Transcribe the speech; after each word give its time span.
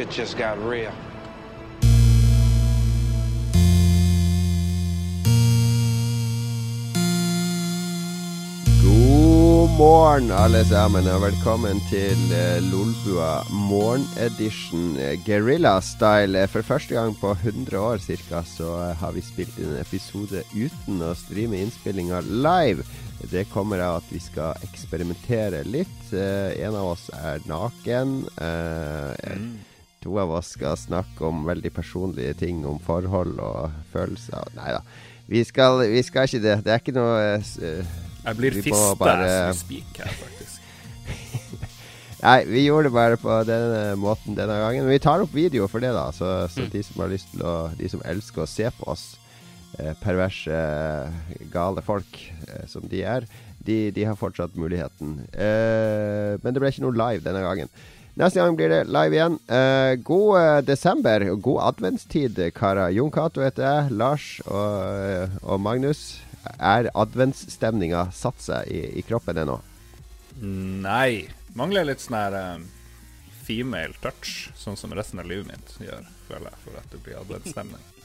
shit 0.00 0.18
just 0.18 0.38
got 0.38 0.56
real. 0.58 0.92
God 8.82 9.70
morgen, 9.76 10.30
alle 10.30 10.64
sammen, 10.64 11.08
og 11.08 11.20
velkommen 11.22 11.82
til 11.90 12.16
uh, 12.32 12.62
Lolbua 12.70 13.42
morgenedition 13.52 14.96
uh, 14.96 15.12
guerrilla-style. 15.26 16.46
For 16.48 16.62
første 16.62 16.94
gang 16.94 17.16
på 17.20 17.32
100 17.32 17.78
år 17.78 17.98
ca. 17.98 18.42
så 18.44 18.94
har 19.00 19.12
vi 19.12 19.20
spilt 19.20 19.58
inn 19.58 19.74
en 19.74 19.84
episode 19.84 20.44
uten 20.54 21.04
å 21.04 21.12
streame 21.14 21.60
innspillinga 21.60 22.24
live. 22.24 22.86
Det 23.30 23.44
kommer 23.52 23.82
av 23.84 24.00
at 24.00 24.08
vi 24.08 24.20
skal 24.20 24.56
eksperimentere 24.64 25.60
litt. 25.68 25.98
Eh, 26.08 26.56
en 26.64 26.72
av 26.72 26.94
oss 26.94 27.10
er 27.12 27.42
naken. 27.44 28.14
Mm. 28.40 29.50
To 30.00 30.16
av 30.22 30.30
oss 30.32 30.54
skal 30.56 30.78
snakke 30.80 31.26
om 31.28 31.42
veldig 31.44 31.72
personlige 31.76 32.34
ting, 32.40 32.62
om 32.66 32.78
forhold 32.80 33.36
og 33.44 33.74
følelser. 33.92 34.48
Nei 34.56 34.70
da, 34.72 34.80
vi 35.28 35.42
vi 35.44 36.02
skal 36.02 36.26
ikke 36.26 36.40
det. 36.40 36.56
Det 36.64 36.72
er 36.72 36.80
ikke 36.80 36.96
noe 36.96 37.18
jeg 38.20 38.36
blir 38.36 38.56
fista 38.60 38.94
bare... 39.00 39.28
we 39.48 39.56
speak 39.56 40.00
her, 40.02 40.12
faktisk. 40.20 40.56
Nei, 42.26 42.40
vi 42.44 42.66
gjorde 42.66 42.90
det 42.90 42.92
bare 42.92 43.16
på 43.20 43.36
denne 43.48 43.94
måten 43.96 44.36
denne 44.36 44.58
gangen. 44.60 44.84
Men 44.84 44.92
vi 44.92 45.02
tar 45.02 45.24
opp 45.24 45.32
video 45.34 45.68
for 45.72 45.80
det, 45.80 45.92
da. 45.96 46.10
Så, 46.12 46.28
så 46.52 46.66
mm. 46.66 46.72
de 46.74 46.82
som 46.84 47.00
har 47.00 47.12
lyst 47.12 47.30
til 47.32 47.44
å 47.48 47.54
De 47.78 47.88
som 47.88 48.02
elsker 48.04 48.44
å 48.44 48.50
se 48.50 48.68
på 48.76 48.88
oss, 48.92 49.06
eh, 49.78 49.94
perverse, 50.02 50.58
gale 51.52 51.84
folk 51.86 52.20
eh, 52.48 52.66
som 52.68 52.84
de 52.90 53.04
er, 53.08 53.28
de, 53.60 53.78
de, 53.96 54.04
har 54.04 54.20
fortsatt 54.20 54.56
muligheten. 54.56 55.16
Eh, 55.32 56.36
men 56.42 56.52
det 56.52 56.60
ble 56.60 56.72
ikke 56.72 56.84
noe 56.84 56.96
live 56.96 57.24
denne 57.24 57.44
gangen. 57.44 57.72
Neste 58.20 58.42
gang 58.42 58.56
blir 58.58 58.68
det 58.68 58.82
live 58.92 59.16
igjen. 59.16 59.36
Uh, 59.48 59.94
god 60.04 60.30
uh, 60.36 60.58
desember 60.60 61.24
og 61.32 61.38
god 61.46 61.60
adventstid, 61.70 62.40
karer. 62.52 62.92
Jon 62.92 63.12
Cato 63.14 63.40
heter 63.40 63.64
jeg. 63.64 63.94
Lars 63.96 64.26
og, 64.44 65.38
og 65.40 65.62
Magnus. 65.64 66.18
Er 66.60 66.90
adventsstemninga 66.96 68.10
satt 68.16 68.40
seg 68.44 68.68
i, 68.68 68.82
i 69.00 69.04
kroppen 69.08 69.40
ennå? 69.40 69.56
Nei. 70.40 71.30
Mangler 71.56 71.88
litt 71.88 72.04
sånn 72.04 72.18
her 72.18 72.36
um, 72.36 72.66
female 73.48 73.96
touch, 74.04 74.50
sånn 74.58 74.76
som 74.78 74.92
resten 74.96 75.22
av 75.22 75.28
livet 75.30 75.48
mitt 75.48 75.72
gjør, 75.82 76.04
føler 76.28 76.50
jeg, 76.52 76.60
for 76.66 76.80
at 76.82 76.92
det 76.92 77.00
blir 77.06 77.22
adventsstemning. 77.22 77.86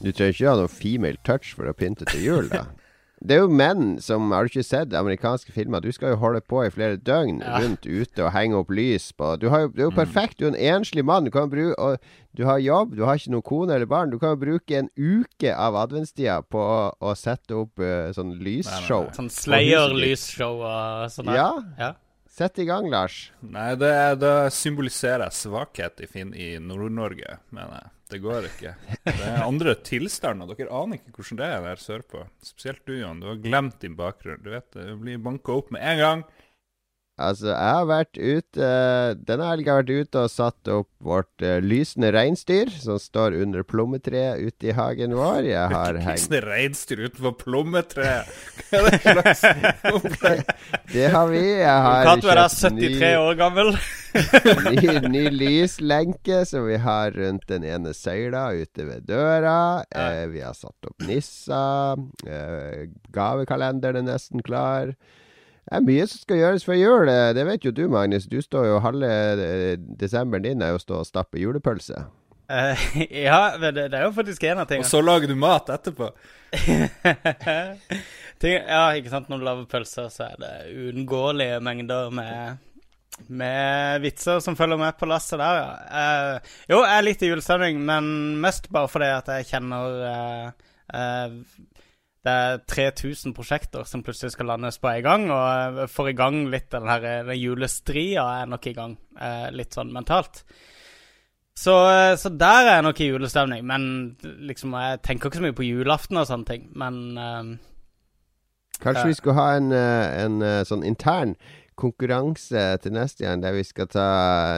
Du 0.00 0.06
trenger 0.16 0.32
ikke 0.32 0.48
ha 0.48 0.56
noe 0.56 0.70
female 0.72 1.18
touch 1.28 1.50
for 1.52 1.68
å 1.68 1.74
pynte 1.76 2.06
til 2.08 2.22
jul, 2.24 2.46
da? 2.48 2.62
Det 3.20 3.36
er 3.36 3.42
jo 3.42 3.52
menn 3.52 3.98
som 4.00 4.30
Har 4.32 4.46
du 4.46 4.50
ikke 4.52 4.64
sett 4.64 4.94
amerikanske 4.96 5.52
filmer? 5.52 5.82
Du 5.84 5.92
skal 5.92 6.14
jo 6.14 6.20
holde 6.22 6.40
på 6.40 6.62
i 6.64 6.70
flere 6.72 6.96
døgn 6.96 7.42
ja. 7.44 7.58
rundt 7.60 7.84
ute 7.84 8.24
og 8.24 8.32
henge 8.32 8.56
opp 8.56 8.72
lys 8.72 9.10
på 9.12 9.34
Du, 9.42 9.50
har 9.52 9.66
jo, 9.66 9.72
du 9.74 9.82
er 9.82 9.86
jo 9.88 9.92
mm. 9.92 9.98
perfekt. 9.98 10.38
Du 10.40 10.46
er 10.46 10.54
en 10.54 10.80
enslig 10.80 11.04
mann. 11.04 11.28
Du, 11.28 11.32
kan 11.34 11.50
bruke, 11.52 11.96
du 12.36 12.44
har 12.48 12.62
jobb, 12.64 12.96
du 12.96 13.04
har 13.04 13.20
ikke 13.20 13.34
noen 13.34 13.46
kone 13.46 13.76
eller 13.76 13.90
barn. 13.90 14.12
Du 14.12 14.18
kan 14.22 14.32
jo 14.32 14.40
bruke 14.40 14.78
en 14.78 14.88
uke 14.96 15.52
av 15.52 15.76
adventstida 15.82 16.40
på 16.48 16.64
å, 16.64 16.80
å 16.96 17.16
sette 17.18 17.58
opp 17.60 17.82
uh, 17.82 18.08
sånn 18.16 18.38
lysshow. 18.40 19.10
Sånn 19.16 19.28
Slayer-lysshow 19.32 20.64
og 20.64 21.12
sånn? 21.12 21.34
Ja. 21.36 21.52
ja. 21.80 21.92
Sett 22.30 22.58
i 22.62 22.64
gang, 22.64 22.86
Lars. 22.90 23.32
Nei, 23.42 23.72
det, 23.76 23.90
det 24.22 24.34
symboliserer 24.54 25.32
svakhet 25.34 26.00
i, 26.04 26.08
i 26.38 26.50
Nord-Norge, 26.62 27.40
mener 27.50 27.80
jeg. 27.80 27.90
Det 28.10 28.18
går 28.22 28.46
ikke. 28.48 28.70
Det 29.06 29.26
er 29.26 29.42
andre 29.44 29.74
tilstander. 29.86 30.50
Dere 30.58 30.74
aner 30.74 30.98
ikke 30.98 31.12
hvordan 31.14 31.38
det 31.38 31.48
er 31.50 31.66
der 31.66 31.82
sørpå. 31.82 32.22
Spesielt 32.42 32.82
du, 32.86 32.96
Jan. 32.98 33.20
Du 33.22 33.28
har 33.30 33.42
glemt 33.42 33.76
din 33.82 33.94
bakgrunn. 33.98 34.40
Du 34.42 34.50
vet 34.50 34.66
Du 34.74 34.96
blir 34.98 35.20
banka 35.22 35.54
opp 35.58 35.70
med 35.74 35.84
en 35.92 36.00
gang. 36.02 36.24
Altså, 37.20 37.50
jeg 37.52 37.76
har 37.76 37.86
vært 37.88 38.16
ute 38.16 38.68
Denne 39.28 39.48
helga 39.50 39.74
har 39.74 39.82
jeg 39.82 40.00
vært 40.00 40.08
ute 40.08 40.22
og 40.24 40.32
satt 40.32 40.70
opp 40.72 40.88
vårt 41.04 41.44
uh, 41.44 41.58
lysende 41.64 42.10
reinsdyr, 42.12 42.68
som 42.82 42.98
står 43.00 43.36
under 43.40 43.64
plommetreet 43.64 44.40
ute 44.40 44.70
i 44.70 44.74
hagen 44.76 45.14
vår. 45.16 45.48
Jeg 45.48 45.72
har 45.76 46.00
hengt 46.00 46.18
Lysende 46.18 46.42
reinsdyr 46.44 47.04
utenfor 47.06 47.36
plommetreet? 47.40 48.34
Hva 48.70 48.82
er 48.82 48.90
det 48.90 49.36
slags 49.36 49.44
det 50.94 51.06
har 51.14 51.30
vi. 51.30 51.44
Jeg 51.60 51.86
har 51.86 52.04
Kato 52.08 52.28
er 52.28 52.42
være 52.42 52.48
73 52.50 53.14
år 53.20 53.40
gammel. 53.40 53.72
ny, 54.74 54.94
ny 55.08 55.24
lyslenke 55.34 56.42
som 56.48 56.66
vi 56.66 56.78
har 56.82 57.14
rundt 57.14 57.46
den 57.50 57.64
ene 57.68 57.94
søyla 57.96 58.48
ute 58.58 58.86
ved 58.88 59.06
døra. 59.08 59.84
Eh, 59.88 60.26
vi 60.32 60.42
har 60.44 60.56
satt 60.58 60.90
opp 60.90 61.06
nisser. 61.06 62.04
Eh, 62.26 62.88
gavekalenderen 63.14 64.04
er 64.04 64.14
nesten 64.14 64.44
klar. 64.46 64.94
Det 65.66 65.76
er 65.76 65.84
mye 65.86 66.06
som 66.08 66.22
skal 66.22 66.40
gjøres 66.40 66.64
før 66.66 66.78
jul. 66.78 67.10
Det 67.36 67.44
vet 67.46 67.66
jo 67.66 67.74
du, 67.74 67.84
Magnus. 67.92 68.26
Du 68.30 68.40
står 68.42 68.70
jo 68.70 68.80
halve 68.82 69.10
eh, 69.10 69.76
desemberen 70.00 70.46
din 70.46 70.64
er 70.64 70.72
jo 70.74 70.80
å 70.80 70.82
stå 70.82 71.02
og 71.02 71.08
stappe 71.08 71.38
julepølse. 71.38 72.06
Uh, 72.50 72.74
ja, 73.28 73.56
det, 73.60 73.74
det, 73.76 73.94
er 73.94 74.08
jo 74.08 74.14
faktisk 74.16 74.42
en 74.48 74.64
av 74.64 74.70
tingene. 74.70 74.86
Og 74.86 74.90
så 74.90 75.02
lager 75.04 75.30
du 75.30 75.36
mat 75.38 75.70
etterpå? 75.70 76.10
Ting, 78.42 78.56
ja, 78.56 78.82
ikke 78.98 79.12
sant. 79.12 79.28
Når 79.30 79.38
du 79.38 79.46
lager 79.46 79.68
pølser, 79.70 80.08
så 80.10 80.26
er 80.32 80.40
det 80.40 80.54
uunngåelige 80.74 81.60
mengder 81.62 82.10
med, 82.14 82.58
med 83.28 84.02
vitser 84.02 84.42
som 84.42 84.58
følger 84.58 84.80
med 84.80 84.98
på 84.98 85.06
lasset 85.10 85.38
der, 85.38 85.60
ja. 85.60 85.70
Uh, 85.94 86.56
jo, 86.72 86.80
jeg 86.82 86.96
er 86.96 87.06
litt 87.06 87.22
i 87.22 87.30
julestemning, 87.30 87.78
men 87.86 88.10
mest 88.42 88.66
bare 88.74 88.90
fordi 88.90 89.12
at 89.14 89.30
jeg 89.36 89.50
kjenner 89.52 90.02
uh, 90.10 91.44
det 92.24 92.32
er 92.32 92.58
3000 92.68 93.32
prosjekter 93.36 93.86
som 93.88 94.02
plutselig 94.04 94.34
skal 94.34 94.50
landes 94.52 94.76
på 94.78 94.90
en 94.90 95.04
gang, 95.04 95.22
og 95.32 95.86
får 95.88 96.10
i 96.10 96.18
gang 96.18 96.42
litt 96.52 96.68
den 96.72 96.88
her 96.90 97.06
den 97.24 97.38
julestria 97.40 98.26
er 98.42 98.50
nok 98.50 98.66
i 98.68 98.74
gang, 98.76 98.98
eh, 99.20 99.48
litt 99.56 99.76
sånn 99.76 99.92
mentalt. 99.94 100.42
Så, 101.56 101.72
eh, 101.90 102.16
så, 102.16 102.28
der 102.28 102.66
er 102.66 102.74
jeg 102.74 102.82
nok 102.82 103.00
i 103.00 103.08
julestemning, 103.08 103.64
men 103.66 103.82
liksom, 104.22 104.72
jeg 104.72 105.00
tenker 105.04 105.28
ikke 105.28 105.40
så 105.40 105.48
mye 105.48 105.56
på 105.56 105.66
julaften 105.66 106.20
og 106.20 106.28
sånne 106.28 106.48
ting, 106.48 106.68
men 106.76 107.18
eh, 107.18 107.50
Kanskje 108.80 109.10
vi 109.10 109.16
skulle 109.18 109.36
ha 109.36 109.56
en, 109.58 109.72
eh, 109.76 110.24
en, 110.24 110.38
en 110.40 110.68
sånn 110.68 110.84
intern 110.88 111.34
konkurranse 111.80 112.62
til 112.84 112.94
neste 112.94 113.24
gang, 113.24 113.42
der 113.42 113.54
vi 113.56 113.64
skal 113.66 113.88
ta 113.90 114.06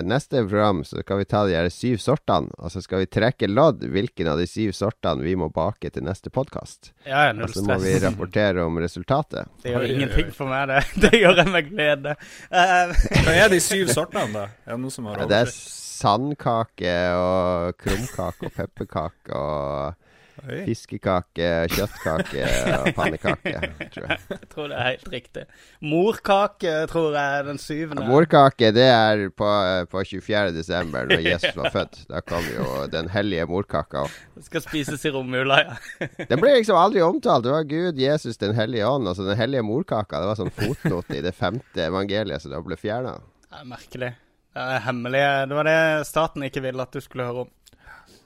neste 0.06 0.42
program, 0.44 0.82
så 0.86 1.02
skal 1.02 1.20
vi 1.22 1.26
ta 1.30 1.44
de 1.48 1.56
her 1.56 1.68
syv 1.72 2.00
sortene, 2.02 2.50
og 2.58 2.72
så 2.74 2.82
skal 2.84 3.04
vi 3.04 3.10
trekke 3.10 3.50
lodd 3.50 3.84
hvilken 3.92 4.30
av 4.32 4.40
de 4.42 4.48
syv 4.50 4.74
sortene 4.76 5.24
vi 5.24 5.36
må 5.38 5.48
bake 5.54 5.92
til 5.94 6.06
neste 6.06 6.32
podkast. 6.34 6.92
Ja, 7.06 7.28
ja, 7.28 7.36
og 7.36 7.54
så 7.54 7.64
må 7.66 7.78
vi 7.82 7.94
rapportere 8.02 8.66
om 8.66 8.80
resultatet. 8.82 9.50
Det 9.62 9.74
gjør 9.74 9.88
ingenting 9.90 10.32
for 10.34 10.50
meg, 10.50 10.68
det. 10.72 10.82
Det 11.02 11.18
gjør 11.18 11.38
jeg 11.42 11.52
med 11.52 11.70
glede. 11.70 12.16
Uh, 12.52 12.92
Hva 13.24 13.36
er 13.36 13.52
de 13.52 13.60
syv 13.62 13.90
sortene, 13.94 14.30
da? 14.34 14.48
Er 14.66 14.76
det 14.76 14.82
noe 14.84 14.94
som 14.94 15.08
har 15.10 15.22
oversikt? 15.22 15.32
det 15.32 15.40
er 15.46 15.80
sandkake 16.02 16.94
og 17.16 17.76
krumkake 17.80 18.48
og 18.48 18.56
pepperkake 18.56 19.38
og. 19.38 20.00
Fiskekake, 20.42 21.48
kjøttkake 21.70 22.46
og 22.74 22.88
pannekake, 22.98 23.52
tror 23.94 24.08
jeg. 24.08 24.18
jeg 24.32 24.48
tror 24.50 24.70
det 24.72 24.78
er 24.78 24.88
helt 24.88 25.12
riktig. 25.12 25.44
Morkake 25.86 26.72
tror 26.90 27.14
jeg 27.14 27.38
er 27.38 27.46
den 27.46 27.60
syvende. 27.62 28.06
Morkake 28.08 28.72
det 28.74 28.88
er 28.88 29.22
på, 29.38 29.50
på 29.92 30.02
24. 30.10 30.54
desember, 30.56 31.06
når 31.06 31.22
Jesus 31.28 31.54
var 31.58 31.70
født. 31.74 32.00
Da 32.10 32.24
kom 32.26 32.48
jo 32.56 32.66
den 32.90 33.10
hellige 33.14 33.46
morkaka. 33.50 34.08
Det 34.34 34.48
skal 34.48 34.64
spises 34.66 35.06
i 35.06 35.14
romjula, 35.14 35.60
ja. 35.62 35.78
den 36.30 36.42
ble 36.42 36.56
liksom 36.58 36.80
aldri 36.80 37.04
omtalt. 37.06 37.46
Det 37.46 37.54
var 37.54 37.68
Gud, 37.70 38.02
Jesus, 38.02 38.40
Den 38.42 38.56
hellige 38.58 38.88
ånd. 38.88 39.06
Altså 39.08 39.28
Den 39.28 39.38
hellige 39.38 39.62
morkaka. 39.66 40.18
Det 40.18 40.32
var 40.32 40.42
sånn 40.42 40.54
fotnote 40.58 41.20
i 41.20 41.24
det 41.24 41.36
femte 41.38 41.86
evangeliet 41.86 42.42
som 42.42 42.54
da 42.54 42.62
ble 42.64 42.78
fjerna. 42.80 43.18
Er 43.52 43.66
merkelig. 43.68 44.14
Det 44.52 44.62
er 44.74 44.82
hemmelig. 44.84 45.24
Det 45.48 45.56
var 45.56 45.68
det 45.70 45.80
staten 46.08 46.44
ikke 46.44 46.66
ville 46.66 46.84
at 46.84 46.92
du 46.92 47.00
skulle 47.00 47.24
høre 47.30 47.46
om. 47.46 47.52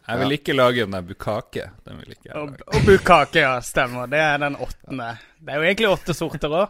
Jeg 0.06 0.19
vil 0.22 0.37
ikke 0.37 0.55
lage 0.55 0.84
den 0.84 0.94
der 0.94 1.03
bukake. 1.03 1.71
Den 1.87 1.99
vil 1.99 2.15
ikke 2.15 2.28
jeg 2.28 2.34
lage. 2.34 2.65
Og, 2.66 2.75
og 2.75 2.86
bukake, 2.86 3.41
ja. 3.42 3.60
Stemmer. 3.60 4.07
Det 4.10 4.21
er 4.22 4.36
den 4.39 4.57
åttende. 4.57 5.09
Det 5.41 5.53
er 5.53 5.57
jo 5.63 5.71
egentlig 5.71 5.89
åtte 5.91 6.15
sorter 6.15 6.54
òg. 6.63 6.69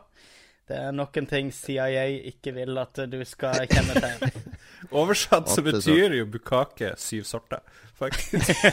Det 0.66 0.76
er 0.82 0.90
nok 0.90 1.16
en 1.16 1.26
ting 1.30 1.52
CIA 1.54 2.06
ikke 2.26 2.50
vil 2.56 2.78
at 2.82 2.98
du 3.06 3.20
skal 3.28 3.68
kjenne 3.70 4.00
til. 4.02 4.40
Oversatt 4.98 5.50
så 5.50 5.62
betyr 5.62 6.16
jo 6.18 6.26
bukake 6.26 6.90
syv 6.98 7.22
sorter, 7.28 7.60
faktisk. 7.94 8.50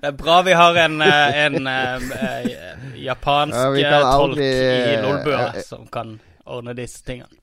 det 0.00 0.06
er 0.06 0.14
bra 0.14 0.42
vi 0.46 0.54
har 0.54 0.78
en, 0.84 1.00
eh, 1.02 1.38
en, 1.46 1.66
en, 1.66 2.12
eh, 2.12 2.46
en 2.70 2.94
japansk 3.00 3.78
ja, 3.80 3.90
tolk 3.90 4.38
aldri, 4.38 4.46
i 4.46 5.02
Lolbua 5.02 5.52
som 5.66 5.86
kan 5.90 6.20
ordne 6.44 6.76
disse 6.78 7.02
tingene. 7.06 7.34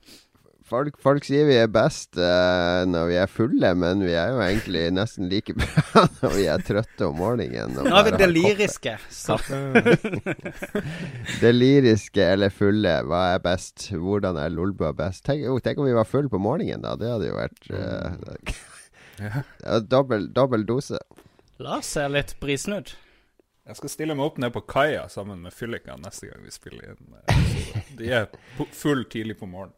Folk, 0.72 0.96
folk, 1.04 1.26
sier 1.28 1.44
vi 1.50 1.58
er 1.60 1.68
best 1.68 2.16
uh, 2.16 2.86
når 2.88 3.10
vi 3.10 3.16
er 3.20 3.28
fulle, 3.28 3.72
men 3.76 4.06
vi 4.06 4.14
er 4.16 4.30
jo 4.32 4.38
egentlig 4.40 4.86
nesten 4.96 5.28
like 5.28 5.52
bra 5.60 6.06
når 6.22 6.36
vi 6.38 6.46
er 6.48 6.64
trøtte 6.64 7.10
om 7.10 7.18
morgenen. 7.20 7.76
Nå 7.76 7.92
er 7.92 8.06
vi 8.08 8.14
deliriske. 8.22 8.94
deliriske 11.44 12.24
eller 12.38 12.56
fulle, 12.56 12.94
hva 13.04 13.20
er 13.34 13.44
best? 13.44 13.90
Hvordan 13.92 14.40
er 14.40 14.54
Lolbua 14.56 14.94
best? 14.96 15.26
Tenk, 15.28 15.44
oh, 15.52 15.60
tenk, 15.60 15.82
om 15.84 15.90
vi 15.90 15.98
var 15.98 16.08
fulle 16.08 16.32
på 16.32 16.40
morgenen, 16.40 16.86
da. 16.88 16.96
Det 16.96 17.12
hadde 17.18 17.28
jo 17.28 17.36
vært 17.36 17.68
uh, 17.76 18.56
ja. 19.28 19.44
dobbel, 19.92 20.32
dobbel 20.32 20.64
dose. 20.72 21.04
Lars 21.60 21.92
er 22.00 22.16
litt 22.16 22.38
brisen 22.40 22.80
ut. 22.80 22.96
Jeg 23.68 23.82
skal 23.82 23.92
stille 23.92 24.16
meg 24.16 24.32
opp 24.32 24.40
ned 24.40 24.56
på 24.56 24.64
kaia 24.72 25.04
sammen 25.12 25.44
med 25.44 25.52
fyllikene 25.52 26.00
neste 26.08 26.32
gang 26.32 26.48
vi 26.48 26.56
spiller 26.56 26.96
inn. 26.96 27.20
De 28.00 28.08
er 28.24 28.32
full 28.72 29.04
tidlig 29.12 29.36
på 29.44 29.52
morgenen. 29.52 29.76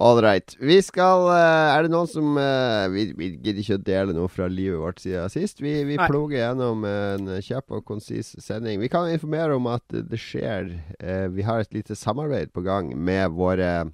All 0.00 0.22
right. 0.22 0.56
Vi 0.58 0.78
skal 0.80 1.26
eh, 1.28 1.74
Er 1.74 1.84
det 1.84 1.90
noen 1.92 2.08
som 2.08 2.38
eh, 2.40 2.86
Vi, 2.88 3.02
vi 3.18 3.26
gidder 3.34 3.60
ikke 3.60 3.76
å 3.76 3.82
dele 3.84 4.14
noe 4.16 4.30
fra 4.32 4.46
livet 4.48 4.80
vårt 4.80 5.02
siden 5.02 5.28
sist. 5.28 5.60
Vi, 5.60 5.74
vi 5.84 5.98
ploger 6.00 6.38
gjennom 6.38 6.86
en 6.88 7.28
kjapp 7.44 7.76
og 7.76 7.84
konsis 7.84 8.32
sending. 8.40 8.80
Vi 8.80 8.88
kan 8.88 9.10
informere 9.12 9.58
om 9.60 9.68
at 9.68 9.84
det 9.92 10.20
skjer 10.20 10.72
eh, 10.96 11.26
Vi 11.34 11.44
har 11.44 11.60
et 11.60 11.76
lite 11.76 11.98
samarbeid 11.98 12.54
på 12.56 12.64
gang 12.64 12.94
med 12.96 13.36
våre 13.36 13.90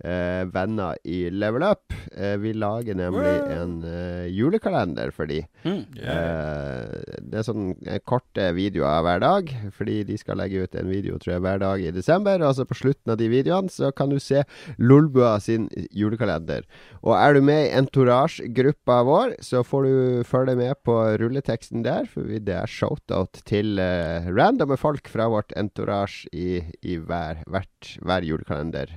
venner 0.00 0.98
i 1.04 1.30
Level 1.30 1.64
Up. 1.66 1.92
Eh, 2.12 2.36
vi 2.36 2.52
lager 2.54 2.94
nemlig 2.94 3.32
en 3.52 3.72
eh, 3.84 4.26
julekalender 4.32 5.10
for 5.14 5.28
de. 5.28 5.42
Mm. 5.64 5.82
Eh, 6.00 7.16
det 7.20 7.40
er 7.40 7.46
sånn 7.46 7.70
eh, 7.86 8.00
korte 8.04 8.48
videoer 8.56 9.02
hver 9.04 9.22
dag, 9.24 9.52
fordi 9.76 9.98
de 10.08 10.18
skal 10.20 10.40
legge 10.40 10.64
ut 10.64 10.78
en 10.78 10.90
video 10.90 11.18
tror 11.20 11.36
jeg, 11.36 11.44
hver 11.44 11.60
dag 11.62 11.82
i 11.82 11.94
desember. 11.94 12.44
Og 12.46 12.56
så 12.58 12.66
på 12.68 12.78
slutten 12.78 13.14
av 13.14 13.20
de 13.20 13.30
videoene 13.32 13.72
så 13.72 13.92
kan 13.96 14.12
du 14.12 14.18
se 14.22 14.44
Lolbua 14.78 15.36
sin 15.44 15.68
julekalender. 15.92 16.66
Og 17.02 17.16
er 17.18 17.36
du 17.36 17.42
med 17.44 17.66
i 17.66 17.74
Entourage-gruppa 17.80 19.00
vår, 19.06 19.36
så 19.44 19.64
får 19.66 19.88
du 19.88 20.24
følge 20.28 20.56
med 20.58 20.76
på 20.86 20.96
rulleteksten 21.20 21.84
der. 21.86 22.08
For 22.12 22.24
det 22.26 22.56
er 22.56 22.70
shoutout 22.70 23.42
til 23.48 23.82
eh, 23.82 24.30
randomme 24.30 24.78
folk 24.80 25.10
fra 25.12 25.28
vårt 25.32 25.52
entourage 25.58 26.30
i, 26.32 26.62
i 26.82 26.96
hver, 26.96 27.44
hvert, 27.50 27.96
hver 28.02 28.26
julekalender. 28.26 28.92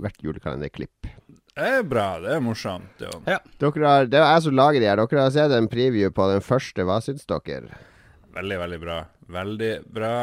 Hvert 0.00 0.22
julekalenderklipp. 0.24 1.08
Det 1.54 1.66
er 1.78 1.84
bra. 1.86 2.06
Det 2.22 2.32
er 2.34 2.40
morsomt. 2.42 2.98
Jo. 3.02 3.12
Ja. 3.30 3.38
Dere 3.62 3.86
har, 3.86 4.06
det 4.10 4.18
er 4.18 4.24
jeg 4.34 4.42
som 4.48 4.56
lager 4.58 4.82
de 4.82 4.88
her. 4.90 5.02
Dere 5.04 5.22
har 5.28 5.34
sett 5.34 5.54
en 5.54 5.68
preview 5.70 6.10
på 6.14 6.26
den 6.32 6.42
første. 6.42 6.82
Hva 6.88 7.00
syns 7.04 7.26
dere? 7.30 7.76
veldig, 8.34 8.56
veldig 8.64 8.80
bra. 8.82 8.96
Veldig 9.30 9.72
bra. 9.94 10.14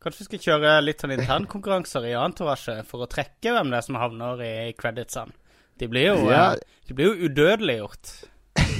Kanskje 0.00 0.22
vi 0.22 0.26
skal 0.28 0.44
kjøre 0.46 0.74
litt 0.84 1.02
sånn 1.02 1.12
internkonkurranser 1.16 2.06
i 2.08 2.14
Entourage 2.16 2.78
for 2.88 3.02
å 3.04 3.08
trekke 3.10 3.52
hvem 3.52 3.72
det 3.74 3.80
er 3.80 3.84
som 3.88 3.98
havner 4.00 4.38
i 4.46 4.52
creditsene. 4.78 5.34
De 5.80 5.88
blir 5.90 6.06
jo, 6.12 6.30
Ja. 6.30 6.52
eh, 6.54 6.62
de 6.88 6.94
blir 6.94 7.10
jo 7.10 7.26
udødeliggjort. 7.28 8.12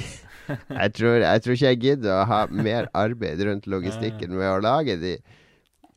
Jeg 0.81 0.93
tror, 0.97 1.19
jeg 1.21 1.41
tror 1.43 1.53
ikke 1.55 1.69
jeg 1.69 1.79
gidder 1.79 2.11
å 2.17 2.25
ha 2.27 2.39
mer 2.51 2.87
arbeid 2.97 3.39
rundt 3.47 3.67
logistikken 3.71 4.33
med 4.35 4.49
å 4.49 4.57
lage 4.63 4.97
de. 4.99 5.13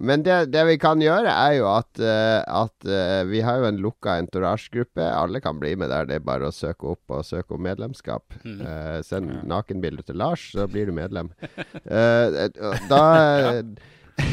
Men 0.02 0.25
det, 0.26 0.37
det 0.50 0.64
vi 0.67 0.75
kan 0.82 1.02
gjøre, 1.02 1.31
er 1.31 1.58
jo 1.58 1.67
at, 1.70 1.91
uh, 2.02 2.41
at 2.64 2.88
uh, 2.88 3.23
vi 3.29 3.43
har 3.46 3.61
jo 3.61 3.69
en 3.69 3.81
lukka 3.82 4.17
entourage-gruppe. 4.19 5.05
Alle 5.05 5.41
kan 5.44 5.61
bli 5.61 5.75
med 5.79 5.93
der. 5.93 6.08
Det 6.08 6.19
er 6.19 6.26
bare 6.26 6.50
å 6.50 6.55
søke 6.55 6.94
opp 6.94 7.14
og 7.14 7.26
søke 7.26 7.55
om 7.55 7.62
medlemskap. 7.62 8.35
Mm. 8.43 8.58
Uh, 8.64 8.99
send 9.06 9.31
nakenbilde 9.50 10.06
til 10.08 10.19
Lars, 10.19 10.49
så 10.55 10.67
blir 10.70 10.91
du 10.91 10.96
medlem. 10.96 11.32
Da, 12.88 13.62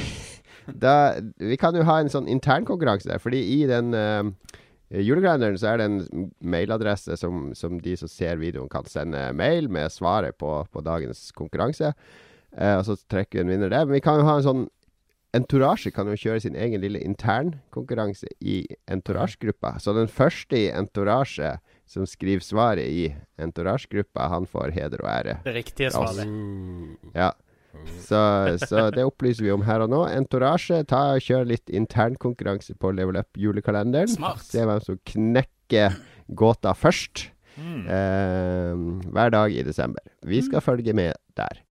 da 0.83 0.93
Vi 1.37 1.57
kan 1.59 1.75
jo 1.77 1.85
ha 1.87 1.99
en 2.01 2.09
sånn 2.11 2.29
internkonkurranse 2.31 3.09
der, 3.09 3.21
fordi 3.21 3.41
i 3.53 3.59
den 3.69 3.93
julekalenderen 4.91 5.59
så 5.59 5.71
er 5.71 5.79
det 5.79 5.87
en 5.87 6.27
mailadresse 6.43 7.15
som, 7.19 7.51
som 7.57 7.79
de 7.83 7.95
som 7.99 8.11
ser 8.11 8.41
videoen, 8.41 8.69
kan 8.71 8.87
sende 8.89 9.29
mail 9.37 9.69
med 9.71 9.93
svaret 9.93 10.37
på, 10.41 10.51
på 10.71 10.83
dagens 10.85 11.29
konkurranse. 11.37 11.93
Eh, 12.57 12.75
og 12.77 12.85
så 12.87 12.97
trekker 13.11 13.39
vi 13.39 13.45
en 13.45 13.53
vinner 13.53 13.71
der. 13.71 13.87
Men 13.87 13.97
vi 13.97 14.03
kan 14.03 14.19
jo 14.19 14.27
ha 14.27 14.37
en 14.39 14.47
sånn 14.47 14.65
Entourage 15.33 15.91
kan 15.95 16.09
jo 16.11 16.17
kjøre 16.19 16.41
sin 16.43 16.57
egen 16.59 16.81
lille 16.83 16.99
internkonkurranse 16.99 18.27
i 18.43 18.65
Entourage-gruppa. 18.91 19.77
Så 19.79 19.93
den 19.95 20.09
første 20.11 20.57
i 20.59 20.65
Entourage 20.75 21.53
som 21.87 22.03
skriver 22.07 22.43
svaret 22.43 22.83
i 22.87 23.05
Entourage-gruppa, 23.39 24.27
han 24.31 24.47
får 24.47 24.73
heder 24.75 25.03
og 25.05 25.09
ære. 25.11 25.37
Det 25.45 25.55
riktige 25.55 25.87
Ja, 25.87 25.95
svaret. 25.95 26.27
Ja. 27.15 27.29
Så, 28.03 28.19
så 28.67 28.89
det 28.91 29.05
opplyser 29.07 29.45
vi 29.47 29.51
om 29.55 29.63
her 29.63 29.85
og 29.85 29.89
nå. 29.93 30.03
Entourage, 30.11 30.83
ta 30.83 31.01
og 31.15 31.23
kjør 31.23 31.47
litt 31.47 31.71
internkonkurranse 31.71 32.75
på 32.79 32.91
Level 32.91 33.19
Up 33.21 33.39
julekalenderen. 33.39 34.11
Smart. 34.11 34.43
Se 34.43 34.65
hvem 34.67 34.83
som 34.83 34.99
knekker 35.07 35.95
gåta 36.35 36.75
først. 36.75 37.29
Mm. 37.55 37.87
Eh, 37.87 38.83
hver 39.11 39.31
dag 39.31 39.55
i 39.55 39.63
desember. 39.63 40.03
Vi 40.27 40.43
skal 40.43 40.63
følge 40.63 40.93
med 40.95 41.15
der. 41.39 41.63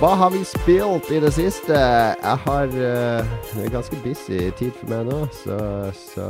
Hva 0.00 0.14
har 0.16 0.30
vi 0.32 0.38
spilt 0.48 1.10
i 1.12 1.18
det 1.20 1.28
siste? 1.36 1.76
Jeg 1.76 2.38
har 2.46 2.70
uh, 2.72 3.32
Det 3.50 3.66
er 3.66 3.74
ganske 3.74 3.98
busy 4.00 4.38
tid 4.56 4.72
for 4.78 4.88
meg 4.88 5.10
nå, 5.10 5.18
så, 5.42 5.58
så 5.92 6.28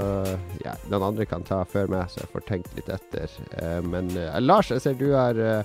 ja, 0.64 0.72
noen 0.88 1.04
andre 1.12 1.26
kan 1.30 1.46
ta 1.46 1.60
før 1.70 1.86
meg, 1.92 2.10
så 2.10 2.24
jeg 2.24 2.32
får 2.32 2.44
tenkt 2.48 2.74
litt 2.74 2.90
etter. 2.90 3.30
Uh, 3.54 3.78
men 3.86 4.10
uh, 4.16 4.40
Lars, 4.42 4.72
jeg 4.74 4.82
ser 4.82 4.98
du 4.98 5.12
har 5.14 5.38
uh, 5.38 5.62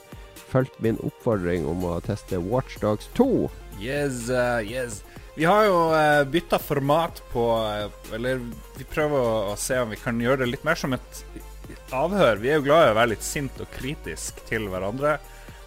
fulgt 0.53 0.77
min 0.85 1.01
oppfordring 1.01 1.65
om 1.65 1.81
å 1.89 1.97
teste 2.05 2.37
Watchdogs 2.45 3.09
2. 3.17 3.27
Yes, 3.81 4.29
yes. 4.69 5.01
Vi 5.33 5.49
har 5.49 5.65
jo 5.65 5.81
uh, 5.89 6.21
bytta 6.29 6.61
format 6.61 7.23
på 7.33 7.49
Eller 8.13 8.37
vi 8.77 8.85
prøver 8.85 9.17
å, 9.17 9.35
å 9.49 9.57
se 9.57 9.81
om 9.81 9.89
vi 9.89 9.97
kan 9.97 10.21
gjøre 10.21 10.45
det 10.45 10.53
litt 10.53 10.67
mer 10.67 10.77
som 10.77 10.93
et 10.93 11.25
avhør. 11.89 12.37
Vi 12.37 12.53
er 12.53 12.61
jo 12.61 12.69
glad 12.69 12.85
i 12.85 12.93
å 12.93 12.99
være 13.01 13.15
litt 13.17 13.25
sint 13.25 13.65
og 13.65 13.73
kritisk 13.73 14.45
til 14.45 14.69
hverandre. 14.69 15.17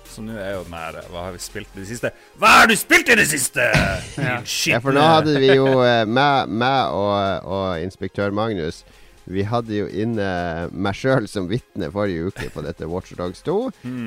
Så 0.09 0.23
nå 0.25 0.35
er 0.41 0.55
jo 0.57 0.63
den 0.67 0.75
her 0.79 0.97
Hva 1.13 1.27
har 1.29 1.35
vi 1.37 1.41
spilt 1.43 1.75
i 1.77 1.83
det 1.83 1.89
siste? 1.91 2.11
Hva 2.41 2.55
har 2.61 2.71
du 2.71 2.75
spilt 2.81 3.11
i 3.13 3.17
det 3.21 3.27
siste? 3.31 3.67
ja. 4.19 4.39
Ja, 4.43 4.79
for 4.83 4.97
nå 4.97 5.03
hadde 5.05 5.35
vi 5.41 5.53
jo 5.55 5.69
eh, 5.85 6.05
meg, 6.09 6.49
meg 6.49 6.95
og, 6.97 7.45
og 7.47 7.85
inspektør 7.85 8.33
Magnus 8.35 8.81
Vi 9.29 9.45
hadde 9.45 9.77
jo 9.77 9.87
inne 9.93 10.27
meg 10.73 10.97
sjøl 10.97 11.27
som 11.29 11.51
vitne 11.51 11.91
forrige 11.93 12.31
uke 12.33 12.49
på 12.55 12.63
dette 12.65 12.87
Watchdogs 12.89 13.43
2. 13.45 13.57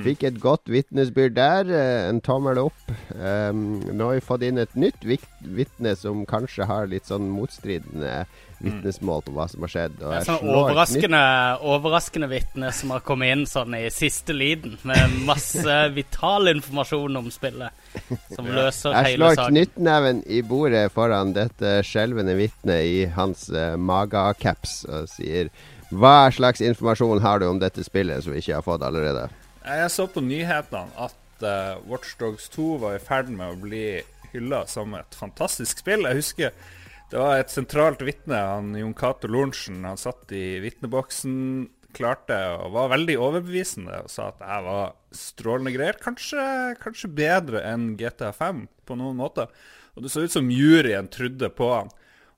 Fikk 0.02 0.24
et 0.32 0.40
godt 0.42 0.66
vitnesbyrd 0.74 1.36
der. 1.38 1.70
eh, 1.70 2.08
En 2.10 2.22
tommel 2.26 2.58
opp. 2.64 2.82
Um, 3.14 3.84
nå 3.94 4.08
har 4.10 4.18
vi 4.18 4.24
fått 4.26 4.48
inn 4.48 4.58
et 4.58 4.74
nytt 4.74 5.06
vitne 5.06 5.94
som 6.00 6.26
kanskje 6.26 6.66
har 6.66 6.90
litt 6.90 7.06
sånn 7.12 7.30
motstridende 7.30 8.24
vitnesmål 8.62 9.24
på 9.26 9.34
hva 9.36 9.48
som 9.52 9.66
har 9.66 9.72
skjedd. 9.74 9.98
Og 10.00 10.04
Det 10.04 10.12
er 10.12 10.20
jeg 10.20 10.28
sånn 10.30 10.52
overraskende, 10.54 11.22
overraskende 11.74 12.30
vitne 12.32 12.72
som 12.76 12.94
har 12.96 13.04
kommet 13.06 13.34
inn 13.36 13.44
sånn 13.50 13.76
i 13.78 13.84
siste 13.94 14.36
liten, 14.36 14.78
med 14.88 15.18
masse 15.28 15.78
vital 15.98 16.52
informasjon 16.54 17.22
om 17.22 17.30
spillet. 17.34 17.84
Som 18.32 18.50
løser 18.52 18.96
Jeg 18.96 19.16
hele 19.16 19.32
slår 19.34 19.52
knyttneven 19.52 20.24
i 20.32 20.42
bordet 20.48 20.86
foran 20.96 21.34
dette 21.36 21.80
skjelvende 21.88 22.38
vitnet 22.40 22.88
i 22.88 23.06
hans 23.18 23.50
uh, 23.52 23.76
magacaps 23.76 24.82
og 24.88 25.10
sier 25.12 25.52
Hva 25.92 26.32
slags 26.32 26.64
informasjon 26.64 27.20
har 27.24 27.42
du 27.42 27.50
om 27.50 27.60
dette 27.60 27.84
spillet 27.84 28.24
som 28.24 28.34
vi 28.34 28.40
ikke 28.44 28.60
har 28.60 28.66
fått 28.66 28.86
allerede? 28.88 29.28
Jeg 29.62 29.92
så 29.94 30.08
på 30.10 30.24
nyhetene 30.26 30.88
at 30.98 31.46
uh, 31.46 31.82
Watchdogs 31.90 32.48
2 32.56 32.78
var 32.82 32.96
i 32.98 33.04
ferd 33.04 33.30
med 33.30 33.52
å 33.52 33.60
bli 33.60 33.86
hylla 34.32 34.64
som 34.68 34.94
et 34.96 35.18
fantastisk 35.18 35.84
spill. 35.84 36.08
Jeg 36.08 36.22
husker 36.22 36.54
det 37.12 37.20
var 37.20 37.42
et 37.42 37.52
sentralt 37.52 38.02
vitne, 38.08 38.40
Jon 38.80 38.96
Cato 38.96 39.28
Lorentzen. 39.28 39.84
Han 39.84 40.00
satt 40.00 40.32
i 40.32 40.62
vitneboksen, 40.64 41.68
klarte 41.92 42.38
og 42.56 42.72
var 42.72 42.94
veldig 42.94 43.18
overbevisende 43.20 43.98
og 44.06 44.12
sa 44.12 44.30
at 44.30 44.40
det 44.40 44.60
var 44.64 44.94
strålende 45.16 45.74
greier. 45.76 46.00
Kanskje, 46.00 46.44
kanskje 46.80 47.12
bedre 47.12 47.66
enn 47.68 47.98
GTA5 48.00 48.64
på 48.88 48.96
noen 49.00 49.20
måter. 49.20 49.52
Og 49.96 50.06
det 50.06 50.14
så 50.14 50.24
ut 50.24 50.32
som 50.32 50.48
juryen 50.56 51.12
trodde 51.12 51.52
på 51.52 51.68
han. 51.74 51.92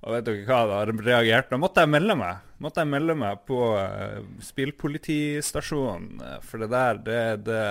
Og 0.03 0.17
vet 0.17 0.25
dere 0.27 0.47
hva, 0.47 0.63
da 0.67 0.79
reagerte 0.83 1.53
Da 1.53 1.59
måtte 1.61 1.83
jeg 1.85 1.93
melde 1.93 2.15
meg. 2.19 2.41
Måtte 2.63 2.83
jeg 2.83 2.91
melde 2.91 3.15
meg 3.15 3.43
på 3.47 3.59
uh, 3.77 4.23
spillpolitistasjonen. 4.43 6.09
eh, 6.19 6.39
for 6.43 6.63
det 6.63 6.71
der, 6.73 6.99
det, 7.05 7.21
det, 7.45 7.61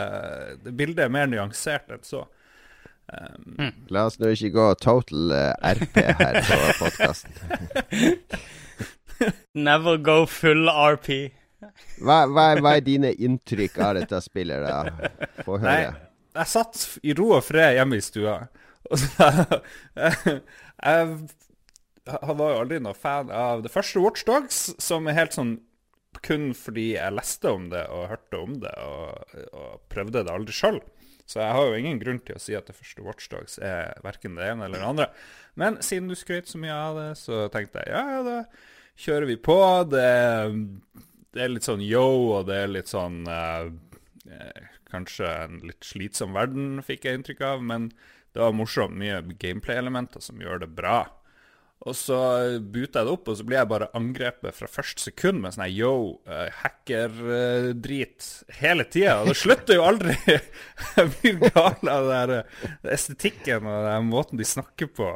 det 0.65 0.77
bildet 0.79 1.07
er 1.07 1.13
mer 1.13 1.29
nyansert 1.29 1.93
enn 1.93 2.07
så. 2.07 2.25
Um, 3.13 3.73
La 3.93 4.07
oss 4.09 4.17
nå 4.21 4.31
ikke 4.33 4.53
gå 4.55 4.67
total 4.81 5.35
uh, 5.35 5.73
RP 5.75 5.99
her 6.01 6.39
på 6.49 6.59
podkasten. 6.81 7.33
Never 9.55 9.99
go 10.01 10.25
full 10.27 10.71
RP. 10.71 11.11
Hva, 12.03 12.23
hva, 12.27 12.47
hva 12.59 12.73
er 12.79 12.87
dine 12.87 13.13
inntrykk 13.13 13.77
av 13.85 13.95
dette 14.01 14.19
spillet, 14.25 14.65
da? 14.65 15.11
Få 15.45 15.61
høre. 15.63 15.69
Nei, 15.69 16.09
jeg 16.41 16.51
satt 16.51 16.87
i 17.07 17.15
ro 17.19 17.29
og 17.37 17.45
fred 17.47 17.77
hjemme 17.79 18.01
i 18.01 18.05
stua. 18.05 18.41
Og 18.91 18.99
så 18.99 19.29
jeg, 19.29 19.61
jeg, 20.89 21.19
jeg 22.09 22.39
var 22.41 22.55
jo 22.55 22.63
aldri 22.65 22.81
noen 22.83 22.99
fan 22.99 23.31
av 23.31 23.63
det 23.63 23.71
første 23.73 24.03
Watch 24.03 24.27
Dogs, 24.27 24.65
som 24.83 25.07
er 25.07 25.21
helt 25.21 25.37
sånn 25.37 25.59
kun 26.23 26.51
fordi 26.57 26.93
jeg 26.97 27.15
leste 27.17 27.51
om 27.51 27.71
det 27.73 27.87
og 27.91 28.11
hørte 28.11 28.41
om 28.43 28.59
det 28.63 28.73
og, 28.85 29.39
og 29.57 29.79
prøvde 29.93 30.25
det 30.27 30.35
aldri 30.35 30.55
sjøl. 30.57 30.83
Så 31.33 31.41
jeg 31.41 31.57
har 31.57 31.69
jo 31.69 31.79
ingen 31.79 32.01
grunn 32.01 32.21
til 32.21 32.37
å 32.37 32.43
si 32.43 32.57
at 32.57 32.69
det 32.69 32.77
første 32.77 33.05
Watchdogs 33.07 33.57
er 33.65 33.95
verken 34.05 34.37
det 34.37 34.51
ene 34.53 34.67
eller 34.69 34.83
det 34.83 34.91
andre. 34.91 35.07
Men 35.57 35.79
siden 35.85 36.11
du 36.11 36.17
skrøt 36.19 36.51
så 36.51 36.61
mye 36.61 36.77
av 36.77 36.99
det, 37.01 37.09
så 37.21 37.47
tenkte 37.53 37.85
jeg 37.85 37.95
ja, 37.95 38.03
ja, 38.19 38.21
da 38.27 38.37
kjører 39.01 39.29
vi 39.31 39.39
på. 39.41 39.59
Det, 39.93 40.11
det 41.33 41.45
er 41.45 41.55
litt 41.55 41.69
sånn 41.69 41.85
yo, 41.85 42.05
og 42.37 42.51
det 42.51 42.61
er 42.65 42.75
litt 42.75 42.93
sånn 42.93 43.25
eh, 43.31 43.73
eh, 44.29 44.71
Kanskje 44.93 45.25
en 45.25 45.63
litt 45.65 45.87
slitsom 45.89 46.35
verden, 46.37 46.83
fikk 46.85 47.07
jeg 47.09 47.17
inntrykk 47.17 47.39
av, 47.49 47.63
men 47.65 47.87
det 48.37 48.43
var 48.43 48.53
morsomt. 48.53 48.93
Mye 49.01 49.23
gameplay-elementer 49.41 50.21
som 50.21 50.41
gjør 50.41 50.67
det 50.67 50.69
bra. 50.77 51.07
Og 51.83 51.97
så 51.99 52.17
buta 52.63 53.01
jeg 53.01 53.09
det 53.09 53.13
opp, 53.13 53.31
og 53.33 53.39
så 53.39 53.47
blir 53.47 53.59
jeg 53.59 53.71
bare 53.73 53.89
angrepet 53.99 54.55
fra 54.55 54.69
første 54.71 55.03
sekund 55.03 55.41
med 55.43 55.57
sånn 55.57 55.67
yo, 55.73 55.95
uh, 56.31 56.47
hacker-drit 56.61 58.29
hele 58.61 58.87
tida. 58.87 59.17
Og 59.23 59.33
det 59.33 59.39
slutter 59.41 59.81
jo 59.81 59.87
aldri. 59.89 60.15
jeg 60.97 61.09
blir 61.17 61.41
gal 61.49 61.91
av 61.91 62.07
det 62.07 62.13
der, 62.13 62.35
eh, 62.37 62.93
estetikken 62.95 63.67
og 63.67 63.89
den 63.89 64.13
måten 64.13 64.39
de 64.39 64.47
snakker 64.47 64.93
på. 64.95 65.11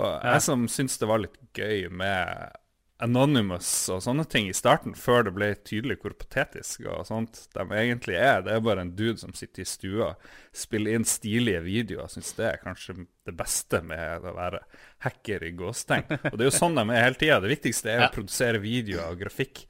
Og 0.00 0.10
jeg 0.10 0.42
som 0.42 0.66
syns 0.70 0.98
det 0.98 1.10
var 1.10 1.22
litt 1.22 1.38
gøy 1.54 1.86
med 1.94 2.58
Anonymous 3.00 3.68
og 3.92 4.02
sånne 4.04 4.26
ting 4.28 4.48
i 4.50 4.56
starten, 4.56 4.92
før 4.98 5.24
det 5.26 5.32
ble 5.36 5.48
tydelig 5.66 5.96
hvor 6.02 6.12
patetisk 6.20 6.84
og 6.84 7.06
sånt 7.08 7.46
de 7.56 7.64
egentlig 7.76 8.18
er. 8.18 8.42
Det 8.44 8.52
er 8.54 8.64
bare 8.64 8.84
en 8.84 8.92
dude 8.96 9.16
som 9.20 9.32
sitter 9.36 9.64
i 9.64 9.68
stua, 9.68 10.10
spiller 10.56 10.98
inn 10.98 11.06
stilige 11.08 11.62
videoer. 11.64 12.10
Syns 12.12 12.34
det 12.36 12.46
er 12.48 12.60
kanskje 12.62 12.98
det 13.28 13.34
beste 13.38 13.80
med 13.86 14.26
å 14.28 14.34
være 14.36 14.60
hacker 15.06 15.46
i 15.48 15.54
gåstegn. 15.56 16.12
Og 16.32 16.36
det 16.36 16.44
er 16.44 16.50
jo 16.50 16.58
sånn 16.58 16.76
de 16.76 16.84
er 16.86 17.06
hele 17.06 17.20
tida. 17.22 17.40
Det 17.40 17.54
viktigste 17.54 17.94
er 17.94 18.04
å 18.06 18.12
produsere 18.14 18.62
videoer 18.62 19.14
og 19.14 19.24
grafikk 19.24 19.64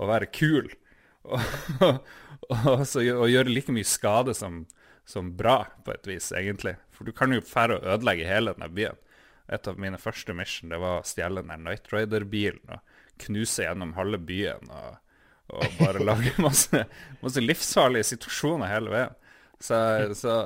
og 0.00 0.10
være 0.14 0.30
kul. 0.32 0.72
Og, 1.28 2.00
og, 2.48 2.86
så, 2.88 3.04
og 3.12 3.28
gjøre 3.28 3.52
like 3.52 3.76
mye 3.76 3.88
skade 3.88 4.32
som, 4.36 4.62
som 5.04 5.34
bra, 5.36 5.62
på 5.84 5.92
et 5.92 6.08
vis, 6.08 6.30
egentlig. 6.32 6.78
For 6.96 7.04
du 7.04 7.12
kan 7.16 7.32
jo 7.34 7.44
fære 7.44 7.76
å 7.76 7.96
ødelegge 7.96 8.28
hele 8.28 8.56
denne 8.56 8.72
byen. 8.72 9.00
Et 9.50 9.68
av 9.70 9.78
mine 9.82 9.98
første 9.98 10.34
mission 10.36 10.70
det 10.70 10.78
var 10.80 11.00
å 11.00 11.06
stjele 11.06 11.42
den 11.46 11.64
Nightrider-bilen 11.66 12.76
og 12.76 12.98
knuse 13.24 13.66
gjennom 13.66 13.96
halve 13.96 14.20
byen. 14.22 14.70
Og, 14.70 15.00
og 15.56 15.80
bare 15.80 16.04
lage 16.04 16.36
masse, 16.46 16.84
masse, 17.20 17.42
livsfarlige 17.42 18.12
situasjoner 18.12 18.70
hele 18.70 18.94
veien. 18.94 19.18
Så, 19.60 19.76
så 20.16 20.36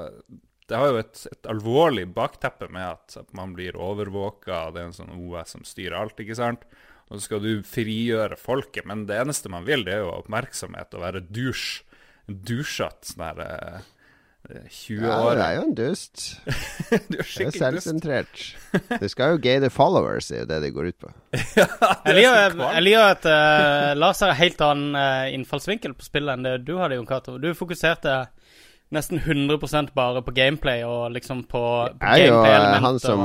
det 0.67 0.81
har 0.81 0.91
jo 0.91 1.03
et, 1.03 1.21
et, 1.31 1.47
alvorlig 1.53 2.07
bakteppe 2.17 2.71
med 2.73 2.97
at, 2.97 3.17
at 3.21 3.31
man 3.37 3.53
blir 3.55 3.77
overvåka, 3.79 4.71
det 4.75 4.83
er 4.83 4.89
en 4.89 4.97
sånn 4.97 5.15
OS 5.15 5.55
som 5.55 5.67
styrer 5.69 5.99
alt, 6.01 6.19
ikke 6.25 6.39
sant. 6.39 6.65
Og 7.11 7.19
så 7.19 7.27
skal 7.27 7.43
du 7.45 7.67
frigjøre 7.69 8.39
folket, 8.41 8.87
men 8.89 9.05
det 9.07 9.21
eneste 9.21 9.53
man 9.53 9.67
vil, 9.69 9.85
det 9.87 9.99
er 9.99 10.07
jo 10.07 10.15
oppmerksomhet 10.17 10.97
og 10.97 11.05
være 11.05 11.27
dusj. 11.29 11.83
Dusjete 12.25 13.05
sånn 13.05 13.21
her 13.27 13.41
eh, 13.45 13.81
Eh, 14.51 14.69
20 14.71 15.07
ja, 15.07 15.21
år. 15.21 15.35
Det 15.35 15.45
er 15.45 15.55
jo 15.57 15.63
en 15.63 15.75
dust. 15.75 16.25
du 17.09 17.17
er 17.19 17.25
skikkelig 17.25 17.53
dust. 17.53 17.59
Selvsentrert. 17.63 18.45
Du 19.01 19.09
skal 19.09 19.35
jo 19.35 19.41
gate 19.41 19.71
followers, 19.73 20.29
det 20.29 20.37
er 20.37 20.43
jo 20.43 20.49
det 20.51 20.61
de 20.65 20.71
går 20.75 20.91
ut 20.91 20.99
på. 21.07 21.11
ja, 21.61 21.67
jeg, 22.05 22.83
liker, 22.83 23.05
at 23.07 23.27
uh, 23.29 23.95
Lars 23.97 24.21
har 24.25 24.35
helt 24.37 24.61
annen 24.65 24.97
uh, 24.99 25.33
innfallsvinkel 25.33 25.95
på 25.97 26.07
spillet 26.07 26.35
enn 26.35 26.47
det 26.47 26.57
du 26.67 26.77
hadde, 26.81 26.99
Jon 26.99 27.09
Cato. 27.09 27.39
Du 27.41 27.53
fokuserte 27.57 28.25
nesten 28.95 29.19
100 29.19 29.89
bare 29.95 30.23
på 30.23 30.35
gameplay 30.37 30.85
og 30.87 31.15
liksom 31.15 31.45
på, 31.51 31.63
på 31.99 32.11
jeg 32.19 32.29
er 32.29 32.31
jo 32.31 32.83
han 32.85 32.99
som, 33.03 33.25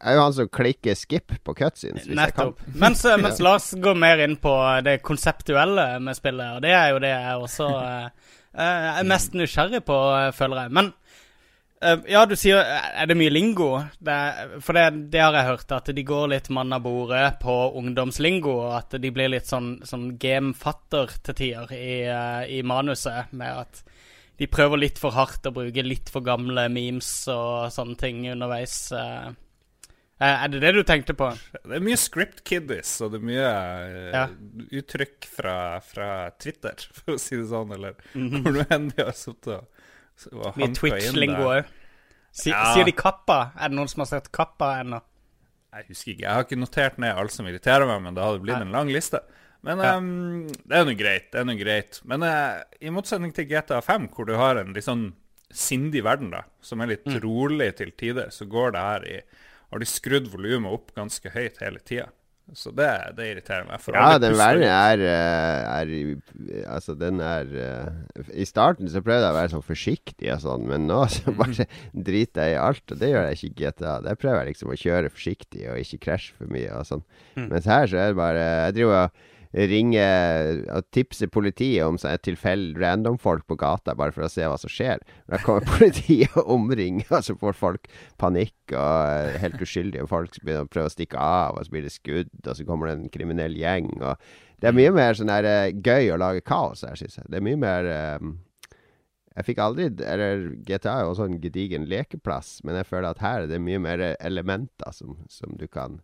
er 0.00 0.16
jo 0.16 0.22
han 0.22 0.36
som 0.36 0.48
klikker 0.48 0.96
skip 0.96 1.34
på 1.44 1.54
cutscenes, 1.58 2.06
hvis 2.06 2.16
Nettopp. 2.16 2.60
jeg 2.62 2.72
kan. 2.72 2.80
mens, 2.84 3.02
mens 3.20 3.40
Lars 3.42 3.66
går 3.76 3.98
mer 4.00 4.22
inn 4.24 4.38
på 4.40 4.54
det 4.86 5.00
konseptuelle 5.04 5.90
med 6.00 6.16
spillet, 6.16 6.56
og 6.56 6.64
det 6.64 6.72
er 6.76 6.94
jo 6.94 7.02
det 7.02 7.10
jeg 7.12 7.48
også 7.48 7.68
uh, 7.74 8.29
eh, 8.56 8.88
er 9.00 9.08
mest 9.08 9.36
nysgjerrig 9.36 9.82
på, 9.86 9.98
eh, 10.16 10.30
føler 10.36 10.64
jeg. 10.64 10.74
Men 10.78 10.92
eh, 11.82 12.06
ja, 12.12 12.24
du 12.28 12.36
sier 12.38 12.60
Er 12.60 13.10
det 13.10 13.16
mye 13.18 13.32
lingo? 13.32 13.70
Det, 13.98 14.16
for 14.64 14.78
det, 14.78 14.86
det 15.12 15.22
har 15.22 15.38
jeg 15.38 15.50
hørt, 15.50 15.76
at 15.76 15.92
de 15.96 16.06
går 16.06 16.32
litt 16.34 16.50
mann 16.54 16.72
av 16.76 16.84
bordet 16.86 17.40
på 17.42 17.56
ungdomslingo, 17.80 18.56
og 18.66 18.78
at 18.78 18.98
de 19.02 19.12
blir 19.14 19.32
litt 19.32 19.50
sånn, 19.50 19.78
sånn 19.86 20.14
gamefatter 20.20 21.16
til 21.22 21.38
tider 21.42 21.76
i, 21.76 21.92
i 22.58 22.62
manuset, 22.66 23.32
med 23.32 23.64
at 23.66 23.84
de 24.40 24.48
prøver 24.48 24.80
litt 24.80 24.98
for 24.98 25.12
hardt 25.12 25.44
å 25.46 25.52
bruke 25.52 25.84
litt 25.84 26.08
for 26.08 26.24
gamle 26.24 26.64
memes 26.72 27.10
og 27.28 27.68
sånne 27.74 27.98
ting 28.00 28.22
underveis. 28.32 28.86
Eh. 30.20 30.44
Er 30.44 30.48
det 30.52 30.60
det 30.62 30.72
du 30.76 30.82
tenkte 30.84 31.14
på? 31.16 31.30
Det 31.64 31.76
er 31.78 31.84
mye 31.84 31.96
script 32.00 32.42
kiddies, 32.44 32.92
og 33.02 33.12
det 33.12 33.20
er 33.20 33.26
mye 33.30 33.50
eh, 33.50 34.12
Ja. 34.14 34.26
uttrykk 34.80 35.26
fra, 35.26 35.56
fra 35.80 36.30
Twitter, 36.38 36.76
for 37.00 37.16
å 37.16 37.18
si 37.20 37.36
det 37.36 37.48
sånn, 37.50 37.72
eller 37.74 37.94
Mhm. 38.14 38.42
hvor 38.44 38.52
nå 38.58 38.66
enn 38.70 38.88
de 38.94 39.02
har 39.04 39.12
sittet 39.12 39.54
og, 39.56 39.66
og 40.32 40.46
inn 40.46 40.50
hanka 40.52 40.64
inn 40.68 40.74
Twitch-lingo 40.80 41.46
der. 41.48 41.62
òg. 41.62 41.76
Si, 42.32 42.50
Ja. 42.50 42.74
Sier 42.74 42.84
de 42.86 42.92
kappa? 42.92 43.52
Er 43.58 43.68
det 43.72 43.76
noen 43.76 43.88
som 43.90 44.00
har 44.04 44.06
sett 44.12 44.30
kappa 44.32 44.76
ennå? 44.84 45.00
Jeg 45.72 45.86
husker 45.88 46.10
ikke, 46.12 46.22
jeg 46.26 46.34
har 46.34 46.44
ikke 46.44 46.58
notert 46.58 46.98
ned 46.98 47.16
alt 47.16 47.30
som 47.34 47.46
irriterer 47.46 47.86
meg, 47.86 48.02
men 48.02 48.14
det 48.14 48.22
hadde 48.24 48.40
blitt 48.42 48.56
ja. 48.58 48.62
en 48.66 48.72
lang 48.74 48.88
liste. 48.90 49.20
Men 49.62 49.78
ehm, 49.84 50.46
det 50.66 50.72
er 50.78 50.84
nå 50.88 50.94
greit, 50.98 51.26
det 51.32 51.40
er 51.40 51.44
nå 51.46 51.54
greit. 51.58 52.00
Men 52.08 52.22
uh, 52.24 52.62
i 52.80 52.88
motsetning 52.90 53.32
til 53.36 53.44
GTA 53.46 53.78
5, 53.84 54.08
hvor 54.14 54.26
du 54.26 54.32
har 54.40 54.56
en 54.56 54.72
litt 54.74 54.86
sånn 54.86 55.12
sindig 55.52 56.02
verden, 56.06 56.30
da, 56.32 56.42
som 56.64 56.80
er 56.80 56.86
litt 56.94 57.04
Mm. 57.06 57.20
rolig 57.22 57.68
til 57.76 57.90
tider, 57.92 58.30
så 58.34 58.46
går 58.48 58.72
det 58.72 58.80
her 58.80 59.04
i 59.10 59.20
Har 59.70 59.82
de 59.82 59.86
skrudd 59.88 60.30
volumet 60.32 60.72
opp 60.74 60.94
ganske 60.96 61.30
høyt 61.34 61.60
hele 61.62 61.82
tida. 61.86 62.08
Så 62.56 62.72
det, 62.74 62.88
det 63.14 63.26
irriterer 63.30 63.66
meg. 63.68 63.78
For 63.82 63.94
Ja, 63.94 64.18
den 64.18 64.34
verden 64.38 64.64
er, 64.66 65.02
eh, 65.06 65.68
er 65.70 66.64
Altså, 66.66 66.96
den 66.98 67.20
er 67.22 67.46
eh, 67.54 68.24
I 68.42 68.46
starten 68.48 68.90
så 68.90 69.02
prøvde 69.04 69.22
jeg 69.22 69.34
å 69.34 69.38
være 69.38 69.52
sånn 69.52 69.66
forsiktig 69.66 70.32
og 70.34 70.42
sånn, 70.42 70.66
men 70.70 70.88
nå 70.90 70.98
så 71.14 71.34
bare 71.36 71.68
driter 72.08 72.48
jeg 72.48 72.56
i 72.56 72.60
alt, 72.60 72.84
og 72.90 72.98
det 72.98 73.12
gjør 73.12 73.28
jeg 73.28 73.38
ikke 73.38 73.50
i 73.50 73.56
GTA. 73.60 73.96
Der 74.06 74.18
prøver 74.18 74.42
jeg 74.42 74.56
liksom 74.56 74.74
å 74.74 74.80
kjøre 74.82 75.14
forsiktig 75.14 75.66
og 75.70 75.82
ikke 75.84 76.02
krasje 76.08 76.34
for 76.38 76.50
mye 76.50 76.72
og 76.74 76.88
sånn. 76.90 77.04
Mm. 77.38 77.50
Mens 77.52 77.70
her 77.70 77.90
så 77.92 78.02
er 78.02 78.10
det 78.10 78.18
bare 78.18 78.46
Jeg 78.48 78.78
driver 78.80 79.04
og 79.04 79.26
ringer 79.52 80.60
og 80.70 80.86
tipser 80.94 81.30
politiet 81.32 81.82
om 81.82 81.98
sånne 81.98 82.20
tilfeldige 82.22 82.78
random-folk 82.84 83.46
på 83.50 83.56
gata, 83.58 83.96
bare 83.98 84.14
for 84.14 84.26
å 84.26 84.30
se 84.30 84.46
hva 84.46 84.58
som 84.60 84.70
skjer. 84.70 85.02
Da 85.30 85.40
kommer 85.42 85.66
politiet 85.78 86.36
og 86.38 86.52
omringer, 86.54 87.08
og 87.10 87.24
så 87.26 87.36
får 87.38 87.58
folk 87.58 87.88
panikk, 88.20 88.56
og 88.70 89.00
eh, 89.10 89.40
helt 89.42 89.62
uskyldige 89.62 90.06
folk 90.10 90.38
begynner 90.42 90.68
å 90.68 90.70
prøve 90.70 90.92
å 90.92 90.94
stikke 90.94 91.18
av, 91.18 91.58
og 91.58 91.66
så 91.66 91.74
blir 91.74 91.88
det 91.88 91.96
skudd, 91.96 92.30
og 92.44 92.52
så 92.54 92.68
kommer 92.68 92.90
det 92.90 92.98
en 92.98 93.10
kriminell 93.12 93.58
gjeng. 93.58 93.90
Og 93.98 94.62
det 94.62 94.70
er 94.70 94.76
mye 94.76 94.94
mer 94.94 95.18
sånn 95.18 95.32
eh, 95.40 95.72
gøy 95.74 96.12
å 96.14 96.20
lage 96.20 96.46
kaos 96.46 96.86
her, 96.86 96.94
syns 97.00 97.18
jeg. 97.18 97.26
Det 97.32 97.40
er 97.40 97.46
mye 97.46 97.60
mer 97.60 97.90
um, 98.20 98.38
Jeg 99.38 99.46
fikk 99.46 99.60
aldri 99.62 99.84
Eller 100.04 100.42
GTA 100.66 100.96
er 100.98 101.04
jo 101.04 101.12
også 101.12 101.26
en 101.26 101.38
gedigen 101.42 101.86
lekeplass, 101.90 102.60
men 102.66 102.78
jeg 102.78 102.88
føler 102.90 103.10
at 103.10 103.22
her 103.24 103.44
er 103.44 103.50
det 103.50 103.62
mye 103.62 103.82
mer 103.82 104.02
elementer 104.20 104.94
som, 104.94 105.16
som 105.32 105.58
du 105.58 105.66
kan 105.70 106.00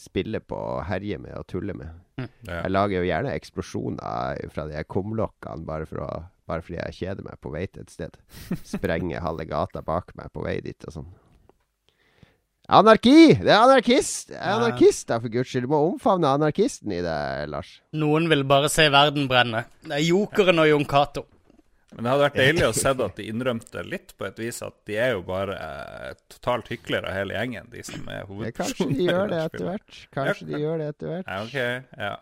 spille 0.00 0.40
på 0.40 0.56
og 0.56 0.84
herje 0.88 1.18
med 1.20 1.36
og 1.36 1.46
tulle 1.50 1.76
med. 1.76 1.92
Ja. 2.20 2.62
Jeg 2.64 2.72
lager 2.72 3.00
jo 3.00 3.08
gjerne 3.08 3.32
eksplosjoner 3.36 4.50
fra 4.52 4.66
de 4.68 4.84
kumlokkene 4.88 5.66
bare, 5.68 5.88
for 5.88 6.04
å, 6.04 6.10
bare 6.48 6.64
fordi 6.64 6.78
jeg 6.80 6.98
kjeder 6.98 7.26
meg 7.26 7.40
på 7.40 7.52
vei 7.54 7.66
til 7.68 7.84
et 7.84 7.92
sted. 7.92 8.16
Sprenge 8.64 9.20
halve 9.26 9.48
gata 9.48 9.84
bak 9.84 10.14
meg 10.18 10.32
på 10.34 10.44
vei 10.46 10.58
dit 10.64 10.88
og 10.88 10.96
sånn. 10.98 11.10
Anarki! 12.70 13.34
Det 13.34 13.50
er 13.50 13.64
anarkist! 13.64 14.28
Ja. 14.30 14.54
anarkister, 14.54 15.18
for 15.18 15.32
guds 15.32 15.50
skyld. 15.50 15.66
Du 15.66 15.72
må 15.72 15.80
omfavne 15.88 16.30
anarkisten 16.30 16.92
i 16.94 17.00
det, 17.02 17.16
Lars. 17.50 17.80
Noen 17.98 18.28
vil 18.30 18.44
bare 18.46 18.70
se 18.70 18.86
verden 18.94 19.26
brenne. 19.30 19.64
Det 19.82 19.96
er 19.96 20.04
jokeren 20.06 20.62
og 20.62 20.68
Jon 20.70 20.86
Cato. 20.86 21.24
Men 21.94 22.06
det 22.06 22.12
hadde 22.12 22.26
vært 22.28 22.38
deilig 22.38 22.66
å 22.68 22.74
se 22.82 22.92
at 22.94 23.18
de 23.18 23.26
innrømte 23.32 23.82
litt, 23.86 24.14
på 24.18 24.28
et 24.28 24.38
vis, 24.38 24.62
at 24.62 24.76
de 24.86 24.96
er 25.00 25.12
jo 25.16 25.24
bare 25.26 25.56
eh, 25.58 26.14
totalt 26.30 26.70
hyklere, 26.70 27.10
hele 27.16 27.34
gjengen, 27.34 27.68
de 27.72 27.82
som 27.86 28.06
er 28.12 28.28
hovedpersonen. 28.28 28.54
kanskje 28.54 28.88
de 28.94 29.08
gjør 29.10 29.32
det 29.34 29.42
etter 29.48 29.68
hvert. 29.68 30.00
Kanskje 30.14 30.46
Ja, 30.46 30.50
de 30.52 30.64
gjør 30.64 30.82
det 30.82 30.88
etter 30.94 31.14
hvert. 31.14 31.30
Ja, 31.30 31.42
ok, 31.44 32.00
ja. 32.06 32.14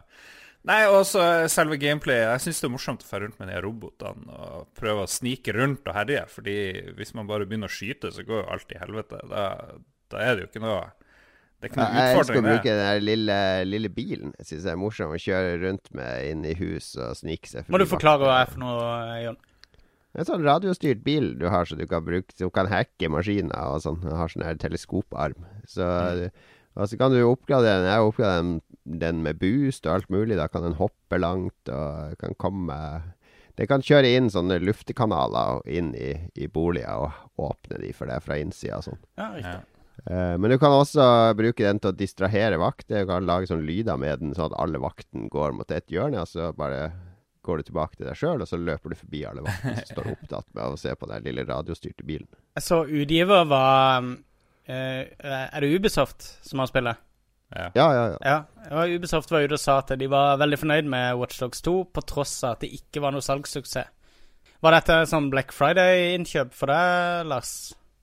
Nei, 0.69 0.83
også 0.91 1.23
selve 1.49 1.79
gameplayet. 1.81 2.27
Jeg 2.35 2.45
syns 2.45 2.61
det 2.61 2.67
er 2.69 2.73
morsomt 2.75 3.05
å 3.05 3.09
dra 3.09 3.21
rundt 3.23 3.39
med 3.41 3.49
de 3.49 3.61
robotene 3.65 4.39
og 4.49 4.67
prøve 4.77 5.05
å 5.07 5.09
snike 5.11 5.55
rundt 5.57 5.87
og 5.89 5.97
herje. 5.97 6.25
Fordi 6.33 6.57
hvis 6.99 7.15
man 7.17 7.29
bare 7.31 7.47
begynner 7.49 7.71
å 7.71 7.73
skyte, 7.73 8.11
så 8.13 8.25
går 8.27 8.43
jo 8.43 8.49
alt 8.53 8.75
i 8.75 8.81
helvete. 8.81 9.21
Da, 9.31 9.45
da 10.13 10.25
er 10.25 10.35
det 10.35 10.45
jo 10.45 10.51
ikke 10.51 10.65
noe 10.67 10.83
Det 11.59 11.69
er 11.69 11.73
ikke 11.73 11.87
Ja, 11.87 12.03
jeg 12.03 12.19
elsker 12.19 12.41
å 12.41 12.45
bruke 12.49 12.75
den 12.75 12.83
der 12.85 13.01
lille, 13.05 13.39
lille 13.71 13.93
bilen. 13.95 14.35
Jeg 14.43 14.51
syns 14.51 14.67
det 14.67 14.75
er 14.75 14.81
morsomt 14.83 15.17
å 15.17 15.23
kjøre 15.23 15.57
rundt 15.63 15.93
med 15.97 16.33
inn 16.35 16.45
i 16.45 16.57
hus 16.59 16.91
og 16.99 17.17
snike 17.23 17.49
seg 17.51 17.71
Må 17.73 17.81
du 17.81 17.87
forklare 17.89 18.21
hva 18.27 18.35
det 18.35 18.43
er 18.43 18.53
for 18.53 18.65
noe, 18.67 18.91
Jon? 19.25 19.41
En 20.19 20.27
sånn 20.27 20.43
radiostyrt 20.43 21.05
bil 21.07 21.33
du 21.39 21.47
har, 21.53 21.69
så 21.69 21.77
du 21.79 21.85
kan 21.87 22.03
bruke 22.07 22.35
Som 22.35 22.51
kan 22.55 22.71
hacke 22.71 23.11
maskiner 23.13 23.75
og 23.75 23.85
sånn. 23.85 24.01
Den 24.03 24.17
har 24.19 24.33
sånn 24.33 24.47
her 24.47 24.59
teleskoparm. 24.59 25.47
Så. 25.71 25.87
Og 26.79 26.91
så 26.91 26.99
kan 26.99 27.15
du 27.15 27.21
oppgradere 27.27 27.83
den. 27.83 27.91
Jeg 27.91 28.09
oppgraderer 28.09 28.43
den, 28.43 28.59
den 29.03 29.23
med 29.25 29.39
boost 29.41 29.87
og 29.87 29.97
alt 29.97 30.11
mulig. 30.15 30.39
Da 30.39 30.49
kan 30.51 30.67
den 30.67 30.79
hoppe 30.79 31.19
langt 31.19 31.73
og 31.73 32.19
kan 32.21 32.37
komme 32.39 32.77
Det 33.59 33.67
kan 33.67 33.83
kjøre 33.83 34.13
inn 34.15 34.29
sånne 34.31 34.61
luftekanaler 34.63 35.65
inn 35.67 35.91
i, 35.99 36.13
i 36.39 36.47
boliger 36.47 37.09
og 37.09 37.43
åpne 37.49 37.81
de 37.83 37.91
for 37.91 38.07
deg 38.07 38.23
fra 38.23 38.37
innsida 38.39 38.79
og 38.79 38.87
sånn. 38.87 39.01
Ja, 39.19 39.33
riktig. 39.35 39.79
Eh, 40.07 40.35
men 40.39 40.53
du 40.53 40.59
kan 40.63 40.77
også 40.77 41.35
bruke 41.35 41.65
den 41.65 41.81
til 41.83 41.91
å 41.91 41.97
distrahere 41.99 42.61
vakter. 42.63 43.03
Du 43.03 43.11
kan 43.11 43.27
lage 43.27 43.51
sånn 43.51 43.67
lyder 43.67 43.99
med 43.99 44.23
den, 44.23 44.37
sånn 44.37 44.53
at 44.53 44.61
alle 44.63 44.79
vaktene 44.83 45.27
går 45.33 45.57
mot 45.59 45.75
et 45.75 45.91
hjørne, 45.91 46.23
og 46.23 46.31
så 46.31 46.53
bare 46.55 46.87
går 47.49 47.63
du 47.63 47.69
tilbake 47.71 47.97
til 47.99 48.07
deg 48.09 48.19
sjøl, 48.21 48.45
og 48.45 48.49
så 48.51 48.61
løper 48.61 48.93
du 48.93 48.99
forbi 49.01 49.25
alle 49.29 49.43
vaktene 49.47 49.81
som 49.81 49.91
står 49.97 50.13
opptatt 50.13 50.49
med 50.55 50.65
å 50.69 50.79
se 50.81 50.95
på 51.01 51.09
den 51.11 51.27
lille 51.27 51.45
radiostyrte 51.49 52.07
bilen. 52.09 52.29
Så 52.61 52.83
utgiver 52.85 53.45
var 53.49 54.05
uh, 54.05 54.69
Er 54.69 55.65
det 55.65 55.73
Ubisoft 55.73 56.27
som 56.45 56.61
har 56.63 56.71
spillet? 56.71 57.05
Ja. 57.49 57.71
Ja, 57.75 57.87
ja, 57.97 58.07
ja. 58.13 58.39
Ja. 58.69 58.87
Ubisoft 58.93 59.31
var 59.33 59.47
ute 59.47 59.57
og 59.57 59.63
sa 59.63 59.79
at 59.81 59.95
de 59.97 60.09
var 60.13 60.37
veldig 60.41 60.59
fornøyd 60.61 60.91
med 60.93 61.17
Watchdogs 61.17 61.63
2, 61.65 61.77
på 61.97 62.05
tross 62.05 62.35
av 62.45 62.59
at 62.59 62.67
det 62.67 62.75
ikke 62.77 63.01
var 63.01 63.17
noe 63.17 63.25
salgssuksess. 63.25 63.89
Var 64.59 64.75
dette 64.75 64.95
sånn 65.07 65.29
Black 65.31 65.53
Friday-innkjøp 65.55 66.51
for 66.57 66.73
deg, 66.73 67.29
Lars? 67.31 67.53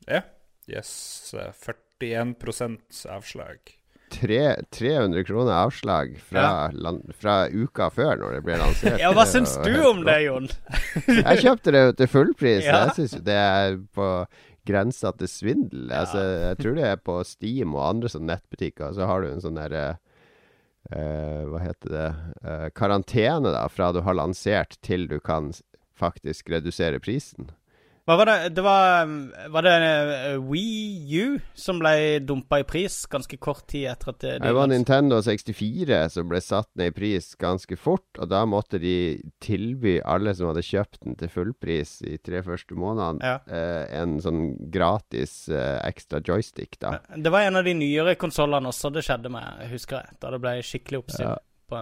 ja. 0.07 0.21
Yes. 0.65 1.33
eh, 1.37 1.51
41% 1.61 3.05
avslag. 3.13 3.59
Tre, 4.13 4.41
300 4.71 5.23
kroner 5.25 5.53
avslag 5.57 6.15
fra, 6.21 6.71
land, 6.71 7.09
fra 7.17 7.47
uka 7.49 7.89
før, 7.89 8.19
når 8.21 8.37
det 8.37 8.41
ble 8.45 8.57
lansert. 8.61 8.99
Ja, 9.03 9.11
hva 9.15 9.25
syns 9.27 9.55
du 9.65 9.73
om 9.87 10.03
det, 10.07 10.19
Jon? 10.27 10.49
Jeg 11.07 11.41
kjøpte 11.41 11.73
det 11.75 11.85
til 11.99 12.11
fullpris. 12.11 12.67
Ja. 12.67 12.85
Jeg 12.85 12.97
syns 12.99 13.15
jo 13.17 13.23
det 13.25 13.39
er 13.39 13.79
på 13.97 14.09
grensa 14.65 15.11
til 15.17 15.29
svindel. 15.29 15.89
Altså, 15.93 16.21
jeg 16.49 16.61
tror 16.61 16.77
det 16.77 16.87
er 16.89 17.01
på 17.01 17.19
Steam 17.27 17.75
og 17.77 17.85
andre 17.89 18.11
sånne 18.11 18.33
nettbutikker, 18.33 18.95
så 18.97 19.09
har 19.09 19.21
du 19.21 19.29
en 19.29 19.43
sånn 19.43 19.59
derre 19.59 19.83
uh, 20.93 21.41
Hva 21.51 21.61
heter 21.61 21.93
det 21.93 22.07
uh, 22.45 22.67
Karantene, 22.77 23.53
da, 23.53 23.65
fra 23.69 23.91
du 23.93 24.01
har 24.05 24.17
lansert 24.17 24.79
til 24.85 25.05
du 25.11 25.19
kan 25.21 25.51
faktisk 25.95 26.49
redusere 26.51 26.99
prisen. 26.99 27.51
Hva 28.05 28.15
var 28.19 28.29
det? 28.29 28.49
Det 28.53 28.61
var, 28.61 29.07
var 29.49 29.65
det 29.65 29.71
uh, 30.37 30.43
Wii 30.45 31.21
U 31.25 31.39
som 31.57 31.79
ble 31.81 32.19
dumpa 32.21 32.59
i 32.61 32.65
pris 32.69 32.99
ganske 33.09 33.39
kort 33.41 33.63
tid 33.71 33.87
etter 33.89 34.11
at 34.11 34.19
det, 34.21 34.33
Det 34.43 34.51
var 34.53 34.69
Nintendo 34.69 35.17
64 35.25 35.97
som 36.13 36.27
ble 36.29 36.41
satt 36.45 36.69
ned 36.77 36.91
i 36.91 36.93
pris 36.93 37.31
ganske 37.41 37.73
fort, 37.81 38.05
og 38.21 38.29
da 38.29 38.43
måtte 38.45 38.77
de 38.83 38.93
tilby 39.41 39.95
alle 40.05 40.35
som 40.37 40.51
hadde 40.51 40.61
kjøpt 40.67 40.99
den 41.07 41.17
til 41.17 41.31
fullpris 41.33 41.95
i 42.05 42.19
tre 42.21 42.43
første 42.45 42.77
månedene, 42.77 43.25
Ja. 43.25 43.39
eh, 43.49 43.87
en 44.03 44.19
sånn 44.21 44.43
gratis 44.69 45.49
eh, 45.49 45.79
ekstra 45.89 46.21
joystick, 46.21 46.77
da. 46.85 46.99
Det 47.17 47.33
var 47.33 47.47
en 47.49 47.57
av 47.57 47.65
de 47.65 47.73
nyere 47.73 48.13
konsollene 48.21 48.69
også 48.69 48.93
det 48.93 49.01
skjedde 49.09 49.33
med, 49.33 49.65
husker 49.73 50.03
jeg. 50.03 50.19
Da 50.21 50.29
det 50.35 50.41
ble 50.45 50.53
skikkelig 50.61 51.01
oppsyn 51.01 51.25
Ja. 51.31 51.35
på 51.73 51.81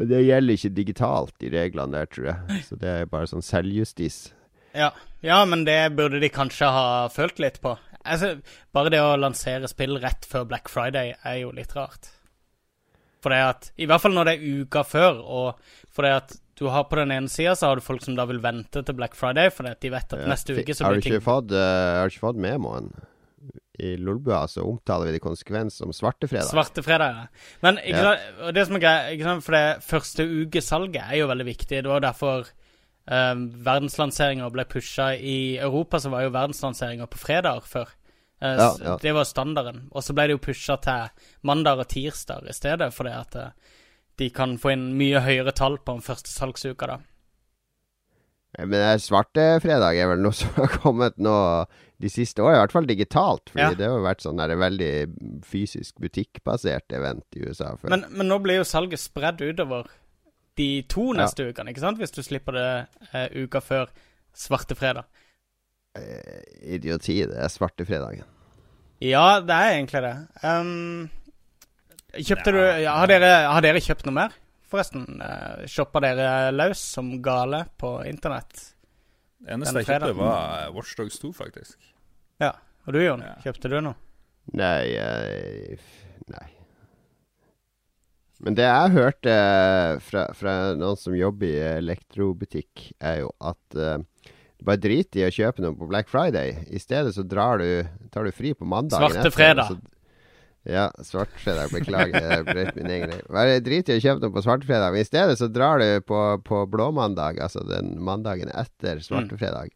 Men 0.00 0.08
det 0.10 0.24
gjelder 0.26 0.58
ikke 0.58 0.74
digitalt, 0.74 1.38
de 1.38 1.54
reglene 1.54 1.92
der, 1.94 2.06
tror 2.10 2.26
jeg. 2.32 2.60
Så 2.68 2.76
det 2.82 2.90
er 3.04 3.06
bare 3.06 3.30
sånn 3.30 3.42
selvjustis. 3.46 4.32
Ja. 4.76 4.92
ja, 5.24 5.44
men 5.44 5.64
det 5.66 5.78
burde 5.96 6.20
de 6.22 6.28
kanskje 6.32 6.68
ha 6.70 7.08
følt 7.12 7.40
litt 7.42 7.60
på. 7.62 7.76
Altså, 8.00 8.36
bare 8.72 8.92
det 8.94 9.00
å 9.02 9.16
lansere 9.20 9.68
spill 9.68 9.98
rett 10.00 10.24
før 10.28 10.46
Black 10.48 10.70
Friday 10.72 11.14
er 11.26 11.42
jo 11.42 11.50
litt 11.56 11.74
rart. 11.76 12.12
For 13.20 13.34
det 13.34 13.40
at 13.44 13.66
I 13.76 13.88
hvert 13.90 14.00
fall 14.00 14.14
når 14.16 14.30
det 14.30 14.36
er 14.38 14.62
uka 14.62 14.84
før, 14.88 15.20
og 15.20 15.90
for 15.92 16.06
det 16.06 16.14
at 16.22 16.38
du 16.60 16.68
har 16.72 16.86
på 16.88 16.96
den 17.00 17.12
ene 17.12 17.28
sida 17.32 17.54
har 17.64 17.76
du 17.76 17.84
folk 17.84 18.04
som 18.04 18.16
da 18.16 18.26
vil 18.28 18.40
vente 18.44 18.82
til 18.84 18.96
Black 18.96 19.16
Friday, 19.16 19.52
fordi 19.52 19.72
at 19.72 19.80
de 19.84 19.92
vet 19.92 20.16
at 20.16 20.26
neste 20.28 20.56
uke 20.56 20.76
så 20.76 20.90
blir 20.90 21.04
ting 21.04 21.16
eh, 21.16 21.24
har 21.24 22.08
du 22.08 22.12
ikke 22.12 22.26
fått 22.26 22.40
memoen? 22.40 22.90
I 23.80 23.94
Lolbua 23.96 24.42
så 24.48 24.64
omtaler 24.68 25.08
vi 25.08 25.14
det 25.16 25.22
konsekvens 25.24 25.78
som 25.80 25.92
svartefredag. 25.96 26.50
Svarte 26.50 26.82
fredag, 26.84 27.16
ja. 27.16 27.54
Men 27.64 27.78
ikke 27.80 28.10
Ja. 28.10 28.50
det 28.52 28.66
som 28.68 28.76
er 28.76 28.82
greit, 28.84 29.24
for 29.44 29.56
det 29.56 29.82
første 29.86 30.26
ukesalget 30.28 31.00
er 31.00 31.16
jo 31.22 31.30
veldig 31.30 31.46
viktig. 31.48 31.80
Det 31.80 31.88
var 31.88 32.04
derfor 32.04 32.50
uh, 33.08 33.34
verdenslanseringa 33.64 34.50
ble 34.52 34.64
pusha 34.68 35.12
i 35.16 35.56
Europa, 35.58 36.00
så 36.00 36.10
var 36.12 36.26
jo 36.26 36.34
verdenslanseringa 36.34 37.06
på 37.06 37.18
fredag 37.22 37.62
før. 37.70 37.88
Uh, 38.42 38.56
Ja, 38.56 38.70
ja. 38.84 38.96
Det 39.02 39.12
var 39.14 39.24
standarden. 39.28 39.88
Og 39.92 40.02
så 40.02 40.12
ble 40.16 40.26
det 40.30 40.36
jo 40.38 40.44
pusha 40.50 40.76
til 40.80 41.10
mandag 41.42 41.78
og 41.84 41.88
tirsdag 41.88 42.48
i 42.48 42.56
stedet, 42.56 42.92
fordi 42.96 43.10
at 43.16 43.36
uh, 43.36 43.50
de 44.20 44.30
kan 44.30 44.58
få 44.60 44.72
inn 44.74 44.90
mye 44.98 45.20
høyere 45.24 45.52
tall 45.56 45.78
på 45.78 45.92
den 45.96 46.02
første 46.04 46.28
salgsuka, 46.32 46.86
da. 46.86 46.98
Eh, 48.58 48.66
Men 48.66 48.98
Svarte 48.98 49.60
fredag 49.62 49.96
er 49.96 50.10
vel 50.10 50.20
noe 50.24 50.34
som 50.36 50.50
har 50.56 50.72
kommet 50.82 51.16
nå 51.22 51.36
de 52.00 52.08
siste 52.08 52.40
årene, 52.42 52.56
i 52.56 52.60
hvert 52.64 52.72
fall 52.72 52.88
digitalt. 52.88 53.50
Fordi 53.52 53.60
Ja. 53.62 53.74
det 53.76 53.86
har 53.88 53.98
jo 53.98 54.04
vært 54.06 54.22
sånn 54.24 54.38
der 54.40 54.56
veldig 54.56 54.92
fysisk 55.44 56.00
butikkbasert 56.00 56.92
event 56.96 57.24
i 57.36 57.44
USA 57.44 57.74
før. 57.76 57.90
Men, 57.92 58.06
men 58.10 58.28
nå 58.32 58.38
blir 58.40 58.56
jo 58.62 58.64
salget 58.64 59.02
spredd 59.02 59.40
utover 59.44 59.84
de 60.60 60.68
to 60.92 61.08
Ja. 61.14 61.22
neste 61.24 61.48
ukene, 61.50 61.72
ikke 61.72 61.82
sant? 61.82 61.98
Hvis 62.00 62.12
du 62.14 62.20
slipper 62.26 62.56
det 62.58 62.68
eh, 63.12 63.28
uka 63.44 63.62
før 63.64 63.88
svarte 64.36 64.76
fredag. 64.78 65.08
Eh, 65.98 66.76
idioti, 66.76 67.16
det 67.26 67.38
er 67.40 67.50
svartefredagen. 67.50 68.28
Ja, 69.02 69.40
det 69.40 69.56
er 69.56 69.72
egentlig 69.78 70.02
det. 70.04 70.12
Um, 70.44 71.08
kjøpte 72.12 72.52
Ja. 72.52 72.52
du 72.52 72.82
ja, 72.84 72.94
har, 73.00 73.08
dere, 73.10 73.30
har 73.48 73.64
dere 73.64 73.80
kjøpt 73.82 74.04
noe 74.06 74.14
mer? 74.18 74.36
Forresten, 74.70 75.06
uh, 75.18 75.64
shoppa 75.66 75.98
dere 76.04 76.52
løs 76.54 76.78
som 76.94 77.08
gale 77.24 77.64
på 77.80 77.94
internett? 78.06 78.68
Det 79.40 79.56
eneste 79.56 79.80
jeg 79.82 79.88
kjøpte, 79.88 80.12
var 80.20 80.68
Watch 80.76 80.92
Watchdogs 80.94 81.18
2, 81.24 81.32
faktisk. 81.40 81.78
Ja. 82.44 82.52
Og 82.86 82.92
du, 82.94 83.00
Jon? 83.02 83.24
Ja. 83.24 83.34
Kjøpte 83.42 83.70
du 83.72 83.78
noe? 83.82 83.96
Nei 84.52 84.92
jeg, 84.92 85.78
Nei. 86.30 86.46
Men 88.40 88.56
det 88.56 88.64
jeg 88.64 88.92
hørte 88.96 89.32
fra, 90.06 90.26
fra 90.36 90.54
noen 90.78 90.96
som 90.96 91.16
jobber 91.16 91.46
i 91.50 91.58
elektrobutikk, 91.76 92.86
er 93.04 93.22
jo 93.22 93.30
at 93.44 93.76
eh, 93.76 93.98
bare 94.64 94.80
drit 94.80 95.16
i 95.20 95.26
å 95.26 95.32
kjøpe 95.32 95.60
noe 95.64 95.76
på 95.76 95.88
Black 95.90 96.08
Friday. 96.08 96.54
I 96.72 96.80
stedet 96.80 97.12
så 97.16 97.24
drar 97.24 97.60
du, 97.60 97.84
tar 98.12 98.24
du 98.28 98.32
fri 98.32 98.54
på 98.56 98.68
mandagen. 98.68 99.12
Svarte 99.12 99.32
fredag. 99.34 99.68
så- 99.74 99.96
Ja, 100.68 100.90
svartfredag. 101.00 101.70
Beklager, 101.72 102.20
jeg 102.20 102.44
brøt 102.44 102.74
min 102.76 102.90
egen 102.92 103.08
regel. 103.08 103.28
Bare 103.32 103.60
drit 103.64 103.88
i 103.88 103.94
å 103.96 104.02
kjøpe 104.04 104.20
noe 104.26 104.34
på 104.34 104.42
svartfredag. 104.44 104.98
I 105.00 105.04
stedet 105.08 105.38
så 105.40 105.48
drar 105.48 105.80
du 105.80 106.00
på, 106.04 106.18
på 106.44 106.58
blåmandag, 106.68 107.40
altså 107.40 107.62
den 107.64 107.94
mandagen 108.04 108.52
etter 108.52 109.00
svartefredag. 109.00 109.72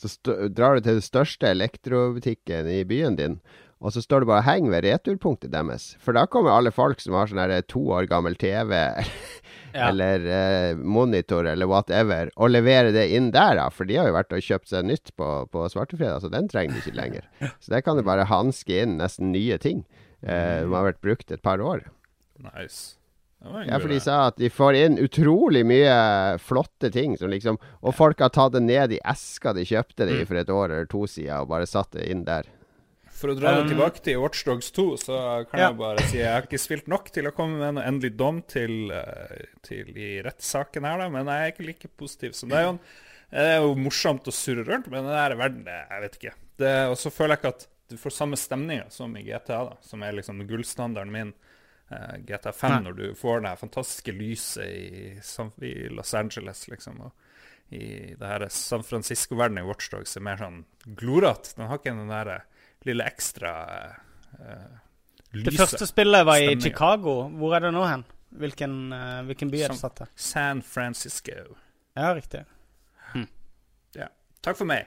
Så 0.00 0.08
stå, 0.14 0.48
drar 0.48 0.76
du 0.78 0.80
til 0.86 0.96
den 1.00 1.04
største 1.04 1.50
elektrobutikken 1.52 2.68
i 2.72 2.84
byen 2.88 3.16
din, 3.18 3.36
og 3.80 3.92
så 3.94 4.02
står 4.02 4.20
det 4.24 4.28
bare 4.30 4.42
'heng 4.42 4.70
ved 4.70 4.84
returpunktet 4.84 5.52
deres. 5.52 5.96
For 6.02 6.12
da 6.12 6.26
kommer 6.26 6.50
alle 6.50 6.72
folk 6.74 7.00
som 7.00 7.14
har 7.14 7.26
sånn 7.30 7.38
her 7.38 7.62
to 7.62 7.80
år 7.94 8.08
gammel 8.10 8.34
TV 8.34 8.72
Ja. 9.74 9.90
eller 9.90 10.24
eh, 10.24 10.74
monitor 10.76 11.44
eller 11.46 11.66
whatever, 11.68 12.30
og 12.36 12.50
leverer 12.50 12.90
det 12.92 13.10
inn 13.14 13.30
der, 13.30 13.54
da. 13.60 13.68
For 13.68 13.84
de 13.84 13.96
har 14.00 14.08
jo 14.08 14.14
vært 14.16 14.32
og 14.32 14.40
kjøpt 14.42 14.68
seg 14.72 14.86
nytt 14.88 15.12
på, 15.14 15.46
på 15.52 15.66
svartefredag, 15.68 16.22
så 16.24 16.30
den 16.32 16.48
trenger 16.48 16.74
de 16.74 16.80
ikke 16.80 16.96
lenger. 16.96 17.26
Så 17.60 17.70
der 17.74 17.82
kan 17.84 17.96
du 17.96 18.02
bare 18.02 18.24
hanske 18.24 18.82
inn 18.82 18.96
nesten 18.98 19.30
nye 19.30 19.58
ting 19.58 19.84
eh, 20.22 20.62
som 20.64 20.72
har 20.72 20.88
vært 20.88 21.02
brukt 21.04 21.30
et 21.30 21.42
par 21.44 21.60
år. 21.60 21.84
Nice. 22.40 22.96
Ja, 23.44 23.78
for 23.78 23.86
de 23.86 24.00
sa 24.02 24.16
at 24.32 24.36
de 24.40 24.48
får 24.50 24.74
inn 24.74 24.96
utrolig 24.98 25.62
mye 25.68 26.38
flotte 26.42 26.90
ting 26.90 27.12
som 27.16 27.30
liksom 27.30 27.54
Og 27.86 27.94
folk 27.94 28.18
har 28.18 28.32
tatt 28.34 28.56
det 28.56 28.64
ned 28.64 28.96
i 28.96 28.98
eska 29.06 29.52
de 29.54 29.62
kjøpte 29.62 30.08
det 30.08 30.16
i 30.16 30.24
for 30.26 30.40
et 30.40 30.50
år 30.50 30.72
eller 30.72 30.88
to 30.90 31.04
siden, 31.06 31.44
og 31.44 31.52
bare 31.52 31.68
satt 31.70 31.92
det 31.94 32.08
inn 32.10 32.24
der. 32.26 32.48
For 33.18 33.32
å 33.32 33.34
dra 33.34 33.50
det 33.56 33.64
Um, 33.64 33.70
tilbake 33.72 34.02
til 34.06 34.20
Watch 34.22 34.44
Dogs 34.46 34.70
2, 34.76 34.84
så 35.02 35.16
kan 35.50 35.58
Ja. 35.60 35.68
jeg 35.72 35.78
bare 35.80 36.04
si 36.06 36.18
jeg 36.20 36.30
har 36.30 36.42
ikke 36.46 36.60
spilt 36.62 36.86
nok 36.86 37.10
til 37.10 37.26
å 37.26 37.32
komme 37.34 37.58
med 37.58 37.68
en 37.76 37.82
endelig 37.94 38.12
dom 38.16 38.42
til, 38.46 38.92
eh, 38.94 39.46
til 39.66 39.90
i 39.98 40.22
rettssaken 40.22 40.84
her, 40.86 40.98
da, 41.02 41.08
men 41.08 41.26
jeg 41.26 41.40
er 41.48 41.52
ikke 41.52 41.66
like 41.66 41.88
positiv 41.98 42.34
som 42.38 42.48
deg, 42.48 42.62
Jon. 42.64 42.78
Det 43.30 43.38
er 43.42 43.58
jo 43.60 43.74
morsomt 43.74 44.24
å 44.30 44.32
surre 44.32 44.64
rundt, 44.64 44.86
men 44.88 45.02
den 45.04 45.12
der 45.12 45.34
verden, 45.36 45.64
jeg 45.66 46.00
vet 46.04 46.18
ikke. 46.20 46.34
Det, 46.58 46.88
og 46.88 46.96
så 46.96 47.10
føler 47.10 47.34
jeg 47.36 47.38
ikke 47.42 47.54
at 47.56 47.66
du 47.90 47.96
får 47.96 48.12
samme 48.12 48.36
stemninga 48.36 48.90
som 48.92 49.16
i 49.16 49.22
GTA, 49.24 49.64
da, 49.70 49.76
som 49.82 50.02
er 50.02 50.12
liksom 50.12 50.46
gullstandarden 50.46 51.10
min. 51.10 51.34
eh, 51.90 52.18
GTA 52.20 52.52
5, 52.52 52.70
Nei. 52.70 52.80
når 52.90 52.96
du 52.96 53.14
får 53.14 53.42
det 53.42 53.58
fantastiske 53.58 54.12
lyset 54.12 54.66
i, 54.66 55.20
i 55.66 55.88
Los 55.88 56.12
Angeles, 56.14 56.66
liksom. 56.68 57.00
og 57.00 57.12
i 57.72 58.14
det 58.14 58.20
her 58.28 58.46
San 58.50 58.82
Francisco-verdenen 58.82 59.64
i 59.64 59.66
Watchdogs 59.66 60.14
er 60.16 60.20
mer 60.20 60.36
sånn 60.36 60.64
glorete. 60.94 61.54
Den 61.56 61.66
har 61.66 61.78
ikke 61.78 61.96
den 61.96 62.08
der 62.08 62.42
lille 62.86 63.06
ekstra 63.08 63.54
uh, 64.38 64.76
Det 65.32 65.54
første 65.56 65.86
spillet 65.88 66.26
var 66.26 66.42
i. 66.42 66.54
Chicago. 66.60 67.28
Hvor 67.28 67.56
er 67.56 67.66
det 67.66 67.72
nå 67.74 67.86
hen? 67.88 68.04
Hvilken, 68.38 68.76
uh, 68.92 69.24
hvilken 69.26 69.50
by 69.50 69.64
er 69.64 69.74
det 69.74 69.80
satt 69.80 69.96
til? 70.02 70.12
San 70.14 70.62
Francisco. 70.62 71.56
Ja, 71.96 72.12
riktig. 72.14 72.44
Ja. 73.96 74.08
Takk 74.44 74.58
for 74.60 74.68
meg. 74.68 74.86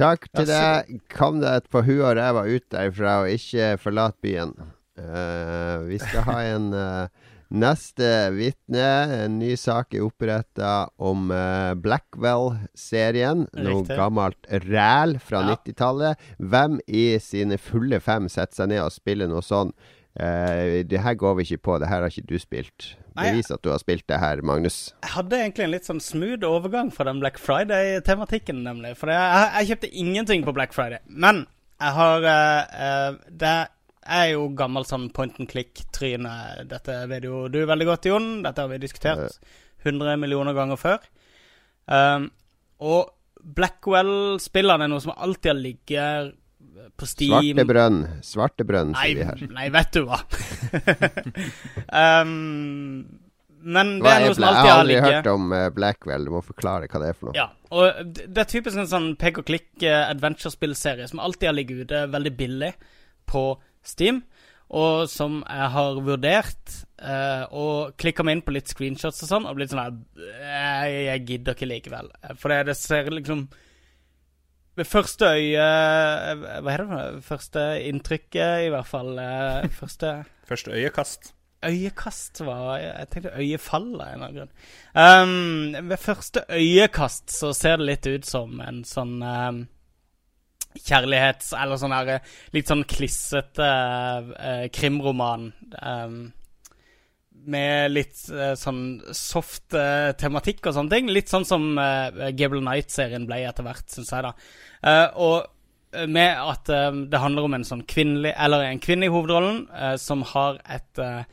Takk 0.00 0.26
til 0.32 0.48
deg. 0.48 1.00
Kom 1.12 1.42
deg 1.42 1.66
på 1.72 1.82
huet 1.84 2.04
og 2.08 2.14
ræva 2.18 2.46
ut 2.48 2.66
derfra, 2.72 3.20
og 3.24 3.34
ikke 3.34 3.74
forlat 3.82 4.16
byen. 4.24 4.54
Uh, 5.00 5.86
vi 5.88 6.00
skal 6.00 6.24
ha 6.26 6.38
en 6.50 6.72
eh, 6.76 7.28
neste 7.50 8.30
vitne. 8.34 8.88
En 9.24 9.38
ny 9.40 9.52
sak 9.58 9.94
er 9.94 10.06
oppretta 10.06 10.88
om 11.02 11.30
uh, 11.34 11.76
Blackwell-serien. 11.78 13.46
Noe 13.58 13.84
gammelt 13.88 14.50
ræl 14.66 15.18
fra 15.22 15.44
Ja. 15.44 15.56
90-tallet. 15.56 16.28
Hvem 16.38 16.80
i 16.86 17.06
sine 17.22 17.58
fulle 17.58 18.00
fem 18.00 18.28
setter 18.30 18.62
seg 18.62 18.72
ned 18.74 18.84
og 18.84 18.94
spiller 18.94 19.30
noe 19.30 19.44
sånn? 19.44 19.74
Uh, 20.18 20.82
det 20.86 21.02
her 21.04 21.14
går 21.18 21.38
vi 21.38 21.48
ikke 21.48 21.64
på. 21.68 21.78
Det 21.82 21.90
her 21.90 22.02
har 22.04 22.10
ikke 22.10 22.30
du 22.30 22.38
spilt. 22.42 22.94
Bevis 23.20 23.50
at 23.52 23.62
du 23.64 23.70
har 23.72 23.80
spilt 23.82 24.06
det 24.08 24.20
her, 24.22 24.42
Magnus. 24.46 24.92
Jeg 25.02 25.14
hadde 25.16 25.38
egentlig 25.38 25.66
en 25.66 25.74
litt 25.74 25.88
sånn 25.88 26.02
smooth 26.02 26.46
overgang 26.46 26.92
fra 26.94 27.06
den 27.10 27.20
Black 27.22 27.40
Friday-tematikken, 27.42 28.62
nemlig. 28.66 28.94
For 29.00 29.12
jeg, 29.12 29.50
jeg 29.58 29.72
kjøpte 29.72 29.90
ingenting 30.04 30.46
på 30.46 30.54
Black 30.56 30.76
Friday. 30.76 31.02
Men 31.06 31.44
jeg 31.80 31.96
har 31.96 32.26
uh, 32.28 32.78
eh, 32.86 33.12
Det 34.00 34.16
er 34.16 34.28
jo 34.32 34.48
gammel 34.56 34.86
sånn 34.88 35.10
point 35.12 35.36
and 35.42 35.48
click-tryne. 35.50 36.34
Dette 36.70 36.96
vet 37.10 37.26
jo 37.28 37.46
du 37.52 37.60
veldig 37.68 37.88
godt, 37.88 38.08
Jon. 38.08 38.28
Dette 38.46 38.64
har 38.64 38.70
vi 38.72 38.80
diskutert 38.80 39.36
100 39.84 40.16
millioner 40.20 40.56
ganger 40.56 40.80
før. 40.80 41.04
Um, 41.84 42.30
og 42.80 43.12
Blackwell-spillene 43.40 44.86
er 44.86 44.92
noe 44.92 45.04
som 45.04 45.12
alltid 45.16 45.52
har 45.52 45.58
ligget 45.60 46.36
på 46.96 47.08
Steam 47.08 47.32
Svartebrønn. 47.32 47.98
Svartebrønn, 48.24 48.92
brønn, 48.92 49.00
sier 49.00 49.20
vi 49.20 49.26
her. 49.28 49.54
nei, 49.56 49.68
vet 49.72 49.96
du 49.96 50.04
hva. 50.08 50.20
um, 52.24 53.04
men 53.60 53.96
det 53.98 54.06
Hva 54.06 54.12
er 54.16 54.24
noe 54.24 54.36
som 54.36 54.46
alltid 54.48 54.70
har 54.70 54.86
ligget 54.88 54.96
jeg 54.96 55.04
har 55.04 55.16
aldri 55.16 55.16
hørt 55.18 55.30
om 55.34 55.50
eh, 55.56 55.66
Blackwell. 55.76 56.28
Du 56.28 56.32
må 56.32 56.40
forklare 56.44 56.88
hva 56.88 57.00
det 57.02 57.10
er 57.10 57.18
for 57.18 57.28
noe. 57.28 57.36
Ja, 57.36 57.48
og 57.76 58.00
det 58.08 58.28
det 58.30 58.44
er 58.44 58.48
typisk 58.54 58.80
en 58.80 58.88
sånn 58.88 59.10
pek 59.20 59.42
og 59.42 59.48
klikk 59.50 59.84
eh, 59.84 60.04
adventure-spillserie 60.06 61.08
som 61.10 61.20
alltid 61.20 61.50
har 61.50 61.58
ligget 61.58 61.84
ute 61.84 62.06
veldig 62.14 62.32
billig 62.38 62.70
på 63.30 63.44
Steam, 63.82 64.22
og 64.70 65.08
som 65.10 65.40
jeg 65.42 65.72
har 65.74 66.00
vurdert 66.06 66.80
Uh, 67.00 67.46
og 67.56 67.94
klikka 67.96 68.20
meg 68.26 68.36
inn 68.36 68.42
på 68.44 68.52
litt 68.52 68.68
screenshots 68.68 69.22
og 69.24 69.30
sånn, 69.30 69.46
og 69.48 69.56
blitt 69.56 69.72
sånn 69.72 69.80
her 69.80 69.94
jeg, 70.84 70.96
Jeg 71.06 71.22
gidder 71.30 71.56
ikke 71.56 71.68
likevel. 71.70 72.10
For 72.36 72.52
det, 72.52 72.58
det 72.68 72.74
ser 72.76 73.08
liksom 73.08 73.46
Ved 74.76 74.88
første 74.88 75.30
øye 75.32 75.64
Hva 75.64 76.74
heter 76.74 76.90
det? 76.90 77.22
Første 77.24 77.64
inntrykket, 77.88 78.66
i 78.66 78.70
hvert 78.74 78.90
fall. 78.90 79.14
Uh, 79.16 79.64
Første 79.78 80.12
Første 80.50 80.76
øyekast. 80.76 81.32
øyekast 81.64 82.44
var 82.44 82.76
Jeg 82.82 83.08
tenkte 83.14 83.32
øyefall 83.40 83.88
av 83.94 84.04
en 84.04 84.12
eller 84.12 84.28
annen 84.28 84.38
grunn. 84.42 84.54
Um, 84.92 85.88
ved 85.88 86.04
første 86.04 86.44
øyekast 86.52 87.32
så 87.32 87.54
ser 87.56 87.80
det 87.80 87.88
litt 87.94 88.12
ut 88.12 88.28
som 88.28 88.60
en 88.60 88.84
sånn 88.84 89.22
um, 89.24 89.64
kjærlighets... 90.78 91.54
Eller 91.58 91.80
sånn 91.80 91.94
her 91.94 92.12
eh, 92.16 92.34
litt 92.54 92.70
sånn 92.70 92.84
klissete 92.88 93.70
eh, 94.36 94.66
krimroman. 94.74 95.50
Um, 95.80 96.20
med 97.50 97.94
litt 97.94 98.18
eh, 98.32 98.52
sånn 98.58 99.00
soft 99.16 99.74
eh, 99.76 100.10
tematikk 100.20 100.66
og 100.68 100.76
sånne 100.76 100.96
ting. 100.96 101.08
Litt 101.12 101.32
sånn 101.32 101.46
som 101.48 101.72
uh, 101.78 102.30
Gable 102.36 102.62
Night-serien 102.64 103.26
ble 103.28 103.42
etter 103.48 103.66
hvert, 103.66 103.86
syns 103.92 104.12
jeg, 104.12 104.26
da. 104.26 104.34
Eh, 104.80 105.06
og 105.20 105.38
eh, 105.94 106.06
med 106.08 106.36
at 106.36 106.70
eh, 106.72 106.90
det 107.12 107.22
handler 107.22 107.48
om 107.48 107.56
en 107.58 107.66
sånn 107.68 107.82
kvinnelig 107.88 108.30
Eller 108.32 108.62
en 108.64 108.80
kvinne 108.80 109.08
i 109.08 109.12
hovedrollen 109.12 109.66
eh, 109.76 109.96
som 110.00 110.24
har 110.32 110.60
et 110.64 111.02
eh, 111.02 111.24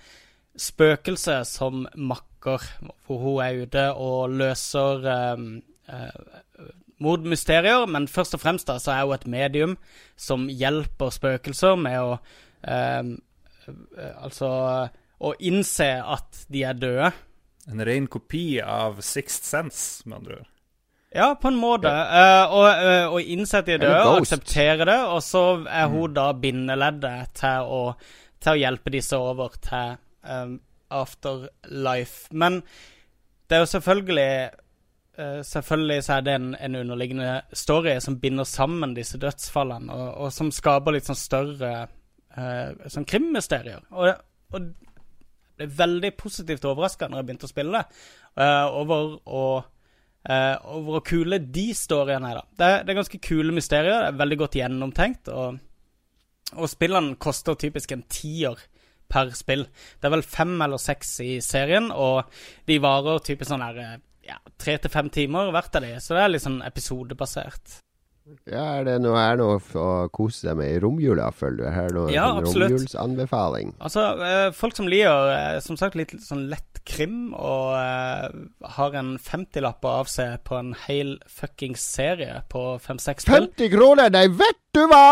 spøkelse 0.58 1.38
som 1.48 1.86
makker, 1.96 2.64
hvor 3.06 3.22
hun 3.22 3.40
er 3.46 3.62
ute 3.64 3.86
og 3.94 4.36
løser 4.42 5.08
eh, 5.14 5.46
eh, 5.94 6.74
mordmysterier. 7.04 7.86
Men 7.90 8.08
først 8.12 8.38
og 8.38 8.44
fremst 8.44 8.70
da 8.70 8.78
så 8.82 8.94
er 8.96 9.06
hun 9.06 9.16
et 9.18 9.28
medium 9.28 9.78
som 10.20 10.48
hjelper 10.50 11.14
spøkelser 11.14 11.78
med 11.80 12.00
å 12.02 12.18
eh, 12.68 13.14
eh, 13.68 14.14
Altså 14.16 14.52
å 15.18 15.34
innse 15.42 15.88
at 15.98 16.46
de 16.54 16.62
er 16.68 16.78
døde. 16.78 17.10
En 17.68 17.82
ren 17.84 18.06
kopi 18.08 18.60
av 18.62 19.02
Sixth 19.04 19.48
Sense, 19.48 20.06
med 20.06 20.22
andre 20.22 20.38
ord. 20.42 20.52
Ja, 21.16 21.32
på 21.40 21.50
en 21.50 21.58
måte. 21.58 21.90
Eh, 21.90 22.54
og, 22.54 22.68
uh, 22.68 23.16
og 23.16 23.32
innse 23.34 23.62
at 23.62 23.68
de 23.68 23.78
er 23.78 23.82
døde, 23.82 24.04
og 24.06 24.22
akseptere 24.22 24.86
det. 24.86 25.00
Og 25.10 25.22
så 25.26 25.44
er 25.66 25.90
hun 25.92 26.14
da 26.16 26.28
bindeleddet 26.38 27.34
til 27.40 27.72
å, 27.74 27.82
til 28.44 28.54
å 28.54 28.62
hjelpe 28.62 28.94
disse 28.94 29.18
over 29.18 29.56
til 29.64 29.98
um, 30.28 30.58
afterlife. 30.94 32.30
Men 32.32 32.62
det 33.48 33.58
er 33.58 33.64
jo 33.64 33.72
selvfølgelig 33.74 34.30
eh, 35.18 35.40
Selvfølgelig 35.46 36.04
så 36.06 36.18
er 36.18 36.26
det 36.26 36.34
en, 36.38 36.50
en 36.56 36.80
underliggende 36.82 37.30
story 37.54 37.98
som 38.04 38.20
binder 38.22 38.48
sammen 38.48 38.96
disse 38.98 39.20
dødsfallene, 39.22 39.94
og, 39.94 40.10
og 40.26 40.34
som 40.34 40.52
skaper 40.54 40.96
litt 40.96 41.08
sånn 41.10 41.20
større 41.20 41.72
uh, 42.38 42.90
sånn 42.92 43.08
krimmysterier. 43.08 43.82
Og, 43.92 44.12
og 44.54 44.68
jeg 45.58 45.72
ble 45.72 45.72
veldig 45.80 46.14
positivt 46.20 46.68
overraska 46.70 47.10
når 47.10 47.22
jeg 47.22 47.30
begynte 47.30 47.50
å 47.50 47.54
spille 47.54 47.82
det, 47.82 48.04
uh, 48.44 48.68
over 48.84 49.18
å 49.26 49.48
over 50.28 50.82
hvor 50.84 51.04
kule 51.08 51.38
de 51.40 51.70
storyene 51.72 52.28
er. 52.34 52.40
da. 52.42 52.42
Det, 52.60 52.68
det 52.84 52.92
er 52.92 52.98
ganske 52.98 53.20
kule 53.24 53.54
mysterier, 53.56 54.02
det 54.02 54.08
er 54.10 54.18
veldig 54.20 54.38
godt 54.42 54.58
gjennomtenkt. 54.60 55.30
Og, 55.32 55.62
og 56.58 56.68
spillene 56.68 57.16
koster 57.16 57.56
typisk 57.56 57.94
en 57.96 58.04
tier 58.12 58.60
per 59.08 59.32
spill. 59.38 59.64
Det 59.96 60.10
er 60.10 60.14
vel 60.18 60.26
fem 60.28 60.52
eller 60.66 60.82
seks 60.82 61.14
i 61.24 61.38
serien, 61.44 61.88
og 61.96 62.28
de 62.68 62.80
varer 62.84 63.24
typisk 63.24 63.54
sånn 63.54 63.64
her 63.64 64.02
ja, 64.28 64.38
tre 64.60 64.78
til 64.84 64.92
fem 64.94 65.10
timer 65.14 65.52
hvert 65.56 65.76
av 65.80 65.86
de, 65.88 65.96
så 66.04 66.18
det 66.18 66.24
er 66.26 66.34
litt 66.36 66.44
sånn 66.46 66.62
episodebasert. 66.68 67.78
Ja, 68.44 68.64
er 68.76 68.84
det 68.84 68.98
noe, 69.00 69.16
er 69.24 69.38
noe 69.40 69.56
å 69.80 69.84
kose 70.12 70.42
seg 70.50 70.58
med 70.60 70.74
i 70.74 70.80
romjula, 70.84 71.30
føler 71.32 71.62
du? 71.62 71.68
Er 71.70 71.94
noe 71.96 72.10
Ja, 72.12 72.26
sånn 72.34 72.42
absolutt. 72.44 72.74
romjulsanbefaling? 72.74 73.70
Altså, 73.80 74.04
eh, 74.20 74.48
folk 74.52 74.76
som 74.76 74.90
liker 74.92 75.32
eh, 75.32 75.60
som 75.64 75.80
sagt 75.80 75.96
litt 75.96 76.12
sånn 76.26 76.50
lett 76.52 76.82
krim, 76.88 77.32
og 77.36 77.72
eh, 77.80 78.28
har 78.76 79.00
en 79.00 79.14
50-lapp 79.20 79.88
å 79.88 79.96
avse 80.02 80.28
på 80.44 80.60
en 80.60 80.74
hel 80.88 81.16
fuckings 81.32 81.84
serie 81.96 82.42
på 82.52 82.66
fem-seks 82.84 83.24
spill 83.28 83.48
50 83.48 83.72
kroner! 83.78 84.12
Nei, 84.12 84.28
vet 84.28 84.60
du 84.76 84.84
hva! 84.92 85.06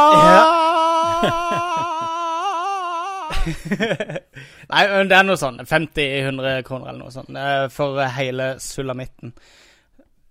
Nei, 4.72 4.82
det 5.10 5.18
er 5.18 5.28
noe 5.28 5.40
sånn 5.40 5.62
50-100 5.66 6.64
kroner 6.68 6.92
eller 6.92 7.06
noe 7.06 7.14
sånt 7.14 7.32
eh, 7.38 7.68
for 7.74 8.02
hele 8.16 8.56
sulamitten. 8.62 9.32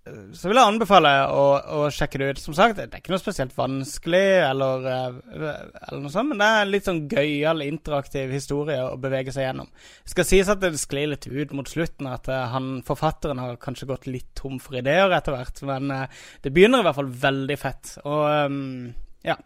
Eh, 0.04 0.18
Så 0.36 0.50
vil 0.50 0.58
jeg 0.60 0.72
anbefale 0.72 1.12
å, 1.32 1.44
å 1.78 1.84
sjekke 1.94 2.20
det 2.20 2.28
ut. 2.34 2.42
Som 2.42 2.56
sagt, 2.56 2.76
det 2.76 2.88
er 2.90 3.00
ikke 3.00 3.14
noe 3.14 3.22
spesielt 3.22 3.54
vanskelig 3.56 4.22
eller, 4.50 4.88
eh, 4.90 5.20
eller 5.38 6.02
noe 6.02 6.12
sånt, 6.12 6.32
men 6.32 6.42
det 6.42 6.50
er 6.50 6.64
en 6.66 6.72
litt 6.74 6.90
sånn 6.90 7.00
gøyal, 7.10 7.64
interaktiv 7.66 8.34
historie 8.34 8.80
å 8.84 8.98
bevege 9.00 9.32
seg 9.34 9.48
gjennom. 9.48 9.70
Det 10.04 10.14
skal 10.16 10.28
sies 10.28 10.52
at 10.52 10.60
det 10.64 10.74
sklir 10.82 11.12
litt 11.14 11.30
ut 11.30 11.56
mot 11.56 11.70
slutten, 11.70 12.10
at 12.10 12.28
han, 12.52 12.76
forfatteren 12.86 13.40
har 13.42 13.58
kanskje 13.62 13.88
gått 13.94 14.10
litt 14.10 14.30
tom 14.38 14.60
for 14.62 14.76
ideer 14.80 15.14
etter 15.16 15.38
hvert, 15.38 15.64
men 15.70 15.96
det 16.44 16.52
begynner 16.52 16.84
i 16.84 16.88
hvert 16.88 17.00
fall 17.00 17.10
veldig 17.30 17.58
fett. 17.60 17.96
Og 18.04 18.22
ehm, 18.28 18.94
ja. 19.24 19.38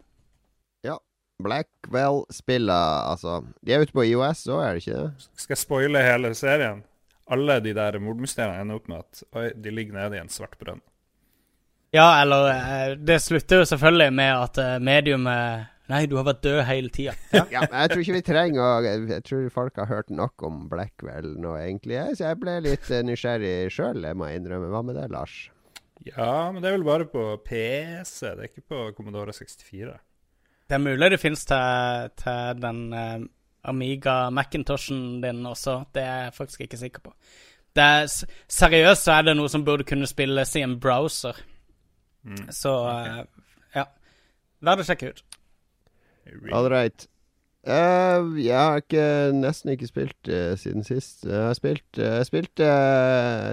Blackwell-spillet, 1.42 3.09
altså 3.11 3.40
De 3.64 3.72
er 3.74 3.85
ute 3.85 3.94
på 3.94 4.05
IOS 4.09 4.44
òg, 4.51 4.62
er 4.64 4.77
det 4.79 4.83
ikke 4.85 4.98
det? 5.01 5.27
Skal 5.38 5.55
jeg 5.57 5.62
spoile 5.62 6.03
hele 6.05 6.33
serien? 6.38 6.85
Alle 7.31 7.59
de 7.61 7.74
der 7.77 7.98
mordmysteriene 8.01 8.62
ender 8.64 8.79
opp 8.81 8.88
med 8.88 9.03
at 9.05 9.22
oi, 9.37 9.48
de 9.55 9.72
ligger 9.74 9.98
nede 9.98 10.16
i 10.16 10.22
en 10.22 10.31
svart 10.33 10.57
brønn. 10.61 10.81
Ja, 11.94 12.07
eller 12.22 12.48
eh, 12.53 12.94
Det 13.01 13.16
slutter 13.24 13.62
jo 13.62 13.68
selvfølgelig 13.68 14.12
med 14.12 14.33
at 14.37 14.59
eh, 14.64 14.79
mediumet 14.85 15.66
Nei, 15.88 16.03
du 16.05 16.18
har 16.18 16.27
vært 16.29 16.42
død 16.44 16.59
hele 16.68 16.90
tida. 16.92 17.14
Ja. 17.33 17.46
Ja, 17.48 17.62
jeg 17.64 17.90
tror 17.94 18.03
ikke 18.03 18.16
vi 18.18 18.24
trenger 18.27 18.61
å 18.61 18.72
Jeg 19.09 19.22
tror 19.24 19.46
folk 19.55 19.79
har 19.81 19.88
hørt 19.88 20.11
nok 20.12 20.44
om 20.44 20.66
Blackwell 20.68 21.31
nå, 21.40 21.55
egentlig. 21.62 21.96
Jeg- 21.96 22.18
Så 22.18 22.27
jeg 22.29 22.40
ble 22.42 22.59
litt 22.66 22.90
eh, 22.92 23.01
nysgjerrig 23.09 23.55
sjøl, 23.72 24.03
jeg 24.05 24.16
må 24.20 24.29
innrømme. 24.29 24.68
Hva 24.74 24.83
med 24.85 24.98
det, 25.01 25.07
Lars? 25.14 25.38
Ja, 26.05 26.51
men 26.53 26.61
det 26.62 26.68
er 26.70 26.77
vel 26.77 26.85
bare 26.87 27.07
på 27.09 27.22
PC, 27.44 28.20
det 28.37 28.44
er 28.44 28.51
ikke 28.51 28.66
på 28.68 28.83
Commodore 28.96 29.33
64. 29.35 29.96
Det 30.69 30.77
er 30.77 30.85
mulig 30.85 31.11
det 31.15 31.21
fins 31.21 31.47
til, 31.49 32.11
til 32.21 32.59
den 32.61 32.81
uh, 32.93 33.23
Amiga 33.69 34.31
Macintoshen 34.31 35.23
din 35.23 35.47
også. 35.49 35.81
Det 35.95 36.03
er 36.03 36.25
jeg 36.27 36.35
faktisk 36.37 36.61
ikke 36.67 36.77
sikker 36.77 37.05
på. 37.05 37.15
Det 37.77 37.85
er, 37.85 38.09
seriøst 38.49 39.05
så 39.07 39.13
er 39.17 39.29
det 39.29 39.37
noe 39.39 39.49
som 39.49 39.65
burde 39.65 39.87
kunne 39.89 40.09
spilles 40.09 40.55
i 40.57 40.65
en 40.67 40.79
browser. 40.81 41.41
Mm. 42.25 42.49
Så 42.53 42.75
uh, 42.85 43.23
ja. 43.75 43.87
Verd 44.61 44.83
å 44.83 44.89
sjekke 44.89 45.13
ut. 45.13 45.25
All 46.53 46.69
right. 46.69 47.09
Uh, 47.69 48.37
jeg 48.41 48.57
har 48.57 48.81
ikke, 48.81 49.05
nesten 49.35 49.73
ikke 49.73 49.89
spilt 49.89 50.29
uh, 50.31 50.53
siden 50.57 50.85
sist. 50.85 51.25
Jeg 51.27 51.47
har 51.49 51.57
spilt, 51.57 51.89
uh, 52.01 52.21
spilt, 52.25 52.61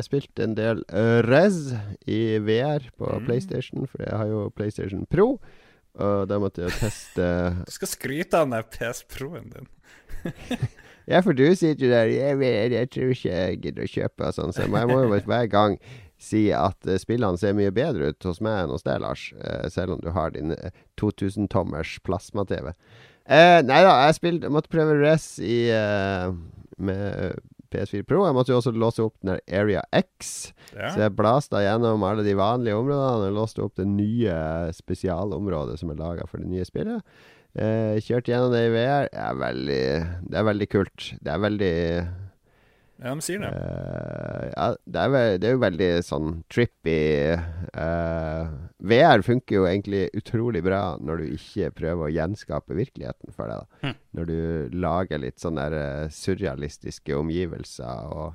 spilt 0.06 0.44
en 0.44 0.56
del 0.56 0.84
Rez 1.28 1.74
i 2.08 2.38
VR 2.44 2.92
på 2.98 3.08
Mm. 3.16 3.26
PlayStation, 3.26 3.88
for 3.88 4.04
jeg 4.04 4.18
har 4.18 4.28
jo 4.28 4.50
PlayStation 4.56 5.06
Pro. 5.06 5.40
Og 5.96 6.26
da 6.28 6.40
måtte 6.44 6.66
jeg 6.66 6.76
teste 6.80 7.28
Du 7.64 7.72
skal 7.72 7.92
skryte 7.92 8.42
av 8.42 8.50
den 8.52 8.66
PS 8.74 9.06
Pro-en 9.12 9.52
din. 9.54 9.70
Ja, 11.06 11.20
for 11.22 11.38
du 11.38 11.46
sitter 11.54 11.92
der 11.92 12.10
Jeg, 12.10 12.40
jeg, 12.42 12.72
jeg 12.74 12.90
tror 12.90 13.12
ikke 13.14 13.30
jeg 13.36 13.60
gidder 13.62 13.86
å 13.86 13.92
kjøpe 13.92 14.26
og 14.26 14.34
sånn, 14.34 14.54
så 14.56 14.64
jeg 14.66 14.72
må, 14.74 14.98
jo 15.06 15.20
hver 15.30 15.50
gang 15.52 15.76
si 16.22 16.48
at 16.56 16.88
eh, 16.90 16.98
spillene 16.98 17.38
ser 17.38 17.54
mye 17.58 17.74
bedre 17.76 18.10
ut 18.10 18.26
hos 18.26 18.40
meg 18.42 18.64
enn 18.64 18.74
hos 18.74 18.86
deg, 18.88 19.02
Lars. 19.04 19.28
eh, 19.38 19.68
selv 19.70 19.98
om 19.98 20.02
du 20.02 20.10
har 20.16 20.34
din 20.34 20.56
eh, 20.56 20.74
2000-tommers 20.98 21.98
plasma-TV. 22.08 22.72
Eh, 23.26 23.60
nei 23.68 23.82
da, 23.86 23.94
jeg 24.08 24.18
spilte, 24.18 24.50
måtte 24.54 24.72
prøve 24.74 24.96
Res 25.02 25.28
i 25.44 25.66
eh, 25.76 26.32
med 26.78 27.38
PS4 27.74 28.06
Pro. 28.08 28.24
Jeg 28.28 28.36
måtte 28.38 28.54
jo 28.54 28.60
også 28.60 28.74
låse 28.76 29.06
opp 29.06 29.16
den 29.22 29.34
der 29.34 29.62
Area 29.62 29.84
X. 29.96 30.52
Ja. 30.74 30.92
Så 30.94 31.06
jeg 31.06 31.16
blasta 31.18 31.64
gjennom 31.64 32.04
alle 32.08 32.26
de 32.26 32.36
vanlige 32.38 32.78
områdene 32.78 33.30
og 33.32 33.40
låste 33.40 33.64
opp 33.66 33.78
det 33.80 33.88
nye 33.90 34.36
spesialområdet 34.76 35.80
som 35.82 35.94
er 35.94 36.02
laga 36.02 36.28
for 36.30 36.44
det 36.44 36.52
nye 36.52 36.68
spillet. 36.68 37.02
Eh, 37.56 37.96
kjørte 38.04 38.34
gjennom 38.34 38.52
det 38.52 38.66
i 38.68 38.74
VR. 38.74 39.10
Det 39.14 39.26
er 39.26 39.42
veldig, 39.42 39.84
det 40.30 40.40
er 40.40 40.48
veldig 40.52 40.70
kult. 40.74 41.10
Det 41.24 41.32
er 41.32 41.44
veldig 41.46 41.76
ja, 43.02 43.12
de 43.12 43.24
sier 43.26 43.42
det. 43.44 43.50
Uh, 43.52 44.46
Ja, 44.56 44.68
det 44.86 45.02
er, 45.02 45.10
vel, 45.12 45.40
det 45.42 45.50
er 45.50 45.56
jo 45.56 45.64
veldig 45.64 45.90
sånn 46.06 46.30
trippy 46.52 47.00
uh, 47.36 48.54
VR 48.86 49.24
funker 49.26 49.58
jo 49.58 49.68
egentlig 49.68 50.06
utrolig 50.16 50.62
bra 50.64 50.96
når 51.02 51.24
du 51.24 51.36
ikke 51.36 51.74
prøver 51.76 52.08
å 52.08 52.14
gjenskape 52.14 52.78
virkeligheten 52.78 53.36
for 53.36 53.52
deg. 53.52 53.66
da 53.66 53.90
Hm. 53.90 54.00
Når 54.16 54.30
du 54.32 54.40
lager 54.86 55.22
litt 55.22 55.44
sånne 55.44 55.68
der, 55.70 56.06
eh, 56.06 56.10
surrealistiske 56.14 57.16
omgivelser 57.18 58.12
og 58.16 58.34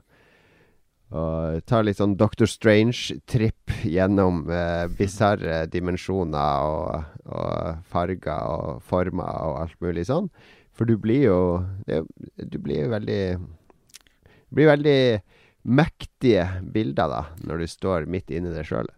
og 1.10 1.64
tar 1.66 1.82
litt 1.82 1.98
sånn 1.98 2.12
Doctor 2.14 2.46
Strange-tripp 2.46 3.80
gjennom 3.82 4.44
uh, 4.46 4.86
bisarre 4.94 5.64
dimensjoner 5.66 6.68
og, 6.70 7.08
og 7.26 7.80
farger 7.90 8.44
og 8.46 8.84
former 8.86 9.40
og 9.48 9.56
alt 9.64 9.74
mulig 9.82 10.04
sånn. 10.06 10.28
For 10.70 10.86
du 10.86 10.94
blir 11.02 11.24
jo 11.26 11.40
det, 11.88 12.04
Du 12.38 12.60
blir 12.62 12.84
jo 12.84 12.92
veldig 12.94 13.22
blir 14.54 14.70
veldig 14.70 15.00
mektige 15.62 16.46
bilder 16.72 17.12
da, 17.12 17.20
når 17.44 17.62
du 17.62 17.68
står 17.68 18.08
midt 18.10 18.32
inni 18.32 18.52
det 18.54 18.64
sjøl. 18.68 18.88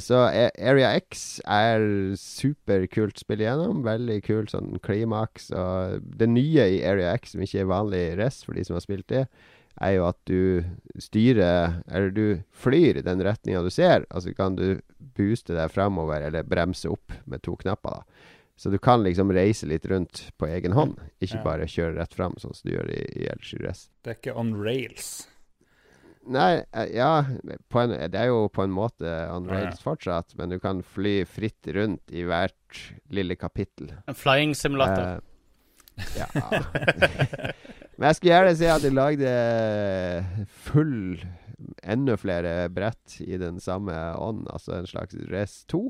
så 0.00 0.20
Area 0.28 0.94
X 0.96 1.40
er 1.44 1.82
superkult 2.16 3.20
spill 3.20 3.42
igjennom. 3.44 3.82
Veldig 3.84 4.18
kul 4.24 4.48
sånn 4.48 4.78
klimaks. 4.84 5.50
Og 5.52 6.04
det 6.20 6.28
nye 6.28 6.68
i 6.76 6.82
Area 6.84 7.14
X, 7.16 7.34
som 7.34 7.44
ikke 7.44 7.64
er 7.64 7.72
vanlig 7.72 8.04
rest 8.20 8.46
for 8.46 8.56
de 8.56 8.64
som 8.64 8.76
har 8.76 8.84
spilt 8.84 9.08
det, 9.12 9.26
er 9.78 9.92
jo 9.94 10.08
at 10.08 10.18
du 10.26 10.64
styrer 10.98 11.76
Eller 11.86 12.10
du 12.10 12.40
flyr 12.50 12.98
i 12.98 13.04
den 13.06 13.22
retninga 13.22 13.62
du 13.62 13.70
ser, 13.70 14.04
Altså 14.10 14.34
kan 14.34 14.56
du 14.58 14.80
booste 15.18 15.54
deg 15.54 15.70
framover 15.70 16.24
eller 16.26 16.46
bremse 16.46 16.90
opp 16.90 17.14
med 17.26 17.42
to 17.42 17.56
knapper. 17.58 18.00
da 18.00 18.17
Så 18.58 18.72
du 18.74 18.78
kan 18.82 19.04
liksom 19.06 19.30
reise 19.30 19.68
litt 19.70 19.84
rundt 19.86 20.24
på 20.38 20.48
egen 20.50 20.72
hånd, 20.74 20.96
ikke 21.22 21.38
Ja. 21.38 21.42
bare 21.44 21.66
kjøre 21.70 21.94
rett 22.00 22.14
fram, 22.18 22.34
sånn 22.42 22.54
som 22.58 22.66
du 22.66 22.74
gjør 22.74 22.88
i, 22.90 23.02
i 23.22 23.28
LGRS. 23.30 23.84
Det 24.02 24.10
er 24.10 24.18
ikke 24.18 24.34
on 24.40 24.50
rails. 24.58 25.28
Nei, 26.28 26.64
eh, 26.76 26.90
ja 26.92 27.22
på 27.72 27.80
en, 27.80 27.94
Det 28.10 28.18
er 28.20 28.26
jo 28.28 28.48
på 28.52 28.62
en 28.66 28.74
måte 28.74 29.06
on 29.32 29.46
Ja, 29.46 29.54
ja. 29.54 29.60
rails 29.62 29.80
fortsatt, 29.80 30.34
men 30.36 30.50
du 30.50 30.58
kan 30.60 30.82
fly 30.82 31.22
fritt 31.24 31.70
rundt 31.72 32.10
i 32.12 32.24
hvert 32.26 32.82
lille 33.14 33.36
kapittel. 33.38 33.94
En 34.10 34.14
flying 34.18 34.52
simulator. 34.58 35.22
Uh, 35.22 36.04
ja. 36.18 36.26
Men 37.98 38.06
jeg 38.12 38.14
skulle 38.18 38.34
gjerne 38.36 38.50
si 38.54 38.66
at 38.70 38.82
de 38.84 38.90
lagde 38.94 39.30
full 40.68 41.18
Enda 41.82 42.14
flere 42.20 42.68
brett 42.70 43.16
i 43.24 43.34
den 43.40 43.56
samme 43.58 43.90
ånd, 44.14 44.44
altså 44.52 44.76
en 44.76 44.86
slags 44.86 45.16
Race 45.32 45.64
2. 45.72 45.80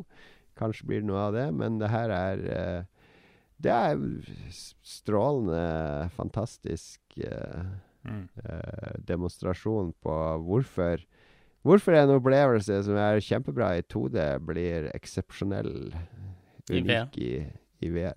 Kanskje 0.58 0.86
blir 0.90 1.00
det 1.02 1.08
noe 1.10 1.26
av 1.28 1.36
det, 1.36 1.46
men 1.54 1.78
det 1.80 1.90
her 1.92 2.10
er 2.14 2.46
eh, 2.54 2.82
Det 3.58 3.70
er 3.74 3.98
strålende, 4.82 6.10
fantastisk 6.16 7.00
eh, 7.18 7.68
Mm. 8.08 8.28
eh, 8.44 8.92
demonstrasjon 9.04 9.90
på 10.00 10.12
hvorfor 10.46 11.02
Hvorfor 11.66 11.92
en 11.98 12.12
opplevelse 12.14 12.76
som 12.86 12.94
er 12.96 13.18
kjempebra 13.20 13.72
i 13.76 13.82
2D, 13.82 14.38
blir 14.46 14.86
eksepsjonell 14.94 15.90
unik 16.70 17.18
i, 17.18 17.32
i 17.82 17.90
VR. 17.90 18.14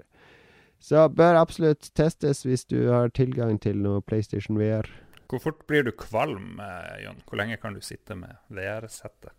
Så 0.80 1.08
bør 1.10 1.39
absolutt 1.41 1.89
testes 1.97 2.45
hvis 2.45 2.63
du 2.69 2.91
har 2.93 3.10
tilgang 3.10 3.58
til 3.60 3.82
noe 3.82 3.99
PlayStation 4.06 4.62
VR. 4.62 4.86
Hvor 5.27 5.41
fort 5.41 5.65
blir 5.67 5.84
du 5.84 5.91
kvalm, 5.91 6.62
Jon? 7.01 7.19
Hvor 7.25 7.41
lenge 7.41 7.58
kan 7.58 7.73
du 7.73 7.82
sitte 7.82 8.15
med 8.15 8.38
VR-settet? 8.54 9.34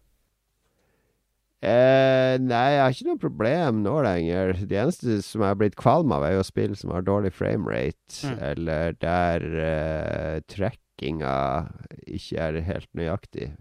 Eh, 1.62 2.37
nei, 2.42 2.62
jeg 2.75 2.81
har 2.83 2.94
ikke 2.96 3.07
noe 3.07 3.20
problem 3.22 3.83
nå 3.85 3.92
lenger. 4.03 4.55
Det 4.66 4.79
eneste 4.83 5.20
som 5.22 5.44
jeg 5.44 5.53
har 5.53 5.59
blitt 5.61 5.77
kvalm 5.79 6.11
av, 6.14 6.25
er 6.27 6.35
jo 6.35 6.42
spill 6.46 6.72
som 6.79 6.90
har 6.90 7.05
dårlig 7.07 7.31
framerate, 7.37 7.98
Mm. 8.27 8.38
eller 8.51 8.92
der 9.01 9.44
eh, 9.62 10.40
trackinga 10.51 11.37
ikke 12.07 12.38
er 12.48 12.59
helt 12.66 12.88
nøyaktig. 12.98 13.53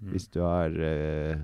Mm. 0.00 0.08
Hvis 0.14 0.28
du 0.32 0.40
har 0.42 0.72
eh, 0.80 1.36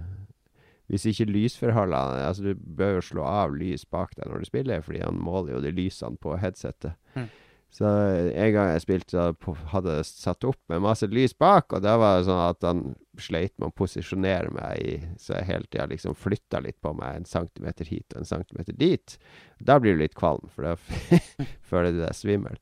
Hvis 0.89 1.05
ikke 1.07 1.29
lysforholdene 1.31 2.25
Altså, 2.27 2.43
du 2.43 2.55
bør 2.57 2.95
jo 2.97 3.01
slå 3.05 3.23
av 3.29 3.53
lys 3.55 3.85
bak 3.85 4.15
deg 4.17 4.25
når 4.27 4.39
du 4.41 4.45
spiller, 4.49 4.81
fordi 4.83 5.03
han 5.05 5.21
måler 5.21 5.53
jo 5.53 5.61
de 5.61 5.71
lysene 5.77 6.17
på 6.17 6.39
headsetet. 6.41 6.97
Mm. 7.15 7.29
Så 7.71 7.85
en 7.85 8.53
gang 8.55 8.71
jeg 8.73 8.81
spilte, 8.83 9.13
så 9.13 9.55
hadde 9.75 9.99
jeg 9.99 10.07
satt 10.09 10.45
opp 10.49 10.59
med 10.73 10.81
masse 10.83 11.07
lys 11.13 11.35
bak, 11.39 11.69
og 11.77 11.83
da 11.85 11.99
var 12.01 12.17
det 12.19 12.25
sånn 12.27 12.41
at 12.49 12.65
han 12.65 12.81
sleit 13.21 13.53
med 13.59 13.69
å 13.69 13.75
posisjonere 13.77 14.51
meg 14.55 15.05
Så 15.21 15.35
jeg 15.37 15.49
hele 15.51 15.69
tida 15.69 15.85
liksom 15.91 16.17
flytta 16.17 16.63
litt 16.65 16.79
på 16.83 16.95
meg, 16.97 17.21
en 17.21 17.29
centimeter 17.29 17.85
hit 17.91 18.15
og 18.17 18.23
en 18.23 18.31
centimeter 18.31 18.73
dit. 18.79 19.19
Da 19.61 19.77
blir 19.79 19.95
du 19.99 20.03
litt 20.03 20.17
kvalm, 20.19 20.49
for 20.55 20.65
da 20.71 20.77
føler 21.71 21.93
du 21.93 22.01
deg 22.07 22.17
svimmel. 22.17 22.57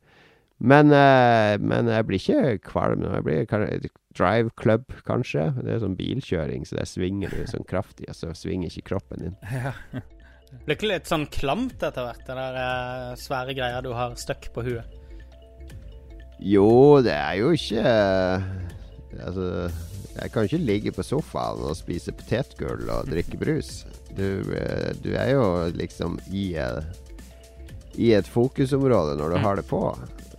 Men, 0.58 0.88
eh, 0.90 1.54
men 1.60 1.88
jeg 1.92 2.06
blir 2.08 2.20
ikke 2.22 2.58
kvalm. 2.72 3.02
Jeg 3.04 3.24
blir 3.26 3.46
kan- 3.50 3.68
drive 4.16 4.50
club, 4.56 4.86
kanskje. 5.04 5.50
Det 5.62 5.74
er 5.74 5.82
sånn 5.82 5.96
bilkjøring, 5.98 6.62
så 6.64 6.78
der 6.78 6.88
svinger 6.88 7.28
du 7.30 7.42
sånn 7.50 7.66
kraftig, 7.68 8.08
og 8.08 8.16
så 8.16 8.30
svinger 8.32 8.72
ikke 8.72 8.90
kroppen 8.94 9.22
din. 9.26 9.36
Ja. 9.52 9.74
Blir 10.64 10.76
ikke 10.76 10.88
litt 10.90 11.06
sånn 11.10 11.26
klamt 11.30 11.82
etter 11.82 12.06
hvert, 12.06 12.24
den 12.26 12.38
der 12.40 12.56
eh, 12.62 13.16
svære 13.20 13.54
greia 13.54 13.82
du 13.84 13.92
har 13.94 14.16
støkk 14.18 14.48
på 14.54 14.64
huet? 14.66 14.96
Jo, 16.42 17.00
det 17.04 17.14
er 17.16 17.34
jo 17.40 17.52
ikke 17.56 17.82
Altså, 19.16 19.70
jeg 20.18 20.32
kan 20.34 20.44
ikke 20.44 20.58
ligge 20.60 20.92
på 20.92 21.04
sofaen 21.06 21.62
og 21.64 21.76
spise 21.78 22.12
potetgull 22.12 22.82
og 22.92 23.06
drikke 23.08 23.38
brus. 23.40 23.84
Du, 24.16 24.26
eh, 24.52 24.90
du 25.00 25.14
er 25.16 25.30
jo 25.32 25.46
liksom 25.76 26.18
i, 26.32 26.50
eh, 26.60 26.82
i 27.96 28.10
et 28.16 28.28
fokusområde 28.28 29.16
når 29.16 29.32
du 29.32 29.36
Mm. 29.38 29.42
har 29.46 29.56
det 29.56 29.66
på. 29.70 29.80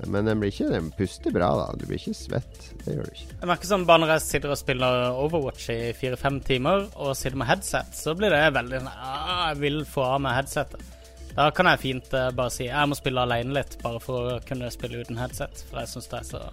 Men 0.05 0.27
den 0.29 0.41
blir 0.41 0.51
ikke 0.53 0.69
Den 0.69 0.91
puster 0.93 1.33
bra, 1.33 1.47
da. 1.57 1.71
Du 1.79 1.87
blir 1.89 1.97
ikke 1.97 2.13
svett. 2.17 2.59
Det 2.83 2.93
gjør 2.93 3.07
du 3.07 3.15
ikke. 3.15 3.31
Jeg 3.41 3.49
merker 3.49 3.71
sånn 3.71 3.87
Bare 3.89 4.03
når 4.03 4.13
jeg 4.15 4.25
sitter 4.27 4.53
og 4.53 4.59
spiller 4.59 5.07
Overwatch 5.23 5.71
i 5.73 5.79
fire-fem 5.97 6.37
timer 6.45 6.85
og 6.93 7.15
sitter 7.17 7.39
med 7.41 7.49
headset, 7.49 7.97
så 7.97 8.13
blir 8.17 8.33
det 8.33 8.43
veldig 8.53 8.83
sånn 8.83 8.93
ah, 8.93 9.49
Jeg 9.49 9.61
vil 9.63 9.81
få 9.89 10.05
av 10.05 10.21
meg 10.27 10.37
headsetet. 10.37 10.93
Da 11.37 11.51
kan 11.53 11.69
jeg 11.69 11.83
fint 11.83 12.13
eh, 12.17 12.31
bare 12.33 12.53
si 12.53 12.65
jeg 12.65 12.89
må 12.89 12.97
spille 12.97 13.21
alene 13.21 13.59
litt, 13.59 13.75
bare 13.83 13.99
for 14.01 14.31
å 14.33 14.39
kunne 14.45 14.71
spille 14.73 15.03
uten 15.05 15.19
headset. 15.21 15.65
For 15.69 15.83
jeg 15.83 15.91
syns 15.91 16.09
det 16.09 16.21
er 16.21 16.29
så 16.31 16.43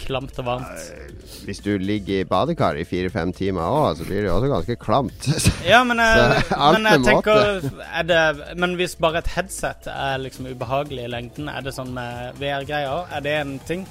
klamt 0.00 0.38
og 0.40 0.46
varmt. 0.46 0.88
Hvis 1.46 1.60
du 1.64 1.72
ligger 1.78 2.20
i 2.22 2.26
badekaret 2.28 2.82
i 2.82 2.88
fire-fem 2.88 3.32
timer 3.36 3.66
òg, 3.66 3.98
så 3.98 4.06
blir 4.08 4.22
det 4.22 4.30
jo 4.30 4.36
også 4.36 4.50
ganske 4.52 4.76
klamt. 4.82 5.28
Ja, 5.66 5.82
men, 5.84 5.98
jeg, 5.98 6.42
Så, 6.48 6.58
men 6.76 6.86
jeg 6.86 7.02
tenker 7.02 7.70
er 7.86 8.04
det, 8.06 8.20
Men 8.60 8.76
hvis 8.78 8.94
bare 9.02 9.18
et 9.22 9.30
headset 9.34 9.88
er 9.90 10.20
liksom 10.22 10.46
ubehagelig 10.46 11.06
i 11.06 11.10
lengden, 11.10 11.50
er 11.50 11.64
det 11.64 11.74
sånn 11.74 11.94
med 11.96 12.38
VR-greier? 12.40 13.08
Er 13.10 13.24
det 13.24 13.34
en 13.40 13.56
ting? 13.66 13.86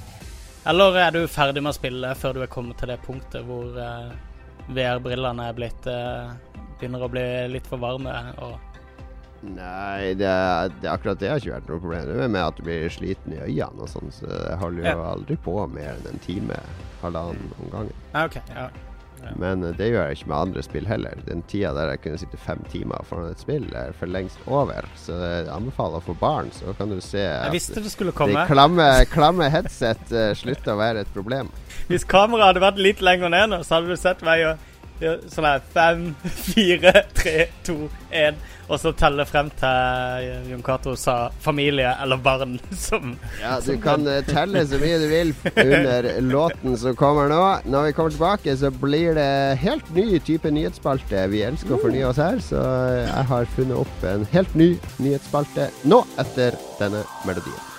Eller 0.66 0.98
er 0.98 1.12
du 1.14 1.26
ferdig 1.30 1.62
med 1.62 1.74
å 1.74 1.78
spille 1.78 2.14
før 2.18 2.38
du 2.38 2.46
er 2.46 2.52
kommet 2.52 2.80
til 2.82 2.90
det 2.90 3.02
punktet 3.06 3.46
hvor 3.46 3.76
uh, 3.78 4.14
VR-brillene 4.74 5.50
er 5.50 5.58
blitt 5.58 5.90
uh, 5.92 6.32
Begynner 6.80 7.06
å 7.06 7.12
bli 7.12 7.26
litt 7.54 7.68
for 7.70 7.80
varme 7.80 8.16
og 8.44 8.75
Nei, 9.46 10.16
det, 10.18 10.32
det, 10.82 10.90
akkurat 10.90 11.20
det 11.22 11.30
har 11.30 11.44
ikke 11.44 11.54
vært 11.58 11.70
noe 11.70 11.84
problem. 11.84 12.08
Det 12.10 12.18
er 12.26 12.34
med 12.34 12.42
at 12.42 12.58
du 12.58 12.66
blir 12.66 12.90
sliten 12.94 13.36
i 13.36 13.44
øynene 13.44 13.86
og 13.86 13.92
sånn, 13.92 14.12
så 14.16 14.32
jeg 14.32 14.58
holder 14.64 14.90
jo 14.90 15.06
aldri 15.12 15.38
på 15.46 15.56
mer 15.76 15.94
enn 15.94 16.10
en 16.14 16.26
time, 16.26 16.58
halvannen 17.04 17.56
om 17.60 17.72
gangen. 17.76 18.04
Ja, 18.16 18.28
Ja. 18.56 18.68
Men 19.40 19.64
eh, 19.64 19.74
det 19.78 19.88
gjør 19.90 20.10
jeg 20.10 20.20
ikke 20.20 20.30
med 20.30 20.38
andre 20.38 20.64
spill 20.66 20.88
heller. 20.90 21.22
Den 21.26 21.42
tida 21.50 21.72
der 21.76 21.94
jeg 21.94 22.02
kunne 22.04 22.20
sitte 22.22 22.40
fem 22.42 22.62
timer 22.72 23.06
foran 23.10 23.32
et 23.32 23.42
spill, 23.42 23.66
er 23.78 23.96
for 23.98 24.12
lengst 24.12 24.42
over. 24.46 24.86
Så 25.00 25.18
jeg 25.18 25.48
anbefaler 25.54 26.04
for 26.06 26.20
barn, 26.20 26.52
så 26.54 26.76
kan 26.78 26.94
du 26.94 27.00
se 27.04 27.24
Jeg 27.24 27.40
at 27.42 27.56
visste 27.56 27.82
det 27.84 27.94
skulle 27.94 28.14
komme. 28.16 28.38
De 28.38 28.46
klamme, 28.52 28.88
klamme 29.12 29.50
headset 29.54 30.14
uh, 30.14 30.30
slutter 30.38 30.76
å 30.76 30.80
være 30.82 31.06
et 31.06 31.16
problem. 31.16 31.50
Hvis 31.90 32.06
kameraet 32.10 32.54
hadde 32.54 32.66
vært 32.66 32.82
litt 32.82 33.04
lenger 33.06 33.34
ned 33.34 33.52
nå, 33.54 33.62
så 33.66 33.80
hadde 33.80 33.94
du 33.94 34.00
sett 34.00 34.24
meg 34.26 34.46
og 34.52 34.72
sånn 35.00 35.48
her 35.48 35.64
fem, 35.74 36.04
fire, 36.50 36.94
tre, 37.16 37.48
to, 37.68 37.90
én, 38.16 38.38
og 38.66 38.80
så 38.82 38.94
telle 38.98 39.26
frem 39.30 39.52
til 39.60 40.24
eh, 40.24 40.48
Jon 40.50 40.64
Cato 40.66 40.96
sa 40.98 41.30
familie 41.44 41.92
eller 42.02 42.18
barn 42.18 42.56
som 42.88 43.14
Ja, 43.42 43.60
du 43.62 43.76
kan 43.82 44.08
eh, 44.10 44.24
telle 44.26 44.64
så 44.66 44.80
mye 44.82 44.98
du 45.04 45.06
vil 45.12 45.36
under 45.54 46.10
låten 46.34 46.78
som 46.82 46.98
kommer 46.98 47.30
nå. 47.30 47.44
Når 47.70 47.90
vi 47.90 47.94
kommer 48.00 48.16
tilbake, 48.16 48.58
så 48.58 48.72
blir 48.72 49.14
det 49.20 49.60
helt 49.62 49.94
ny 49.96 50.20
type 50.20 50.50
nyhetsspalte. 50.50 51.28
Vi 51.34 51.44
elsker 51.46 51.78
å 51.78 51.84
fornye 51.84 52.10
oss 52.10 52.22
her, 52.22 52.42
så 52.42 52.66
jeg 53.04 53.30
har 53.30 53.54
funnet 53.58 53.86
opp 53.86 54.10
en 54.10 54.26
helt 54.34 54.58
ny 54.58 54.74
nyhetsspalte 54.98 55.70
nå 55.86 56.02
etter 56.22 56.58
denne 56.80 57.06
melodien. 57.28 57.75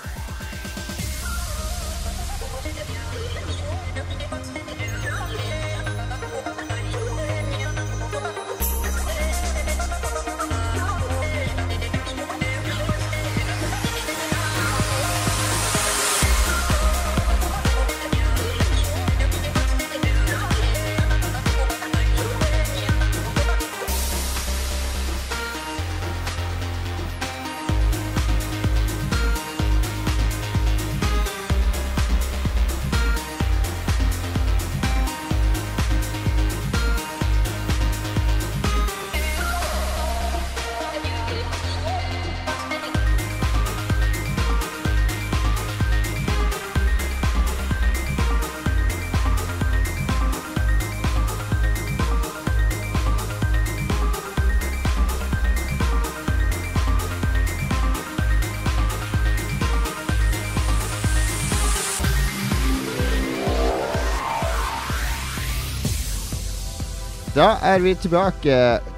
Da 67.47 67.53
er 67.63 67.77
vi 67.79 67.93
tilbake 67.95 68.55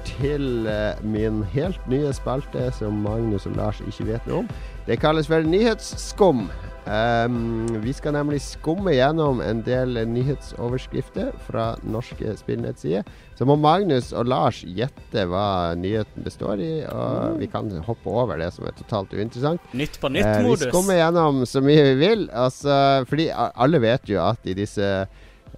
til 0.08 0.64
eh, 0.66 0.98
min 1.06 1.36
helt 1.52 1.84
nye 1.86 2.08
spalte 2.10 2.64
som 2.74 2.96
Magnus 3.04 3.44
og 3.46 3.54
Lars 3.54 3.78
ikke 3.84 4.08
vet 4.08 4.26
noe 4.26 4.40
om. 4.40 4.48
Det 4.88 4.96
kalles 4.98 5.28
for 5.30 5.46
Nyhetsskum. 5.46 6.48
Um, 6.82 7.68
vi 7.84 7.94
skal 7.94 8.16
nemlig 8.16 8.40
skumme 8.42 8.96
gjennom 8.96 9.38
en 9.44 9.60
del 9.62 10.00
nyhetsoverskrifter 10.10 11.30
fra 11.46 11.68
norske 11.86 12.34
spillnettsider. 12.40 13.06
Så 13.38 13.46
må 13.46 13.54
Magnus 13.60 14.10
og 14.10 14.26
Lars 14.32 14.64
gjette 14.66 15.28
hva 15.30 15.76
nyheten 15.78 16.26
består 16.26 16.58
i, 16.58 16.72
og 16.90 17.38
vi 17.38 17.46
kan 17.54 17.70
hoppe 17.86 18.10
over 18.10 18.42
det 18.42 18.50
som 18.56 18.66
er 18.66 18.74
totalt 18.82 19.14
uinteressant. 19.14 19.62
Nytt 19.78 20.02
på 20.02 20.10
Eh, 20.10 20.18
nytt-modus. 20.18 20.66
vi 20.66 20.74
skummer 20.74 20.98
gjennom 21.04 21.44
så 21.46 21.62
mye 21.62 21.86
vi 21.92 21.96
vil. 22.02 22.30
Altså, 22.34 23.06
fordi 23.06 23.30
alle 23.30 23.86
vet 23.86 24.10
jo 24.10 24.24
at 24.26 24.42
i 24.42 24.58
disse 24.58 24.90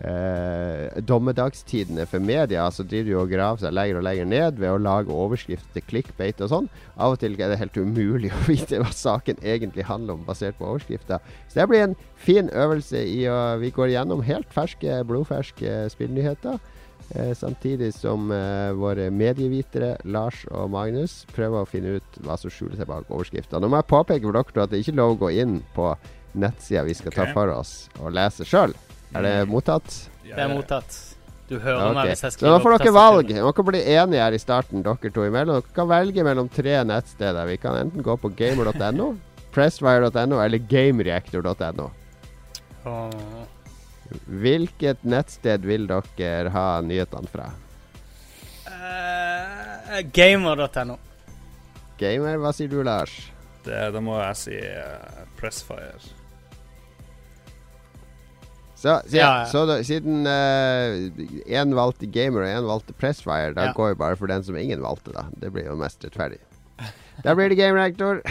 eh, 0.03 1.01
dommedagstidene 1.07 2.07
for 2.11 2.23
media, 2.23 2.67
så 2.71 2.85
driver 2.87 3.09
de 3.09 3.17
og 3.21 3.31
graver 3.33 3.63
seg 3.63 3.75
lenger 3.77 4.01
og 4.01 4.07
lenger 4.09 4.29
ned 4.33 4.61
ved 4.63 4.75
å 4.75 4.83
lage 4.83 5.15
overskrifter 5.15 5.79
til 5.79 5.87
clickbait 5.89 6.43
og 6.43 6.53
sånn. 6.53 6.69
Av 6.97 7.15
og 7.15 7.23
til 7.23 7.39
er 7.39 7.53
det 7.53 7.61
helt 7.63 7.79
umulig 7.79 8.33
å 8.39 8.45
vite 8.49 8.83
hva 8.83 8.93
saken 8.97 9.41
egentlig 9.43 9.87
handler 9.89 10.19
om, 10.19 10.27
basert 10.29 10.59
på 10.59 10.69
overskrifter. 10.69 11.23
Så 11.49 11.61
det 11.61 11.69
blir 11.71 11.87
en 11.87 11.99
fin 12.17 12.51
øvelse 12.51 13.03
i 13.07 13.25
å 13.31 13.41
Vi 13.63 13.71
går 13.75 13.93
gjennom 13.93 14.23
helt 14.27 14.49
ferske, 14.55 15.03
blodferske 15.07 15.89
spillnyheter. 15.93 16.59
Eh, 17.15 17.35
samtidig 17.37 17.91
som 17.95 18.31
eh, 18.33 18.73
våre 18.79 19.11
medievitere 19.13 19.97
Lars 20.09 20.47
og 20.49 20.71
Magnus 20.73 21.27
prøver 21.35 21.61
å 21.61 21.69
finne 21.69 21.99
ut 21.99 22.19
hva 22.25 22.39
som 22.41 22.53
skjuler 22.53 22.79
seg 22.79 22.89
bak 22.89 23.11
overskrifta. 23.11 23.61
Nå 23.61 23.69
må 23.69 23.83
jeg 23.83 23.91
påpeke 23.91 24.25
for 24.25 24.39
dere 24.39 24.65
at 24.65 24.73
det 24.73 24.79
er 24.79 24.87
ikke 24.87 24.97
lov 24.97 25.17
å 25.17 25.21
gå 25.27 25.33
inn 25.43 25.59
på 25.77 25.91
nettsida 26.33 26.87
vi 26.87 26.97
skal 26.97 27.13
ta 27.13 27.29
for 27.35 27.53
oss, 27.53 27.91
og 28.01 28.15
lese 28.17 28.47
sjøl. 28.49 28.73
Er 29.13 29.27
det 29.27 29.35
mottatt? 29.51 29.97
Det 30.25 30.39
er 30.39 30.49
mottatt. 30.53 30.97
Du 31.51 31.59
hører 31.61 31.91
okay. 31.91 31.97
meg 31.97 32.11
hvis 32.13 32.23
jeg 32.25 32.35
skriver 32.37 32.55
opp. 32.55 32.63
nå 32.63 32.65
får 32.65 32.79
dere 32.81 32.93
valg. 32.97 33.27
tingene. 33.29 33.53
kan 33.57 33.67
bli 33.69 33.81
enige 33.95 34.23
her 34.25 34.37
i 34.37 34.41
starten, 34.41 34.85
dere 34.87 35.11
to 35.13 35.27
imellom. 35.29 35.59
Dere 35.61 35.77
kan 35.77 35.91
velge 35.91 36.25
mellom 36.25 36.49
tre 36.49 36.79
nettsteder. 36.89 37.49
Vi 37.51 37.59
kan 37.61 37.77
enten 37.77 38.05
gå 38.07 38.17
på 38.17 38.31
gamer.no, 38.39 39.09
presswire.no 39.55 40.41
eller 40.41 40.63
gamereactor.no. 40.71 41.91
Hvilket 44.43 45.05
nettsted 45.05 45.69
vil 45.69 45.87
dere 45.91 46.55
ha 46.55 46.67
nyhetene 46.85 47.33
fra? 47.33 47.51
Uh, 48.73 50.01
Gamer.no. 50.15 50.97
Gamer, 52.01 52.41
hva 52.41 52.51
sier 52.57 52.73
du, 52.73 52.81
Lars? 52.87 53.13
Det, 53.63 53.79
da 53.95 54.01
må 54.03 54.17
jeg 54.19 54.41
si 54.41 54.59
uh, 54.59 55.23
Pressfire. 55.39 56.01
Så, 58.83 58.97
så, 59.07 59.15
Ja, 59.15 59.27
ja. 59.43 59.45
så 59.47 59.63
da, 59.69 59.77
siden 59.87 60.27
én 60.27 61.75
valgte 61.79 62.09
Gamer 62.11 62.43
og 62.43 62.51
én 62.51 62.67
valgte 62.67 62.97
Pressfire, 62.99 63.53
da 63.55 63.71
går 63.77 63.93
vi 63.93 64.01
bare 64.01 64.19
for 64.19 64.33
den 64.33 64.43
som 64.43 64.59
ingen 64.59 64.83
valgte, 64.83 65.15
da. 65.15 65.29
Det 65.39 65.53
blir 65.55 65.71
jo 65.71 65.79
mest 65.79 66.03
rettferdig. 66.03 66.43
Da 67.23 67.37
blir 67.39 67.53
det 67.53 67.59
Game 67.61 67.79
Reactor. 67.79 68.23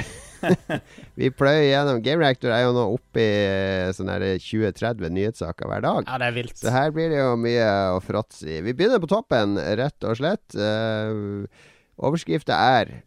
vi 1.19 1.29
pløyer 1.31 1.67
gjennom. 1.69 2.01
Game 2.03 2.23
Reactor 2.23 2.53
er 2.53 2.65
jo 2.65 2.73
nå 2.75 2.85
oppe 2.95 3.21
i 3.21 3.27
eh, 3.45 3.91
sånn 3.95 4.09
20-30 4.11 5.13
nyhetssaker 5.13 5.69
hver 5.69 5.85
dag. 5.85 6.07
Ja, 6.09 6.17
det 6.21 6.31
er 6.31 6.37
vilt. 6.39 6.57
Så 6.59 6.73
her 6.73 6.93
blir 6.95 7.11
det 7.13 7.21
jo 7.21 7.35
mye 7.39 7.69
å 7.95 8.01
fråtse 8.03 8.49
i. 8.49 8.59
Vi 8.65 8.75
begynner 8.75 9.01
på 9.03 9.11
toppen, 9.11 9.55
rett 9.79 10.07
og 10.07 10.17
slett. 10.19 10.57
Uh, 10.57 11.45
Overskrifta 12.01 12.57
er 12.81 12.97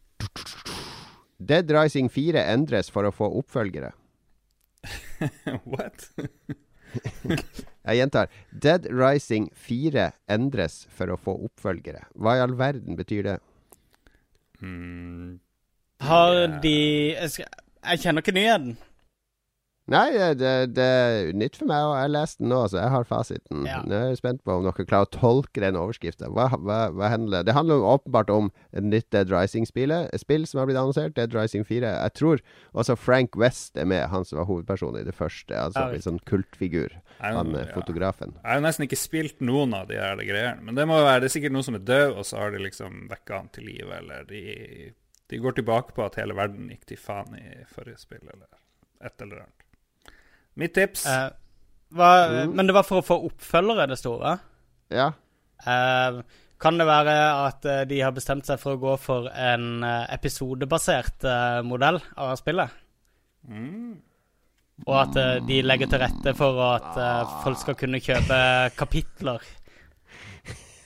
Dead 1.43 1.71
Rising 1.75 2.09
4 2.13 2.47
endres 2.55 2.93
for 2.93 3.09
å 3.09 3.15
få 3.15 3.29
oppfølgere. 3.43 3.93
What? 5.73 6.09
Jeg 7.89 7.99
gjentar. 8.01 8.31
Dead 8.51 8.87
Rising 8.89 9.51
4 9.67 10.07
endres 10.33 10.85
for 10.95 11.13
å 11.13 11.19
få 11.21 11.35
oppfølgere. 11.49 12.07
Hva 12.17 12.39
i 12.39 12.43
all 12.45 12.55
verden 12.57 12.97
betyr 12.97 13.27
det? 13.27 13.37
Mm, 14.65 15.41
Har 16.01 16.61
de 16.63 16.77
Jeg, 17.13 17.31
skal, 17.35 17.51
jeg 17.85 18.05
kjenner 18.07 18.25
ikke 18.25 18.37
nyheten. 18.37 18.77
Nei, 19.93 20.15
det, 20.41 20.51
det, 20.73 20.85
er 20.85 21.35
nytt 21.37 21.59
for 21.61 21.69
meg, 21.69 21.83
og 21.85 21.99
jeg 21.99 22.13
lest 22.15 22.39
den 22.41 22.49
nå, 22.49 22.63
så 22.73 22.79
jeg 22.79 22.93
har 22.95 23.05
fasiten. 23.05 23.67
Ja. 23.69 23.83
Nå 23.85 23.93
er 23.99 24.07
jeg 24.15 24.21
spent 24.23 24.41
på 24.47 24.55
om 24.57 24.65
dere 24.65 24.87
klarer 24.89 25.05
å 25.05 25.13
tolke 25.13 25.61
den 25.61 25.77
overskriften. 25.77 26.33
Hva, 26.33 26.47
hva, 26.57 26.79
hva 26.95 27.11
handler 27.13 27.43
det? 27.43 27.51
Det 27.51 27.57
handler 27.59 27.85
åpenbart 27.91 28.33
om 28.33 28.49
et 28.73 28.87
nytt 28.87 29.11
Dead 29.13 29.29
Rising-spill 29.29 29.93
som 30.49 30.63
har 30.63 30.71
blitt 30.71 30.81
annonsert. 30.81 31.13
Dead 31.19 31.37
Rising 31.37 31.67
4. 31.69 31.91
Jeg 31.93 32.15
tror 32.17 32.41
også 32.73 32.97
Frank 32.97 33.37
West 33.37 33.77
er 33.77 33.85
med, 33.91 34.07
han 34.09 34.25
som 34.25 34.41
var 34.41 34.49
hovedpersonen 34.49 35.03
i 35.03 35.05
det 35.05 35.17
første. 35.19 35.53
Altså 35.53 35.85
en 35.91 36.07
sånn 36.07 36.21
kultfigur, 36.31 36.95
han 37.21 37.53
eh, 37.53 37.67
ja. 37.67 37.75
fotografen. 37.77 38.33
Jeg 38.41 38.49
har 38.55 38.63
jo 38.63 38.65
nesten 38.65 38.87
ikke 38.89 39.01
spilt 39.03 39.45
noen 39.45 39.77
av 39.77 39.91
de 39.93 40.01
her 40.01 40.17
greiene. 40.25 40.65
Men 40.65 40.81
det 40.81 40.89
må 40.89 40.97
være, 41.03 41.27
det 41.27 41.29
er 41.29 41.35
sikkert 41.37 41.59
noen 41.59 41.67
som 41.69 41.77
er 41.77 41.85
død, 41.85 42.15
og 42.23 42.25
så 42.31 42.41
har 42.41 42.57
de 42.57 42.63
liksom 42.65 43.05
vekka 43.13 43.43
han 43.43 43.53
til 43.53 43.69
live, 43.69 44.01
eller 44.01 44.25
de, 44.33 44.41
de 45.29 45.45
går 45.45 45.61
tilbake 45.61 45.93
på 45.93 46.09
at 46.09 46.17
hele 46.23 46.41
verden 46.41 46.73
gikk 46.73 46.89
til 46.89 47.05
faen 47.05 47.37
i 47.37 47.45
forrige 47.69 48.01
spill, 48.01 48.25
eller 48.25 48.49
et 49.05 49.21
eller 49.21 49.45
annet. 49.45 49.64
Mitt 50.61 50.75
tips 50.77 51.07
Eh, 51.11 51.29
hva, 51.95 52.09
Mm. 52.31 52.55
Men 52.57 52.67
det 52.67 52.75
var 52.75 52.83
for 52.87 53.03
å 53.03 53.07
få 53.07 53.17
oppfølgere, 53.29 53.87
det 53.91 53.99
store. 54.01 54.39
Ja. 54.91 55.13
Eh, 55.67 56.23
kan 56.61 56.79
det 56.79 56.87
være 56.89 57.15
at 57.47 57.67
eh, 57.69 57.85
de 57.91 58.01
har 58.01 58.15
bestemt 58.17 58.47
seg 58.49 58.59
for 58.63 58.75
å 58.75 58.81
gå 58.83 58.95
for 58.99 59.29
en 59.31 59.85
eh, 59.85 60.07
episodebasert 60.15 61.27
eh, 61.29 61.61
modell 61.67 62.01
av 62.17 62.35
spillet? 62.41 62.71
mm, 63.49 63.95
Og 64.89 64.95
at 64.99 65.47
de 65.47 65.61
legger 65.63 65.87
til 65.93 66.01
rette 66.03 66.33
for 66.35 66.59
at 66.65 66.97
folk 67.45 67.61
skal 67.61 67.77
kunne 67.79 68.01
kjøpe 68.03 68.39
kapitler. 68.75 69.45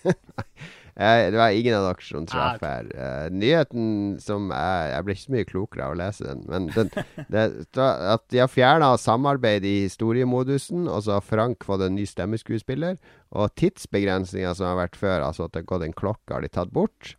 Eh, 0.99 1.29
det 1.31 1.39
var 1.39 1.55
ingen 1.55 1.77
av 1.79 1.85
dere 1.87 2.03
som 2.03 2.25
traff 2.27 2.59
Ah, 2.59 2.67
her. 2.67 2.89
Eh, 2.91 3.29
nyheten 3.31 4.17
som 4.21 4.49
er, 4.51 4.97
Jeg 4.97 5.05
ble 5.07 5.15
ikke 5.15 5.23
så 5.23 5.35
mye 5.37 5.47
klokere 5.47 5.85
av 5.87 5.93
å 5.95 5.99
lese 6.01 6.25
den, 6.27 6.41
men 6.51 6.67
den, 6.75 6.91
det, 7.31 7.45
at 7.79 8.25
de 8.35 8.41
har 8.43 8.51
fjerna 8.51 8.89
samarbeid 8.99 9.63
i 9.63 9.77
historiemodusen, 9.85 10.89
og 10.91 11.05
så 11.07 11.15
har 11.21 11.23
Frank 11.23 11.63
fått 11.69 11.85
en 11.87 11.95
ny 11.95 12.03
stemmeskuespiller. 12.11 12.99
Og 13.31 13.55
tidsbegrensninga 13.55 14.57
som 14.59 14.73
har 14.73 14.81
vært 14.89 14.99
før, 14.99 15.23
altså 15.29 15.47
at 15.47 15.55
det 15.55 15.63
har 15.63 15.71
gått 15.71 15.87
en 15.87 15.95
klokke, 15.95 16.35
har 16.35 16.43
de 16.43 16.51
tatt 16.51 16.75
bort. 16.75 17.15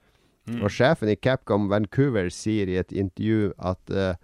mm. 0.49 0.59
Og 0.63 0.69
sjefen 0.75 1.07
i 1.13 1.15
Capcom 1.15 1.69
Vancouver 1.71 2.27
sier 2.33 2.67
i 2.67 2.75
et 2.81 2.91
intervju 2.91 3.53
at 3.63 3.95
uh, 3.95 4.15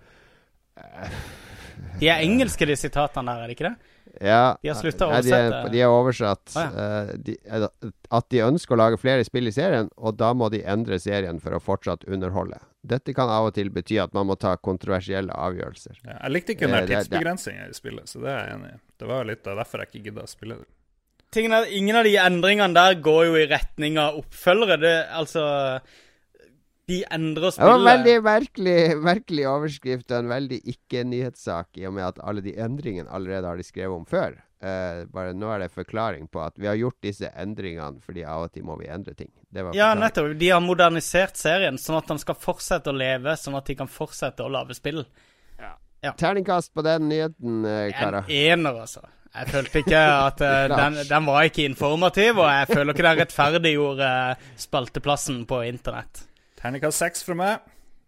De 2.00 2.10
er 2.12 2.24
engelske, 2.28 2.66
de 2.68 2.76
sitatene 2.76 3.32
der, 3.32 3.44
er 3.44 3.48
det 3.48 3.56
ikke 3.56 3.70
det? 3.72 3.95
Ja, 4.22 4.56
De 4.62 4.70
har 4.70 4.78
slutta 4.80 5.08
å 5.08 5.14
ja, 5.16 5.22
de 5.22 5.32
er- 5.34 5.70
De 5.74 5.82
er 5.82 5.92
oversatt 5.92 6.54
Å, 6.56 6.64
eh, 7.10 7.16
de, 7.18 7.38
eh, 7.46 7.68
at 8.12 8.30
de 8.30 8.38
ønsker 8.46 8.76
å 8.76 8.78
lage 8.78 9.00
flere 9.02 9.24
spill 9.26 9.48
i 9.48 9.52
serien, 9.52 9.90
og 9.98 10.18
da 10.18 10.34
må 10.34 10.50
de 10.52 10.62
endre 10.64 11.00
serien 11.00 11.40
for 11.42 11.52
å 11.52 11.60
fortsatt 11.62 12.06
underholde. 12.08 12.60
Dette 12.86 13.14
kan 13.18 13.30
av 13.30 13.48
og 13.50 13.54
til 13.56 13.70
bety 13.74 13.98
at 14.02 14.14
man 14.14 14.28
må 14.28 14.38
ta 14.40 14.56
kontroversielle 14.58 15.34
avgjørelser. 15.34 15.98
ja, 16.06 16.20
jeg 16.24 16.32
likte 16.32 16.54
ikke 16.56 16.68
den 16.70 16.76
Eh, 16.76 16.86
der 16.86 17.04
tidsbegrensninga 17.04 17.70
i 17.70 17.74
spillet, 17.74 18.08
så 18.08 18.22
det 18.22 18.30
er 18.30 18.48
jeg 18.48 18.56
enig 18.60 18.74
i. 18.76 18.80
Det 19.00 19.08
var 19.08 19.26
litt 19.26 19.48
av 19.48 19.58
derfor 19.58 19.80
jeg 19.80 19.88
ikke 19.92 20.04
gidda 20.12 20.24
å 20.24 20.30
spille 20.30 20.58
det. 20.60 20.66
Tingen 21.32 21.66
ingen 21.68 21.96
av 21.98 22.04
de 22.06 22.16
endringene 22.16 22.74
der 22.74 22.96
går 23.02 23.26
jo 23.26 23.34
i 23.36 23.48
retning 23.48 23.98
av 24.00 24.22
oppfølgere. 24.22 24.80
Det, 24.80 25.08
altså 25.12 25.82
De 26.86 27.00
endrer 27.12 27.56
Det 27.56 27.66
var 27.66 27.82
veldig 27.82 28.16
merkelig, 28.22 28.80
merkelig 29.02 29.46
overskrift 29.50 30.12
og 30.12 30.20
en 30.20 30.30
veldig 30.30 30.60
ikke-nyhetssak, 30.76 31.72
i 31.82 31.88
og 31.90 31.96
med 31.98 32.12
at 32.12 32.20
alle 32.22 32.44
de 32.46 32.54
endringene 32.62 33.10
allerede 33.10 33.50
har 33.50 33.58
de 33.58 33.66
skrevet 33.66 33.96
om 33.96 34.06
før. 34.06 34.38
Uh, 34.66 35.04
bare 35.14 35.34
Nå 35.38 35.50
er 35.52 35.66
det 35.66 35.74
forklaring 35.74 36.30
på 36.32 36.40
at 36.42 36.56
vi 36.58 36.70
har 36.70 36.78
gjort 36.80 36.98
disse 37.04 37.28
endringene 37.38 38.00
fordi 38.02 38.24
av 38.26 38.48
og 38.48 38.54
til 38.54 38.64
må 38.66 38.78
vi 38.80 38.88
endre 38.90 39.14
ting. 39.18 39.30
Det 39.50 39.66
var 39.66 39.78
Ja, 39.78 39.92
nettopp. 39.98 40.34
De 40.40 40.50
har 40.50 40.62
modernisert 40.64 41.38
serien, 41.38 41.78
sånn 41.82 42.00
at 42.00 42.10
den 42.10 42.22
skal 42.22 42.38
fortsette 42.40 42.94
å 42.94 42.96
leve, 42.96 43.36
sånn 43.38 43.58
at 43.58 43.66
de 43.66 43.78
kan 43.82 43.90
fortsette 43.92 44.46
å 44.46 44.52
lage 44.52 44.78
spill. 44.78 45.04
Terningkast 46.06 46.74
på 46.74 46.84
den 46.86 47.08
nyheten, 47.10 47.66
eh, 47.66 48.04
En 48.04 48.20
ener, 48.30 48.76
altså. 48.84 49.02
Jeg 49.36 49.50
følte 49.52 49.82
ikke 49.82 50.00
at 50.00 50.42
uh, 50.46 50.68
den, 50.70 51.00
den 51.10 51.26
var 51.26 51.50
ikke 51.50 51.66
informativ, 51.66 52.38
og 52.38 52.46
jeg 52.46 52.70
føler 52.72 52.94
ikke 52.94 53.08
den 53.10 53.20
rettferdiggjorde 53.24 54.10
spalteplassen 54.68 55.44
på 55.50 55.64
internett. 55.66 56.28
Terningkast 56.66 56.98
seks 56.98 57.22
fra 57.22 57.36
meg. 57.38 57.66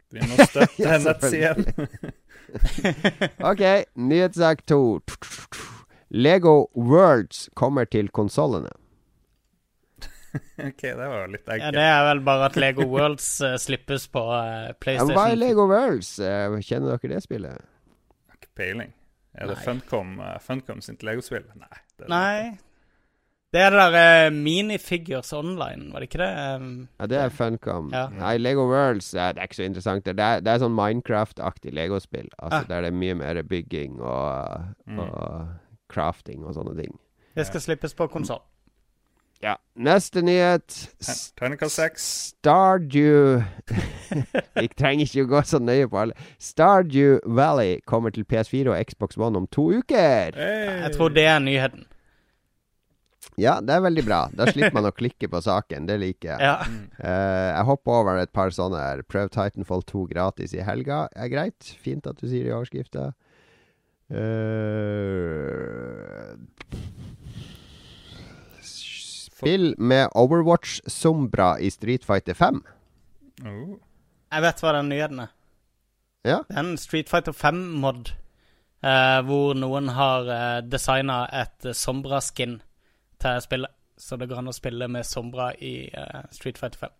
Vi 0.09 0.23
må 0.25 0.37
støtte 0.49 0.81
Ja, 0.81 0.97
nettsiden. 0.97 1.67
OK, 3.51 3.63
nyhetssak 3.99 4.63
to. 4.65 4.79
Lego 6.09 6.71
Worlds 6.73 7.49
kommer 7.59 7.85
til 7.85 8.09
konsollene. 8.09 8.71
ok, 10.69 10.81
det 10.81 10.95
var 10.97 11.29
litt 11.29 11.45
enkelt. 11.45 11.67
Ja, 11.67 11.71
det 11.75 11.85
er 11.85 12.03
vel 12.09 12.23
bare 12.25 12.49
at 12.49 12.57
Lego 12.57 12.87
Worlds 12.89 13.29
uh, 13.45 13.59
slippes 13.61 14.07
på 14.09 14.25
uh, 14.25 14.41
men 14.71 14.79
PlayStation. 14.81 15.13
hva 15.19 15.29
er 15.35 15.37
Lego 15.37 15.67
Worlds? 15.69 16.15
Uh, 16.17 16.57
Kjenner 16.65 16.95
dere 16.97 17.13
det 17.13 17.23
spillet? 17.27 17.67
Ikke 18.33 18.49
peiling. 18.57 18.95
Er 19.37 19.51
det. 19.51 19.59
Funcom, 19.61 20.17
uh, 20.23 20.37
Funcom 20.41 20.81
sitt 20.81 21.05
legospill? 21.05 21.45
Nei. 21.53 21.83
Det 21.93 22.07
er 22.09 22.15
Nei. 22.15 22.39
Det 23.57 23.63
er 23.65 23.73
det 23.73 23.85
der 23.95 24.27
uh, 24.27 24.33
Minifigures 24.37 25.31
Online, 25.33 25.87
var 25.93 26.03
det 26.03 26.09
ikke 26.11 26.19
det? 26.21 26.29
Um, 26.61 26.67
Ja, 26.99 27.05
det 27.09 27.17
er 27.17 27.29
Funcom. 27.33 27.87
Ja. 27.95 28.03
Nei, 28.13 28.35
Lego 28.37 28.67
Worlds 28.69 29.07
det 29.15 29.21
er 29.23 29.39
ikke 29.47 29.57
så 29.57 29.63
interessant. 29.65 30.05
Det 30.05 30.13
er, 30.19 30.43
det 30.45 30.51
er 30.53 30.61
sånn 30.61 30.75
Minecraft-aktig 30.77 31.73
Lego-spill. 31.73 32.27
Altså, 32.37 32.59
Ah. 32.61 32.67
Der 32.69 32.85
det 32.85 32.91
er 32.93 32.99
mye 33.01 33.15
mer 33.17 33.41
bygging 33.41 33.97
og, 34.01 34.67
Mm. 34.85 34.99
og 34.99 35.47
crafting 35.89 36.45
og 36.45 36.53
sånne 36.53 36.75
ting. 36.77 36.93
det 37.35 37.47
skal 37.47 37.61
slippes 37.61 37.93
på 37.97 38.07
konsoll. 38.13 38.43
Ja. 39.41 39.55
Neste 39.77 40.21
nyhet. 40.25 40.89
Stardew 42.01 43.43
Jeg 44.57 44.69
trenger 44.77 45.05
ikke 45.05 45.25
å 45.25 45.29
gå 45.33 45.41
så 45.45 45.59
nøye 45.61 45.87
på 45.91 45.99
alle. 46.01 46.15
Stardew 46.41 47.19
Valley 47.25 47.79
kommer 47.85 48.09
til 48.15 48.25
PS4 48.25 48.71
og 48.73 48.79
Xbox 48.89 49.17
One 49.17 49.37
om 49.37 49.47
to 49.47 49.67
uker. 49.77 50.33
Hey. 50.37 50.81
Jeg 50.87 50.93
tror 50.97 51.09
det 51.13 51.25
er 51.29 51.39
nyheten. 51.43 51.85
Ja, 53.37 53.59
det 53.61 53.69
er 53.75 53.83
veldig 53.85 54.03
bra. 54.07 54.29
Da 54.33 54.47
slipper 54.49 54.73
man 54.79 54.89
å 54.89 54.95
klikke 54.95 55.27
på 55.29 55.41
saken. 55.45 55.85
Det 55.89 55.97
liker 56.01 56.27
jeg. 56.31 56.39
Ja. 56.41 56.55
Uh, 56.97 57.49
jeg 57.51 57.63
hopper 57.69 57.91
over 57.99 58.17
et 58.21 58.33
par 58.33 58.49
sånne 58.55 58.79
her. 58.81 59.03
Prøv 59.05 59.29
Titanfall 59.35 59.83
2 59.85 60.07
gratis 60.09 60.55
i 60.57 60.65
helga. 60.65 61.05
Er 61.13 61.29
greit. 61.33 61.61
Fint 61.83 62.07
at 62.09 62.17
du 62.17 62.25
sier 62.25 62.43
det 62.47 62.51
i 62.53 62.57
overskrifta. 62.57 63.03
Uh, 64.07 66.39
spill 69.37 69.75
med 69.77 70.09
Overwatch-sombra 70.15 71.59
i 71.59 71.69
Street 71.69 72.05
Fighter 72.07 72.33
5. 72.33 72.63
Oh. 73.45 73.75
Jeg 74.31 74.41
vet 74.43 74.61
hva 74.63 74.71
den 74.79 74.89
nyheten 74.91 75.19
er. 75.27 75.33
Ja. 76.27 76.39
Det 76.47 76.55
er 76.55 76.63
en 76.63 76.77
Street 76.81 77.09
Fighter 77.11 77.35
5-mod. 77.37 78.15
uh, 78.85 79.19
hvor 79.25 79.53
noen 79.57 79.89
har 79.93 80.27
uh, 80.29 80.61
designa 80.65 81.25
et 81.33 81.65
uh, 81.65 81.73
Sombra-skin 81.73 82.59
til 83.21 83.41
spillet. 83.43 83.73
Så 83.97 84.17
det 84.21 84.27
går 84.29 84.37
an 84.43 84.51
å 84.51 84.53
spille 84.53 84.87
med 84.93 85.05
Sombra 85.09 85.51
i 85.57 85.89
uh, 85.97 86.23
Street 86.31 86.57
Fighter 86.61 86.77
5. 86.87 86.91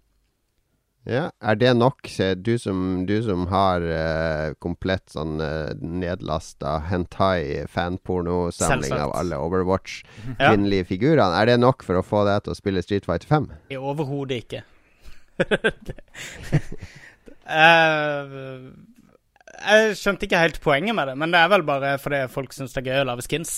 Ja, 1.07 1.29
Er 1.39 1.55
det 1.55 1.69
nok? 1.77 2.01
Se, 2.11 2.33
Du 2.35 2.57
som, 2.59 3.05
du 3.07 3.13
som 3.23 3.45
har 3.47 3.79
uh, 3.85 4.53
komplett 4.59 5.13
sånn 5.13 5.37
uh, 5.39 5.69
nedlasta 5.79 6.79
hentai 6.89 7.63
fanpornosamling 7.71 8.89
Selvsagt. 8.89 9.05
av 9.05 9.13
alle 9.15 9.37
Overwatch 9.39 10.01
Ja. 10.39 10.49
kvinnelige 10.49 10.89
figurene, 10.89 11.37
er 11.39 11.45
det 11.53 11.59
nok 11.61 11.85
for 11.87 12.01
å 12.01 12.03
få 12.03 12.25
deg 12.27 12.43
til 12.43 12.51
å 12.51 12.59
spille 12.59 12.83
Street 12.83 13.05
Fighter 13.07 13.29
5? 13.29 13.47
Overhodet 13.79 14.41
ikke. 14.43 14.65
Eh, 17.47 18.33
jeg 19.63 19.93
skjønte 19.95 20.27
ikke 20.27 20.41
helt 20.41 20.57
poenget 20.59 20.95
med 20.97 21.07
det, 21.07 21.13
men 21.15 21.31
det 21.31 21.39
er 21.39 21.51
vel 21.53 21.63
bare 21.63 21.93
fordi 22.01 22.17
folk 22.31 22.51
syns 22.51 22.73
det 22.75 22.81
er 22.83 22.89
gøy 22.91 23.03
å 23.05 23.07
lage 23.07 23.23
skins 23.23 23.53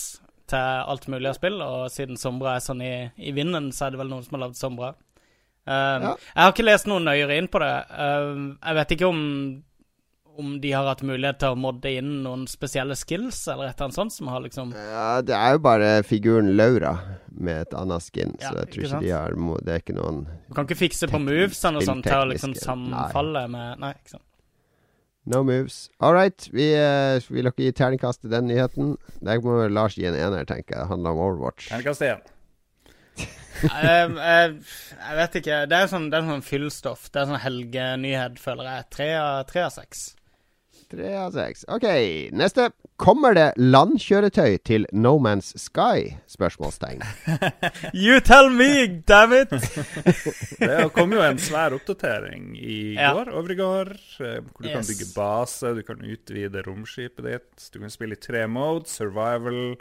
til 0.50 0.90
alt 0.94 1.08
mulig 1.12 1.30
av 1.32 1.38
spill, 1.38 1.62
og 1.66 1.88
siden 1.94 2.20
Sombra 2.20 2.58
er 2.58 2.66
sånn 2.66 2.84
i, 2.86 2.94
i 3.18 3.34
vinden, 3.36 3.72
så 3.76 3.88
er 3.88 3.96
det 3.96 4.02
vel 4.02 4.12
noen 4.12 4.26
som 4.26 4.38
har 4.38 4.48
lagd 4.48 4.60
Sombra. 4.60 4.94
Um, 5.70 6.06
Ja. 6.10 6.14
Jeg 6.18 6.44
har 6.44 6.54
ikke 6.54 6.66
lest 6.66 6.88
noe 6.90 7.04
nøyere 7.04 7.38
inn 7.38 7.50
på 7.52 7.62
det. 7.62 7.74
Um, 7.94 8.46
jeg 8.58 8.80
vet 8.80 8.96
ikke 8.96 9.10
om 9.12 9.20
om 10.40 10.62
de 10.62 10.72
har 10.72 10.86
hatt 10.88 11.02
mulighet 11.04 11.40
til 11.42 11.52
å 11.52 11.58
modde 11.60 11.92
inn 12.00 12.12
noen 12.24 12.46
spesielle 12.48 12.96
skills, 12.96 13.42
eller 13.52 13.68
et 13.68 13.74
eller 13.76 13.90
annet 13.90 13.98
sånt 13.98 14.14
som 14.16 14.30
har 14.32 14.40
liksom 14.46 14.72
Ja, 14.72 15.20
det 15.26 15.36
er 15.36 15.58
jo 15.58 15.62
bare 15.66 15.90
figuren 16.08 16.54
Laura 16.56 16.94
med 17.28 17.66
et 17.66 17.76
annet 17.76 18.06
skin, 18.06 18.32
Ja, 18.40 18.54
så 18.54 18.62
jeg 18.62 18.72
tror 18.72 18.86
ikke 18.86 18.94
ikke, 18.94 19.02
de 19.04 19.12
har 19.12 19.36
Det 19.68 19.74
er 19.74 19.84
ikke 19.84 19.98
noen 19.98 20.22
Du 20.48 20.56
kan 20.56 20.70
ikke 20.70 20.80
fikse 20.80 21.12
på 21.12 21.20
moves 21.20 21.60
movesene 21.60 21.82
og 21.82 21.88
sånt 21.90 22.08
til 22.08 22.16
å 22.24 22.30
liksom 22.32 22.56
sammenfalle 22.56 23.46
med 23.52 23.84
Nei, 23.84 23.92
ikke 24.00 24.16
sant. 24.16 24.26
No 25.30 25.44
moves. 25.44 25.92
All 26.00 26.16
right. 26.16 26.50
Vi 26.50 26.72
uh, 26.74 27.22
vil 27.30 27.46
dere 27.46 27.54
gi 27.62 27.72
terningkast 27.78 28.24
til 28.24 28.34
den 28.34 28.48
nyheten? 28.50 28.96
Der 29.22 29.42
må 29.46 29.62
Lars 29.70 29.98
gi 30.00 30.08
en 30.10 30.18
ener, 30.18 30.48
tenker 30.50 30.74
jeg. 30.74 30.82
Det 30.82 30.90
handler 30.90 31.14
om 31.14 31.22
Overwatch. 31.28 31.68
Terningkast 31.70 32.06
én. 32.08 32.24
jeg, 33.20 34.08
uh, 34.16 34.80
jeg 34.96 35.20
vet 35.20 35.38
ikke. 35.44 35.60
Det 35.70 35.82
er 35.84 35.92
sånn, 35.92 36.10
det 36.10 36.18
er 36.18 36.32
sånn 36.32 36.46
fyllstoff. 36.48 37.12
Det 37.14 37.22
er 37.22 37.30
sånn 37.30 37.44
helgenyhet, 37.46 38.42
føler 38.42 38.72
jeg. 38.72 38.88
Tre 38.98 39.10
av 39.22 39.74
seks. 39.78 40.08
Tre 40.90 41.14
av 41.22 41.38
seks. 41.38 41.68
OK, 41.78 41.86
neste. 42.34 42.72
Kommer 43.00 43.32
det 43.38 43.46
landkjøretøy 43.56 44.58
til 44.68 44.84
No 44.92 45.14
Man's 45.24 45.54
Sky? 45.56 46.18
Spørsmålstegn. 46.28 47.00
You 47.96 48.20
tell 48.20 48.50
me, 48.52 48.88
damn 49.08 49.32
it! 49.38 49.54
Det 50.60 50.90
kom 50.96 51.14
jo 51.16 51.22
en 51.24 51.40
svær 51.40 51.78
oppdatering 51.78 52.52
i 52.60 52.96
Ja. 52.98 53.14
går, 53.16 53.32
over 53.40 53.54
i 53.56 53.58
går, 53.60 53.94
eh, 54.20 54.42
hvor 54.44 54.66
du 54.66 54.70
kan 54.74 54.84
bygge 54.84 55.08
base, 55.16 55.72
du 55.78 55.82
kan 55.88 56.04
utvide 56.04 56.64
romskipet 56.68 57.24
ditt, 57.30 57.70
du 57.72 57.80
kan 57.80 57.90
spille 57.94 58.18
i 58.20 58.24
tre 58.28 58.44
modes, 58.52 58.98
survival 59.00 59.78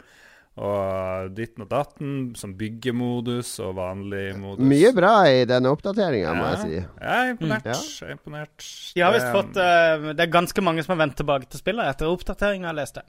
og 0.59 1.29
ditten 1.37 1.63
og 1.63 1.69
datten, 1.71 2.15
som 2.35 2.51
byggemodus 2.59 3.53
og 3.63 3.77
vanlig 3.77 4.25
modus. 4.35 4.65
Mye 4.67 4.89
bra 4.97 5.13
i 5.31 5.45
denne 5.47 5.71
oppdateringa, 5.71 6.33
må 6.35 6.49
jeg 6.49 6.59
si. 6.65 6.73
Jeg 6.81 7.13
er 7.13 7.29
imponert. 7.31 7.63
Mm. 7.63 7.71
Ja. 7.71 7.77
Jeg 7.79 8.09
er 8.09 8.17
imponert. 8.17 8.65
De 8.97 9.05
har 9.05 9.15
visst 9.15 9.29
Det- 9.29 9.35
fått 9.37 9.55
uh, 9.61 10.09
Det 10.13 10.25
er 10.25 10.33
ganske 10.33 10.61
mange 10.67 10.83
som 10.83 10.93
har 10.97 11.01
vendt 11.05 11.15
tilbake 11.21 11.47
til 11.47 11.61
spillet 11.63 11.87
etter 11.93 12.11
oppdateringa 12.11 12.67
jeg 12.73 12.79
leste. 12.81 13.05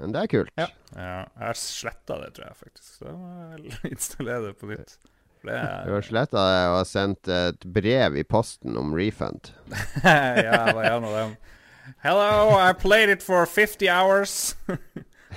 Men 0.00 0.12
det 0.12 0.20
er 0.24 0.30
kult. 0.34 0.50
Ja. 0.58 0.66
Ja, 0.92 1.16
jeg 1.38 1.46
har 1.46 1.58
sletta 1.62 2.20
det, 2.20 2.30
tror 2.36 2.46
jeg 2.50 2.56
faktisk. 2.60 2.88
Så 3.00 3.16
må 3.16 3.32
jeg 3.54 3.92
installere 3.94 4.42
det 4.50 4.54
på 4.60 4.66
nytt. 4.74 4.96
Det 5.44 5.58
Du 5.86 5.92
har 5.92 6.04
sletta 6.04 6.44
det 6.50 6.60
og 6.72 6.86
sendt 6.88 7.28
et 7.28 7.64
brev 7.80 8.16
i 8.16 8.22
posten 8.24 8.76
om 8.80 8.92
refund. 8.96 9.52
Ja, 10.04 10.66
hva 10.72 10.84
er 10.84 10.94
en 10.98 11.04
av 11.08 11.16
dem? 11.22 11.34
Hello, 12.04 12.56
I 12.60 12.72
played 12.72 13.10
it 13.12 13.22
for 13.22 13.44
50 13.46 13.88
hours. 13.92 14.54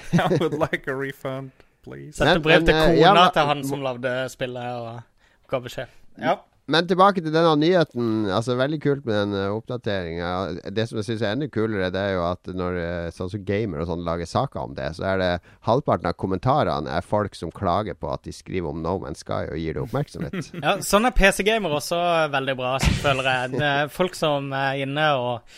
I 0.13 0.27
would 0.37 0.57
like 0.57 0.87
a 0.87 0.95
refund, 0.95 1.51
please. 1.83 2.17
Sendte 2.17 2.43
brev 2.43 2.65
til 2.65 2.75
eh, 2.75 2.83
kona 2.91 2.99
ja, 2.99 3.13
men- 3.13 3.33
til 3.33 3.49
han 3.53 3.63
som 3.67 3.85
lagde 3.85 4.13
spillet, 4.33 4.83
og 4.83 5.49
ga 5.51 5.63
beskjed. 5.63 5.97
Ja. 6.21 6.37
Men 6.67 6.83
tilbake 6.83 7.21
til 7.23 7.31
denne 7.31 7.53
nyheten. 7.55 8.25
Altså 8.27 8.57
Veldig 8.59 8.79
kult 8.83 9.05
med 9.07 9.15
den 9.15 9.35
uh, 9.39 9.55
oppdateringa. 9.55 10.31
Det 10.75 10.83
som 10.89 10.99
jeg 10.99 11.07
syns 11.07 11.23
er 11.23 11.37
enda 11.37 11.47
kulere, 11.47 11.87
det 11.95 12.01
er 12.01 12.17
jo 12.17 12.25
at 12.27 12.49
når 12.51 12.79
eh, 12.81 13.11
sånn 13.15 13.31
som 13.31 13.45
gamer 13.47 13.85
og 13.85 13.87
sånn 13.87 14.03
lager 14.03 14.27
saker 14.27 14.65
om 14.65 14.75
det, 14.75 14.89
så 14.97 15.05
er 15.13 15.21
det 15.21 15.29
halvparten 15.69 16.09
av 16.11 16.17
kommentarene 16.19 16.91
er 16.91 17.07
folk 17.07 17.39
som 17.39 17.53
klager 17.55 17.95
på 17.95 18.11
at 18.11 18.27
de 18.27 18.35
skriver 18.35 18.73
om 18.73 18.83
No 18.83 18.97
Man's 18.99 19.23
Sky 19.23 19.45
og 19.47 19.61
gir 19.61 19.79
det 19.79 19.85
oppmerksomhet. 19.85 20.51
ja 20.65 20.75
sånn 20.83 21.07
er 21.07 21.15
PC-gamer 21.15 21.79
også 21.79 22.01
veldig 22.35 22.57
bra, 22.59 22.75
føler 22.99 23.31
jeg. 23.31 23.71
Folk 23.95 24.19
som 24.19 24.51
er 24.51 24.83
inne 24.83 25.07
og 25.23 25.57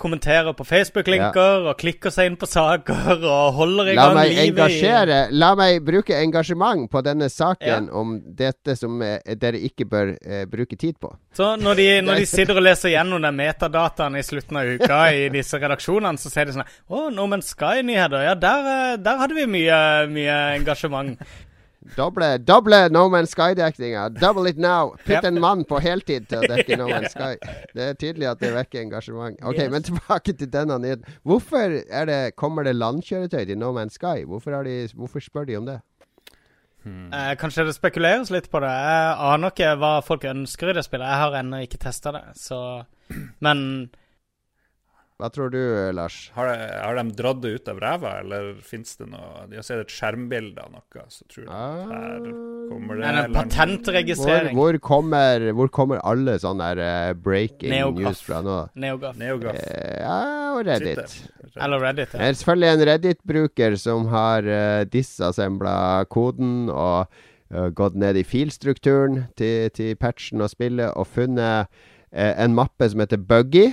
kommenterer 0.00 0.54
på 0.56 0.64
Facebook-linker 0.66 1.66
og 1.70 1.78
klikker 1.80 2.12
seg 2.14 2.30
inn 2.30 2.36
på 2.40 2.48
saker 2.48 3.22
og 3.24 3.56
holder 3.58 3.90
i 3.92 3.96
La 3.96 4.06
gang 4.08 4.18
meg 4.18 4.40
engasjere. 4.44 5.18
i 5.30 5.38
La 5.40 5.50
meg 5.58 5.80
bruke 5.86 6.16
engasjement 6.18 6.86
på 6.92 7.02
denne 7.06 7.28
saken 7.32 7.88
om 7.96 8.16
dette 8.38 8.76
som 8.78 9.00
eh, 9.04 9.18
dere 9.40 9.60
ikke 9.68 9.88
bør 9.90 10.12
eh, 10.16 10.44
bruke 10.50 10.78
tid 10.78 10.98
på. 11.02 11.12
Så 11.36 11.54
når 11.60 11.80
de, 11.80 11.88
når 12.06 12.22
de 12.22 12.28
sitter 12.36 12.60
og 12.60 12.66
leser 12.66 12.94
gjennom 12.94 13.24
den 13.24 13.38
metadataen 13.40 14.18
i 14.20 14.24
slutten 14.26 14.60
av 14.60 14.70
uka 14.76 15.00
i 15.16 15.26
disse 15.36 15.60
redaksjonene, 15.62 16.20
så 16.20 16.32
ser 16.32 16.48
de 16.50 16.56
sånn 16.58 16.66
Å, 16.66 17.08
No 17.14 17.26
Man's 17.30 17.52
Sky-nyheter. 17.56 18.28
Ja, 18.28 18.36
der, 18.46 18.70
eh, 18.72 18.94
der 19.02 19.20
hadde 19.24 19.38
vi 19.38 19.48
mye, 19.50 19.80
mye 20.12 20.38
engasjement. 20.56 21.16
Doble, 21.96 22.38
doble 22.38 22.88
No 22.90 23.08
Man's 23.08 23.30
Sky-dekninga. 23.36 24.08
Double 24.20 24.46
it 24.50 24.58
now. 24.58 24.94
Putt 25.06 25.24
en 25.24 25.40
mann 25.40 25.64
på 25.68 25.78
heltid 25.80 26.26
til 26.28 26.42
å 26.42 26.48
dekke 26.52 26.78
No 26.80 26.88
Man's 26.90 27.14
Sky. 27.14 27.36
Det 27.76 27.88
er 27.90 27.98
tydelig 28.00 28.30
at 28.32 28.40
det 28.42 28.52
vekker 28.56 28.82
engasjement. 28.82 29.38
Ok, 29.42 29.60
Yes. 29.62 29.70
Men 29.72 29.82
tilbake 29.86 30.32
til 30.36 30.50
denne 30.52 30.78
nyheten. 30.82 31.18
Hvorfor 31.22 31.76
er 31.86 32.08
det, 32.10 32.20
kommer 32.36 32.66
det 32.66 32.74
landkjøretøy 32.76 33.44
til 33.46 33.58
No 33.60 33.70
Man's 33.76 33.94
Sky? 34.00 34.24
Hvorfor, 34.26 34.56
har 34.58 34.66
de, 34.66 34.88
hvorfor 34.94 35.22
spør 35.22 35.46
de 35.48 35.56
om 35.60 35.66
det? 35.70 35.78
Eh, 36.86 37.32
kanskje 37.40 37.64
det 37.66 37.74
spekuleres 37.74 38.30
litt 38.30 38.46
på 38.52 38.60
det. 38.62 38.70
Jeg 38.70 39.14
aner 39.32 39.50
ikke 39.54 39.72
hva 39.80 39.94
folk 40.06 40.22
ønsker 40.30 40.70
i 40.70 40.76
det 40.76 40.84
spillet. 40.86 41.08
Jeg 41.10 41.22
har 41.24 41.38
ennå 41.40 41.62
ikke 41.66 41.80
testa 41.82 42.12
det, 42.14 42.24
så 42.38 42.60
Men 43.42 43.90
Hva 45.16 45.30
tror 45.32 45.48
du, 45.48 45.60
Lars? 45.96 46.16
Har, 46.36 46.50
de, 46.50 46.64
har 46.76 46.98
de 46.98 47.12
dratt 47.16 47.38
det 47.40 47.54
ut 47.56 47.68
av 47.72 47.78
ræva, 47.80 48.10
eller 48.20 48.50
fins 48.60 48.98
det 49.00 49.06
noe 49.08 49.46
De 49.48 49.56
har 49.56 49.64
sett 49.64 49.80
et 49.86 49.92
skjermbilde 49.94 50.60
av 50.60 50.74
noe, 50.74 51.04
så 51.08 51.24
tror 51.32 51.46
de 51.46 51.54
ah, 51.56 51.78
her 51.88 52.26
kommer 52.68 53.00
det 53.00 53.12
en 53.22 53.36
patentregistrering. 53.38 54.52
hvor, 54.58 54.76
kommer, 54.84 55.46
hvor 55.56 55.70
kommer 55.72 56.02
alle 56.04 56.34
sånne 56.42 56.68
der, 56.76 56.82
eh, 56.84 57.14
breaking 57.16 57.72
Neogaf. 57.72 58.02
news 58.02 58.20
fra 58.26 58.42
nå? 58.44 58.58
Neogaf. 58.76 59.16
Neogaf. 59.16 59.56
Eh, 59.56 60.02
ja, 60.02 60.18
og 60.52 60.68
Reddit. 60.68 61.00
Sitter. 61.14 61.64
Eller 61.64 61.80
Reddit. 61.80 62.12
Det 62.12 62.20
er 62.20 62.36
selvfølgelig 62.42 62.70
en 62.74 62.84
Reddit-bruker 62.90 63.78
som 63.80 64.12
har 64.12 64.44
uh, 64.44 64.84
disassembla 64.92 66.04
koden 66.12 66.68
og 66.68 67.08
uh, 67.54 67.68
gått 67.72 67.96
ned 67.96 68.20
i 68.20 68.26
filstrukturen 68.26 69.24
til, 69.40 69.70
til 69.72 69.96
patchen 69.96 70.44
og 70.44 70.52
spillet 70.52 70.92
og 70.92 71.08
funnet 71.08 71.72
uh, 71.72 72.32
en 72.36 72.56
mappe 72.56 72.92
som 72.92 73.00
heter 73.00 73.22
Buggy, 73.22 73.70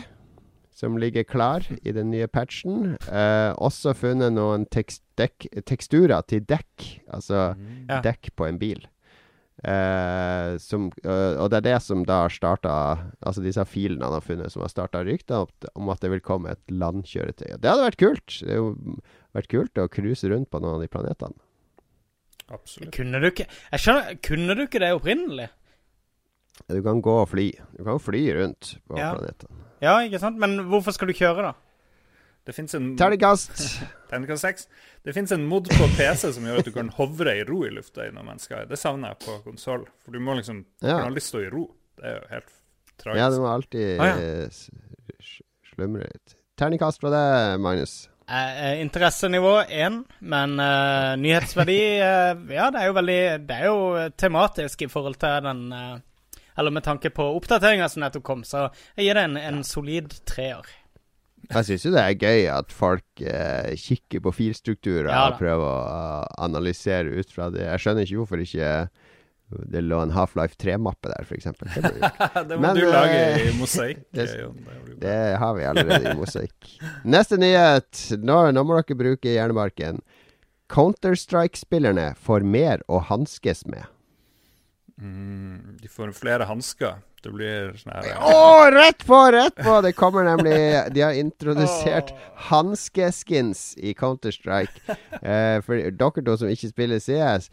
som 0.74 0.98
ligger 0.98 1.24
klar 1.24 1.66
i 1.84 1.92
den 1.94 2.10
nye 2.12 2.28
patchen. 2.28 2.96
Eh, 3.08 3.54
også 3.62 3.94
funnet 3.96 4.34
noen 4.34 4.66
tekst 4.74 5.04
dekk, 5.20 5.48
teksturer 5.70 6.26
til 6.28 6.42
dekk, 6.50 7.02
altså 7.14 7.56
Ja. 7.90 8.02
dekk 8.02 8.32
på 8.36 8.48
en 8.50 8.58
bil. 8.58 8.82
Eh, 9.64 10.58
som, 10.58 10.90
eh, 11.06 11.38
og 11.40 11.50
det 11.52 11.58
er 11.62 11.68
det 11.70 11.82
som 11.86 12.02
da 12.04 12.26
starta 12.28 12.74
Altså 13.24 13.40
disse 13.46 13.64
filene 13.70 14.04
han 14.04 14.12
har 14.18 14.22
funnet, 14.26 14.52
som 14.52 14.62
har 14.66 14.68
starta 14.74 15.04
ryktene 15.06 15.46
om, 15.46 15.48
om 15.76 15.90
at 15.94 16.02
det 16.02 16.10
vil 16.12 16.20
komme 16.26 16.52
et 16.52 16.68
landkjøretøy. 16.74 17.60
Det 17.62 17.70
hadde 17.70 17.86
vært 17.86 18.02
kult. 18.02 18.40
Det 18.44 18.58
hadde 18.58 18.98
vært 19.38 19.48
kult 19.54 19.74
å 19.80 19.88
cruise 19.94 20.28
rundt 20.28 20.50
på 20.52 20.60
noen 20.60 20.76
av 20.76 20.82
de 20.82 20.90
planetene. 20.92 21.38
Absolutt. 22.52 22.92
Kunne 22.92 23.22
du 23.22 23.30
ikke 23.30 23.46
Jeg 23.48 23.80
skjønner, 23.80 24.18
kunne 24.22 24.56
du 24.58 24.66
ikke 24.66 24.82
det 24.84 24.92
opprinnelig? 25.00 25.50
Du 26.68 26.82
kan 26.84 27.00
gå 27.02 27.14
og 27.22 27.30
fly. 27.32 27.48
Du 27.78 27.84
kan 27.86 27.94
jo 27.96 28.04
fly 28.04 28.24
rundt 28.36 28.76
på 28.90 28.98
Ja. 28.98 29.14
planetene. 29.16 29.63
Ja, 29.84 29.98
ikke 30.08 30.20
sant? 30.24 30.40
Men 30.42 30.58
hvorfor 30.72 30.96
skal 30.96 31.12
du 31.12 31.14
kjøre, 31.18 31.50
da? 31.52 31.54
Det 32.44 32.52
fins 32.58 32.74
en 32.76 32.90
Terningkast! 33.00 33.62
Terningkast 34.10 34.44
seks. 34.44 34.66
Det 35.04 35.14
finnes 35.16 35.32
en 35.36 35.46
mod 35.48 35.70
på 35.72 35.86
PC 35.98 36.34
som 36.36 36.44
gjør 36.48 36.60
at 36.60 36.68
du 36.68 36.74
kan 36.76 36.90
hovre 36.98 37.38
i 37.40 37.44
ro 37.48 37.62
i 37.68 37.72
lufta 37.72 38.04
i 38.08 38.12
No 38.16 38.24
Man's 38.28 38.48
Sky. 38.50 38.66
Det 38.68 38.80
savner 38.80 39.14
jeg 39.14 39.22
på 39.24 39.38
konsoll. 39.46 39.86
For 40.04 40.16
du 40.16 40.20
må 40.24 40.36
liksom 40.40 40.64
Du 40.82 40.88
har 40.90 41.00
kan 41.04 41.12
aldri 41.12 41.24
stå 41.24 41.44
i 41.46 41.52
ro. 41.54 41.66
Det 42.00 42.10
er 42.10 42.18
jo 42.18 42.26
helt 42.34 42.52
Tragisk. 43.00 43.20
Ja, 43.24 43.30
du 43.34 43.40
må 43.42 43.48
alltid 43.50 44.02
Ah, 44.04 44.10
ja. 44.12 44.16
eh, 44.44 45.24
slumre 45.74 46.04
litt. 46.10 46.36
Terningkast 46.60 47.02
fra 47.02 47.10
deg, 47.14 47.62
Magnus. 47.64 47.96
Eh, 48.28 48.60
eh, 48.68 48.82
interessenivå 48.84 49.56
én, 49.68 50.02
men 50.24 50.54
eh, 50.64 51.16
nyhetsverdi 51.20 51.80
eh, 52.00 52.44
Ja, 52.56 52.70
det 52.72 52.80
er 52.80 52.88
jo 52.88 52.94
veldig 52.96 53.18
Det 53.50 53.58
er 53.58 53.66
jo 53.68 53.80
tematisk 54.16 54.86
i 54.86 54.88
forhold 54.92 55.18
til 55.20 55.42
den 55.48 55.64
eh, 55.76 55.98
Eller 56.58 56.72
med 56.76 56.86
tanke 56.86 57.10
på 57.14 57.26
oppdateringa 57.38 57.90
som 57.90 58.04
nettopp 58.06 58.24
kom, 58.28 58.44
så 58.48 58.68
jeg 58.96 59.08
gir 59.10 59.18
det 59.20 59.28
en, 59.30 59.38
en 59.42 59.64
solid 59.68 60.14
treer. 60.30 60.68
Jeg 61.50 61.66
syns 61.68 61.84
jo 61.86 61.92
det 61.92 62.04
er 62.04 62.14
gøy 62.24 62.46
at 62.54 62.72
folk 62.72 63.22
eh, 63.22 63.74
kikker 63.76 64.22
på 64.24 64.32
filstrukturer 64.32 65.10
Ja 65.12 65.26
og 65.28 65.40
prøver 65.42 65.66
å 65.68 65.80
uh, 65.84 66.28
analysere 66.46 67.12
ut 67.20 67.34
fra 67.36 67.50
det. 67.52 67.66
Jeg 67.68 67.84
skjønner 67.84 68.08
ikke 68.08 68.22
hvorfor 68.22 68.44
ikke 68.46 68.70
det 69.70 69.84
lå 69.86 70.00
en 70.02 70.14
Half-Life 70.16 70.56
3-mappe 70.58 71.12
der, 71.12 71.26
f.eks. 71.28 71.46
Det, 71.46 71.92
det 72.50 72.58
må 72.58 72.64
Men, 72.64 72.80
du 72.80 72.88
lage 72.88 73.18
eh, 73.20 73.50
i 73.52 73.56
mosaikk. 73.60 74.06
det- 74.16 74.30
Det 74.32 75.02
det 75.04 75.18
har 75.38 75.54
vi 75.58 75.66
allerede 75.68 76.14
i 76.14 76.16
mosaikk. 76.18 76.70
Neste 77.04 77.38
nyhet. 77.38 78.06
Nå, 78.24 78.38
nå 78.56 78.64
må 78.66 78.80
dere 78.80 78.98
bruke 78.98 79.34
hjernebarken. 79.36 80.00
Counter-Strike-spillerne 80.74 82.14
får 82.24 82.46
mer 82.48 82.82
å 82.88 83.02
hanskes 83.04 83.66
med. 83.70 83.84
Mm, 85.02 85.78
de 85.82 85.88
får 85.90 86.12
flere 86.18 86.46
hansker. 86.46 87.00
Det 87.24 87.32
blir 87.32 87.72
sånn 87.80 87.94
her 87.96 88.18
Å, 88.20 88.70
rett 88.76 89.06
på, 89.08 89.18
rett 89.32 89.56
på! 89.56 89.78
Det 89.82 89.94
kommer 89.96 90.26
nemlig 90.28 90.58
De 90.94 91.02
har 91.06 91.16
introdusert 91.16 92.12
hanskeskins 92.50 93.78
i 93.80 93.94
Counter-Strike. 93.96 94.98
Eh, 95.22 95.62
for 95.64 95.80
dere 95.80 96.26
to 96.28 96.36
som 96.42 96.52
ikke 96.52 96.74
spiller 96.74 97.00
CS 97.00 97.48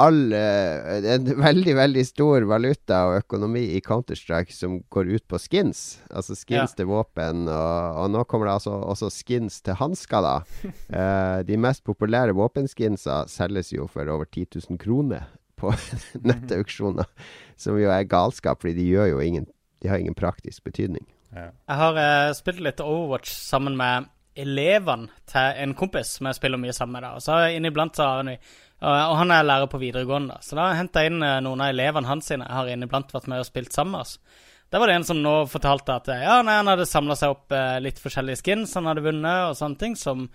all, 0.00 0.32
eh, 0.32 1.04
En 1.12 1.26
veldig, 1.36 1.74
veldig 1.76 2.04
stor 2.08 2.46
valuta 2.48 3.02
og 3.10 3.18
økonomi 3.20 3.66
i 3.76 3.82
Counter-Strike 3.84 4.54
som 4.56 4.78
går 4.88 5.10
ut 5.18 5.26
på 5.28 5.36
skins. 5.42 6.00
Altså 6.10 6.32
skins 6.34 6.72
Ja. 6.72 6.76
til 6.80 6.86
våpen, 6.88 7.44
og, 7.52 7.98
og 8.00 8.10
nå 8.14 8.24
kommer 8.24 8.48
det 8.48 8.56
altså 8.56 8.72
også 8.88 9.10
skins 9.12 9.60
til 9.60 9.76
hansker, 9.76 10.24
da. 10.24 10.36
Eh, 10.92 11.42
de 11.48 11.56
mest 11.56 11.84
populære 11.84 12.34
våpenskinsa 12.36 13.26
selges 13.28 13.72
jo 13.72 13.86
for 13.86 14.08
over 14.08 14.24
10 14.24 14.46
000 14.70 14.78
kroner 14.80 15.28
på 15.62 15.72
nettauksjoner. 16.28 17.08
Som 17.60 17.78
jo 17.80 17.90
er 17.94 18.08
galskap, 18.10 18.60
fordi 18.62 18.76
de 18.80 18.90
gjør 18.90 19.14
jo 19.14 19.22
ingen 19.24 19.48
De 19.82 19.90
har 19.90 19.98
ingen 19.98 20.14
praktisk 20.14 20.62
betydning. 20.62 21.06
ja. 21.34 21.48
Jeg 21.50 21.78
har 21.80 21.96
uh, 21.98 22.34
spilt 22.38 22.60
litt 22.62 22.82
Overwatch 22.82 23.32
sammen 23.34 23.74
med 23.78 24.10
elevene 24.38 25.10
til 25.28 25.58
en 25.64 25.74
kompis 25.76 26.16
som 26.16 26.28
jeg 26.28 26.38
spiller 26.38 26.60
mye 26.60 26.74
sammen 26.76 26.96
med. 26.96 27.04
da. 27.04 27.16
Og 27.16 27.24
så 27.24 27.40
inniblant 27.56 27.96
så 27.96 28.06
har 28.06 28.22
han, 28.22 28.30
og 28.82 29.16
han 29.20 29.34
er 29.34 29.44
lærer 29.46 29.68
på 29.70 29.80
videregående, 29.82 30.38
da. 30.38 30.46
så 30.46 30.58
da 30.58 30.70
henta 30.78 31.02
jeg 31.02 31.12
inn 31.12 31.26
eh, 31.26 31.40
noen 31.44 31.64
av 31.64 31.74
elevene 31.74 32.08
hans 32.08 32.30
sine. 32.30 32.48
Jeg 32.48 32.58
har 32.58 32.72
inniblant 32.72 33.12
vært 33.14 33.28
med 33.30 33.42
og 33.42 33.48
spilt 33.48 33.74
sammen 33.74 33.96
med 33.96 34.06
oss. 34.06 34.16
Der 34.72 34.80
var 34.80 34.88
det 34.88 34.96
en 34.96 35.04
som 35.04 35.20
nå 35.20 35.34
fortalte 35.52 35.98
at 35.98 36.08
eh, 36.08 36.24
ja, 36.24 36.40
nei, 36.46 36.56
han 36.62 36.72
hadde 36.72 36.88
samla 36.88 37.16
seg 37.18 37.34
opp 37.34 37.52
eh, 37.52 37.76
litt 37.84 38.00
forskjellige 38.02 38.40
skins 38.40 38.72
han 38.78 38.88
hadde 38.88 39.04
vunnet, 39.04 39.50
og 39.50 39.58
sånne 39.58 39.80
ting, 39.82 39.98
som 40.00 40.26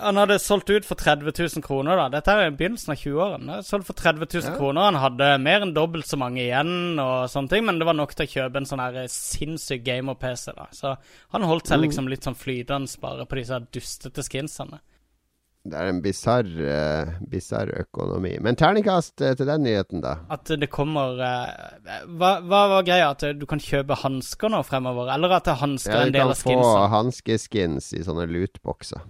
han 0.00 0.16
hadde 0.20 0.38
solgt 0.38 0.70
ut 0.70 0.84
for 0.84 0.94
30 1.00 1.32
000 1.56 1.62
kroner. 1.62 1.96
da. 1.96 2.08
Dette 2.08 2.28
er 2.32 2.50
begynnelsen 2.50 2.92
av 2.94 2.96
20-årene. 3.02 3.58
Solgt 3.64 3.86
for 3.86 3.94
30 3.94 4.26
000 4.40 4.44
Ja. 4.52 4.56
kroner. 4.58 4.82
Han 4.90 4.94
hadde 5.02 5.30
mer 5.42 5.60
enn 5.66 5.74
dobbelt 5.74 6.06
så 6.06 6.16
mange 6.20 6.40
igjen, 6.44 6.98
og 6.98 7.28
sånne 7.32 7.48
ting, 7.48 7.64
men 7.66 7.78
det 7.78 7.86
var 7.86 7.94
nok 7.98 8.14
til 8.14 8.26
å 8.26 8.32
kjøpe 8.34 8.56
en 8.56 8.66
sånn 8.70 8.80
her 8.84 9.06
sinnssyk 9.08 9.82
gamer-PC. 9.84 10.52
da. 10.56 10.66
Så 10.72 10.96
han 11.32 11.42
holdt 11.42 11.66
seg 11.66 11.78
Mm. 11.78 11.84
liksom 11.88 12.08
litt 12.08 12.22
sånn 12.24 12.36
flytende 12.36 13.00
bare 13.00 13.26
på 13.26 13.36
disse 13.36 13.58
dustete 13.72 14.22
skinsene. 14.22 14.80
Det 15.62 15.76
er 15.76 15.88
en 15.90 16.00
bisarr 16.00 16.46
uh, 16.48 17.80
økonomi. 17.82 18.38
Men 18.40 18.56
terningkast 18.56 19.20
uh, 19.20 19.34
til 19.36 19.44
den 19.46 19.62
nyheten, 19.66 20.00
da. 20.00 20.14
At 20.32 20.44
det 20.44 20.70
kommer 20.72 21.20
uh, 21.20 22.06
Hva, 22.16 22.40
hva 22.40 22.60
var 22.72 22.82
greia? 22.82 23.10
At 23.10 23.20
du 23.36 23.44
kan 23.44 23.60
kjøpe 23.60 23.94
hansker 24.00 24.48
nå 24.48 24.62
fremover? 24.64 25.12
Eller 25.12 25.34
at 25.36 25.50
hansker 25.60 25.92
Ja, 25.92 25.98
er 26.00 26.04
du 26.04 26.06
en 26.08 26.12
del 26.16 26.32
kan 26.32 26.40
få 26.40 26.48
skinsene? 26.48 26.88
hanskeskins 26.94 27.92
i 27.92 28.00
sånne 28.06 28.24
lootboxer. 28.32 29.04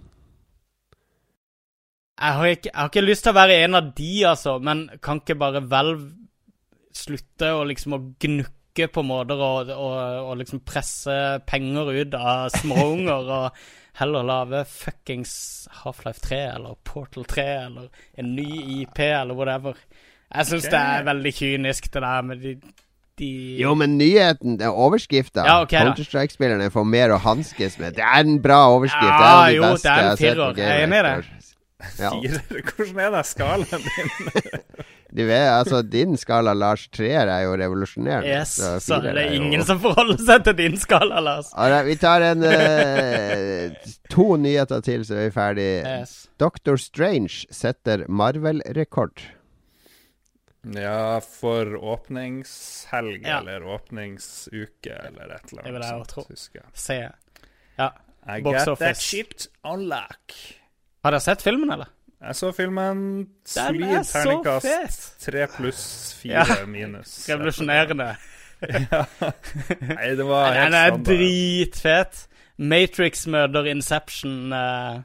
Jeg 2.21 2.37
har, 2.37 2.47
ikke, 2.53 2.69
jeg 2.69 2.77
har 2.77 2.89
ikke 2.91 3.01
lyst 3.01 3.25
til 3.25 3.33
å 3.33 3.39
være 3.39 3.61
en 3.65 3.77
av 3.79 3.93
de, 3.97 4.09
altså, 4.29 4.57
men 4.61 4.83
kan 5.01 5.21
ikke 5.23 5.39
bare 5.41 5.63
vel 5.65 5.95
slutte 6.93 7.53
å 7.55 7.63
liksom 7.65 7.95
å 7.97 8.01
gnukke 8.21 8.87
på 8.93 9.03
måter 9.03 9.41
og, 9.41 9.71
og, 9.73 9.95
og 10.29 10.35
liksom 10.39 10.61
presse 10.67 11.15
penger 11.49 11.89
ut 11.95 12.17
av 12.19 12.51
småunger, 12.59 13.31
og 13.39 13.63
heller 13.99 14.23
lage 14.23 14.61
fuckings 14.69 15.33
Half-Life 15.81 16.21
3 16.27 16.39
eller 16.53 16.77
Portal 16.83 17.25
3 17.25 17.47
eller 17.65 17.89
en 18.13 18.31
ny 18.37 18.47
IP 18.81 18.99
eller 18.99 19.35
whatever. 19.35 19.75
Jeg 20.31 20.47
syns 20.47 20.67
okay. 20.67 20.71
det 20.71 20.81
er 20.81 21.09
veldig 21.09 21.33
kynisk, 21.35 21.91
det 21.93 22.01
der 22.05 22.21
med 22.21 22.45
de, 22.45 22.55
de 23.19 23.31
Jo, 23.59 23.73
men 23.75 23.97
nyheten, 23.99 24.59
det 24.61 24.69
er 24.69 24.77
overskrifta. 24.85 25.43
Ja, 25.43 25.59
ok 25.65 25.73
da. 25.73 25.85
Counter-Strike-spillerne 25.89 26.69
får 26.71 26.87
mer 26.87 27.15
å 27.17 27.19
hanskes 27.21 27.79
med. 27.81 27.97
Det 27.97 28.05
er 28.05 28.23
en 28.23 28.39
bra 28.43 28.61
overskrift. 28.71 29.09
Ja, 29.09 29.17
det 29.19 29.27
er 29.27 29.31
en 29.31 29.41
av 29.41 29.47
de 29.49 29.57
jo, 29.57 29.63
beste 29.67 29.89
det 29.89 29.95
er 29.97 30.11
en 30.11 30.21
firer. 30.21 30.61
Jeg 30.61 30.77
er 30.77 30.85
enig 30.87 31.01
i 31.01 31.07
det. 31.09 31.50
Ja. 31.99 32.09
Fire. 32.13 32.41
Hvordan 32.75 32.99
er 33.05 33.11
det 33.17 33.25
skalaen 33.31 33.85
din? 33.87 34.11
Du 35.11 35.25
vet, 35.27 35.43
altså, 35.51 35.81
din 35.83 36.13
skala, 36.15 36.53
Lars 36.55 36.85
Treer, 36.87 37.27
er 37.27 37.41
jo 37.43 37.57
revolusjonerende. 37.59 38.29
Yes, 38.31 38.53
så 38.85 38.95
er 39.01 39.09
det 39.17 39.25
jo- 39.25 39.41
ingen 39.41 39.65
som 39.67 39.81
forholder 39.83 40.21
seg 40.23 40.45
til 40.45 40.55
din 40.55 40.77
skala, 40.79 41.19
Lars. 41.19 41.49
Alright, 41.51 41.83
vi 41.89 41.97
tar 41.99 42.23
en 42.29 42.45
uh, 42.47 43.89
To 44.15 44.37
nyheter 44.39 44.79
til, 44.87 45.03
så 45.03 45.17
er 45.19 45.25
vi 45.27 45.33
ferdig. 45.35 45.67
Yes. 45.83 46.13
Doctor 46.39 46.79
Strange 46.79 47.43
setter 47.51 48.05
Marvel-rekord. 48.07 49.19
Ja, 50.79 51.19
for 51.19 51.75
åpningshelg 51.75 53.25
Ja. 53.27 53.41
eller 53.41 53.63
åpningsuke 53.67 54.95
eller 55.09 55.35
et 55.35 55.51
eller 55.51 55.63
Det 55.67 55.73
vil 55.73 55.83
annet 55.83 55.91
jeg 55.91 55.99
jo 55.99 56.05
tro. 56.05 56.71
Se. 56.73 56.99
Ja. 57.79 57.91
I 58.31 58.39
Box 58.45 58.63
got 58.65 58.79
that 58.79 58.97
shit 59.01 59.47
on 59.65 59.87
lock. 59.89 60.39
Har 61.03 61.11
dere 61.15 61.23
sett 61.23 61.41
filmen, 61.41 61.71
eller? 61.73 61.89
Jeg 62.21 62.35
så 62.37 62.51
filmen. 62.53 62.99
Solid 63.49 63.81
er 63.87 64.03
terningkast. 64.05 65.07
Tre 65.23 65.47
pluss 65.55 65.83
fire 66.19 66.43
Ja. 66.45 66.65
minus. 66.69 67.15
Revolusjonerende. 67.29 68.11
Nei, 68.61 70.11
det 70.15 70.25
var 70.27 70.51
helt 70.53 70.57
standard. 70.57 70.71
Den 70.71 70.75
er 70.75 70.97
dritfet. 71.07 72.27
Matrix 72.61 73.25
møter 73.27 73.65
Inception. 73.71 74.51
Uh... 74.53 75.01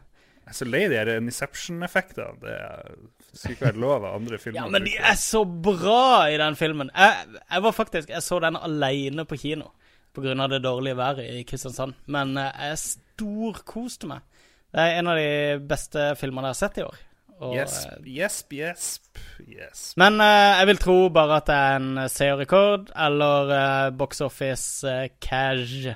Jeg 0.47 0.53
er 0.53 0.59
så 0.59 0.69
lei 0.69 0.83
de 0.93 1.17
Inception-effektene. 1.23 2.37
Det 2.43 2.53
er- 2.53 2.97
skulle 3.37 3.57
ikke 3.57 3.67
være 3.67 3.81
lov 3.81 4.05
av 4.05 4.15
andre 4.17 4.39
filmer. 4.41 4.61
Ja, 4.63 4.69
men 4.73 4.85
de 4.87 4.95
er 4.97 5.17
så 5.21 5.43
bra 5.45 6.29
i 6.33 6.37
den 6.41 6.55
filmen. 6.57 6.89
Jeg, 6.97 7.27
jeg 7.51 7.63
var 7.67 7.75
faktisk 7.77 8.09
Jeg 8.09 8.23
så 8.25 8.39
den 8.41 8.57
alene 8.57 9.25
på 9.29 9.37
kino 9.37 9.67
pga. 10.17 10.47
det 10.49 10.63
dårlige 10.65 10.97
været 10.97 11.27
i 11.35 11.43
Kristiansand. 11.45 11.93
Men 12.07 12.37
eh, 12.39 12.53
jeg 12.69 12.79
storkoste 12.79 14.07
meg. 14.09 14.21
Det 14.77 14.85
er 14.85 14.99
en 15.01 15.09
av 15.09 15.17
de 15.17 15.29
beste 15.65 16.11
filmene 16.21 16.51
jeg 16.51 16.57
har 16.59 16.63
sett 16.67 16.81
i 16.83 16.85
år. 16.85 16.97
Og, 17.37 17.53
gjesp, 17.53 18.01
gjesp. 18.09 18.53
yes, 18.57 18.89
yes, 19.37 19.45
yes. 19.45 19.81
Men 20.01 20.21
uh, 20.21 20.57
jeg 20.61 20.69
vil 20.71 20.79
tro 20.81 20.97
bare 21.13 21.37
at 21.43 21.49
det 21.51 21.57
er 21.57 21.79
en 21.83 22.03
seerrekord 22.13 22.91
eller 22.97 23.53
uh, 23.53 23.91
box 23.97 24.23
office 24.25 24.85
uh, 24.89 25.07
cash. 25.21 25.91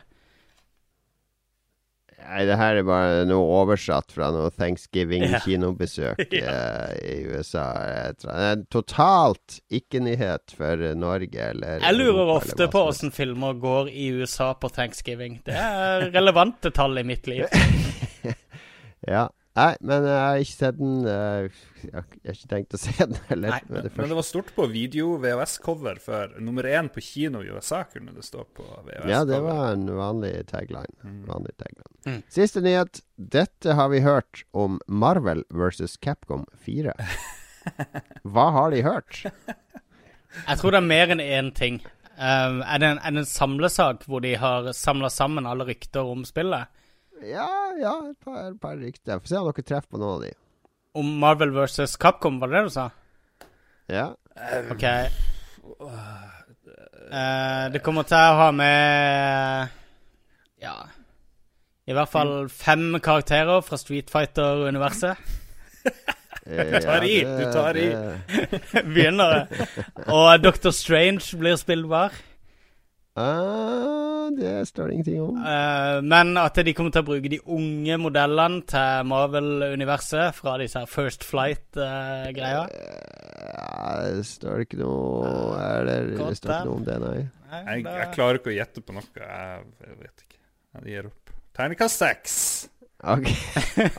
Nei, 2.20 2.42
det 2.44 2.58
her 2.60 2.76
er 2.76 2.84
bare 2.84 3.22
noe 3.28 3.46
oversatt 3.62 4.12
fra 4.12 4.28
noe 4.34 4.50
Thanksgiving-kinobesøk 4.52 6.20
Ja. 6.36 6.52
eh, 6.52 6.98
i 7.00 7.16
USA. 7.32 7.64
Det 8.12 8.34
er 8.36 8.60
totalt 8.70 9.56
ikke-nyhet 9.72 10.52
for 10.56 10.84
Norge 11.00 11.48
eller 11.54 11.80
Jeg 11.80 11.96
lurer 11.96 12.20
Europa, 12.20 12.36
ofte 12.44 12.68
på 12.76 12.84
åssen 12.92 13.16
filmer 13.16 13.56
går 13.60 13.88
i 13.88 14.10
USA 14.20 14.52
på 14.52 14.68
thanksgiving. 14.76 15.40
Det 15.48 15.56
er 15.56 16.10
relevante 16.12 16.70
tall 16.76 17.00
i 17.00 17.06
mitt 17.08 17.26
liv. 17.32 17.48
Ja. 19.08 19.28
Nei, 19.58 19.72
men 19.82 20.04
jeg 20.06 20.18
har 20.22 20.36
ikke 20.40 20.54
sett 20.54 20.76
den. 20.78 21.00
eh, 21.10 21.48
Jeg 21.82 21.94
har 21.96 22.04
ikke 22.36 22.48
tenkt 22.52 22.76
å 22.76 22.78
se 22.78 22.92
den 23.00 23.16
heller. 23.28 23.50
Nei, 23.56 23.60
men, 23.66 23.82
det 23.88 23.90
Men 23.98 24.08
det 24.12 24.18
var 24.20 24.26
stort 24.28 24.52
på 24.54 24.66
video-VHS-cover 24.70 25.98
for 26.04 26.36
nummer 26.40 26.68
én 26.70 26.88
på 26.94 27.02
kino 27.02 27.42
i 27.42 27.50
USA, 27.50 27.82
kunne 27.90 28.14
det 28.14 28.22
stå 28.24 28.44
på 28.56 28.62
VHS-cover. 28.62 29.10
Ja, 29.10 29.24
det 29.26 29.40
var 29.42 29.72
en 29.72 29.88
vanlig 29.98 30.32
tagline. 30.52 30.94
Vanlig 31.26 31.56
tagline. 31.58 31.90
Mm. 32.06 32.20
Siste 32.30 32.62
nyhet. 32.64 33.02
Dette 33.18 33.74
har 33.76 33.90
vi 33.92 34.00
hørt 34.06 34.44
om 34.54 34.78
Marvel 34.86 35.42
versus 35.50 35.98
Capcom 35.98 36.46
4. 36.64 36.94
Hva 38.30 38.46
har 38.54 38.70
de 38.72 38.84
hørt? 38.86 39.24
Jeg 40.46 40.60
tror 40.60 40.72
det 40.76 40.78
er 40.80 40.86
mer 40.94 41.10
enn 41.16 41.20
én 41.26 41.50
ting. 41.58 41.80
Um, 42.20 42.60
er, 42.62 42.78
det 42.78 42.86
en, 42.94 42.98
er 43.02 43.14
det 43.16 43.22
en 43.24 43.28
samlesak 43.28 44.04
hvor 44.06 44.22
de 44.22 44.34
har 44.38 44.70
samla 44.76 45.08
sammen 45.12 45.46
alle 45.48 45.66
rykter 45.68 46.06
om 46.06 46.22
spillet? 46.28 46.70
Ja, 47.26 47.48
ja, 47.80 47.94
et 48.10 48.18
par, 48.24 48.38
et 48.48 48.60
par 48.60 48.78
rykter. 48.80 49.20
Få 49.20 49.28
se 49.28 49.40
om 49.40 49.48
dere 49.50 49.66
treffer 49.66 49.90
på 49.92 50.00
noen 50.00 50.16
av 50.16 50.22
de. 50.24 50.30
Om 51.00 51.10
Marvel 51.22 51.52
versus 51.54 51.96
Capcom, 52.00 52.40
var 52.40 52.50
det 52.50 52.58
det 52.58 52.70
du 52.70 52.74
sa? 52.74 52.86
Ja. 53.90 54.06
OK. 54.72 54.84
Uh, 57.10 57.66
det 57.74 57.82
kommer 57.84 58.06
til 58.06 58.16
å 58.16 58.36
ha 58.38 58.46
med 58.54 59.72
Ja 60.62 60.74
I 61.90 61.94
hvert 61.96 62.10
fall 62.12 62.32
fem 62.54 62.94
karakterer 63.02 63.64
fra 63.66 63.78
Street 63.80 64.10
Fighter-universet. 64.12 65.18
Du 66.50 66.80
tar 66.82 67.04
i, 67.04 67.20
du 67.22 67.44
tar 67.52 67.76
i. 67.78 67.90
Begynner 68.94 69.34
det. 69.34 69.66
Og 70.10 70.40
Doctor 70.42 70.72
Strange 70.74 71.36
blir 71.38 71.54
spillbar. 71.60 72.16
Ah, 73.18 74.28
det 74.30 74.68
står 74.68 74.86
det 74.86 74.94
ingenting 74.94 75.22
om. 75.22 75.38
Uh, 75.42 75.98
men 76.06 76.36
at 76.38 76.60
de 76.62 76.74
kommer 76.76 76.94
til 76.94 77.02
å 77.02 77.08
bruke 77.08 77.32
de 77.32 77.40
unge 77.50 77.98
modellene 77.98 78.62
til 78.70 79.08
Marvel-universet 79.10 80.36
fra 80.38 80.54
disse 80.62 80.78
her 80.78 80.90
First 80.90 81.26
Flight-greia. 81.26 82.64
Ja, 82.70 83.92
det 84.06 84.24
står 84.28 84.64
ikke 84.64 84.78
noe 84.78 85.30
Er 85.58 85.88
det, 85.88 85.98
det 86.14 86.32
står 86.38 86.54
ikke 86.54 86.68
noe 86.68 86.78
om 86.78 86.86
det, 86.86 86.98
nei. 87.02 87.20
Jeg, 87.50 87.86
jeg 87.88 88.10
klarer 88.14 88.38
ikke 88.38 88.52
å 88.52 88.58
gjette 88.60 88.84
på 88.84 88.94
noe. 88.94 89.06
Jeg, 89.18 89.64
jeg 89.86 89.96
vet 89.98 90.26
ikke. 90.26 90.38
Jeg 90.78 90.92
gir 90.94 91.08
opp. 91.10 91.32
Terningkast 91.58 92.04
seks. 92.04 92.36
Ok, 93.00 93.26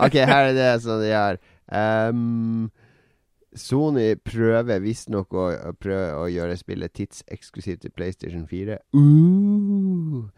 Ok, 0.06 0.16
her 0.22 0.52
er 0.52 0.56
det 0.56 0.70
som 0.86 1.02
de 1.02 1.12
har. 1.12 1.42
Um, 1.68 2.70
Sony 3.58 4.16
prøver 4.24 4.80
visstnok 4.80 5.34
å, 5.36 5.48
prøve 5.82 6.16
å 6.22 6.28
gjøre 6.32 6.56
spillet 6.60 6.94
tidseksklusivt 6.96 7.82
til 7.84 7.94
PlayStation 7.96 8.46
4. 8.48 8.78
Uh. 8.96 10.30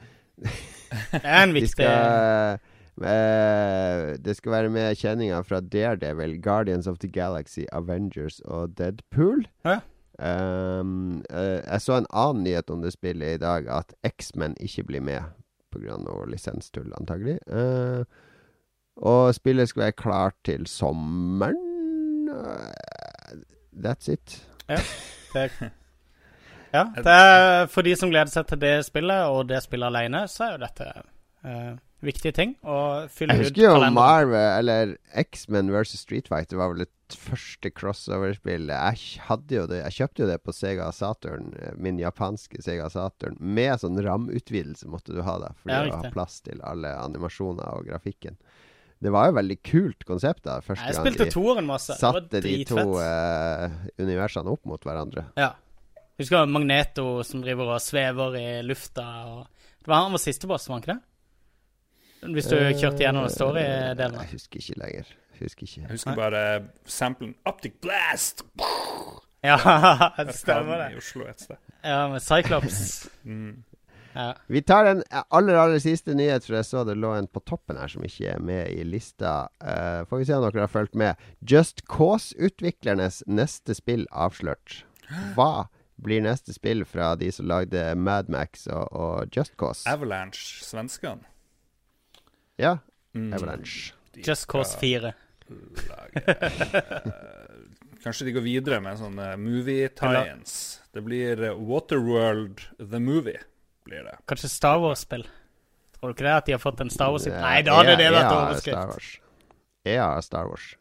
Det 0.43 1.22
er 1.24 1.43
en 1.43 1.53
De 1.53 1.59
viktig 1.59 1.76
skal 1.76 2.57
uh, 2.97 4.14
Det 4.18 4.34
skal 4.38 4.55
være 4.55 4.72
med 4.74 4.97
kjenninger 4.97 5.45
fra 5.45 5.61
Daredevil, 5.61 6.39
Guardians 6.41 6.89
of 6.89 6.97
the 6.99 7.07
Galaxy, 7.07 7.66
Avengers 7.72 8.41
og 8.45 8.78
Deadpool. 8.78 9.45
Hæ? 9.66 9.80
Um, 10.20 11.24
uh, 11.34 11.61
jeg 11.66 11.82
så 11.82 11.97
en 11.97 12.09
annen 12.14 12.43
nyhet 12.45 12.70
om 12.70 12.82
det 12.82 12.93
spillet 12.93 13.38
i 13.38 13.41
dag, 13.41 13.68
at 13.70 13.93
X-Men 14.05 14.57
ikke 14.61 14.84
blir 14.89 15.01
med 15.01 15.22
pga. 15.74 15.97
noe 15.97 16.28
lisenstull, 16.30 16.93
antagelig. 16.99 17.39
Uh, 17.49 18.05
og 19.01 19.34
spillet 19.34 19.70
skal 19.70 19.88
være 19.88 19.97
klart 19.97 20.38
til 20.45 20.68
sommeren. 20.70 21.57
That's 23.76 24.11
it. 24.11 24.41
det, 25.34 25.49
Ja. 26.74 26.88
Det 26.95 27.05
er, 27.13 27.67
for 27.69 27.86
de 27.86 27.93
som 27.97 28.09
gleder 28.09 28.32
seg 28.34 28.47
til 28.49 28.61
det 28.63 28.76
spillet, 28.88 29.28
og 29.30 29.45
det 29.51 29.59
spillet 29.61 29.91
alene, 29.91 30.24
så 30.32 30.47
er 30.47 30.55
jo 30.55 30.61
dette 30.63 30.88
uh, 31.45 31.76
viktige 32.01 32.34
ting. 32.34 32.55
Å 32.65 33.05
fylle 33.13 33.36
Jeg 33.38 33.43
ut 33.43 33.49
husker 33.51 33.63
jo. 33.67 33.91
Marvel, 33.93 34.47
eller 34.57 34.95
X-Men 35.21 35.69
versus 35.74 36.01
Street 36.01 36.30
Fighter 36.32 36.57
var 36.57 36.74
vel 36.74 36.86
det 36.86 36.89
første 37.13 37.69
crossover-spillet. 37.69 38.74
Jeg 38.74 39.21
hadde 39.28 39.57
jo 39.59 39.67
det 39.69 39.84
Jeg 39.84 39.97
kjøpte 39.99 40.24
jo 40.24 40.30
det 40.32 40.39
på 40.41 40.55
Sega 40.55 40.89
Saturn, 40.95 41.53
eh, 41.61 41.76
min 41.78 42.01
japanske 42.01 42.61
Sega 42.65 42.89
Saturn. 42.89 43.38
Med 43.38 43.78
sånn 43.84 44.01
ramutvidelse 44.01 44.89
måtte 44.89 45.13
du 45.13 45.21
ha 45.21 45.38
da, 45.45 45.53
for 45.61 45.76
Ja, 45.76 45.86
å 45.86 46.01
ha 46.01 46.13
plass 46.15 46.41
til 46.41 46.63
alle 46.65 46.95
animasjoner 47.03 47.69
og 47.78 47.86
grafikken. 47.91 48.39
Det 49.04 49.12
var 49.12 49.28
jo 49.30 49.36
veldig 49.36 49.58
kult 49.68 50.06
konsept 50.08 50.45
da, 50.47 50.60
første 50.64 50.86
Jeg 50.88 50.95
spilte 50.95 51.26
de 51.28 51.34
toeren 51.34 51.68
masse. 51.68 51.95
Det 51.99 52.06
var 52.08 52.20
satte 52.22 52.41
de 52.45 52.54
to 52.70 52.84
eh, 53.04 53.74
universene 53.99 54.54
opp 54.54 54.64
mot 54.70 54.86
hverandre. 54.88 55.26
Ja. 55.39 55.49
Husker 56.22 56.45
Magneto 56.47 57.08
som 57.28 57.41
driver 57.43 57.74
og 57.76 57.82
svever 57.84 58.38
i 58.39 58.45
lufta. 58.64 59.08
Og 59.34 59.66
det 59.84 59.89
var 59.91 60.06
Han 60.06 60.16
var 60.16 60.22
siste 60.24 60.47
boss, 60.47 60.70
var 60.70 60.78
han 60.80 60.86
ikke 60.86 60.93
det? 60.93 62.34
Hvis 62.38 62.47
du 62.47 62.56
kjørte 62.56 63.04
gjennom 63.04 63.28
story-delen. 63.28 64.16
Eh, 64.16 64.24
Jeg 64.30 64.38
husker 64.38 64.62
ikke 64.62 64.80
lenger. 64.80 65.12
Husker 65.41 65.68
ikke. 65.68 65.82
Jeg 65.82 65.91
husker 65.97 66.16
bare 66.16 66.43
samplen 66.88 67.34
Optic 67.49 67.74
Blast! 67.84 68.45
Ja, 69.43 69.58
det 70.24 70.36
stemmer 70.38 70.78
I 70.80 70.93
det. 70.93 71.01
Oslo 71.01 71.26
et 71.28 71.41
sted. 71.43 71.60
Ja, 71.84 72.08
med 72.14 72.24
Cyclops. 72.24 72.80
Mm. 73.24 73.64
Ja. 74.14 74.34
Vi 74.47 74.61
tar 74.61 74.86
en 74.86 75.03
aller 75.34 75.57
aller 75.57 75.80
siste 75.84 76.14
nyhet, 76.18 76.45
for 76.45 76.55
jeg 76.59 76.68
så 76.70 76.84
det 76.88 76.95
lå 77.01 77.11
en 77.18 77.28
på 77.28 77.41
toppen 77.49 77.78
her 77.82 77.89
som 77.91 78.03
ikke 78.05 78.36
er 78.36 78.39
med 78.43 78.70
i 78.72 78.84
lista. 78.86 79.47
Uh, 79.64 80.03
får 80.09 80.22
vi 80.22 80.28
se 80.30 80.38
om 80.38 80.45
dere 80.45 80.66
har 80.68 80.72
fulgt 80.74 80.95
med. 80.99 81.16
Just 81.41 81.82
Cause-utviklernes 81.89 83.24
neste 83.28 83.76
spill 83.78 84.05
avslørt. 84.11 84.84
Hva 85.38 85.68
blir 86.03 86.24
neste 86.26 86.53
spill 86.55 86.86
fra 86.89 87.14
de 87.16 87.30
som 87.32 87.47
lagde 87.47 87.93
Madmax 87.95 88.68
og, 88.68 88.88
og 88.91 89.36
Just 89.36 89.53
Cause? 89.61 89.86
Avalanche, 89.89 90.64
svenskene. 90.66 91.26
Ja, 92.61 92.78
Mm. 93.14 93.28
Avalanche. 93.38 93.93
De 94.16 94.22
Just 94.26 94.47
Cause 94.49 94.74
4. 94.82 95.11
lage, 95.89 96.22
eh, 96.26 97.03
Kanskje 98.03 98.26
de 98.26 98.32
går 98.34 98.41
videre 98.41 98.80
med 98.82 98.97
sånne 98.97 99.28
movie 99.38 99.86
tie-ins. 99.93 100.55
Det 100.93 101.03
blir 101.05 101.43
Waterworld 101.59 102.64
The 102.80 102.99
Movie. 102.99 103.38
Blir 103.88 104.06
det. 104.08 104.16
Kanskje 104.30 104.50
Star 104.52 104.80
Wars-spill? 104.84 105.26
Tror 105.98 106.12
du 106.12 106.16
ikke 106.16 106.28
det? 106.28 106.38
At 106.38 106.48
de 106.48 106.56
har 106.56 106.62
fått 106.64 106.82
en 106.84 106.92
Star 106.94 107.12
Wars-spill? 107.12 107.36
Nei, 107.40 107.60
da 107.68 107.76
hadde 107.82 107.98
det 108.00 108.08
vært 108.14 108.32
overskrift. 108.32 108.94
Wars. 108.94 109.12
EA 109.84 110.08
har 110.16 110.24
Star 110.26 110.50
Wars. 110.52 110.72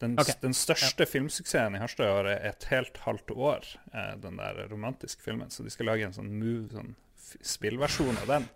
Den, 0.00 0.18
okay. 0.20 0.36
den 0.42 0.52
største 0.52 1.06
filmsuksessen 1.08 1.76
i 1.76 1.80
Harstad 1.80 2.04
i 2.04 2.12
år 2.18 2.26
er 2.34 2.42
et 2.50 2.66
helt 2.68 2.98
halvt 3.06 3.32
år. 3.32 3.64
Eh, 3.94 4.12
den 4.20 4.36
der 4.36 4.60
romantiske 4.68 5.24
filmen. 5.24 5.48
Så 5.50 5.64
de 5.64 5.72
skal 5.72 5.88
lage 5.88 6.04
en 6.04 6.12
sånn, 6.12 6.34
move, 6.36 6.68
sånn 6.74 6.92
spillversjon 7.40 8.20
av 8.20 8.34
den. 8.34 8.48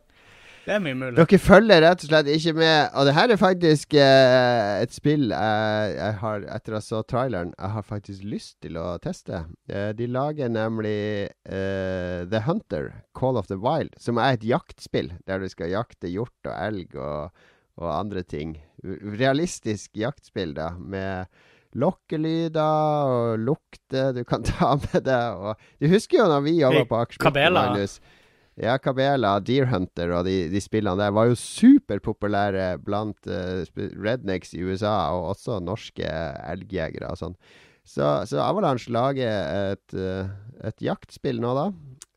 Det 0.71 0.77
er 0.77 0.83
mye 0.85 0.95
mulig. 0.95 1.16
Dere 1.18 1.39
følger 1.43 1.81
rett 1.83 2.03
og 2.05 2.11
slett 2.12 2.29
ikke 2.31 2.53
med. 2.55 2.93
Og 2.95 3.09
det 3.09 3.14
her 3.16 3.33
er 3.35 3.39
faktisk 3.41 3.95
eh, 3.99 4.83
et 4.85 4.93
spill 4.95 5.33
jeg, 5.33 5.95
jeg 5.97 6.14
har, 6.21 6.45
etter 6.55 6.77
å 6.77 6.79
ha 6.79 6.83
så 6.87 7.01
traileren, 7.11 7.51
jeg 7.57 7.75
har 7.75 7.87
faktisk 7.89 8.29
lyst 8.31 8.61
til 8.62 8.79
å 8.79 8.85
teste. 9.03 9.41
Eh, 9.66 9.89
de 9.99 10.07
lager 10.07 10.53
nemlig 10.55 11.27
eh, 11.27 12.23
The 12.31 12.45
Hunter, 12.47 12.93
Call 13.18 13.41
of 13.41 13.51
the 13.51 13.59
Wild, 13.59 13.99
som 13.99 14.21
er 14.23 14.39
et 14.39 14.47
jaktspill 14.47 15.11
der 15.27 15.43
du 15.43 15.51
skal 15.51 15.75
jakte 15.75 16.12
hjort 16.12 16.47
og 16.47 16.55
elg 16.55 16.95
og, 16.95 17.43
og 17.83 17.91
andre 17.91 18.23
ting. 18.23 18.55
Realistisk 19.18 19.99
jaktspill, 19.99 20.55
da, 20.55 20.71
med 20.79 21.27
lokkelyder 21.75 23.11
og 23.11 23.43
lukter 23.43 24.14
du 24.14 24.23
kan 24.23 24.47
ta 24.53 24.77
med 24.79 25.03
deg. 25.03 25.35
Og 25.35 25.83
du 25.83 25.91
husker 25.91 26.23
jo 26.23 26.31
når 26.31 26.47
vi 26.47 26.61
jobba 26.62 26.87
på 26.95 27.05
Kabela. 27.27 27.73
Magnus. 27.73 27.99
Ja, 28.61 28.75
Kabela, 28.77 29.39
Deer 29.41 29.71
Hunter 29.71 30.13
og 30.19 30.27
de, 30.29 30.45
de 30.53 30.61
spillene 30.61 31.01
der 31.01 31.15
var 31.17 31.31
jo 31.31 31.39
superpopulære 31.39 32.75
blant 32.85 33.29
uh, 33.31 33.65
rednecks 33.97 34.53
i 34.53 34.61
USA, 34.67 35.15
og 35.17 35.31
også 35.33 35.63
norske 35.65 36.05
elgjegere 36.05 37.09
og 37.09 37.21
sånn. 37.23 37.39
Så, 37.89 38.05
så 38.29 38.43
Avalanche 38.45 38.93
lager 38.93 39.73
et, 39.73 39.95
eh, 39.97 40.29
et 40.69 40.83
jaktspill 40.85 41.41
nå, 41.43 41.55
da. 41.57 41.65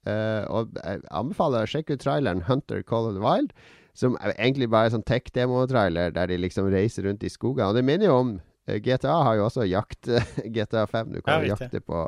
Uh, 0.04 0.44
og 0.52 0.76
jeg 0.76 1.00
anbefaler 1.16 1.64
å 1.64 1.70
sjekke 1.72 1.96
ut 1.96 2.04
traileren 2.04 2.44
Hunter 2.50 2.84
Call 2.84 3.08
of 3.08 3.16
the 3.16 3.24
Wild, 3.24 3.54
som 3.98 4.18
egentlig 4.34 4.68
bare 4.74 4.90
er 4.90 4.96
sånn 4.98 5.06
tech-demo-trailer 5.08 6.12
der 6.14 6.30
de 6.30 6.42
liksom 6.44 6.68
reiser 6.74 7.08
rundt 7.08 7.24
i 7.24 7.32
skogene. 7.32 7.72
Og 7.72 7.80
det 7.80 7.86
minner 7.88 8.12
jo 8.12 8.20
om 8.20 8.34
eh, 8.68 8.82
GTA 8.84 9.16
har 9.30 9.40
jo 9.40 9.48
også 9.48 9.66
jakt 9.70 10.12
GTA 10.58 10.86
5. 10.92 11.16
Du 11.16 11.22
kan 11.24 11.46
jo 11.46 11.54
jakte 11.56 11.82
på, 11.82 12.04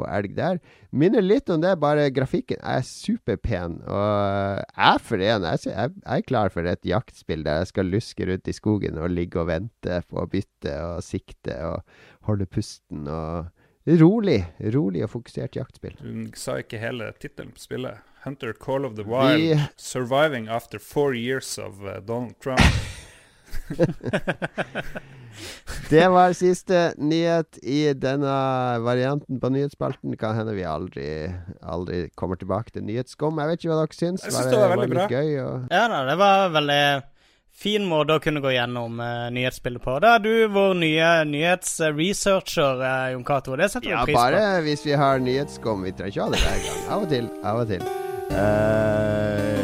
på 0.00 0.08
elg 0.08 0.34
der. 0.36 0.58
Minner 0.96 1.22
litt 1.22 1.52
om 1.54 1.60
det, 1.62 1.76
bare 1.80 2.08
grafikken 2.16 2.58
er 2.64 2.82
superpen. 2.88 3.78
Og 3.86 4.64
jeg 4.64 5.04
for 5.06 5.22
en. 5.30 5.46
Jeg, 5.52 5.94
er 6.16 6.26
klar 6.26 6.50
for 6.50 6.66
et 6.66 6.82
jaktspill 6.88 7.44
der 7.46 7.62
jeg 7.62 7.70
skal 7.74 7.92
luske 7.92 8.26
rundt 8.32 8.48
i 8.50 8.56
skogen 8.56 8.98
og 8.98 9.12
ligge 9.14 9.40
og 9.44 9.48
vente 9.52 10.00
på 10.10 10.26
bytte 10.32 10.74
og 10.90 11.00
sikte 11.06 11.56
og 11.70 11.82
holde 12.28 12.48
pusten 12.50 13.06
og 13.08 13.48
Rolig, 14.00 14.42
rolig 14.74 15.00
og 15.02 15.08
fokusert 15.10 15.56
jaktspill. 15.56 15.94
Du 16.04 16.26
sa 16.38 16.58
ikke 16.60 16.78
hele 16.78 17.08
tittelen 17.18 17.48
på 17.56 17.62
spillet. 17.64 18.02
Hunter 18.26 18.52
Call 18.52 18.84
of 18.84 18.92
the 18.98 19.06
Wild. 19.08 19.40
Vi- 19.40 19.56
Surviving 19.80 20.48
after 20.52 20.78
four 20.78 21.14
years 21.16 21.56
of 21.58 21.80
eh, 21.82 21.96
Donald 22.06 22.36
Trump. 22.44 22.60
Det 25.90 26.08
var 26.08 26.32
siste 26.32 26.92
nyhet 26.98 27.58
i 27.62 27.92
denne 27.98 28.34
varianten 28.84 29.40
på 29.40 29.48
nyhetsspalten. 29.50 30.16
Kan 30.20 30.36
hende 30.38 30.54
vi 30.54 30.64
aldri, 30.66 31.06
aldri 31.62 32.04
kommer 32.14 32.38
tilbake 32.38 32.74
til 32.74 32.84
nyhetsskum. 32.86 33.38
Jeg 33.40 33.50
vet 33.50 33.62
ikke 33.62 33.72
hva 33.72 33.80
dere 33.82 33.98
syns. 33.98 34.26
Jeg 34.26 34.34
synes 34.34 34.52
det 34.52 34.60
var 34.60 34.74
veldig 34.76 34.90
bra. 34.92 35.06
Gøy, 35.10 35.32
og 35.42 35.74
Ja 35.74 35.86
da, 35.90 36.02
det 36.10 36.16
var 36.20 36.52
veldig 36.54 36.82
fin 37.60 37.84
måte 37.84 38.16
å 38.16 38.22
kunne 38.22 38.40
gå 38.40 38.52
gjennom 38.54 39.00
uh, 39.02 39.26
nyhetsbildet 39.34 39.82
på. 39.84 39.96
Da 40.02 40.14
er 40.16 40.24
du 40.24 40.32
vår 40.54 40.74
nye 40.80 41.10
nyhetsresearcher, 41.28 42.84
uh, 42.86 43.10
Jon 43.14 43.26
Cato. 43.26 43.56
Det 43.58 43.70
setter 43.72 43.96
Ja, 43.96 44.04
pris 44.06 44.14
på. 44.14 44.20
Ja, 44.20 44.40
bare 44.40 44.64
hvis 44.66 44.86
vi 44.86 44.96
har 44.96 45.22
nyhetsskum. 45.22 45.86
Vi 45.86 45.94
trenger 45.98 46.14
ikke 46.14 46.26
ha 46.26 46.34
det 46.36 46.44
hver 46.46 46.66
gang. 46.66 46.82
Av 46.88 47.06
og 47.06 47.14
til. 47.14 47.30
Av 47.42 47.62
og 47.64 47.72
til. 47.74 47.86
Uh, 48.30 49.62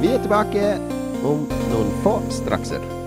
vi 0.00 0.14
er 0.14 0.24
tilbake 0.24 0.72
om 1.30 1.44
noen 1.70 1.92
få 2.04 2.18
strakser. 2.40 2.99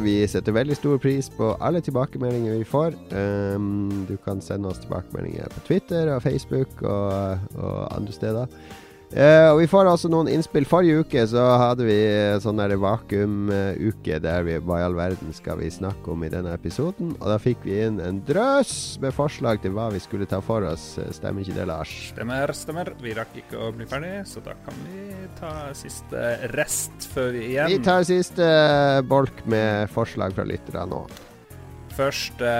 Vi 0.00 0.14
setter 0.28 0.54
veldig 0.56 0.76
stor 0.78 1.00
pris 1.02 1.28
på 1.32 1.52
alle 1.60 1.80
tilbakemeldinger 1.84 2.58
vi 2.58 2.68
får. 2.68 2.96
Um, 3.12 4.06
du 4.08 4.16
kan 4.24 4.40
sende 4.44 4.70
oss 4.70 4.80
tilbakemeldinger 4.82 5.50
på 5.54 5.64
Twitter 5.68 6.12
og 6.14 6.22
Facebook 6.24 6.82
og, 6.82 7.50
og 7.56 7.96
andre 7.96 8.14
steder. 8.16 8.60
Uh, 9.10 9.50
og 9.50 9.56
vi 9.58 9.66
får 9.66 9.88
altså 9.90 10.06
noen 10.10 10.28
innspill. 10.30 10.66
Forrige 10.70 11.02
uke 11.02 11.24
så 11.26 11.42
hadde 11.58 11.86
vi 11.88 11.98
sånn 12.42 12.60
vakuumuke 12.78 14.20
der 14.22 14.44
vi 14.46 14.58
hva 14.62 14.78
i 14.78 14.84
all 14.86 14.94
verden 14.94 15.34
skal 15.34 15.58
vi 15.58 15.70
snakke 15.74 16.12
om 16.12 16.22
i 16.22 16.30
denne 16.30 16.52
episoden. 16.54 17.16
Og 17.18 17.26
da 17.32 17.38
fikk 17.42 17.64
vi 17.66 17.80
inn 17.88 17.98
en 18.04 18.20
drøss 18.28 19.00
med 19.02 19.14
forslag 19.16 19.64
til 19.64 19.74
hva 19.74 19.88
vi 19.90 20.02
skulle 20.02 20.28
ta 20.30 20.38
for 20.44 20.62
oss. 20.68 20.92
Stemmer 21.16 21.42
ikke 21.42 21.56
det, 21.58 21.66
Lars? 21.72 21.94
Stemmer, 22.12 22.54
stemmer. 22.54 22.92
Vi 23.02 23.16
rakk 23.18 23.34
ikke 23.42 23.58
å 23.58 23.72
bli 23.74 23.88
ferdig, 23.90 24.12
så 24.30 24.44
da 24.46 24.54
kan 24.62 24.78
vi 24.86 25.26
ta 25.40 25.54
siste 25.74 26.28
rest 26.54 27.10
før 27.10 27.34
vi 27.34 27.48
igjen 27.48 27.74
Vi 27.74 27.82
tar 27.82 28.06
siste 28.06 28.46
bolk 29.10 29.42
med 29.50 29.90
forslag 29.90 30.38
fra 30.38 30.46
lytterne 30.46 30.86
nå. 30.94 31.02
Første 31.98 32.54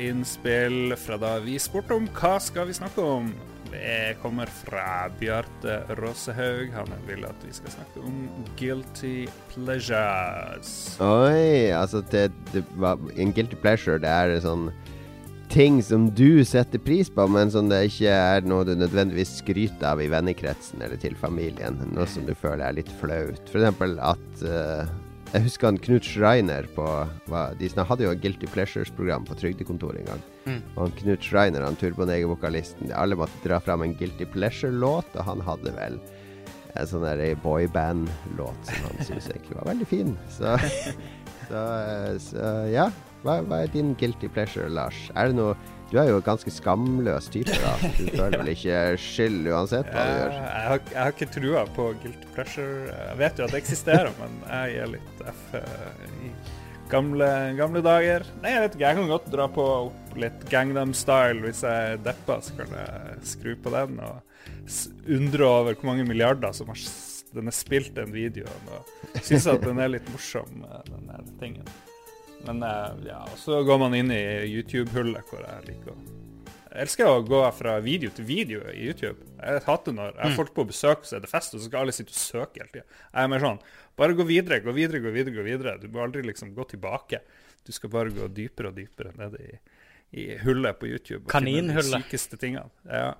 innspill 0.00 0.94
fra 1.02 1.18
da 1.20 1.34
vi 1.42 1.58
spurte 1.60 1.98
om 1.98 2.06
hva 2.14 2.36
skal 2.40 2.70
vi 2.70 2.78
snakke 2.78 3.02
om. 3.02 3.34
Det 3.76 4.16
kommer 4.22 4.48
fra 4.48 5.06
Bjarte 5.20 5.82
Rosehaug. 6.00 6.72
Han 6.72 6.92
vil 7.06 7.26
at 7.28 7.44
vi 7.44 7.52
skal 7.52 7.74
snakke 7.74 8.02
om 8.08 8.26
guilty 8.56 9.26
pleasures. 9.52 10.96
Oi, 11.04 11.68
altså 11.76 12.00
det, 12.10 12.30
det, 12.54 12.64
En 13.20 13.34
guilty 13.36 13.58
pleasure, 13.60 14.00
det 14.00 14.10
er 14.10 14.38
sånn 14.40 14.70
ting 15.52 15.78
som 15.84 16.08
du 16.10 16.44
setter 16.44 16.80
pris 16.82 17.10
på, 17.12 17.26
men 17.30 17.52
som 17.52 17.68
det 17.70 17.84
ikke 17.90 18.12
er 18.12 18.46
noe 18.48 18.66
du 18.66 18.74
nødvendigvis 18.76 19.36
skryter 19.40 19.92
av 19.92 20.02
i 20.02 20.08
vennekretsen 20.10 20.82
eller 20.82 20.98
til 21.00 21.16
familien. 21.18 21.78
Noe 21.92 22.08
som 22.10 22.26
du 22.26 22.34
føler 22.34 22.66
er 22.66 22.78
litt 22.80 22.92
flaut. 23.00 23.52
F.eks. 23.52 23.82
at 24.02 24.46
uh, 24.46 24.88
Jeg 25.34 25.46
husker 25.46 25.70
han 25.70 25.82
Knut 25.82 26.06
Schreiner 26.06 26.66
på 26.74 26.86
hva, 27.30 27.50
De 27.60 27.70
hadde 27.76 28.08
jo 28.08 28.16
Guilty 28.24 28.50
Pleasures-program 28.50 29.28
på 29.28 29.38
trygdekontoret 29.38 30.02
en 30.02 30.14
gang. 30.14 30.26
Mm. 30.46 30.60
Og 30.76 30.80
han 30.84 30.94
Knut 31.00 31.26
Schreiner, 31.26 31.64
han 31.66 31.78
Turboneger-vokalisten 31.80 32.92
Alle 32.94 33.18
måtte 33.18 33.40
dra 33.42 33.58
fram 33.58 33.82
en 33.82 33.96
Guilty 33.98 34.28
Pleasure-låt, 34.30 35.16
og 35.16 35.26
han 35.26 35.42
hadde 35.46 35.74
vel 35.74 35.98
en 36.76 36.88
sånn 36.90 37.06
boyband-låt 37.42 38.68
som 38.68 38.88
han 38.88 39.04
syntes 39.04 39.30
egentlig 39.32 39.56
var 39.58 39.70
veldig 39.72 39.88
fin. 39.88 40.12
Så, 40.32 40.56
så, 41.48 41.62
så 42.20 42.50
ja. 42.72 42.90
Hva, 43.24 43.40
hva, 43.42 43.64
er 43.64 43.72
din 43.72 43.94
guilty 43.98 44.28
pleasure, 44.30 44.68
Lars? 44.70 45.08
Er 45.18 45.32
det 45.32 45.38
noe 45.40 45.56
Du 45.90 46.00
er 46.02 46.08
jo 46.10 46.18
en 46.18 46.26
ganske 46.26 46.50
skamløs 46.50 47.28
type, 47.30 47.54
da. 47.62 47.72
Du 47.96 48.08
føler 48.18 48.40
vel 48.40 48.50
ikke 48.52 48.78
skyld 48.98 49.46
uansett 49.54 49.90
hva 49.94 50.04
du 50.06 50.12
gjør? 50.16 50.32
Jeg, 50.36 50.62
har, 50.66 50.80
jeg 50.90 51.00
har, 51.00 51.12
ikke 51.14 51.28
trua 51.36 51.62
på 51.76 51.88
guilty 52.02 52.30
pleasure. 52.34 52.88
Jeg 52.90 53.20
vet 53.22 53.38
jo 53.38 53.46
at 53.46 53.54
det 53.54 53.60
eksisterer, 53.62 54.10
men 54.18 54.40
jeg 54.50 54.74
gir 54.76 54.92
litt 54.96 55.22
F 55.30 55.44
eh, 55.60 56.15
gamle, 56.90 57.28
gamle, 57.58 57.82
dager. 57.84 58.26
Nei, 58.42 58.54
jeg 58.54 58.62
vet 58.64 58.76
ikke. 58.76 58.86
Jeg 58.86 58.98
kan 59.00 59.10
godt 59.10 59.32
dra 59.32 59.48
på 59.52 59.66
opp 59.88 60.16
litt 60.20 60.46
Gangnam 60.52 60.94
Style 60.96 61.42
hvis 61.44 61.64
jeg 61.66 61.96
er 61.96 62.00
deppa. 62.04 62.38
Så 62.44 62.56
kan 62.58 62.72
jeg 62.76 63.18
skru 63.34 63.52
på 63.60 63.74
den 63.74 64.00
og 64.04 64.22
undre 65.18 65.50
over 65.50 65.76
hvor 65.76 65.92
mange 65.92 66.06
milliarder 66.08 66.54
som 66.56 66.70
har 66.72 66.80
den 67.36 67.50
er 67.50 67.54
spilt, 67.54 67.94
den 67.96 68.14
videoen. 68.14 68.70
Og 68.72 69.18
syns 69.24 69.48
at 69.50 69.64
den 69.64 69.80
er 69.82 69.92
litt 69.92 70.06
morsom, 70.12 70.62
eh, 70.64 70.84
den 70.88 71.10
der 71.10 71.32
tingen. 71.40 71.72
Men 72.46 72.62
eh, 72.62 73.08
ja, 73.10 73.22
så 73.40 73.62
går 73.66 73.82
man 73.82 73.96
inn 73.98 74.12
i 74.14 74.22
YouTube-hullet, 74.48 75.26
hvor 75.30 75.44
jeg 75.44 75.66
liker 75.72 75.94
å 75.94 75.98
Jeg 76.76 76.84
elsker 76.84 77.08
å 77.08 77.22
gå 77.24 77.38
fra 77.56 77.78
video 77.80 78.10
til 78.12 78.26
video 78.28 78.60
i 78.68 78.82
YouTube. 78.84 79.24
Jeg 79.40 79.62
hater 79.64 79.94
når 79.96 80.10
jeg 80.10 80.20
har 80.20 80.32
mm. 80.34 80.36
folk 80.36 80.50
på 80.58 80.66
besøk, 80.68 81.06
så 81.08 81.16
er 81.16 81.22
det 81.24 81.30
fest, 81.30 81.54
og 81.54 81.62
så 81.62 81.70
skal 81.70 81.86
alle 81.86 81.94
sitte 81.96 82.12
og 82.12 82.18
søke 82.20 82.60
hele 82.60 82.72
tida. 82.74 82.84
Jeg 83.06 83.22
er 83.22 83.30
mer 83.32 83.44
sånn 83.46 83.62
Bare 83.96 84.16
gå 84.16 84.26
videre, 84.28 84.60
gå 84.64 84.74
videre, 84.76 85.00
gå 85.04 85.12
videre. 85.14 85.34
gå 85.34 85.46
videre. 85.46 85.76
Du 85.82 85.88
må 85.92 86.04
aldri 86.04 86.24
liksom 86.26 86.52
gå 86.56 86.66
tilbake. 86.72 87.22
Du 87.66 87.72
skal 87.74 87.92
bare 87.92 88.12
gå 88.14 88.28
dypere 88.32 88.70
og 88.70 88.76
dypere 88.76 89.14
ned 89.18 89.38
i, 89.40 89.56
i 90.20 90.28
hullet 90.44 90.78
på 90.78 90.90
YouTube. 90.90 91.24
Kaninhullet. 91.32 91.96
De 91.96 92.04
sykeste 92.04 92.38
tingene. 92.40 92.70
Ja. 92.84 93.14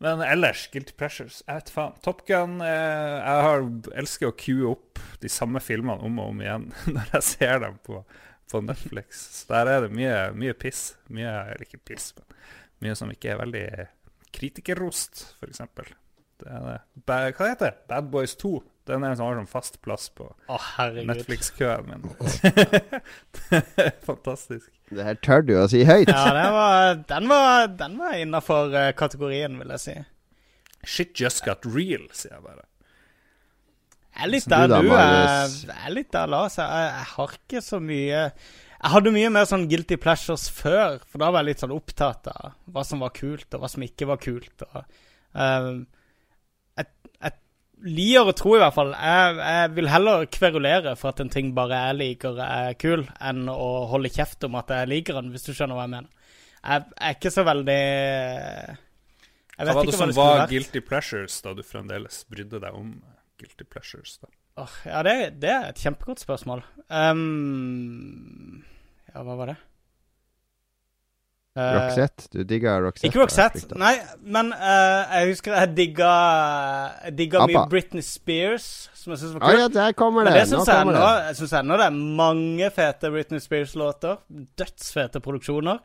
Men 0.00 0.22
ellers, 0.24 0.64
Guilty 0.72 0.94
Pressures, 0.96 1.42
jeg 1.44 1.58
vet 1.58 1.70
faen. 1.74 1.98
Top 2.00 2.22
Gun 2.28 2.62
eh, 2.64 3.18
Jeg 3.18 3.44
har, 3.44 3.66
elsker 4.00 4.30
å 4.30 4.36
queue 4.38 4.70
opp 4.70 5.02
de 5.20 5.28
samme 5.28 5.60
filmene 5.60 6.00
om 6.06 6.22
og 6.22 6.32
om 6.32 6.40
igjen 6.40 6.70
når 6.94 7.16
jeg 7.18 7.26
ser 7.34 7.60
dem 7.66 7.76
på 7.84 8.00
på 8.50 8.60
Netflix. 8.60 9.20
Så 9.40 9.52
der 9.52 9.70
er 9.70 9.86
det 9.86 9.94
mye, 9.94 10.16
mye 10.36 10.54
piss. 10.58 10.94
Mye, 11.12 11.30
eller 11.52 11.66
ikke 11.66 11.82
piss, 11.92 12.12
men 12.16 12.26
mye 12.84 12.96
som 12.98 13.12
ikke 13.12 13.34
er 13.34 13.40
veldig 13.40 13.64
kritikerrost, 14.34 15.24
f.eks. 15.40 15.62
Hva 16.40 17.20
heter 17.46 17.66
det? 17.66 17.74
Bad 17.90 18.10
Boys 18.12 18.36
2. 18.40 18.54
Den 18.88 19.04
er 19.04 19.12
en 19.12 19.18
som 19.18 19.28
har 19.28 19.36
sånn 19.36 19.50
fast 19.50 19.76
plass 19.84 20.08
på 20.16 20.24
oh, 20.50 20.68
Netflix-køen 21.06 21.90
min. 21.90 22.06
Fantastisk. 24.08 24.70
Det 24.90 25.04
her 25.04 25.20
tør 25.22 25.44
du 25.46 25.52
å 25.60 25.66
si 25.70 25.82
høyt. 25.86 26.08
ja, 26.08 26.48
var, 26.54 26.96
den 27.10 27.28
var, 27.30 27.68
den 27.78 27.98
var 28.00 28.16
innafor 28.18 28.72
uh, 28.72 28.88
kategorien, 28.96 29.58
vil 29.60 29.76
jeg 29.76 29.84
si. 29.84 29.96
Shit 30.88 31.12
just 31.20 31.44
got 31.44 31.66
real, 31.68 32.08
sier 32.16 32.38
jeg 32.38 32.46
bare. 32.46 32.64
Jeg 34.10 34.26
er 34.26 34.32
litt 34.32 34.48
der 34.50 34.66
du, 34.66 34.74
du 34.88 34.96
er. 34.96 35.46
Jeg 35.68 35.76
er 35.76 35.94
litt 35.94 36.10
der 36.16 36.32
Lars. 36.32 36.58
Jeg, 36.58 36.88
jeg, 36.88 37.06
har 37.12 37.36
ikke 37.36 37.62
så 37.62 37.78
mye 37.80 38.18
Jeg 38.18 38.90
hadde 38.94 39.12
mye 39.14 39.30
mer 39.32 39.46
sånn 39.48 39.68
guilty 39.70 40.00
pleasures 40.00 40.48
før, 40.52 40.98
for 41.06 41.22
da 41.22 41.30
var 41.30 41.44
jeg 41.44 41.52
litt 41.52 41.62
sånn 41.62 41.76
opptatt 41.76 42.32
av 42.32 42.56
hva 42.72 42.84
som 42.86 43.04
var 43.04 43.14
kult, 43.16 43.46
og 43.54 43.62
hva 43.62 43.70
som 43.70 43.84
ikke 43.86 44.08
var 44.10 44.20
kult. 44.24 44.66
Og, 44.66 45.00
jeg, 45.36 45.72
liker 47.86 48.30
å 48.30 48.34
tro, 48.36 48.54
i 48.56 48.60
hvert 48.62 48.76
fall 48.76 48.90
jeg, 48.94 49.36
jeg, 49.40 49.70
vil 49.76 49.90
heller 49.90 50.26
kverulere 50.32 50.94
for 50.98 51.12
at 51.12 51.22
en 51.24 51.32
ting 51.32 51.52
bare 51.56 51.78
jeg 51.86 51.98
liker, 52.00 52.40
er 52.44 52.74
kul, 52.80 53.06
enn 53.20 53.46
å 53.52 53.68
holde 53.90 54.12
kjeft 54.12 54.44
om 54.48 54.58
at 54.60 54.72
jeg 54.74 54.90
liker 54.90 55.16
den, 55.20 55.30
hvis 55.34 55.46
du 55.48 55.52
skjønner 55.54 55.78
hva 55.78 55.86
jeg 55.86 55.94
mener. 55.96 56.10
Jeg, 56.60 56.90
er 57.00 57.16
ikke 57.16 57.32
så 57.32 57.44
veldig 57.48 57.80
Hva 59.56 59.74
var 59.78 59.88
det 59.88 59.96
som 59.96 60.12
var 60.12 60.42
guilty 60.50 60.82
pleasures 60.84 61.38
da 61.44 61.54
du 61.56 61.62
fremdeles 61.64 62.20
brydde 62.28 62.60
deg 62.60 62.76
om 62.76 62.92
guilty 63.40 63.64
pleasures, 63.64 64.18
da? 64.20 64.28
Oh, 64.60 64.76
ja, 64.84 65.00
det, 65.06 65.14
det, 65.40 65.50
er 65.54 65.70
et 65.70 65.80
kjempegodt 65.80 66.20
spørsmål. 66.20 66.60
Um, 66.92 68.60
ja, 69.08 69.22
hva 69.24 69.38
var 69.38 69.54
det? 69.54 69.56
Uh, 71.58 71.62
Roxette? 71.74 72.28
Du 72.30 72.44
digga 72.46 72.76
Roxette? 72.78 73.08
Ikke 73.08 73.18
Roxette, 73.24 73.74
nei, 73.78 73.96
men 74.22 74.52
uh, 74.54 75.16
jeg 75.16 75.32
husker 75.32 75.56
jeg 75.56 75.72
digga, 75.74 76.10
jeg 77.08 77.16
digga 77.18 77.42
mye 77.50 77.64
Britney 77.72 78.04
Spears, 78.06 78.68
som 78.94 79.16
jeg 79.16 79.22
syns 79.24 79.34
var 79.34 79.42
kult. 79.42 79.50
Ah, 79.50 79.58
ja, 79.64 79.72
der 79.74 79.96
kommer 79.98 80.28
det. 80.28 80.30
Men 80.30 80.38
det 80.38 80.52
syns 80.52 80.70
jeg, 80.70 80.86
nå, 80.86 81.08
jeg 81.24 81.40
syns 81.40 81.56
ennå 81.58 81.80
det 81.80 81.88
er 81.88 81.98
mange 82.20 82.70
fete 82.76 83.10
Britney 83.10 83.42
Spears-låter. 83.42 84.22
Dødsfete 84.62 85.22
produksjoner. 85.24 85.82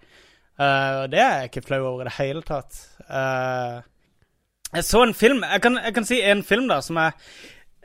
Uh, 0.55 1.01
det 1.09 1.20
er 1.24 1.34
jeg 1.39 1.49
ikke 1.49 1.66
flau 1.66 1.82
over 1.89 2.05
i 2.05 2.09
det 2.11 2.16
hele 2.20 2.45
tatt. 2.45 2.78
Uh, 3.09 3.82
jeg 4.76 4.86
så 4.86 5.01
en 5.05 5.13
film 5.13 5.43
Jeg 5.43 5.61
kan, 5.61 5.78
jeg 5.82 5.93
kan 5.95 6.07
si 6.07 6.20
en 6.26 6.43
film 6.43 6.70
da 6.70 6.78
som 6.84 6.97
jeg 6.99 7.18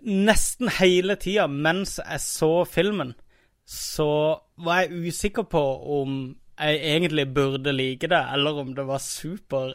nesten 0.01 0.71
hele 0.81 1.17
tida 1.21 1.45
mens 1.49 1.99
jeg 2.01 2.21
så 2.25 2.53
filmen, 2.69 3.15
så 3.69 4.39
var 4.65 4.85
jeg 4.85 5.09
usikker 5.09 5.49
på 5.49 5.65
om 6.01 6.15
jeg 6.61 6.81
egentlig 6.95 7.27
burde 7.35 7.73
like 7.75 8.11
det, 8.11 8.21
eller 8.35 8.61
om 8.63 8.75
det 8.77 8.85
var 8.89 9.03
super 9.03 9.75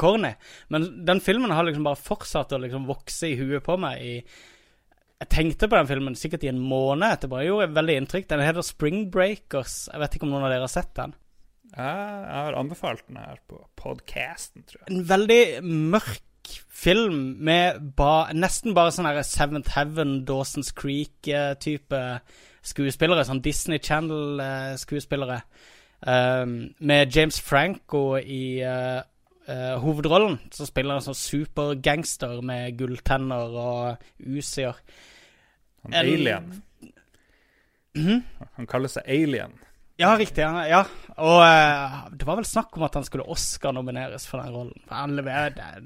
corny. 0.00 0.34
Men 0.68 1.06
den 1.06 1.20
filmen 1.22 1.54
har 1.54 1.66
liksom 1.66 1.86
bare 1.86 2.00
fortsatt 2.00 2.52
å 2.54 2.60
liksom 2.62 2.88
vokse 2.90 3.30
i 3.30 3.38
huet 3.38 3.64
på 3.64 3.78
meg 3.80 4.02
i 4.02 4.16
Jeg 5.22 5.30
tenkte 5.30 5.68
på 5.70 5.78
den 5.78 5.88
filmen 5.88 6.16
sikkert 6.18 6.42
i 6.44 6.50
en 6.50 6.58
måned 6.60 7.06
etterpå. 7.06 7.38
Jeg 7.40 7.52
gjorde 7.52 7.76
veldig 7.76 7.94
inntrykk. 8.00 8.26
Den 8.28 8.42
heter 8.44 8.66
Spring 8.66 9.06
Breakers. 9.14 9.84
Jeg 9.92 10.02
vet 10.02 10.16
ikke 10.16 10.26
om 10.26 10.34
noen 10.34 10.44
av 10.44 10.50
dere 10.52 10.66
har 10.66 10.72
sett 10.72 10.90
den? 10.98 11.14
Jeg 11.70 12.34
har 12.34 12.58
anbefalt 12.58 13.06
den 13.08 13.20
her 13.22 13.38
på 13.48 13.62
podcasten, 13.78 14.66
tror 14.66 14.82
jeg. 14.82 14.90
En 14.90 15.06
veldig 15.08 15.44
mørk 15.64 16.50
film 16.68 17.20
med 17.46 17.80
ba, 17.96 18.28
nesten 18.36 18.74
bare 18.76 18.92
sånn 18.92 19.08
Seventh 19.24 19.72
Heaven, 19.78 20.18
Dawson's 20.28 20.74
Creek-type 20.76 22.02
skuespillere. 22.64 23.24
Sånn 23.24 23.42
Disney 23.44 23.80
Channel-skuespillere. 23.82 25.40
Um, 25.40 25.73
med 26.04 27.16
James 27.16 27.40
Franco 27.40 28.18
i 28.18 28.60
uh, 28.60 29.00
uh, 29.48 29.74
hovedrollen. 29.82 30.38
Så 30.52 30.66
spiller 30.68 30.98
han 30.98 31.04
sånn 31.04 31.18
supergangster 31.18 32.40
med 32.44 32.78
gulltenner 32.78 33.58
og 33.64 34.06
usier. 34.20 34.78
Han 35.84 35.98
Alien. 36.00 36.54
Mm 37.94 38.22
Han 38.56 38.66
kaller 38.66 38.90
seg 38.90 39.06
Alien. 39.06 39.52
Ja, 40.00 40.16
riktig. 40.18 40.42
Ja. 40.42 40.82
Og 41.22 41.40
uh, 41.44 42.00
det 42.10 42.26
var 42.26 42.40
vel 42.40 42.48
snakk 42.48 42.74
om 42.74 42.86
at 42.88 42.96
han 42.98 43.06
skulle 43.06 43.28
Oscar-nomineres 43.30 44.26
for 44.26 44.42
den 44.42 44.54
rollen. 44.54 44.88
Han 44.90 45.14
leverer 45.14 45.84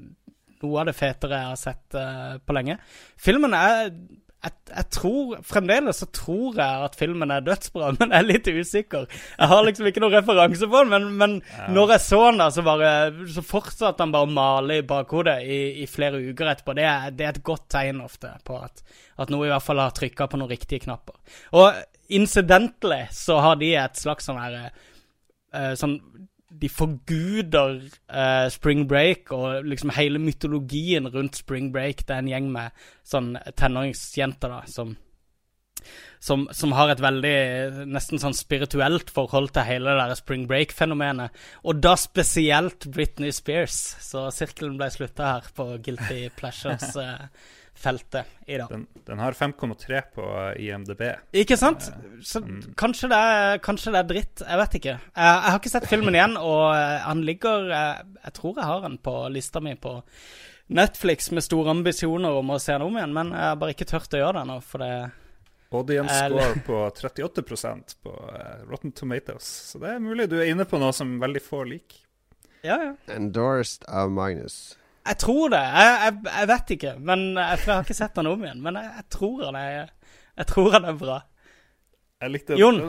noe 0.62 0.80
av 0.80 0.88
det 0.88 0.96
fetere 0.96 1.42
jeg 1.42 1.50
har 1.52 1.60
sett 1.60 1.98
uh, 1.98 2.38
på 2.40 2.56
lenge. 2.56 2.78
Filmen 3.20 3.54
er 3.54 3.92
jeg, 4.38 4.54
jeg 4.70 4.86
tror 4.94 5.38
Fremdeles 5.46 5.98
så 6.02 6.06
tror 6.14 6.58
jeg 6.60 6.84
at 6.86 6.96
filmen 6.98 7.32
er 7.34 7.44
dødsbra, 7.46 7.90
men 7.98 8.12
jeg 8.14 8.18
er 8.18 8.28
litt 8.28 8.48
usikker. 8.48 9.06
Jeg 9.10 9.50
har 9.50 9.64
liksom 9.66 9.88
ikke 9.90 10.02
noen 10.04 10.14
referanse 10.14 10.68
på 10.70 10.82
den, 10.82 10.92
men, 10.92 11.08
men 11.18 11.36
ja. 11.42 11.66
når 11.74 11.94
jeg 11.96 12.04
så 12.06 12.20
den, 12.28 12.42
da, 12.42 12.48
så, 12.54 12.64
bare, 12.66 12.92
så 13.34 13.44
fortsatte 13.46 14.04
han 14.04 14.14
bare 14.14 14.28
å 14.28 14.36
male 14.38 14.78
i 14.78 14.86
bakhodet 14.86 15.38
i, 15.42 15.60
i, 15.82 15.88
flere 15.90 16.22
uker 16.22 16.52
etterpå. 16.52 16.76
Det 16.78 16.86
er, 16.86 17.10
det 17.18 17.26
er, 17.26 17.34
et 17.34 17.46
godt 17.50 17.66
tegn 17.74 18.02
ofte 18.04 18.32
på 18.46 18.60
at, 18.62 18.84
at 19.18 19.34
noe 19.34 19.48
i 19.48 19.52
hvert 19.52 19.66
fall 19.66 19.82
har 19.82 19.96
trykka 19.96 20.30
på 20.30 20.40
noen 20.40 20.52
riktige 20.52 20.86
knapper. 20.86 21.18
Og 21.58 21.82
incidentally 22.14 23.02
så 23.14 23.40
har 23.44 23.58
de 23.60 23.74
et 23.76 23.98
slags 23.98 24.28
sånn 24.28 24.38
her 24.40 24.60
uh, 24.68 25.74
Sånn 25.76 25.98
de 26.48 26.68
forguder 26.72 27.82
uh, 28.08 28.46
Spring 28.50 28.86
Break 28.88 29.32
og 29.36 29.66
liksom 29.68 29.92
hele 29.96 30.20
mytologien 30.22 31.08
rundt 31.12 31.42
Spring 31.42 31.72
Break. 31.72 32.06
Det 32.08 32.14
er 32.14 32.24
en 32.24 32.30
gjeng 32.30 32.48
med 32.54 32.86
sånn 33.06 33.34
tenåringsjenter 33.58 34.54
da, 34.54 34.62
som, 34.70 34.94
som, 36.24 36.46
som, 36.56 36.72
har 36.78 36.94
et 36.94 37.04
veldig 37.04 37.36
nesten 37.92 38.22
sånn 38.22 38.36
spirituelt 38.36 39.12
forhold 39.12 39.52
til 39.52 39.68
hele 39.68 39.92
det 39.92 40.08
der 40.08 40.20
Spring 40.20 40.48
Break-fenomenet. 40.48 41.36
Og 41.68 41.84
da 41.84 41.94
spesielt 42.00 42.88
Britney 42.94 43.34
Spears. 43.34 43.76
Så 44.00 44.30
sirkelen 44.34 44.80
ble 44.80 44.88
slutta 44.94 45.34
her 45.34 45.52
på 45.54 45.74
Guilty 45.84 46.26
Pleasures. 46.40 46.96
Uh, 46.96 47.28
feltet 47.78 48.26
i 48.46 48.56
dag. 48.58 48.70
Den, 48.72 48.86
den 49.06 49.22
har 49.22 49.36
5,3 49.36 50.00
på 50.14 50.26
IMDb. 50.58 51.02
Ikke 51.32 51.56
sant? 51.56 51.90
Så 52.24 52.42
mm. 52.42 52.74
kanskje, 52.78 53.10
det 53.12 53.18
er, 53.18 53.62
kanskje, 53.62 53.92
det 53.94 54.02
er, 54.02 54.08
dritt. 54.10 54.42
Jeg 54.42 54.60
vet 54.62 54.76
ikke. 54.80 54.96
Jeg, 54.98 55.30
jeg, 55.30 55.52
har 55.52 55.60
ikke 55.60 55.72
sett 55.76 55.88
filmen 55.90 56.18
igjen, 56.18 56.36
og 56.40 56.64
eh, 56.74 56.98
han 57.06 57.22
ligger 57.26 57.70
jeg, 57.70 58.10
jeg, 58.24 58.34
tror 58.40 58.58
jeg 58.58 58.70
har 58.72 58.84
den 58.88 58.98
på 59.04 59.14
lista 59.34 59.62
mi 59.64 59.76
på 59.78 59.94
Netflix 60.74 61.30
med 61.32 61.46
store 61.46 61.72
ambisjoner 61.72 62.42
om 62.42 62.52
å 62.52 62.58
se 62.60 62.74
den 62.74 62.84
om 62.84 62.98
igjen, 62.98 63.14
men 63.16 63.32
jeg 63.32 63.46
har 63.52 63.62
bare 63.62 63.76
ikke 63.76 63.88
turt 63.88 64.18
å 64.18 64.20
gjøre 64.20 64.36
det 64.36 64.44
ennå, 64.44 64.58
for 64.68 64.84
det 64.84 64.92
Audience 65.70 66.14
score 66.14 66.60
på 66.64 66.76
38% 66.96 67.96
på 68.02 68.12
eh, 68.34 68.68
Rotten 68.68 68.92
Tomatoes. 68.92 69.44
Så 69.44 69.80
det 69.82 69.94
er 69.94 69.98
mulig 70.00 70.28
du 70.32 70.38
er 70.40 70.48
inne 70.48 70.64
på 70.68 70.80
noe 70.80 70.94
som 70.96 71.18
veldig 71.20 71.42
få 71.44 71.62
liker. 71.68 72.04
Ja, 72.64 72.78
ja. 72.82 72.92
Endorsed 73.14 73.84
av 73.86 74.10
Magnus. 74.10 74.78
Jeg 75.08 75.18
tror 75.22 75.48
det. 75.54 75.64
Jeg, 75.64 75.96
jeg, 76.04 76.20
jeg 76.28 76.48
vet 76.52 76.76
ikke. 76.76 76.92
Men 77.00 77.24
jeg, 77.32 77.58
jeg, 77.64 77.72
har 77.72 77.86
ikke 77.86 77.96
sett 77.96 78.14
den 78.18 78.30
om 78.30 78.44
igjen. 78.44 78.62
Men 78.64 78.80
jeg, 78.82 79.08
tror 79.14 79.48
han 79.48 79.58
er 79.58 79.74
Jeg 80.38 80.46
tror 80.52 80.70
han 80.76 80.88
er 80.88 81.00
bra. 81.00 81.18
Jeg 82.18 82.32
likte 82.34 82.56
Jon, 82.58 82.80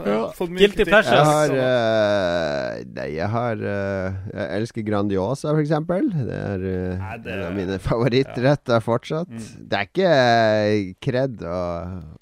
Guilty 0.58 0.86
Pleasures. 0.90 1.14
Jeg 1.14 1.26
har 1.28 1.52
uh, 1.54 2.80
Nei, 2.96 3.10
jeg 3.14 3.30
har 3.30 3.60
uh, 3.62 4.16
Jeg 4.34 4.48
elsker 4.58 4.86
Grandiosa, 4.88 5.52
for 5.52 5.62
eksempel. 5.62 6.10
Det 6.10 6.38
er 6.38 6.64
uh, 6.66 6.96
nei, 6.98 7.18
det, 7.22 7.36
en 7.36 7.44
av 7.46 7.54
mine 7.60 7.78
favorittretter 7.84 8.80
ja. 8.80 8.82
fortsatt. 8.82 9.30
Mm. 9.30 9.68
Det 9.70 9.84
er 9.84 9.92
ikke 9.92 10.96
kred 11.06 11.46
å, 11.46 11.62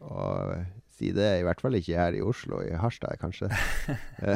å, 0.04 0.28
si 1.00 1.14
det, 1.16 1.32
i 1.40 1.48
hvert 1.48 1.64
fall 1.64 1.80
ikke 1.80 1.96
her 1.96 2.18
i 2.20 2.26
Oslo. 2.28 2.60
I 2.68 2.76
Harstad, 2.76 3.16
kanskje. 3.24 3.48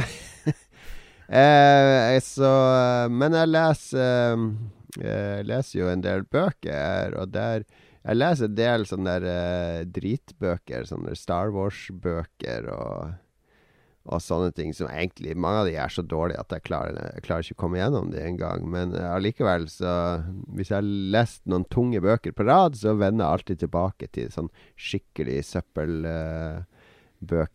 så 2.31 2.53
Men 3.11 3.35
jeg 3.35 3.51
leser 3.51 4.47
jeg 4.99 5.47
leser 5.47 5.79
jo 5.79 5.87
en 5.91 6.03
del 6.03 6.25
bøker, 6.27 7.15
og 7.19 7.31
der 7.31 7.63
Jeg 8.01 8.17
leser 8.17 8.47
en 8.49 8.55
del 8.57 8.85
sånne 8.89 9.19
der, 9.21 9.25
uh, 9.29 9.85
dritbøker, 9.85 10.87
sånne 10.89 11.13
Star 11.13 11.51
Wars-bøker 11.53 12.65
og, 12.73 13.11
og 14.09 14.21
sånne 14.25 14.49
ting 14.57 14.73
som 14.73 14.89
egentlig 14.89 15.35
Mange 15.37 15.59
av 15.59 15.67
de 15.69 15.75
er 15.77 15.93
så 15.93 16.01
dårlige 16.01 16.41
at 16.41 16.49
jeg 16.55 16.65
klarer, 16.65 16.97
jeg 16.97 17.21
klarer 17.27 17.45
ikke 17.45 17.59
å 17.59 17.61
komme 17.61 17.77
gjennom 17.77 18.09
de 18.09 18.23
engang. 18.25 18.65
Men 18.65 18.95
uh, 18.97 19.13
allikevel, 19.13 19.69
så 19.69 20.23
Hvis 20.49 20.73
jeg 20.73 20.79
har 20.79 20.89
lest 21.13 21.45
noen 21.45 21.65
tunge 21.69 22.01
bøker 22.01 22.33
på 22.33 22.43
rad, 22.49 22.73
så 22.75 22.97
vender 22.97 23.23
jeg 23.23 23.31
alltid 23.37 23.57
tilbake 23.67 24.09
til 24.17 24.33
sånn 24.33 24.49
skikkelig 24.73 25.43
søppelbøker. 25.51 26.65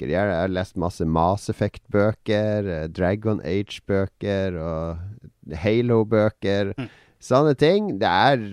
Uh, 0.07 0.13
jeg 0.15 0.31
har 0.31 0.55
lest 0.55 0.79
masse 0.79 1.03
Mass 1.03 1.51
Effect-bøker, 1.51 2.87
Dragon 2.95 3.43
Age-bøker 3.43 4.63
og 4.63 5.59
Halo-bøker. 5.59 6.71
Mm. 6.79 6.89
Sånne 7.27 7.57
ting. 7.59 7.97
Det 8.01 8.11
er 8.11 8.45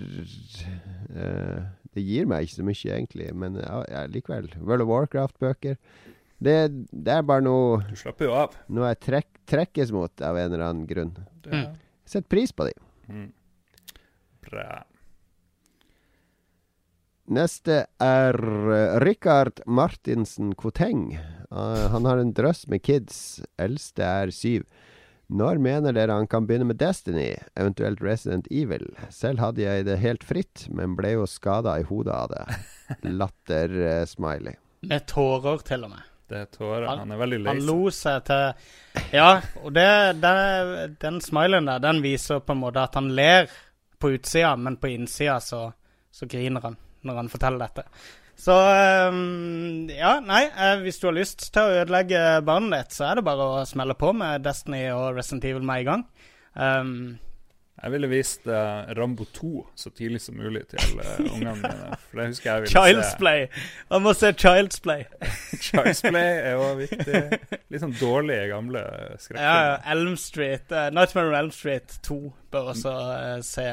uh, 1.14 1.60
Det 1.94 2.02
gir 2.02 2.26
meg 2.30 2.46
ikke 2.46 2.58
så 2.58 2.66
mye, 2.66 2.96
egentlig. 2.96 3.28
Men 3.38 3.60
ja, 3.62 3.82
ja, 3.90 4.06
likevel. 4.10 4.50
World 4.60 4.86
of 4.86 4.90
Warcraft-bøker. 4.90 5.78
Det, 6.44 6.56
det, 6.90 7.12
er 7.14 7.22
bare 7.24 7.44
noe 7.46 7.78
Du 7.88 7.94
slapper 7.96 8.28
jo 8.28 8.34
av. 8.36 8.56
Noe 8.74 8.90
jeg 8.90 9.00
trek, 9.06 9.28
trekkes 9.48 9.92
mot 9.94 10.24
av 10.24 10.36
en 10.40 10.50
eller 10.50 10.66
annen 10.66 10.88
grunn. 10.88 11.14
Mm. 11.46 11.70
Sett 12.08 12.26
pris 12.28 12.52
på 12.52 12.66
dem. 12.68 12.90
Mm. 13.08 13.30
Bra. 14.44 14.82
Neste 17.34 17.84
er 18.04 18.36
uh, 18.36 18.98
Rikard 19.00 19.62
Martinsen 19.64 20.52
Koteng. 20.58 21.14
Uh, 21.48 21.86
han 21.94 22.04
har 22.10 22.20
en 22.20 22.34
drøss 22.36 22.66
med 22.68 22.82
kids. 22.84 23.40
Eldste 23.56 24.04
er 24.04 24.34
syv. 24.34 24.66
Når 25.32 25.58
mener 25.62 25.94
dere 25.96 26.18
han 26.18 26.28
kan 26.28 26.46
begynne 26.46 26.68
med 26.68 26.76
Destiny, 26.80 27.30
eventuelt 27.56 28.02
Resident 28.04 28.48
Evil? 28.52 28.90
Selv 29.10 29.40
hadde 29.40 29.62
jeg 29.64 29.86
det 29.88 29.96
helt 30.02 30.24
fritt, 30.24 30.66
men 30.68 30.96
ble 30.98 31.14
jo 31.14 31.28
skada 31.30 31.78
i 31.80 31.86
hodet 31.88 32.12
av 32.12 32.32
det. 32.32 32.58
Latter-smiley. 33.20 34.58
Uh, 34.58 34.88
med 34.90 35.06
tårer, 35.08 35.64
til 35.64 35.86
og 35.86 35.94
med. 35.94 36.10
Det 36.28 36.40
er 36.40 36.50
tårer. 36.52 36.86
Han, 36.88 37.04
han 37.04 37.14
er 37.14 37.20
veldig 37.20 37.38
lei 37.40 37.52
Han 37.52 37.66
lo 37.68 37.78
seg 37.92 38.24
til 38.28 39.10
Ja, 39.12 39.28
og 39.60 39.74
det, 39.76 39.88
det, 40.24 40.34
den 41.02 41.20
smileyen 41.24 41.68
der, 41.68 41.82
den 41.84 42.00
viser 42.04 42.40
på 42.44 42.56
en 42.56 42.62
måte 42.62 42.84
at 42.84 42.96
han 42.96 43.10
ler 43.16 43.48
på 44.00 44.14
utsida, 44.16 44.54
men 44.56 44.78
på 44.80 44.92
innsida 44.92 45.38
så, 45.40 45.66
så 46.12 46.28
griner 46.28 46.64
han 46.64 46.78
når 47.04 47.20
han 47.20 47.28
forteller 47.32 47.60
dette. 47.60 47.84
Så 48.36 48.54
um, 49.08 49.88
ja, 49.92 50.16
nei. 50.24 50.44
Eh, 50.50 50.78
hvis 50.84 50.98
du 51.00 51.08
har 51.08 51.16
lyst 51.16 51.46
til 51.54 51.62
å 51.62 51.82
ødelegge 51.82 52.22
barnet 52.46 52.74
ditt, 52.84 52.96
så 52.96 53.10
er 53.10 53.20
det 53.20 53.26
bare 53.28 53.50
å 53.50 53.66
smelle 53.68 53.96
på 53.98 54.12
med 54.16 54.44
Destiny 54.44 54.88
og 54.92 55.14
Resident 55.18 55.46
Evil 55.48 55.64
med 55.66 55.84
i 55.84 55.86
gang. 55.88 56.02
Um, 56.54 56.96
jeg 57.74 57.90
ville 57.90 58.08
vist 58.08 58.46
uh, 58.46 58.86
Rambo 58.96 59.26
2 59.34 59.48
så 59.76 59.90
tidlig 59.90 60.20
som 60.22 60.36
mulig 60.38 60.62
til 60.70 61.00
uh, 61.00 61.16
ungene 61.20 61.54
mine. 61.58 61.96
For 62.06 62.20
det 62.20 62.26
husker 62.30 62.50
jeg 62.50 62.64
ville 62.64 62.74
Child's 62.74 63.10
se. 63.10 63.18
Play. 63.20 63.46
Man 63.90 64.04
må 64.06 64.14
se 64.16 64.30
Child's 64.40 64.78
Play. 64.82 65.06
Child's 65.66 66.04
Play 66.06 66.38
er 66.38 66.54
jo 66.54 66.68
viktig. 66.84 67.22
Litt 67.74 67.82
sånn 67.82 67.96
dårlige, 67.98 68.46
gamle 68.52 68.84
skrekker. 69.18 69.42
Ja, 69.42 69.80
Elm 69.94 70.14
Street. 70.20 70.70
Uh, 70.70 70.86
Nightmare 70.94 71.32
on 71.32 71.40
Elm 71.42 71.54
Street 71.54 71.98
2 72.06 72.20
bør 72.54 72.72
også 72.74 72.94
se 73.46 73.68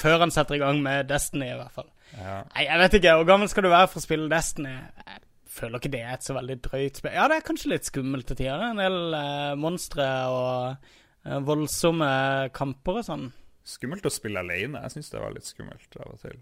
før 0.00 0.22
han 0.22 0.32
setter 0.32 0.56
i 0.56 0.62
gang 0.62 0.78
med 0.84 1.08
Destiny, 1.10 1.50
i 1.50 1.58
hvert 1.58 1.74
fall. 1.74 1.88
Ja. 2.16 2.36
Nei, 2.52 2.64
jeg 2.66 2.80
vet 2.82 2.96
ikke. 2.98 3.16
Hvor 3.20 3.28
gammel 3.28 3.50
skal 3.52 3.66
du 3.66 3.72
være 3.72 3.90
for 3.90 4.00
å 4.00 4.04
spille 4.04 4.30
Destiny? 4.32 4.72
Jeg 5.06 5.20
føler 5.50 5.80
ikke 5.80 5.92
det 5.92 6.00
er 6.04 6.14
et 6.14 6.26
så 6.26 6.36
veldig 6.36 6.56
drøyt 6.66 7.00
spill. 7.00 7.16
Ja, 7.16 7.26
det 7.30 7.38
er 7.38 7.46
kanskje 7.46 7.72
litt 7.74 7.88
skummelt 7.88 8.28
til 8.30 8.40
tider. 8.40 8.64
En 8.70 8.80
del 8.80 8.98
uh, 9.14 9.58
monstre 9.60 10.08
og 10.30 10.88
uh, 11.26 11.38
voldsomme 11.46 12.10
kamper 12.56 13.02
og 13.02 13.06
sånn. 13.06 13.28
Skummelt 13.66 14.06
å 14.08 14.12
spille 14.12 14.42
alene. 14.42 14.82
Jeg 14.86 14.96
syns 14.96 15.12
det 15.12 15.22
var 15.22 15.34
litt 15.34 15.48
skummelt 15.48 16.00
av 16.00 16.14
og 16.14 16.22
til. 16.22 16.38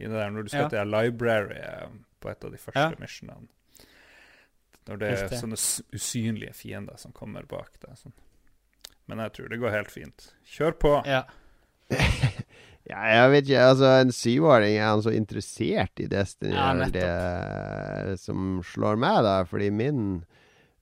I 0.00 0.06
det 0.08 0.16
der, 0.16 0.30
når 0.32 0.46
du 0.46 0.52
skal 0.52 0.66
ja. 0.66 0.70
til 0.72 0.88
library 0.88 1.58
eh, 1.60 1.88
på 2.22 2.30
et 2.30 2.44
av 2.46 2.54
de 2.54 2.60
første 2.60 2.86
ja. 2.94 3.00
missionene. 3.00 3.50
Når 4.88 4.98
det 4.98 5.10
er 5.12 5.34
sånne 5.38 5.58
usynlige 5.94 6.54
fiender 6.58 6.96
som 6.98 7.12
kommer 7.14 7.44
bak 7.46 7.76
deg. 7.84 7.92
Sånn. 8.00 8.14
Men 9.10 9.20
jeg 9.26 9.34
tror 9.36 9.52
det 9.52 9.60
går 9.62 9.74
helt 9.76 9.92
fint. 9.92 10.24
Kjør 10.48 10.78
på. 10.82 10.94
Ja. 11.06 11.22
Ja, 12.90 13.00
jeg 13.06 13.30
vet 13.30 13.48
ikke. 13.48 13.64
altså 13.70 13.90
En 14.02 14.12
syvåring 14.14 14.76
er 14.76 14.88
han 14.88 15.02
så 15.04 15.14
interessert 15.14 16.02
i 16.02 16.08
Destiny. 16.10 16.54
Ja, 16.56 16.72
er 16.74 18.10
det 18.10 18.18
som 18.22 18.60
slår 18.66 18.98
meg, 19.00 19.22
da. 19.26 19.42
Fordi 19.48 19.70
min 19.70 20.24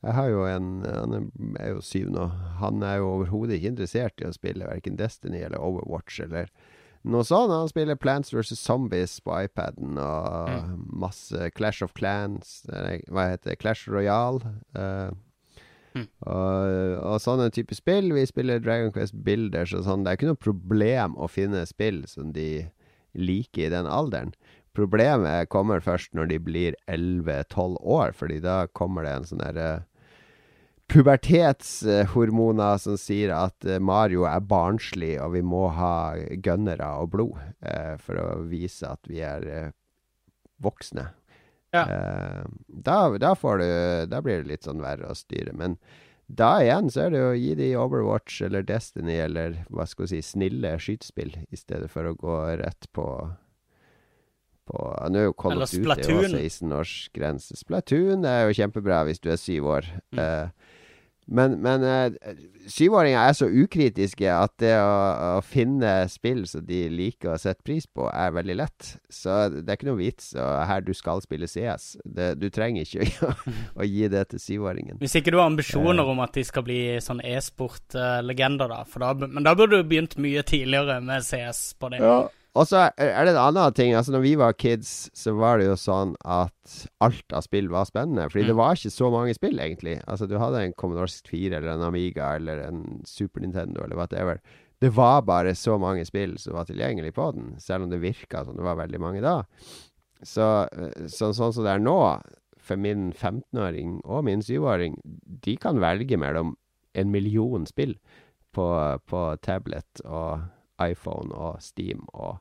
Jeg 0.00 0.16
har 0.16 0.28
jo 0.32 0.44
en 0.48 0.82
Han 0.84 1.56
er 1.60 1.74
jo 1.74 1.80
syv 1.84 2.10
nå. 2.14 2.26
Han 2.62 2.82
er 2.82 3.00
jo 3.02 3.14
overhodet 3.14 3.58
ikke 3.58 3.74
interessert 3.74 4.20
i 4.20 4.28
å 4.28 4.36
spille 4.36 4.68
verken 4.68 4.96
Destiny 4.96 5.42
eller 5.44 5.60
Overwatch 5.60 6.22
eller 6.24 6.48
noe 7.02 7.24
sånt. 7.24 7.52
Han 7.52 7.68
spiller 7.68 7.96
Plants 7.96 8.32
vs. 8.32 8.56
Zombies 8.60 9.20
på 9.24 9.36
iPaden 9.44 9.96
og 10.00 10.50
mm. 10.50 10.86
masse 11.00 11.50
Clash 11.56 11.84
of 11.84 11.94
Clans 11.96 12.62
Hva 12.68 13.30
heter 13.32 13.52
det? 13.52 13.60
Clash 13.60 13.88
Royale. 13.88 14.40
Uh, 14.76 15.12
Mm. 15.94 16.06
Og, 16.06 16.96
og, 17.02 17.16
sånne 17.22 17.50
type 17.54 17.74
spill. 17.74 18.12
Vi 18.14 18.26
spiller 18.28 18.62
Dragon 18.62 18.92
Quest 18.94 19.16
Builders 19.26 19.74
og 19.76 19.86
sånn. 19.86 20.04
Det 20.04 20.12
er 20.12 20.20
ikke 20.20 20.30
noe 20.30 20.44
problem 20.48 21.16
å 21.18 21.30
finne 21.30 21.66
spill 21.68 22.04
som 22.10 22.34
de 22.36 22.66
liker 23.18 23.66
i 23.66 23.74
den 23.74 23.88
alderen. 23.90 24.34
Problemet 24.76 25.50
kommer 25.50 25.82
først 25.82 26.14
når 26.14 26.30
de 26.30 26.38
blir 26.46 26.76
11-12 26.86 27.80
år, 27.82 28.12
fordi 28.14 28.38
da 28.44 28.62
kommer 28.70 29.06
det 29.06 29.16
en 29.16 29.26
sånn 29.32 29.42
derre 29.42 29.70
pubertetshormoner 30.90 32.78
som 32.82 32.96
sier 32.98 33.32
at 33.34 33.66
uh, 33.66 33.78
Mario 33.82 34.24
er 34.30 34.42
barnslig, 34.42 35.16
og 35.22 35.34
vi 35.36 35.42
må 35.46 35.68
ha 35.74 36.16
gønnere 36.42 36.88
og 37.02 37.12
blod 37.14 37.38
eh, 37.62 37.94
for 38.02 38.18
å 38.18 38.28
vise 38.50 38.88
at 38.90 39.06
vi 39.10 39.22
er 39.22 39.46
eh, 39.46 39.70
voksne. 40.62 41.06
Ja. 41.74 41.84
Uh, 41.86 42.46
da, 42.66 42.96
da, 43.22 43.34
får 43.38 43.60
du 43.60 43.66
Da 44.10 44.18
blir 44.24 44.40
det 44.40 44.50
litt 44.50 44.66
sånn 44.66 44.82
verre 44.82 45.12
å 45.12 45.14
styre. 45.14 45.52
Men 45.54 45.76
da 46.26 46.56
igjen 46.62 46.90
så 46.90 47.04
er 47.04 47.12
det 47.12 47.20
jo 47.20 47.28
å 47.32 47.38
gi 47.38 47.52
de 47.58 47.68
Overwatch 47.78 48.40
eller 48.46 48.66
Destiny 48.66 49.18
eller 49.22 49.60
hva 49.70 49.86
skal 49.86 50.06
vi 50.06 50.18
si, 50.18 50.24
snille 50.32 50.76
skytespill, 50.78 51.32
i 51.50 51.58
stedet 51.58 51.90
for 51.90 52.06
å 52.06 52.16
gå 52.18 52.40
rett 52.62 52.90
på 52.94 53.06
på 54.70 54.82
Nå 55.10 55.18
er 55.18 55.24
jo 55.26 55.32
Call 55.34 55.64
of 55.64 55.70
Duty 55.70 55.82
Splatoon. 55.82 56.36
16-årsgrense. 56.36 57.56
Splatoon 57.58 58.26
er 58.28 58.44
jo 58.44 58.56
kjempebra 58.60 59.02
hvis 59.08 59.22
du 59.22 59.30
er 59.32 59.40
syv 59.40 59.66
år. 59.72 59.88
Mm. 60.14 60.20
Eh, 60.22 60.76
men 61.26 61.58
men 61.62 61.84
uh, 61.84 62.32
syvåringer 62.70 63.20
er 63.20 63.36
så 63.36 63.46
ukritiske 63.46 64.30
at 64.30 64.54
det 64.62 64.72
å, 64.78 64.94
å 65.38 65.42
finne 65.44 65.92
spill 66.10 66.42
som 66.48 66.64
de 66.66 66.82
liker 66.92 67.32
å 67.32 67.38
sette 67.40 67.64
pris 67.66 67.86
på, 67.86 68.08
er 68.10 68.34
veldig 68.34 68.56
lett. 68.60 68.90
Så 69.12 69.36
det 69.52 69.66
er 69.66 69.78
ikke 69.78 69.90
noe 69.90 70.00
vits 70.00 70.32
og 70.38 70.50
her 70.70 70.84
du 70.86 70.92
skal 70.96 71.22
spille 71.24 71.48
CS. 71.50 71.92
Det, 72.04 72.32
du 72.40 72.48
trenger 72.54 72.86
ikke 72.86 73.06
å, 73.28 73.34
å 73.82 73.88
gi 73.88 74.10
det 74.12 74.26
til 74.32 74.42
syvåringen. 74.42 75.00
Hvis 75.02 75.18
ikke 75.20 75.34
du 75.34 75.40
har 75.40 75.50
ambisjoner 75.50 76.12
om 76.14 76.22
at 76.24 76.34
de 76.36 76.44
skal 76.46 76.66
bli 76.66 76.82
sånn 77.04 77.22
e-sport-legender, 77.26 78.70
da. 78.70 78.82
Da. 79.00 79.14
Men 79.26 79.46
da 79.46 79.54
burde 79.58 79.80
du 79.80 79.88
begynt 79.88 80.18
mye 80.20 80.44
tidligere 80.46 81.00
med 81.04 81.24
CS 81.26 81.74
på 81.80 81.92
det. 81.94 82.02
Ja. 82.04 82.20
Og 82.58 82.66
så 82.66 82.88
er 82.98 83.24
det 83.28 83.30
en 83.36 83.38
annen 83.44 83.74
ting. 83.76 83.92
Altså 83.94 84.10
Når 84.12 84.22
vi 84.24 84.32
var 84.40 84.52
kids, 84.58 85.10
så 85.14 85.36
var 85.38 85.58
det 85.60 85.68
jo 85.68 85.76
sånn 85.78 86.16
at 86.26 86.88
alt 87.00 87.32
av 87.36 87.44
spill 87.46 87.68
var 87.70 87.84
spennende. 87.86 88.26
Fordi 88.30 88.46
det 88.48 88.54
Mm. 88.56 88.58
var 88.58 88.74
ikke 88.74 88.90
så 88.90 89.10
mange 89.12 89.34
spill, 89.34 89.58
egentlig. 89.58 90.00
Altså 90.08 90.26
Du 90.28 90.36
hadde 90.38 90.58
en 90.64 90.72
Commodore 90.72 91.06
64 91.06 91.56
eller 91.56 91.72
en 91.76 91.82
Amiga 91.86 92.34
eller 92.34 92.58
en 92.66 93.02
Super 93.06 93.40
Nintendo 93.40 93.84
eller 93.84 93.96
whatever. 93.96 94.40
Det 94.80 94.90
var 94.96 95.22
bare 95.22 95.54
så 95.54 95.78
mange 95.78 96.04
spill 96.06 96.38
som 96.38 96.54
var 96.54 96.64
tilgjengelig 96.64 97.12
på 97.14 97.32
den, 97.34 97.54
selv 97.60 97.84
om 97.84 97.90
det 97.90 98.00
virka 98.00 98.44
som 98.44 98.56
det 98.56 98.64
var 98.64 98.76
veldig 98.76 98.98
mange 99.00 99.20
da. 99.20 99.42
Så, 100.24 100.66
eh, 100.72 101.06
så 101.06 101.30
sånn 101.32 101.52
som 101.52 101.64
det 101.64 101.70
er 101.74 101.78
nå, 101.78 102.20
for 102.58 102.76
min 102.76 103.12
15-åring 103.12 104.00
og 104.04 104.24
min 104.24 104.40
7-åring, 104.40 104.96
de 105.44 105.56
kan 105.56 105.78
velge 105.78 106.16
mellom 106.18 106.56
en 106.94 107.10
million 107.12 107.64
spill 107.66 107.94
på, 108.52 108.98
på 109.06 109.36
tablet 109.42 110.02
og 110.04 110.40
iPhone 110.82 111.34
og 111.34 111.60
Steam 111.64 112.06
og 112.12 112.38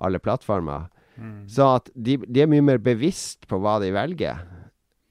alle 0.00 0.20
plattformer. 0.22 0.88
Mm. 1.16 1.44
Så 1.50 1.66
at 1.76 1.90
de, 1.94 2.16
de 2.24 2.42
er 2.42 2.50
mye 2.50 2.64
mer 2.64 2.80
bevisst 2.82 3.48
på 3.50 3.60
hva 3.60 3.78
de 3.82 3.92
velger. 3.94 4.40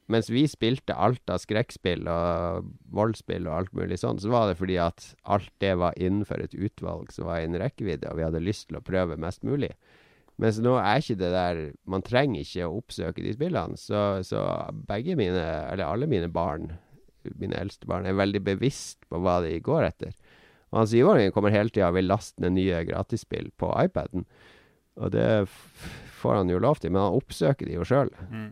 Mens 0.09 0.31
vi 0.33 0.47
spilte 0.49 0.95
alt 0.97 1.29
av 1.29 1.37
skrekkspill 1.43 2.07
og 2.09 2.69
voldsspill 2.97 3.45
og 3.45 3.55
alt 3.59 3.75
mulig 3.77 3.99
sånn, 4.01 4.17
så 4.17 4.31
var 4.33 4.47
det 4.49 4.57
fordi 4.57 4.79
at 4.81 5.11
alt 5.29 5.51
det 5.61 5.75
var 5.77 5.97
innenfor 6.01 6.41
et 6.41 6.55
utvalg 6.57 7.13
som 7.13 7.29
var 7.29 7.43
innen 7.43 7.61
rekkevidde, 7.61 8.09
og 8.09 8.17
vi 8.17 8.25
hadde 8.25 8.41
lyst 8.41 8.71
til 8.71 8.79
å 8.79 8.85
prøve 8.85 9.19
mest 9.21 9.45
mulig. 9.45 9.69
Mens 10.39 10.57
nå 10.63 10.77
er 10.79 11.01
ikke 11.01 11.19
det 11.19 11.29
der 11.33 11.57
Man 11.89 12.03
trenger 12.05 12.45
ikke 12.45 12.67
å 12.69 12.77
oppsøke 12.79 13.23
de 13.25 13.33
spillene. 13.35 13.75
Så, 13.77 14.23
så 14.23 14.41
begge 14.87 15.17
mine, 15.19 15.43
eller 15.67 15.85
alle 15.85 16.07
mine 16.09 16.29
barn, 16.31 16.71
mine 17.35 17.59
eldste 17.59 17.89
barn, 17.89 18.07
er 18.07 18.17
veldig 18.17 18.41
bevisst 18.47 19.03
på 19.11 19.19
hva 19.21 19.41
de 19.43 19.57
går 19.61 19.91
etter. 19.91 20.15
Og 20.71 20.83
han 20.83 20.89
syvåringen 20.91 21.33
kommer 21.33 21.53
hele 21.55 21.69
tida 21.73 21.87
og 21.89 21.95
vil 21.97 22.09
laste 22.09 22.43
ned 22.43 22.53
nye 22.59 22.83
gratisspill 22.85 23.49
på 23.57 23.71
iPaden. 23.87 24.25
Og 24.99 25.11
det 25.15 25.29
får 26.19 26.41
han 26.41 26.49
jo 26.51 26.59
lov 26.59 26.81
til, 26.83 26.91
men 26.91 27.01
han 27.01 27.15
oppsøker 27.17 27.65
de 27.69 27.77
jo 27.77 27.85
sjøl, 27.87 28.09
Mm. 28.29 28.49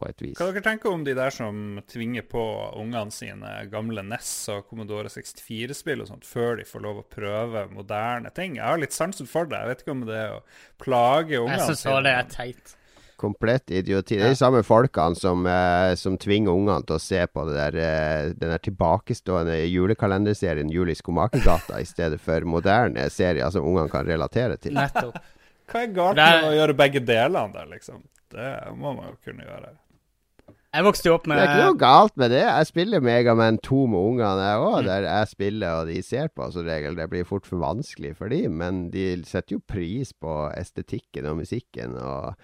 på 0.00 0.08
et 0.08 0.22
vis. 0.24 0.38
Hva 0.38 0.46
dere 0.48 0.62
tenker 0.64 0.88
om 0.90 1.04
de 1.04 1.12
der 1.14 1.28
som 1.30 1.78
tvinger 1.86 2.24
på 2.26 2.40
ungene 2.80 3.12
sine 3.12 3.50
gamle 3.70 4.00
NES 4.02 4.30
og 4.48 4.64
Commodore 4.70 5.12
64-spill 5.12 6.00
og 6.00 6.08
sånt, 6.08 6.24
før 6.24 6.56
de 6.56 6.64
får 6.64 6.80
lov 6.86 7.02
å 7.02 7.04
prøve 7.04 7.66
moderne 7.74 8.32
ting? 8.32 8.56
Jeg 8.56 8.64
har 8.64 8.80
litt 8.80 8.96
sansen 8.96 9.28
for 9.28 9.44
det. 9.44 9.60
Jeg 9.60 9.68
vet 9.74 9.82
ikke 9.84 9.92
om 9.98 10.06
det 10.08 10.16
er 10.16 10.38
å 10.38 10.42
plage 10.80 11.36
ungene 11.42 11.58
Jeg 11.60 11.76
syns 11.76 11.84
det 11.84 12.14
er 12.16 12.30
teit. 12.32 12.76
Komplett 13.20 13.68
idioti. 13.70 14.16
Det 14.16 14.24
er 14.24 14.32
de 14.32 14.38
samme 14.38 14.62
folkene 14.64 15.18
som, 15.18 15.44
eh, 15.46 15.94
som 16.00 16.16
tvinger 16.16 16.54
ungene 16.54 16.86
til 16.88 16.96
å 16.96 17.02
se 17.04 17.20
på 17.28 17.44
det 17.48 17.56
der, 17.58 17.76
eh, 17.76 18.30
den 18.32 18.54
der 18.54 18.62
tilbakestående 18.64 19.58
julekalenderserien 19.68 20.72
Juli 20.72 20.94
Skomakergata 20.96 21.76
i 21.82 21.84
stedet 21.84 22.20
for 22.20 22.40
moderne 22.48 23.10
serier 23.12 23.52
som 23.52 23.66
ungene 23.66 23.92
kan 23.92 24.08
relatere 24.08 24.56
til. 24.56 24.72
Nettopp. 24.72 25.20
Hva 25.70 25.84
er 25.84 25.92
galt 25.94 26.16
med 26.16 26.48
å 26.48 26.56
gjøre 26.56 26.78
begge 26.80 27.04
delene 27.04 27.52
der, 27.52 27.68
liksom? 27.70 28.02
Det 28.32 28.50
må 28.74 28.94
man 28.96 29.12
jo 29.12 29.16
kunne 29.26 29.44
gjøre. 29.44 29.76
Jeg 30.70 30.86
vokste 30.86 31.08
jo 31.08 31.16
opp 31.16 31.24
med 31.26 31.40
Det 31.40 31.42
er 31.42 31.50
ikke 31.50 31.70
noe 31.72 31.78
galt 31.80 32.16
med 32.20 32.30
det. 32.30 32.42
Jeg 32.46 32.66
spiller 32.68 33.02
Megaman 33.02 33.56
2 33.66 33.78
med 33.90 34.04
ungene, 34.12 34.44
jeg 34.46 34.60
òg. 34.62 34.76
Mm. 34.78 34.86
Der 34.86 35.06
jeg 35.08 35.30
spiller 35.32 35.80
og 35.80 35.90
de 35.90 36.02
ser 36.06 36.28
på 36.30 36.46
som 36.54 36.64
regel. 36.66 36.94
Det 36.94 37.08
blir 37.10 37.26
fort 37.26 37.48
for 37.48 37.58
vanskelig 37.58 38.12
for 38.16 38.30
dem, 38.30 38.54
men 38.62 38.84
de 38.94 39.08
setter 39.26 39.56
jo 39.56 39.64
pris 39.66 40.14
på 40.14 40.36
estetikken 40.54 41.26
og 41.26 41.40
musikken. 41.42 41.98
Og 41.98 42.38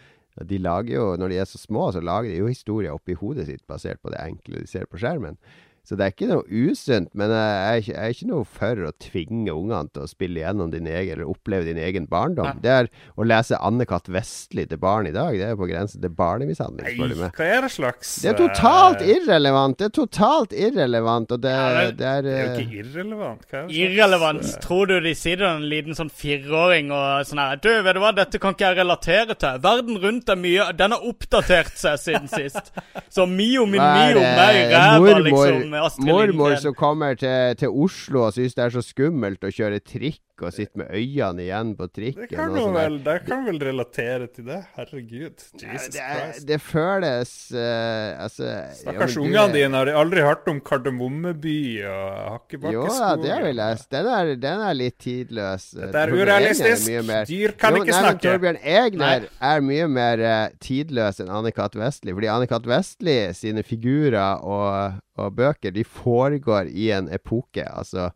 de 0.45 0.59
lager 0.61 0.95
jo, 0.99 1.05
når 1.17 1.33
de 1.33 1.39
er 1.41 1.49
så 1.49 1.59
små, 1.59 1.89
så 1.93 2.03
lager 2.05 2.31
de 2.31 2.41
jo 2.43 2.51
historier 2.51 2.93
oppi 2.93 3.17
hodet 3.17 3.47
sitt 3.49 3.65
basert 3.69 4.03
på 4.03 4.13
det 4.13 4.21
enkle 4.21 4.61
de 4.61 4.69
ser 4.71 4.85
på 4.91 5.01
skjermen. 5.01 5.39
Så 5.87 5.95
det 5.95 6.03
er 6.09 6.11
ikke 6.11 6.27
noe 6.33 6.43
usunt, 6.51 7.13
men 7.15 7.31
jeg 7.31 7.55
er 7.71 7.77
ikke, 7.81 7.93
jeg 7.95 8.03
er 8.11 8.15
ikke 8.17 8.27
noe 8.33 8.45
for 8.45 8.81
å 8.89 8.91
tvinge 8.99 9.53
ungene 9.55 9.87
til 9.95 10.03
å 10.03 10.09
spille 10.11 10.41
gjennom 10.43 10.73
din 10.73 10.87
egen, 10.91 11.13
eller 11.15 11.31
oppleve 11.31 11.65
din 11.69 11.79
egen 11.79 12.09
barndom. 12.11 12.49
Nei. 12.51 12.63
Det 12.65 12.73
er 12.75 12.89
å 13.15 13.27
lese 13.27 13.59
Anne-Kat. 13.63 14.09
Vestli 14.11 14.65
til 14.67 14.79
barn 14.83 15.07
i 15.07 15.13
dag, 15.15 15.33
det 15.39 15.47
er 15.47 15.55
på 15.59 15.69
grensen 15.71 16.01
til 16.03 16.11
barnemishandling, 16.11 16.87
spør 16.97 17.13
du 17.15 17.21
meg. 17.21 17.33
hva 17.39 17.47
er 17.57 17.61
det 17.67 17.71
slags 17.75 18.11
Det 18.23 18.31
er 18.33 18.39
totalt 18.41 19.01
eh, 19.05 19.13
irrelevant! 19.15 19.79
Det 19.79 19.87
er 19.89 19.95
totalt 20.01 20.53
irrelevant, 20.57 21.33
og 21.37 21.41
det, 21.47 21.55
Ja, 21.55 21.69
det- 21.87 21.97
det 21.97 22.07
er 22.07 22.23
Det 22.23 22.33
er 22.35 22.43
jo 22.43 22.51
eh, 22.51 22.59
ikke 22.67 22.79
irrelevant. 22.83 23.47
Hva 23.47 23.59
er 23.59 23.67
det 23.67 23.77
slags, 23.77 23.79
Irrelevant. 23.87 24.43
eh, 24.45 24.61
Tror 24.67 24.87
du 24.91 25.01
de 25.01 25.15
sier 25.15 25.43
en 25.47 25.63
liten 25.71 25.95
sånn 25.95 26.11
fireåring 26.11 26.91
og 26.91 27.27
sånn 27.27 27.39
her 27.39 27.57
Du, 27.63 27.71
vet 27.83 27.95
du 27.95 28.01
hva, 28.01 28.13
dette 28.15 28.39
kan 28.43 28.55
ikke 28.55 28.67
jeg 28.73 28.79
relatere 28.83 29.35
til. 29.39 29.59
Verden 29.63 29.99
rundt 30.03 30.29
er 30.29 30.37
mye 30.37 30.73
Den 30.77 30.91
har 30.97 31.01
oppdatert 31.07 31.77
seg 31.79 31.99
siden 32.03 32.29
sist. 32.29 32.73
Så 33.11 33.27
Mio 33.29 33.67
min 33.67 33.81
Mio, 33.83 34.21
meg 34.21 34.57
i 34.57 34.75
ræva, 34.75 35.19
liksom. 35.23 35.76
Med 35.77 35.85
Astrid 35.85 36.09
mormor 36.09 36.51
Lindgren. 36.51 36.63
som 36.65 36.77
kommer 36.77 37.19
til, 37.21 37.57
til 37.61 37.69
Oslo 37.85 38.27
og 38.27 38.37
syns 38.37 38.57
det 38.57 38.65
er 38.65 38.75
så 38.75 38.83
skummelt 38.85 39.45
å 39.45 39.53
kjøre 39.53 39.83
trikk 39.85 40.36
og 40.45 40.53
sitte 40.53 40.77
med 40.77 40.91
øynene 40.93 41.43
igjen 41.47 41.71
på 41.79 41.87
Det 41.89 41.93
trikken. 41.97 42.27
kan 42.33 42.51
og 42.51 42.57
jo 42.59 42.65
sånn 42.67 42.75
vel, 42.77 42.97
det 43.07 43.15
kan 43.27 43.45
vel 43.47 43.59
relatere 43.65 44.27
til 44.35 44.45
det. 44.51 44.59
Herregud. 44.77 45.45
Jesus 45.63 45.89
det, 45.95 46.03
Christ. 46.11 46.47
det 46.51 46.59
føles 46.61 47.33
uh, 47.57 48.23
Altså 48.27 48.51
Stakkars 48.77 49.17
ungene 49.17 49.53
dine 49.55 49.81
har 49.81 49.91
aldri 49.97 50.21
hørt 50.27 50.47
om 50.53 50.61
Kardemommeby 50.61 51.85
og 51.89 52.57
Jo 52.73 52.85
da, 52.91 53.15
det 53.17 53.33
jeg. 53.33 53.79
Den 53.91 54.07
er, 54.13 54.35
den 54.37 54.61
er 54.69 54.75
litt 54.77 54.99
tidløs. 55.03 55.71
Dette 55.77 56.03
er 56.05 56.13
urealistisk. 56.13 56.89
Er 56.91 57.03
mer- 57.07 57.27
Dyr 57.31 57.57
kan 57.59 57.75
Jo, 57.77 57.83
ikke 57.83 57.95
nei, 57.95 58.03
snakke. 58.05 58.27
Torbjørn 58.29 58.61
Egner 58.63 59.29
er 59.41 59.61
mye 59.65 59.89
mer 59.89 60.23
uh, 60.27 60.49
tidløs 60.63 61.21
enn 61.23 61.33
Anne-Kat. 61.33 61.77
Vestli. 61.81 62.13
Fordi 62.17 62.31
Anne-Kat. 62.33 62.67
Vestli 62.67 63.19
sine 63.37 63.63
figurer 63.67 64.43
og, 64.43 64.97
og 65.21 65.35
bøker 65.37 65.71
De 65.75 65.85
foregår 65.85 66.69
i 66.73 66.91
en 66.97 67.09
epoke. 67.15 67.63
Altså, 67.67 68.11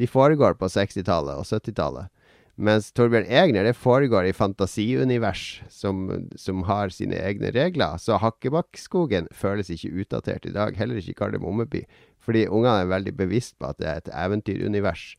de 0.00 0.06
foregår 0.10 0.56
på 0.58 0.66
60-tallet 0.72 1.38
og 1.40 1.46
70-tallet. 1.46 2.10
Mens 2.54 2.92
Torbjørn 2.94 3.26
Egner 3.26 3.66
det 3.66 3.74
foregår 3.74 4.28
i 4.28 4.34
fantasiunivers 4.36 5.62
som, 5.74 6.04
som 6.38 6.62
har 6.68 6.92
sine 6.94 7.18
egne 7.18 7.50
regler. 7.54 7.96
Så 7.98 8.14
Hakkebakkskogen 8.22 9.26
føles 9.34 9.70
ikke 9.74 9.90
utdatert 10.04 10.46
i 10.46 10.52
dag. 10.54 10.76
Heller 10.78 11.00
ikke 11.00 11.16
Kardemommeby. 11.18 11.82
Fordi 12.22 12.44
ungene 12.46 12.84
er 12.84 12.92
veldig 12.92 13.16
bevisst 13.18 13.56
på 13.58 13.72
at 13.72 13.80
det 13.82 13.88
er 13.90 14.02
et 14.04 14.12
eventyrunivers. 14.14 15.16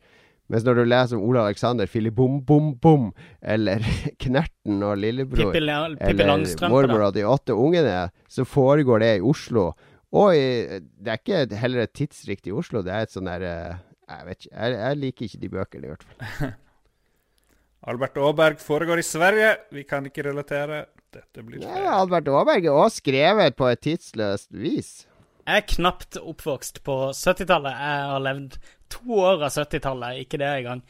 Mens 0.48 0.64
når 0.64 0.78
du 0.78 0.84
leser 0.86 1.18
om 1.18 1.24
Ole 1.26 1.42
Alexander 1.42 1.88
Filibom-bom-bom, 1.90 3.10
eller 3.42 3.82
Knerten 4.22 4.80
og 4.86 4.96
Lillebror, 5.02 5.50
Pippi, 5.52 5.64
La- 5.66 5.80
Pippi 5.92 6.22
eller 6.22 6.32
Mormor 6.72 7.04
og 7.08 7.16
de 7.18 7.24
åtte 7.26 7.52
ungene, 7.56 7.96
så 8.30 8.46
foregår 8.48 9.02
det 9.02 9.10
i 9.18 9.24
Oslo. 9.26 9.72
Og 10.16 10.32
i, 10.38 10.46
det 10.80 11.12
er 11.12 11.20
ikke 11.20 11.58
heller 11.60 11.84
et 11.84 11.92
tidsriktig 11.98 12.54
Oslo, 12.56 12.80
det 12.86 12.94
er 12.94 13.04
et 13.08 13.12
sånn 13.12 13.26
der 13.28 13.42
eh, 13.44 13.74
Jeg 14.06 14.26
vet 14.26 14.44
ikke. 14.44 14.54
Jeg, 14.54 14.78
jeg 14.78 14.98
liker 15.02 15.26
ikke 15.26 15.42
de 15.42 15.50
bøkene, 15.50 15.88
i 15.88 15.92
hvert 15.92 16.06
fall. 16.06 16.52
Albert 17.90 18.18
Aaberg 18.18 18.62
foregår 18.62 19.02
i 19.02 19.06
Sverige. 19.06 19.50
Vi 19.74 19.82
kan 19.86 20.06
ikke 20.06 20.24
relatere. 20.26 20.84
Dette 21.14 21.42
blir 21.46 21.62
Ja. 21.62 21.98
Albert 22.00 22.28
Aaberg 22.28 22.64
er 22.66 22.74
også 22.74 23.02
skrevet 23.02 23.56
på 23.58 23.68
et 23.70 23.82
tidsløst 23.86 24.50
vis. 24.54 25.06
Jeg 25.46 25.62
er 25.62 25.68
knapt 25.70 26.18
oppvokst 26.18 26.82
på 26.86 26.96
70-tallet. 27.14 27.70
Jeg 27.70 28.08
har 28.10 28.24
levd 28.24 28.56
to 28.90 29.20
år 29.22 29.44
av 29.46 29.52
70-tallet, 29.54 30.24
ikke 30.24 30.40
det 30.42 30.48
engang. 30.50 30.82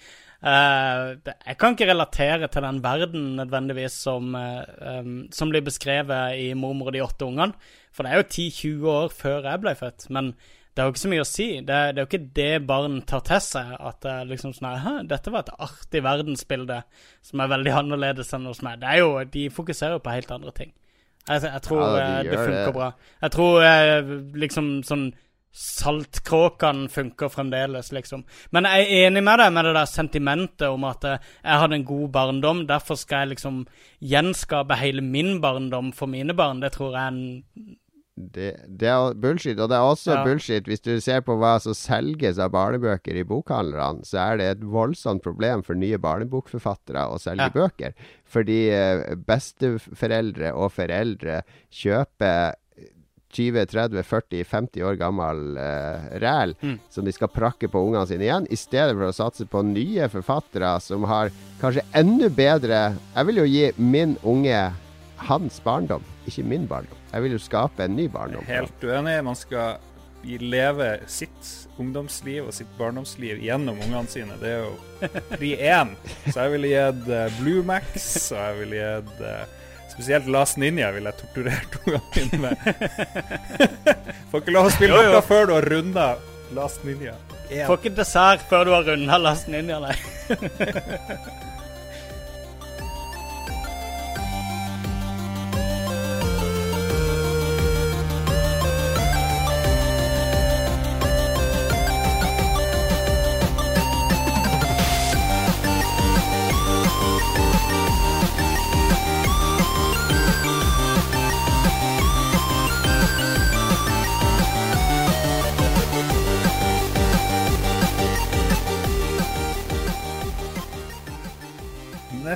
Uh, 0.46 1.16
jeg 1.26 1.56
kan 1.60 1.74
ikke 1.74 1.88
relatere 1.88 2.48
til 2.52 2.64
den 2.64 2.82
verden 2.84 3.24
nødvendigvis 3.40 3.96
som, 4.04 4.34
eh, 4.36 5.00
um, 5.00 5.26
som 5.32 5.50
blir 5.50 5.64
beskrevet 5.64 6.36
i 6.36 6.52
'Mormor 6.54 6.88
og 6.88 6.92
de 6.92 7.02
åtte 7.02 7.24
ungene'. 7.24 7.56
For 7.92 8.04
det 8.04 8.12
er 8.12 8.16
jo 8.16 8.28
10-20 8.28 8.88
år 8.92 9.08
før 9.08 9.48
jeg 9.48 9.60
ble 9.60 9.74
født. 9.74 10.10
Men 10.10 10.34
det 10.76 10.82
er 10.82 10.88
jo 10.90 10.92
ikke 10.92 11.00
så 11.00 11.08
mye 11.08 11.24
å 11.24 11.28
si. 11.28 11.44
Det, 11.64 11.76
det 11.96 12.00
er 12.00 12.04
jo 12.04 12.08
ikke 12.10 12.34
det 12.36 12.50
barn 12.68 12.98
tar 13.08 13.22
til 13.24 13.40
seg. 13.40 13.70
At 13.80 14.02
det 14.04 14.10
er 14.12 14.26
liksom 14.28 14.52
sånn 14.52 14.74
«Hæ, 14.84 14.90
Dette 15.08 15.32
var 15.32 15.46
et 15.46 15.54
artig 15.64 16.02
verdensbilde 16.04 16.82
som 17.24 17.40
er 17.40 17.48
veldig 17.54 17.72
annerledes 17.80 18.34
enn 18.36 18.44
hos 18.50 18.60
meg. 18.66 18.82
Det 18.82 18.90
er 18.92 19.00
jo, 19.00 19.14
De 19.32 19.46
fokuserer 19.56 19.96
jo 19.96 20.02
på 20.04 20.12
helt 20.12 20.34
andre 20.36 20.52
ting. 20.58 20.74
Jeg, 21.26 21.42
jeg 21.48 21.62
tror 21.64 21.80
Ja, 21.80 21.94
de 21.96 22.02
eh, 22.02 22.26
det 22.28 22.42
funker 22.42 22.66
det. 22.68 22.74
bra. 22.76 22.90
Jeg 23.24 23.32
tror 23.38 23.64
eh, 23.70 24.12
liksom 24.44 24.74
sånn 24.86 25.06
Saltkråkene 25.56 26.90
funker 26.92 27.30
fremdeles, 27.32 27.88
liksom. 27.96 28.26
Men 28.52 28.66
jeg 28.68 28.84
er 28.84 29.06
enig 29.06 29.22
med 29.24 29.40
deg 29.40 29.54
med 29.56 29.64
det 29.64 29.72
der 29.78 29.88
sentimentet 29.88 30.66
om 30.68 30.84
at 30.84 31.06
eh, 31.08 31.22
jeg 31.40 31.62
hadde 31.62 31.78
en 31.78 31.86
god 31.88 32.10
barndom, 32.12 32.60
derfor 32.68 32.98
skal 33.00 33.24
jeg 33.24 33.30
liksom 33.36 33.62
gjenskape 34.04 34.76
hele 34.76 35.00
min 35.00 35.38
barndom 35.40 35.94
for 35.96 36.12
mine 36.12 36.36
barn. 36.36 36.60
Det 36.60 36.74
tror 36.76 36.92
jeg 36.92 37.00
er 37.00 37.14
en 37.14 37.78
Det, 38.16 38.54
det 38.66 38.88
er 38.88 39.12
bullshit. 39.20 39.58
Og 39.60 39.68
det 39.68 39.76
er 39.76 39.84
også 39.84 40.14
Ja. 40.14 40.24
bullshit 40.24 40.64
hvis 40.64 40.80
du 40.80 40.94
ser 41.04 41.20
på 41.20 41.36
hva 41.36 41.58
som 41.60 41.74
selges 41.76 42.38
av 42.40 42.50
barnebøker 42.54 43.14
i 43.20 43.24
bokhandlerne, 43.28 44.04
så 44.08 44.32
er 44.32 44.36
det 44.40 44.46
et 44.54 44.62
voldsomt 44.64 45.22
problem 45.22 45.62
for 45.62 45.74
nye 45.76 45.98
barnebokforfattere 46.00 47.02
å 47.12 47.18
selge 47.20 47.44
Ja. 47.44 47.48
bøker. 47.52 47.92
Fordi 48.24 48.70
eh, 48.72 49.14
besteforeldre 49.16 50.54
og 50.54 50.72
foreldre 50.72 51.42
kjøper 51.70 52.54
20-30-40-50 53.36 54.82
år 54.86 54.96
gammel 55.00 55.56
uh, 55.58 56.06
ræl 56.22 56.54
Mm. 56.62 56.78
som 56.88 57.04
de 57.04 57.12
skal 57.12 57.28
prakke 57.28 57.68
på 57.68 57.82
ungene 57.84 58.06
sine 58.08 58.24
igjen, 58.24 58.46
i 58.50 58.56
stedet 58.56 58.94
for 58.96 59.10
å 59.10 59.12
satse 59.14 59.44
på 59.50 59.60
nye 59.66 60.08
forfattere 60.08 60.80
som 60.80 61.04
har 61.04 61.30
kanskje 61.60 61.84
enda 61.92 62.28
bedre 62.32 62.96
Jeg 63.16 63.26
vil 63.26 63.36
jo 63.42 63.44
gi 63.44 63.72
min 63.78 64.16
unge 64.24 64.72
hans 65.28 65.60
barndom, 65.60 66.02
ikke 66.30 66.46
min 66.46 66.66
barndom. 66.70 66.98
Jeg 67.12 67.24
vil 67.24 67.36
jo 67.36 67.42
skape 67.42 67.84
en 67.86 67.96
ny 67.96 68.08
barndom. 68.12 68.44
Helt 68.48 68.84
uenig. 68.84 69.18
Man 69.24 69.38
skal 69.38 69.76
leve 70.26 70.88
sitt 71.06 71.50
ungdomsliv 71.78 72.48
og 72.48 72.54
sitt 72.56 72.70
barndomsliv 72.78 73.38
gjennom 73.44 73.78
ungene 73.84 74.08
sine. 74.10 74.38
Det 74.40 74.50
er 74.56 74.64
jo 74.64 74.72
pri 75.36 75.52
én. 75.56 75.92
Så 76.32 76.46
jeg 76.46 76.54
ville 76.56 76.72
gitt 76.72 77.12
eh, 77.12 77.38
Blue 77.40 77.62
Max, 77.66 78.08
og 78.32 78.40
jeg 78.40 78.58
ville 78.64 78.82
gitt 78.82 79.22
eh, 79.22 79.44
Spesielt 79.96 80.26
Last 80.28 80.58
Ninja 80.60 80.90
ville 80.92 81.08
jeg 81.08 81.22
torturert 81.22 81.78
ungene 81.86 82.02
mine 82.16 82.42
med. 82.42 82.56
Får 84.32 84.42
ikke 84.42 84.56
lov 84.58 84.68
å 84.68 84.74
spille 84.74 85.06
noe 85.08 85.22
før 85.24 85.48
du 85.48 85.56
har 85.56 85.70
runda 85.72 86.10
Last 86.56 86.84
Ninja. 86.84 87.14
Får 87.46 87.80
ikke 87.80 87.96
dessert 88.02 88.44
før 88.50 88.66
du 88.68 88.74
har 88.74 88.86
runda 88.90 89.18
Last 89.22 89.48
Ninja, 89.48 89.80
nei. 89.86 91.44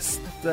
Neste 0.01 0.53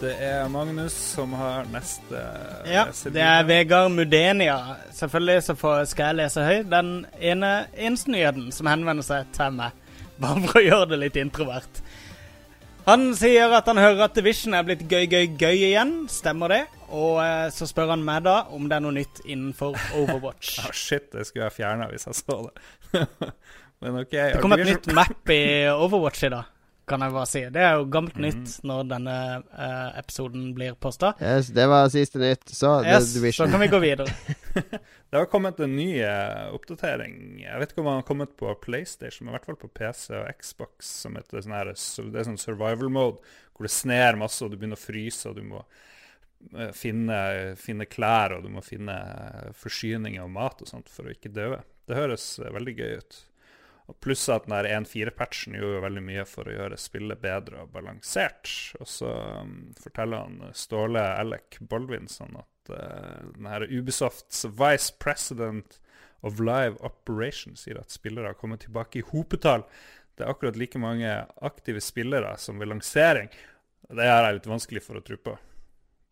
Det 0.00 0.12
er 0.26 0.48
Magnus 0.50 0.94
som 1.12 1.30
har 1.38 1.68
neste 1.70 2.18
Ja, 2.66 2.88
leselinje. 2.88 3.12
det 3.14 3.22
er 3.22 3.44
Vegard 3.46 3.92
Mudenia. 3.94 4.56
Selvfølgelig 4.90 5.42
så 5.46 5.54
får, 5.54 5.84
skal 5.92 6.08
jeg 6.10 6.18
lese 6.18 6.42
høyt 6.42 6.70
den 6.72 6.88
ene 7.20 7.50
eneste 7.78 8.10
nyheten 8.10 8.48
som 8.50 8.66
henvender 8.66 9.06
seg 9.06 9.28
til 9.36 9.54
meg. 9.54 9.76
Bare 10.22 10.42
for 10.48 10.58
å 10.58 10.64
gjøre 10.64 10.88
det 10.90 10.98
litt 11.04 11.18
introvert. 11.22 11.78
Han 12.88 13.12
sier 13.14 13.54
at 13.54 13.70
han 13.70 13.78
hører 13.78 14.02
at 14.08 14.16
Division 14.18 14.56
er 14.58 14.66
blitt 14.66 14.82
gøy, 14.90 15.06
gøy, 15.06 15.28
gøy 15.38 15.62
igjen. 15.68 15.92
Stemmer 16.10 16.50
det? 16.50 16.62
Og 16.90 17.20
eh, 17.22 17.46
så 17.54 17.68
spør 17.70 17.94
han 17.94 18.02
meg 18.02 18.24
da 18.26 18.40
om 18.50 18.66
det 18.66 18.80
er 18.80 18.82
noe 18.88 18.96
nytt 18.98 19.22
innenfor 19.30 19.78
Overwatch. 20.00 20.56
Ah, 20.66 20.74
shit, 20.74 21.06
det 21.14 21.28
skulle 21.30 21.46
jeg 21.46 21.60
fjerna 21.60 21.86
hvis 21.92 22.08
jeg 22.10 22.18
så 22.18 22.40
det. 22.48 23.06
Men 23.82 24.02
OK. 24.02 24.10
Det 24.18 24.42
kom 24.42 24.58
et 24.58 24.66
nytt 24.66 24.90
map 24.94 25.30
i 25.34 25.40
Overwatch 25.70 26.26
i 26.26 26.32
dag, 26.34 26.50
kan 26.92 27.02
jeg 27.06 27.14
bare 27.16 27.30
si. 27.30 27.42
Det 27.54 27.64
er 27.64 27.78
jo 27.80 27.88
gammelt 27.92 28.18
mm. 28.20 28.24
nytt 28.28 28.54
når 28.68 28.88
denne 28.92 29.18
uh, 29.48 29.90
episoden 29.98 30.50
blir 30.56 30.76
posta. 30.76 31.14
Yes, 31.22 31.50
det 31.56 31.66
var 31.72 31.88
siste 31.92 32.20
nytt. 32.22 32.44
Så 32.52 32.78
The 32.84 32.96
Yes, 33.00 33.36
så 33.36 33.48
kan 33.50 33.64
vi 33.64 33.70
gå 33.72 33.80
videre. 33.82 34.12
Det 35.10 35.16
har 35.16 35.24
kommet 35.24 35.60
en 35.60 35.76
ny 35.76 36.02
uh, 36.04 36.52
oppdatering. 36.56 37.16
Jeg 37.42 37.60
vet 37.60 37.72
ikke 37.72 37.82
om 37.82 37.90
den 37.90 38.00
har 38.00 38.08
kommet 38.08 38.36
på 38.40 38.52
PlayStation, 38.64 39.26
men 39.26 39.32
i 39.32 39.36
hvert 39.36 39.48
fall 39.50 39.60
på 39.60 39.72
PC 39.72 40.12
og 40.18 40.28
Xbox. 40.40 40.92
Som 41.04 41.18
heter 41.18 41.42
sånn 41.44 41.56
her, 41.56 41.72
det 41.72 42.20
er 42.20 42.28
sånn 42.28 42.40
survival 42.40 42.92
mode, 42.92 43.34
hvor 43.52 43.68
det 43.68 43.74
sner 43.74 44.20
masse, 44.20 44.40
og 44.44 44.52
du 44.52 44.58
begynner 44.58 44.80
å 44.80 44.84
fryse, 44.84 45.28
og 45.28 45.36
du 45.36 45.44
må 45.48 45.60
eh, 46.56 46.72
finne, 46.76 47.18
finne 47.60 47.88
klær, 47.88 48.38
og 48.38 48.46
du 48.46 48.52
må 48.54 48.64
finne 48.64 48.96
forsyninger 49.58 50.24
og 50.24 50.32
mat 50.32 50.64
og 50.64 50.72
sånt 50.72 50.88
for 50.92 51.08
å 51.08 51.12
ikke 51.14 51.32
dø. 51.32 51.54
Det 51.88 51.98
høres 51.98 52.26
veldig 52.42 52.76
gøy 52.78 52.96
ut. 53.02 53.20
Og 53.90 53.98
Pluss 54.00 54.28
at 54.30 54.46
den 54.46 54.54
der 54.54 54.68
1.4-patchen 54.78 55.56
gjorde 55.58 55.78
jo 55.78 55.84
veldig 55.84 56.02
mye 56.06 56.24
for 56.28 56.48
å 56.48 56.54
gjøre 56.54 56.78
spillet 56.80 57.20
bedre 57.22 57.64
og 57.64 57.72
balansert. 57.74 58.50
Og 58.78 58.88
så 58.88 59.10
um, 59.42 59.72
forteller 59.80 60.22
han 60.22 60.54
Ståle 60.56 61.02
Alec 61.18 61.58
Baldwin 61.60 62.06
sånn 62.10 62.38
at 62.38 62.72
uh, 62.72 63.32
den 63.34 63.48
her 63.50 63.66
Ubisofts 63.66 64.44
vice 64.46 64.94
president 65.02 65.80
of 66.22 66.38
live 66.38 66.78
operation 66.86 67.58
sier 67.58 67.80
at 67.80 67.90
spillere 67.90 68.30
har 68.30 68.38
kommet 68.38 68.62
tilbake 68.68 69.00
i 69.00 69.06
hopetall. 69.10 69.66
Det 70.14 70.24
er 70.24 70.30
akkurat 70.30 70.60
like 70.60 70.78
mange 70.78 71.10
aktive 71.42 71.82
spillere 71.82 72.36
som 72.38 72.62
ved 72.62 72.70
lansering. 72.70 73.32
Det 73.90 74.06
er 74.06 74.22
jeg 74.28 74.38
litt 74.38 74.50
vanskelig 74.52 74.84
for 74.86 75.00
å 75.00 75.04
tro 75.04 75.18
på. 75.18 75.34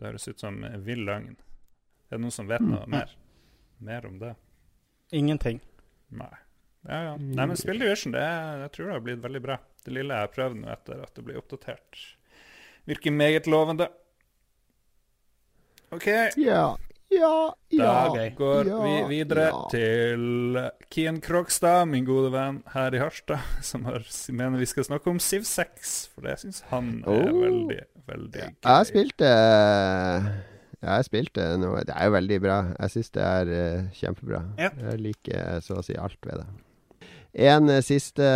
Det 0.00 0.08
høres 0.08 0.26
ut 0.26 0.42
som 0.42 0.58
vill 0.82 1.04
løgn. 1.06 1.36
Er 2.10 2.18
det 2.18 2.24
noen 2.24 2.34
som 2.34 2.50
vet 2.50 2.64
noe 2.64 2.82
mer? 2.90 3.12
Mer 3.78 4.06
om 4.08 4.18
det? 4.18 4.34
Ingenting. 5.14 5.60
Nei. 6.10 6.34
Ja, 6.88 7.00
ja. 7.10 7.14
Nei, 7.20 7.46
men 7.46 7.58
Spill 7.60 7.80
Division, 7.82 8.14
det, 8.16 8.24
jeg 8.64 8.72
tror 8.76 8.86
det 8.88 8.94
har 8.96 9.02
blitt 9.04 9.24
veldig 9.24 9.42
bra. 9.44 9.56
Det 9.84 9.92
lille 9.92 10.16
jeg 10.16 10.26
har 10.26 10.32
prøvd 10.32 10.60
nå 10.62 10.70
etter 10.72 11.02
at 11.04 11.12
det 11.16 11.24
blir 11.26 11.40
oppdatert, 11.40 12.04
virker 12.88 13.12
meget 13.14 13.48
lovende. 13.50 13.90
OK, 15.92 16.06
Ja, 16.40 16.76
ja, 17.10 17.54
ja. 17.74 17.92
Da 18.14 18.28
går 18.38 18.68
ja, 18.70 18.78
vi 18.84 19.16
videre 19.16 19.48
ja. 19.48 19.62
til 19.72 20.58
Kian 20.94 21.18
Krogstad, 21.20 21.88
min 21.90 22.04
gode 22.06 22.30
venn 22.30 22.60
her 22.70 22.94
i 22.94 23.00
Harstad, 23.02 23.42
som 23.66 23.84
har, 23.88 24.04
mener 24.30 24.62
vi 24.62 24.68
skal 24.70 24.86
snakke 24.86 25.10
om 25.10 25.18
Siv 25.22 25.42
6, 25.48 25.96
for 26.14 26.28
det 26.28 26.38
syns 26.44 26.62
han 26.70 27.00
er 27.02 27.10
Oh. 27.10 27.42
veldig, 27.42 27.80
veldig 28.06 28.46
gøy. 28.46 28.54
Jeg 28.62 28.86
spilte 28.92 29.30
Jeg 30.80 31.04
spilte 31.04 31.44
noe 31.60 31.82
Det 31.84 31.92
er 31.92 32.06
jo 32.08 32.12
veldig 32.14 32.38
bra. 32.40 32.58
Jeg 32.78 32.94
syns 32.94 33.10
det 33.12 33.24
er 33.26 33.50
uh, 33.52 33.90
kjempebra. 33.98 34.44
Ja. 34.56 34.70
Jeg 34.86 35.02
liker 35.10 35.58
så 35.66 35.80
å 35.82 35.84
si 35.84 35.98
alt 35.98 36.16
ved 36.24 36.40
det. 36.40 36.46
En 37.32 37.68
eh, 37.70 37.82
siste 37.86 38.26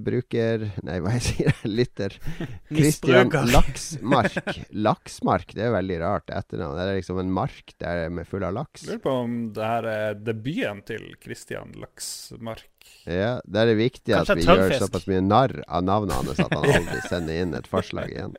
bruker 0.00 0.64
Nei, 0.86 0.96
hva 1.04 1.12
jeg 1.18 1.24
sier 1.26 1.50
jeg? 1.50 1.70
Lytter. 1.78 2.16
Christian 2.78 3.32
Laksmark. 3.52 4.38
Laksmark, 4.88 5.52
det 5.56 5.66
er 5.66 5.74
veldig 5.74 6.00
rart 6.02 6.32
etternavn. 6.32 6.78
Det 6.78 6.86
er 6.86 6.98
liksom 7.00 7.20
en 7.20 7.34
mark 7.34 7.74
der 7.82 8.08
med 8.14 8.28
full 8.30 8.46
av 8.48 8.56
laks. 8.56 8.86
Lurer 8.88 9.04
på 9.04 9.14
om 9.26 9.36
det 9.56 9.70
her 9.74 9.90
er 9.92 10.18
debuten 10.24 10.82
til 10.88 11.04
Christian 11.22 11.76
Laksmark. 11.76 12.68
Ja, 13.04 13.38
Da 13.44 13.62
er 13.62 13.72
det 13.72 13.78
viktig 13.82 14.16
at 14.16 14.30
vi 14.32 14.46
gjør 14.46 14.72
såpass 14.80 15.06
mye 15.10 15.20
narr 15.24 15.58
av 15.66 15.84
navnet 15.84 16.16
hans 16.16 16.40
at 16.40 16.52
han 16.54 16.64
aldri 16.64 17.00
sender 17.08 17.42
inn 17.44 17.56
et 17.58 17.68
forslag 17.68 18.12
igjen. 18.14 18.36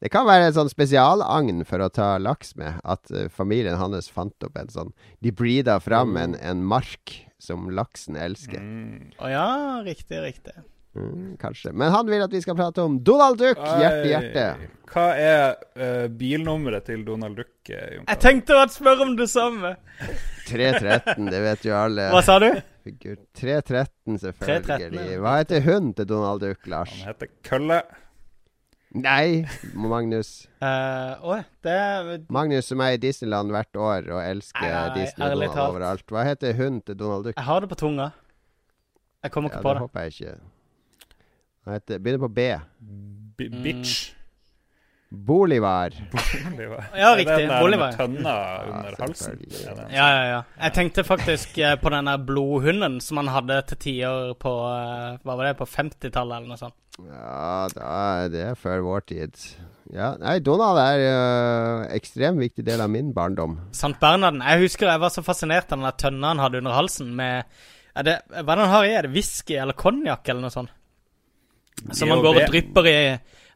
Det 0.00 0.08
kan 0.12 0.24
være 0.28 0.48
en 0.48 0.56
sånn 0.56 0.70
spesialagn 0.72 1.64
for 1.68 1.84
å 1.84 1.90
ta 1.92 2.14
laks 2.22 2.54
med. 2.56 2.80
At 2.88 3.10
eh, 3.12 3.28
familien 3.32 3.76
hans 3.80 4.08
fant 4.12 4.46
opp 4.46 4.56
en 4.56 4.72
sånn 4.72 4.94
De 5.20 5.32
breeda 5.32 5.76
fram 5.84 6.16
en, 6.16 6.36
en 6.40 6.64
mark 6.64 7.18
som 7.40 7.68
laksen 7.72 8.16
elsker. 8.20 8.60
Mm. 8.60 9.12
oh, 9.18 9.28
ja, 9.30 9.48
riktig, 9.84 10.20
riktig. 10.24 10.56
Mm, 10.96 11.36
kanskje. 11.40 11.72
Men 11.72 11.92
han 11.94 12.08
vil 12.10 12.24
at 12.24 12.32
vi 12.34 12.40
skal 12.42 12.56
prate 12.58 12.82
om 12.82 12.98
Donald 13.04 13.38
Duck! 13.38 13.60
Hjerte, 13.60 14.08
hjerte. 14.10 14.46
Hva 14.90 15.04
er 15.14 15.44
uh, 15.78 16.08
bilnummeret 16.18 16.88
til 16.90 17.04
Donald 17.06 17.38
Duck? 17.38 17.52
eh, 17.70 17.94
Jon 17.94 18.08
Jeg 18.08 18.20
tenkte 18.24 18.58
å 18.58 18.66
spørre 18.72 19.06
om 19.06 19.14
det 19.20 19.28
samme. 19.30 19.76
313, 20.50 21.30
det 21.30 21.40
vet 21.44 21.68
jo 21.68 21.76
alle. 21.78 22.08
Hva 22.10 22.24
sa 22.26 22.40
du? 22.42 22.50
Gud, 22.90 23.22
313, 23.38 24.18
313, 24.18 24.20
selvfølgelig. 24.24 25.06
ja. 25.12 25.22
Hva 25.22 25.36
heter 25.38 25.66
hunden 25.68 25.94
til 25.94 26.10
Donald 26.10 26.42
Duck, 26.42 26.66
Lars? 26.72 26.96
Han 26.98 27.12
heter 27.12 27.30
Kølle. 27.46 27.82
Nei, 28.90 29.44
Magnus. 29.74 30.48
uh, 30.62 31.14
Å, 31.22 31.36
det 31.62 31.70
er 31.78 32.24
Magnus 32.32 32.66
som 32.72 32.80
er 32.82 32.96
i 32.96 33.00
Disneyland 33.02 33.52
hvert 33.54 33.76
år 33.78 34.08
og 34.10 34.18
elsker 34.24 34.64
Nei, 34.66 34.70
nei, 34.74 34.94
Disney 34.98 35.26
og 35.28 35.34
Donald 35.36 35.54
talt. 35.54 35.70
overalt. 35.74 36.06
Hva 36.10 36.24
heter 36.26 36.56
hunden 36.58 36.80
til 36.88 36.98
Donald 36.98 37.28
Duck? 37.28 37.36
Jeg 37.38 37.46
har 37.46 37.60
det 37.62 37.68
på 37.70 37.78
tunga. 37.78 38.08
Jeg 39.22 39.30
kommer 39.36 39.50
Ja, 39.52 39.58
ikke 39.58 39.62
på 39.62 39.68
det 39.68 39.76
det. 39.76 39.84
håper 39.86 40.00
jeg 40.00 40.14
ikke. 40.16 40.34
Han 41.66 41.74
heter, 41.76 41.98
begynner 42.02 42.24
på 42.24 42.32
B. 42.34 42.48
B 43.38 43.48
Mm. 43.50 43.62
bitch. 43.62 43.94
Bolivar. 45.10 45.90
Bolivar. 46.50 46.84
Ja, 46.96 47.16
riktig. 47.16 47.36
den 47.36 47.48
der 47.48 47.60
Bolivar. 47.60 47.86
med 47.86 47.96
Tønna 47.98 48.30
Ja, 48.30 48.92
halsen. 48.98 49.40
Er 49.50 49.88
Ja, 49.90 50.08
ja, 50.08 50.24
ja. 50.30 50.42
Jeg 50.62 50.72
tenkte 50.72 51.04
faktisk 51.04 51.58
eh, 51.58 51.74
på 51.82 51.90
den 51.90 52.06
der 52.06 52.16
blodhunden 52.16 53.00
som 53.00 53.16
han 53.16 53.28
hadde 53.28 53.56
til 53.66 53.76
tider 53.76 54.34
på 54.38 54.52
eh, 54.70 55.18
Hva 55.24 55.34
var 55.34 55.48
det, 55.48 55.56
på 55.58 55.66
50-tallet 55.66 56.36
eller 56.36 56.52
noe 56.52 56.60
sånt. 56.60 56.76
Ja, 57.00 57.66
da, 57.74 57.88
er 58.22 58.30
det 58.30 58.44
er 58.52 58.54
før 58.54 58.84
vår 58.86 59.02
tid. 59.08 59.42
Ja, 59.90 60.12
nei, 60.20 60.36
Donald 60.46 60.78
er 60.78 61.02
uh, 61.02 61.88
ekstremt 61.96 62.38
viktig 62.38 62.62
del 62.66 62.82
av 62.84 62.90
min 62.92 63.10
barndom. 63.16 63.56
Sant 63.74 63.98
Bernharden. 63.98 64.44
Jeg 64.46 64.68
husker 64.68 64.92
jeg 64.92 65.02
var 65.02 65.10
så 65.10 65.24
fascinert 65.26 65.72
av 65.72 65.80
den 65.80 65.88
der 65.88 65.98
tønna 65.98 66.34
han 66.34 66.44
hadde 66.44 66.62
under 66.62 66.76
halsen 66.76 67.10
med 67.18 67.50
er 67.98 68.06
det, 68.06 68.16
Hva 68.30 68.44
er 68.44 68.60
det 68.60 68.62
han 68.62 68.74
har 68.76 68.86
i? 68.86 68.94
Er 68.94 69.08
det 69.08 69.14
whisky 69.16 69.58
eller 69.58 69.74
konjakk 69.74 70.28
eller 70.28 70.46
noe 70.46 70.54
sånt? 70.54 70.70
Som 71.96 72.12
han 72.12 72.22
går 72.22 72.44
og 72.44 72.50
drypper 72.52 72.86
i 72.86 72.98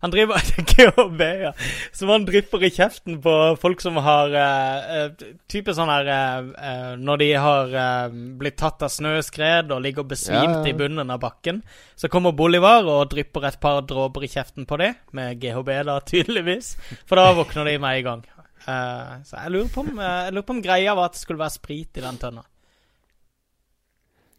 Han 0.04 0.10
driver 0.10 0.36
GHB, 0.70 1.20
ja. 1.20 1.52
Som 1.92 2.08
han 2.08 2.26
drypper 2.28 2.64
i 2.64 2.68
kjeften 2.70 3.22
på 3.24 3.34
folk 3.56 3.80
som 3.80 3.96
har 4.04 4.34
uh, 4.36 5.22
Type 5.48 5.72
sånn 5.72 5.88
her 5.88 6.10
uh, 6.12 6.90
Når 7.00 7.22
de 7.22 7.28
har 7.40 7.72
uh, 7.72 8.18
blitt 8.36 8.58
tatt 8.60 8.84
av 8.84 8.92
snøskred 8.92 9.72
og 9.72 9.80
ligger 9.80 10.04
besvimt 10.04 10.58
ja, 10.58 10.60
ja. 10.60 10.68
i 10.68 10.76
bunnen 10.76 11.08
av 11.08 11.22
bakken, 11.22 11.62
så 11.96 12.10
kommer 12.12 12.36
Bolivar 12.36 12.84
og 12.84 13.14
drypper 13.14 13.48
et 13.48 13.56
par 13.62 13.80
dråper 13.88 14.26
i 14.26 14.30
kjeften 14.34 14.68
på 14.68 14.76
dem, 14.82 14.98
med 15.16 15.40
GHB, 15.40 15.72
da, 15.88 15.96
tydeligvis. 16.12 16.74
For 17.08 17.16
da 17.16 17.32
våkner 17.38 17.72
de 17.72 17.78
med 17.80 18.02
i 18.02 18.04
gang. 18.04 18.26
så 18.66 19.40
jeg 19.40 19.54
lurer, 19.56 19.72
på 19.72 19.86
om, 19.86 20.04
jeg 20.04 20.36
lurer 20.36 20.48
på 20.50 20.58
om 20.58 20.62
greia 20.68 20.98
var 20.98 21.08
at 21.08 21.16
det 21.16 21.24
skulle 21.24 21.40
være 21.40 21.56
sprit 21.56 21.96
i 21.96 22.04
den 22.04 22.20
tønna. 22.20 22.44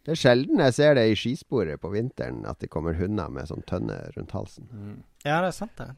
Det 0.06 0.14
er 0.14 0.22
sjelden 0.22 0.62
jeg 0.62 0.78
ser 0.78 0.94
det 0.94 1.08
i 1.10 1.18
skisporet 1.18 1.82
på 1.82 1.90
vinteren, 1.90 2.44
at 2.46 2.62
det 2.62 2.70
kommer 2.70 2.94
hunder 2.94 3.32
med 3.34 3.50
sånn 3.50 3.66
tønne 3.66 3.98
rundt 4.14 4.38
halsen. 4.38 4.70
Mm. 4.70 4.98
Ja, 5.26 5.40
det 5.42 5.50
er 5.50 5.56
sant, 5.56 5.74
det. 5.78 5.90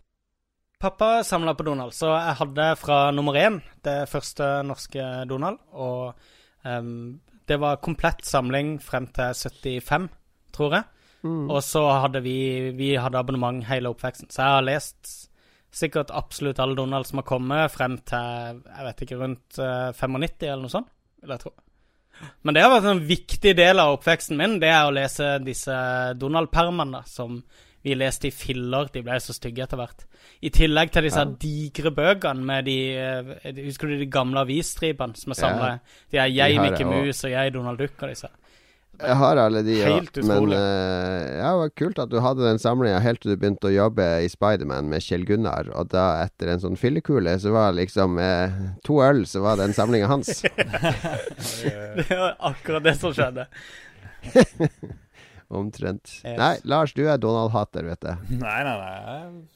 Pappa 0.78 1.24
samla 1.26 1.56
på 1.58 1.66
Donald, 1.66 1.92
så 1.92 2.12
jeg 2.14 2.36
hadde 2.38 2.66
fra 2.78 2.98
nummer 3.10 3.34
én 3.36 3.58
det 3.84 4.04
første 4.08 4.62
norske 4.66 5.06
Donald. 5.28 5.58
Og 5.74 6.14
um, 6.62 7.18
det 7.50 7.58
var 7.58 7.80
komplett 7.82 8.22
samling 8.26 8.76
frem 8.82 9.08
til 9.10 9.34
75, 9.34 10.06
tror 10.54 10.78
jeg. 10.78 10.86
Mm. 11.26 11.48
Og 11.50 11.58
så 11.66 11.82
hadde 12.04 12.22
vi, 12.22 12.38
vi 12.78 12.92
hadde 12.94 13.18
abonnement 13.18 13.64
hele 13.66 13.90
oppveksten. 13.90 14.30
Så 14.30 14.44
jeg 14.44 14.54
har 14.54 14.68
lest 14.68 15.14
sikkert 15.74 16.14
absolutt 16.14 16.60
alle 16.62 16.78
Donald 16.78 17.06
som 17.08 17.20
har 17.20 17.28
kommet 17.28 17.74
frem 17.74 17.98
til 18.08 18.62
jeg 18.62 18.86
vet 18.86 19.02
ikke, 19.04 19.18
rundt 19.20 19.58
uh, 19.58 19.90
95 19.92 20.46
eller 20.46 20.62
noe 20.62 20.76
sånt, 20.78 20.92
vil 21.20 21.34
jeg 21.34 21.42
tro. 21.42 21.56
Men 22.46 22.54
det 22.54 22.62
har 22.62 22.72
vært 22.72 22.92
en 22.92 23.06
viktig 23.06 23.52
del 23.58 23.82
av 23.82 23.96
oppveksten 23.98 24.38
min, 24.38 24.60
det 24.62 24.70
er 24.70 24.86
å 24.86 24.94
lese 24.94 25.36
disse 25.42 25.74
Donald-permene 26.18 27.02
som 27.06 27.42
vi 27.82 27.94
leste 27.94 28.28
i 28.28 28.34
filler. 28.34 28.90
De 28.92 29.02
ble 29.06 29.18
så 29.22 29.34
stygge 29.36 29.64
etter 29.64 29.80
hvert. 29.80 30.04
I 30.42 30.50
tillegg 30.54 30.92
til 30.94 31.06
disse 31.08 31.22
ja. 31.22 31.36
digre 31.44 31.92
bøkene 31.94 32.44
med 32.46 32.66
de 32.68 32.78
eh, 32.98 33.62
Husker 33.64 33.90
du 33.90 33.96
de 34.00 34.10
gamle 34.10 34.42
avisstripene 34.44 35.18
som 35.18 35.34
er 35.34 35.38
samla? 35.38 35.70
Ja. 35.70 36.02
De 36.10 36.20
er 36.24 36.34
'Jeg, 36.34 36.60
Mikke 36.62 36.84
Mus' 36.84 37.24
og 37.24 37.30
'Jeg, 37.32 37.54
Donald 37.54 37.80
Duck' 37.80 38.02
og 38.02 38.12
disse. 38.12 38.30
Jeg 38.98 39.14
har 39.14 39.38
alle 39.38 39.60
de, 39.62 39.76
ja. 39.78 39.90
Men 40.26 40.48
uh, 40.50 40.58
ja, 40.58 41.50
det 41.52 41.58
var 41.60 41.68
kult 41.78 41.98
at 42.02 42.10
du 42.10 42.18
hadde 42.18 42.42
den 42.42 42.58
samlinga 42.58 42.98
helt 42.98 43.20
til 43.22 43.30
du 43.30 43.38
begynte 43.38 43.70
å 43.70 43.70
jobbe 43.70 44.06
i 44.26 44.30
Spiderman 44.32 44.88
med 44.90 45.04
Kjell 45.04 45.22
Gunnar. 45.28 45.70
Og 45.78 45.92
da, 45.92 46.24
etter 46.24 46.50
en 46.50 46.62
sånn 46.64 46.78
fyllekule, 46.80 47.36
så 47.38 47.52
var 47.54 47.70
det 47.70 47.84
liksom 47.84 48.18
uh, 48.18 48.58
to 48.86 48.98
øl, 49.06 49.22
så 49.30 49.44
var 49.44 49.60
den 49.62 49.76
samlinga 49.76 50.10
hans. 50.10 50.42
det 52.00 52.10
var 52.10 52.34
akkurat 52.50 52.88
det 52.90 52.96
som 52.98 53.14
skjedde. 53.14 53.46
Omtrent. 55.48 56.20
Yes. 56.24 56.36
Nei, 56.36 56.54
Lars, 56.68 56.92
du 56.92 57.06
er 57.08 57.20
Donald-hater, 57.20 57.86
vet 57.88 58.04
du. 58.04 58.12
Nei, 58.44 58.60
nei, 58.66 58.76
nei. 58.76 59.48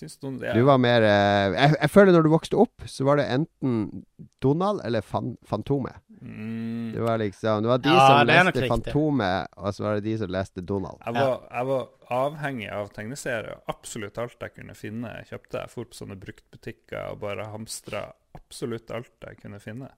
Syns 0.00 0.16
Donald, 0.20 0.44
ja. 0.46 0.54
Du 0.54 0.62
var 0.68 0.78
mer 0.80 1.04
eh, 1.04 1.56
jeg, 1.56 1.74
jeg, 1.74 1.90
føler 1.92 2.14
når 2.14 2.24
du 2.24 2.30
vokste 2.32 2.58
opp, 2.62 2.84
så 2.88 3.04
var 3.08 3.18
det 3.20 3.26
enten 3.34 4.04
Donald 4.40 4.84
eller 4.86 5.04
fan, 5.04 5.34
Fantomet. 5.48 5.98
Mm. 6.20 6.92
Det 6.94 7.00
var 7.00 7.18
liksom 7.18 7.62
Det 7.64 7.70
var 7.70 7.78
de 7.80 7.92
ja, 7.92 8.04
som 8.06 8.28
leste 8.28 8.68
Fantomet, 8.68 9.50
og 9.56 9.74
så 9.74 9.86
var 9.86 9.98
det 9.98 10.06
de 10.06 10.14
som 10.20 10.32
leste 10.32 10.64
Donald. 10.64 11.02
Jeg 11.04 11.16
var, 11.16 11.42
jeg 11.50 11.68
var 11.72 11.88
avhengig 12.20 12.70
av 12.74 12.92
tegneserier. 12.94 13.60
Absolutt 13.72 14.20
alt 14.22 14.46
jeg 14.46 14.56
kunne 14.56 14.76
finne, 14.78 15.14
kjøpte 15.28 15.64
jeg. 15.64 15.74
fort 15.74 15.92
på 15.92 16.00
sånne 16.02 16.18
bruktbutikker 16.22 17.10
og 17.10 17.24
bare 17.24 17.50
hamstra 17.52 18.06
absolutt 18.38 18.92
alt 18.94 19.26
jeg 19.26 19.42
kunne 19.42 19.60
finne. 19.62 19.90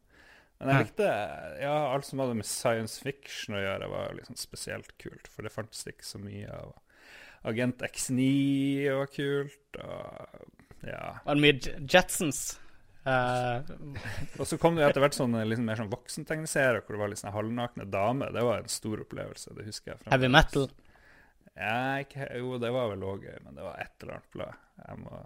Men 0.63 0.77
jeg 0.77 0.87
likte 0.87 1.11
ja, 1.59 1.75
alt 1.91 2.07
som 2.07 2.23
hadde 2.23 2.39
med 2.39 2.47
science 2.47 3.03
fiction 3.03 3.59
å 3.59 3.63
gjøre, 3.63 3.91
var 3.91 4.17
liksom 4.19 4.39
spesielt 4.39 4.95
kult. 5.03 5.27
For 5.31 5.47
det 5.47 5.55
fantes 5.55 5.83
ikke 5.91 6.07
så 6.07 6.21
mye 6.23 6.49
av 6.55 6.75
Agent 7.51 7.83
X9 7.83 8.27
var 8.95 9.11
kult. 9.11 9.81
Og 9.83 10.87
ja. 10.87 11.03
Var 11.25 11.39
det 11.39 11.43
mye 11.43 11.87
Jetsons? 11.91 12.43
Uh, 13.03 13.67
og 14.39 14.47
så 14.47 14.55
kom 14.63 14.77
det 14.79 14.85
etter 14.87 15.03
hvert 15.03 15.17
sånn, 15.17 15.35
liksom 15.51 15.67
mer 15.67 15.81
sånn 15.81 15.91
voksentegneserier 15.91 16.85
hvor 16.85 16.95
det 16.95 17.01
var 17.01 17.11
litt 17.11 17.23
sånn 17.23 17.35
halvnakne 17.35 17.87
damer. 17.91 18.31
Det 18.35 18.47
var 18.47 18.63
en 18.63 18.71
stor 18.71 19.03
opplevelse. 19.03 19.55
det 19.59 19.67
husker 19.67 19.95
jeg. 19.95 20.03
Fremdeles. 20.05 20.15
Heavy 20.15 20.33
metal? 20.37 20.69
Ja, 21.53 22.01
ikke, 22.01 22.29
jo, 22.39 22.55
det 22.63 22.71
var 22.73 22.93
vel 22.95 23.03
òg 23.05 23.27
gøy, 23.27 23.39
men 23.45 23.59
det 23.59 23.67
var 23.67 23.81
et 23.83 24.05
eller 24.05 24.21
annet 24.21 24.37
blad. 24.37 24.69
Må, 25.03 25.19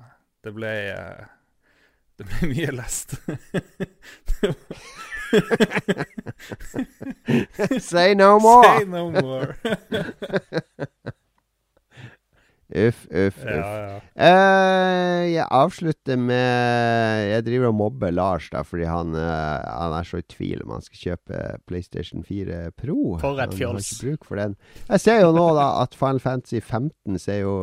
det 0.47 0.53
ble 0.57 0.73
uh, 0.97 1.36
Det 2.17 2.25
ble 2.25 2.49
mye 2.49 2.73
lest. 2.73 3.09
Say 7.81 8.15
no 8.15 8.39
more! 8.39 8.65
Say 8.65 8.85
no 8.87 9.11
more. 9.11 9.57
Uff, 12.67 13.07
uff, 13.11 13.37
uff. 13.37 13.45
Ja, 13.45 13.75
ja. 13.79 13.99
Uh, 14.17 15.23
jeg 15.31 15.47
avslutter 15.55 16.17
med 16.19 17.29
Jeg 17.31 17.45
driver 17.47 17.69
og 17.71 17.77
mobber 17.79 18.11
Lars 18.11 18.49
da 18.51 18.65
fordi 18.67 18.89
han, 18.91 19.15
uh, 19.15 19.63
han, 19.63 19.95
er 19.95 20.09
så 20.09 20.19
i 20.19 20.27
tvil 20.27 20.65
om 20.65 20.75
han 20.75 20.83
skal 20.83 21.03
kjøpe 21.03 21.43
PlayStation 21.69 22.25
4 22.27 22.73
Pro. 22.75 23.19
For 23.23 23.39
et 23.45 23.55
fjols. 23.55 23.93
Jeg 24.03 25.01
ser 25.05 25.23
jo 25.23 25.31
nå 25.37 25.47
da 25.59 25.69
at 25.85 25.95
Final 25.95 26.21
Fantasy 26.23 26.61
15 26.61 27.21
ser 27.23 27.45
jo 27.45 27.57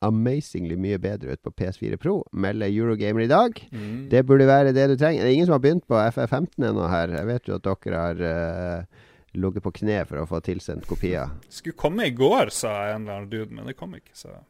amazingly 0.00 0.76
mye 0.80 0.98
bedre 1.00 1.36
ut 1.36 1.42
på 1.44 1.52
PS4 1.60 1.98
Pro, 2.00 2.20
melder 2.32 2.72
Eurogamer 2.72 3.26
i 3.26 3.30
dag. 3.30 3.60
Mm. 3.72 4.08
Det 4.12 4.24
burde 4.26 4.48
være 4.48 4.72
det 4.76 4.88
du 4.92 4.96
trenger. 4.96 5.22
Det 5.22 5.28
er 5.28 5.36
ingen 5.36 5.48
som 5.48 5.58
har 5.58 5.64
begynt 5.64 5.86
på 5.88 5.98
FF15 6.00 6.68
ennå 6.70 6.88
her. 6.88 7.12
Jeg 7.18 7.28
vet 7.28 7.50
jo 7.50 7.58
at 7.58 7.68
dere 7.68 8.04
har 8.04 8.22
uh, 8.24 9.10
ligget 9.36 9.66
på 9.66 9.74
kne 9.82 10.00
for 10.08 10.22
å 10.22 10.28
få 10.30 10.40
tilsendt 10.46 10.88
kopier. 10.88 11.36
Skulle 11.52 11.76
komme 11.76 12.08
i 12.08 12.16
går, 12.16 12.52
sa 12.54 12.72
en 12.88 13.04
eller 13.04 13.20
annen 13.20 13.30
dude, 13.32 13.52
men 13.52 13.68
det 13.68 13.76
kom 13.78 13.94
ikke. 13.98 14.14
så... 14.16 14.40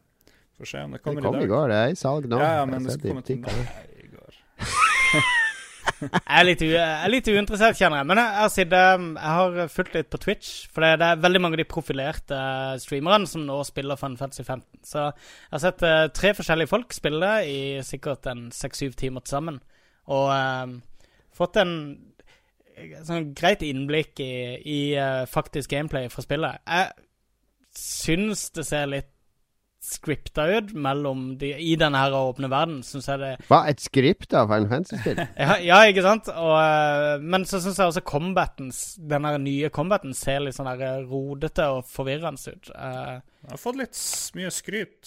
Får 0.61 0.65
se 0.69 0.81
om 0.85 0.91
det 0.93 0.99
kommer 1.01 1.21
det 1.21 1.25
kom 1.25 1.35
i 1.35 1.39
dag. 1.39 1.47
I 1.47 1.49
går, 1.49 1.69
det 1.71 1.77
er 1.77 1.93
i 1.93 1.95
salg 1.97 2.27
nå. 2.29 2.37
Ja, 2.37 2.51
ja 2.59 2.65
men 2.69 2.83
det 2.85 2.93
skulle 2.93 3.15
komme 3.15 3.25
til 3.25 3.39
meg 3.41 3.55
i 3.97 4.11
går. 4.11 4.43
jeg, 6.01 6.21
er 6.25 6.45
litt, 6.47 6.63
jeg 6.65 6.81
er 6.81 7.11
litt 7.11 7.29
uinteressert, 7.29 7.77
kjenner 7.77 8.01
jeg. 8.01 8.09
Men 8.09 8.21
jeg, 8.21 8.67
jeg 8.71 9.33
har 9.37 9.71
fulgt 9.73 9.97
litt 9.97 10.09
på 10.11 10.19
Twitch. 10.21 10.51
For 10.73 10.85
det, 10.85 11.07
er 11.07 11.21
veldig 11.23 11.41
mange 11.43 11.59
av 11.59 11.63
de 11.63 11.67
profilerte 11.69 12.39
streamerne 12.81 13.29
som 13.29 13.45
nå 13.47 13.59
spiller 13.67 13.99
Fun 13.99 14.17
Fantasy 14.19 14.45
15. 14.45 14.65
Så 14.87 15.03
jeg 15.03 15.53
har 15.55 15.63
sett 15.65 15.85
uh, 15.85 16.05
tre 16.15 16.33
forskjellige 16.37 16.71
folk 16.71 16.95
spille 16.95 17.33
i 17.47 17.59
sikkert 17.85 18.29
en 18.31 18.47
seks-syv 18.55 18.97
timer 18.99 19.25
til 19.25 19.37
sammen. 19.37 19.61
Og 20.11 20.31
uh, 20.33 21.13
fått 21.37 21.61
en 21.61 21.75
sånn 23.05 23.31
greit 23.37 23.61
innblikk 23.65 24.19
i, 24.23 24.33
i 24.65 24.81
uh, 24.97 25.23
faktisk 25.29 25.71
gameplay 25.73 26.09
fra 26.11 26.25
spillet. 26.25 26.63
Jeg 26.65 27.77
syns 27.77 28.49
det 28.55 28.65
ser 28.67 28.89
litt 28.91 29.10
skripta 29.81 30.45
ut 30.45 30.73
mellom 30.77 31.23
de, 31.41 31.51
i 31.57 31.73
denne 31.79 31.97
her 31.97 32.13
åpne 32.13 32.49
verden, 32.51 32.79
syns 32.85 33.09
jeg 33.09 33.21
det 33.21 33.31
Hva? 33.49 33.63
Et 33.71 33.81
skript 33.81 34.35
av 34.37 34.51
Final 34.51 34.69
Fantasy-spill? 34.69 35.21
ja, 35.45 35.57
ja, 35.65 35.79
ikke 35.89 36.05
sant? 36.05 36.29
Og, 36.31 36.55
uh, 36.55 37.15
men 37.21 37.47
så 37.49 37.61
syns 37.63 37.81
jeg 37.81 37.93
også 37.93 38.05
combaten, 38.05 38.71
her 39.11 39.39
nye 39.41 39.71
combaten 39.73 40.15
ser 40.17 40.45
litt 40.45 40.57
sånn 40.57 40.69
der 40.69 40.85
eh, 40.87 41.05
rodete 41.09 41.67
og 41.73 41.85
forvirrende 41.89 42.53
ut. 42.53 42.73
Uh, 42.75 43.19
jeg 43.41 43.55
har 43.55 43.61
fått 43.61 43.79
litt 43.81 44.01
mye 44.37 44.53
skryt. 44.53 44.99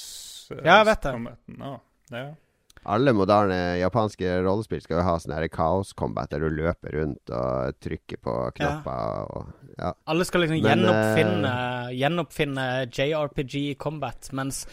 Uh, 0.51 0.59
ja, 0.61 0.81
jeg 0.81 0.89
vet 0.91 1.07
det. 1.07 1.37
Ja, 1.59 1.77
ja 2.15 2.31
alle 2.85 3.15
moderne 3.17 3.59
japanske 3.81 4.39
rollespill 4.45 4.83
skal 4.85 5.01
jo 5.01 5.05
ha 5.07 5.15
sånn 5.21 5.37
kaos-combat 5.53 6.33
der 6.33 6.45
du 6.45 6.51
løper 6.53 6.99
rundt 6.99 7.33
og 7.33 7.79
trykker 7.85 8.21
på 8.21 8.35
knapper. 8.59 9.05
Ja. 9.05 9.23
Og, 9.25 9.71
ja. 9.79 9.93
Alle 10.11 10.27
skal 10.29 10.45
liksom 10.45 10.61
Men, 10.61 10.85
gjenoppfinne, 10.85 11.55
uh, 11.55 11.95
gjenoppfinne 11.95 12.67
JRPG 12.91 13.57
combat, 13.81 14.29
mens 14.37 14.65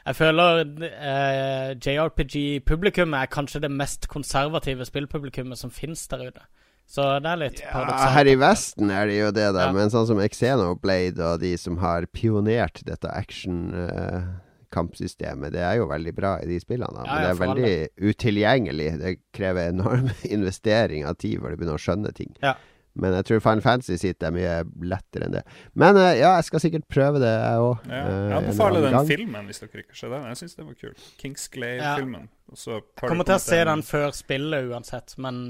jeg 0.00 0.16
føler 0.16 0.64
uh, 0.64 1.70
JRPG-publikummet 1.76 3.22
er 3.22 3.30
kanskje 3.30 3.62
det 3.66 3.70
mest 3.72 4.08
konservative 4.10 4.86
spillpublikummet 4.88 5.60
som 5.60 5.72
finnes 5.74 6.02
der 6.10 6.30
ute. 6.30 6.46
Så 6.90 7.04
det 7.22 7.30
er 7.30 7.38
litt 7.38 7.60
ja, 7.62 7.70
paradoksalt. 7.70 8.14
Her 8.16 8.26
i 8.26 8.36
Vesten 8.40 8.90
er 8.90 9.06
det 9.06 9.18
jo 9.20 9.30
det, 9.30 9.48
da. 9.54 9.68
Ja. 9.68 9.74
Men 9.76 9.92
sånn 9.92 10.08
som 10.08 10.18
Xenoblade 10.18 11.22
og 11.22 11.42
de 11.44 11.52
som 11.60 11.78
har 11.84 12.10
pionert 12.10 12.82
dette 12.88 13.10
action... 13.14 13.68
Uh, 13.70 14.49
kampsystemet. 14.74 15.54
Det 15.54 15.62
er 15.66 15.78
jo 15.80 15.88
veldig 15.90 16.14
bra 16.16 16.34
i 16.42 16.48
de 16.48 16.58
spillene, 16.62 17.04
ja, 17.04 17.06
men 17.06 17.24
det 17.24 17.30
er 17.30 17.40
veldig 17.40 17.70
alle. 17.70 18.10
utilgjengelig. 18.10 18.90
Det 19.00 19.14
krever 19.36 19.72
enorm 19.74 20.10
investering 20.36 21.06
av 21.08 21.18
tid 21.20 21.40
før 21.40 21.54
du 21.54 21.60
begynner 21.60 21.80
å 21.80 21.86
skjønne 21.86 22.14
ting. 22.16 22.34
Ja. 22.44 22.56
Men 22.98 23.14
jeg 23.14 23.26
tror 23.28 23.42
Final 23.44 23.62
Fantasy 23.62 23.96
sitt 24.00 24.24
er 24.26 24.32
mye 24.34 24.54
lettere 24.82 25.28
enn 25.28 25.36
det. 25.36 25.42
Men 25.78 25.98
uh, 25.98 26.10
ja, 26.10 26.34
jeg 26.40 26.48
skal 26.48 26.62
sikkert 26.64 26.88
prøve 26.90 27.22
det, 27.22 27.30
jeg 27.30 27.66
òg. 27.66 27.84
Ja. 27.86 28.00
Uh, 28.02 28.14
jeg 28.14 28.38
anbefaler 28.40 28.86
den 28.86 28.96
gang. 28.96 29.10
filmen, 29.10 29.50
hvis 29.50 29.62
dere 29.62 29.84
ikke 29.84 29.98
ser 29.98 30.14
den. 30.14 30.26
Jeg 30.32 30.40
syns 30.40 30.56
den 30.58 30.70
var 30.70 30.78
kul. 30.80 30.96
Kingsglaive-filmen. 31.22 32.30
Ja. 32.30 32.80
Jeg 32.80 33.04
kommer 33.04 33.28
til 33.28 33.36
å 33.36 33.44
se 33.44 33.60
den 33.70 33.84
før 33.86 34.16
spillet 34.16 34.72
uansett, 34.72 35.14
men 35.22 35.44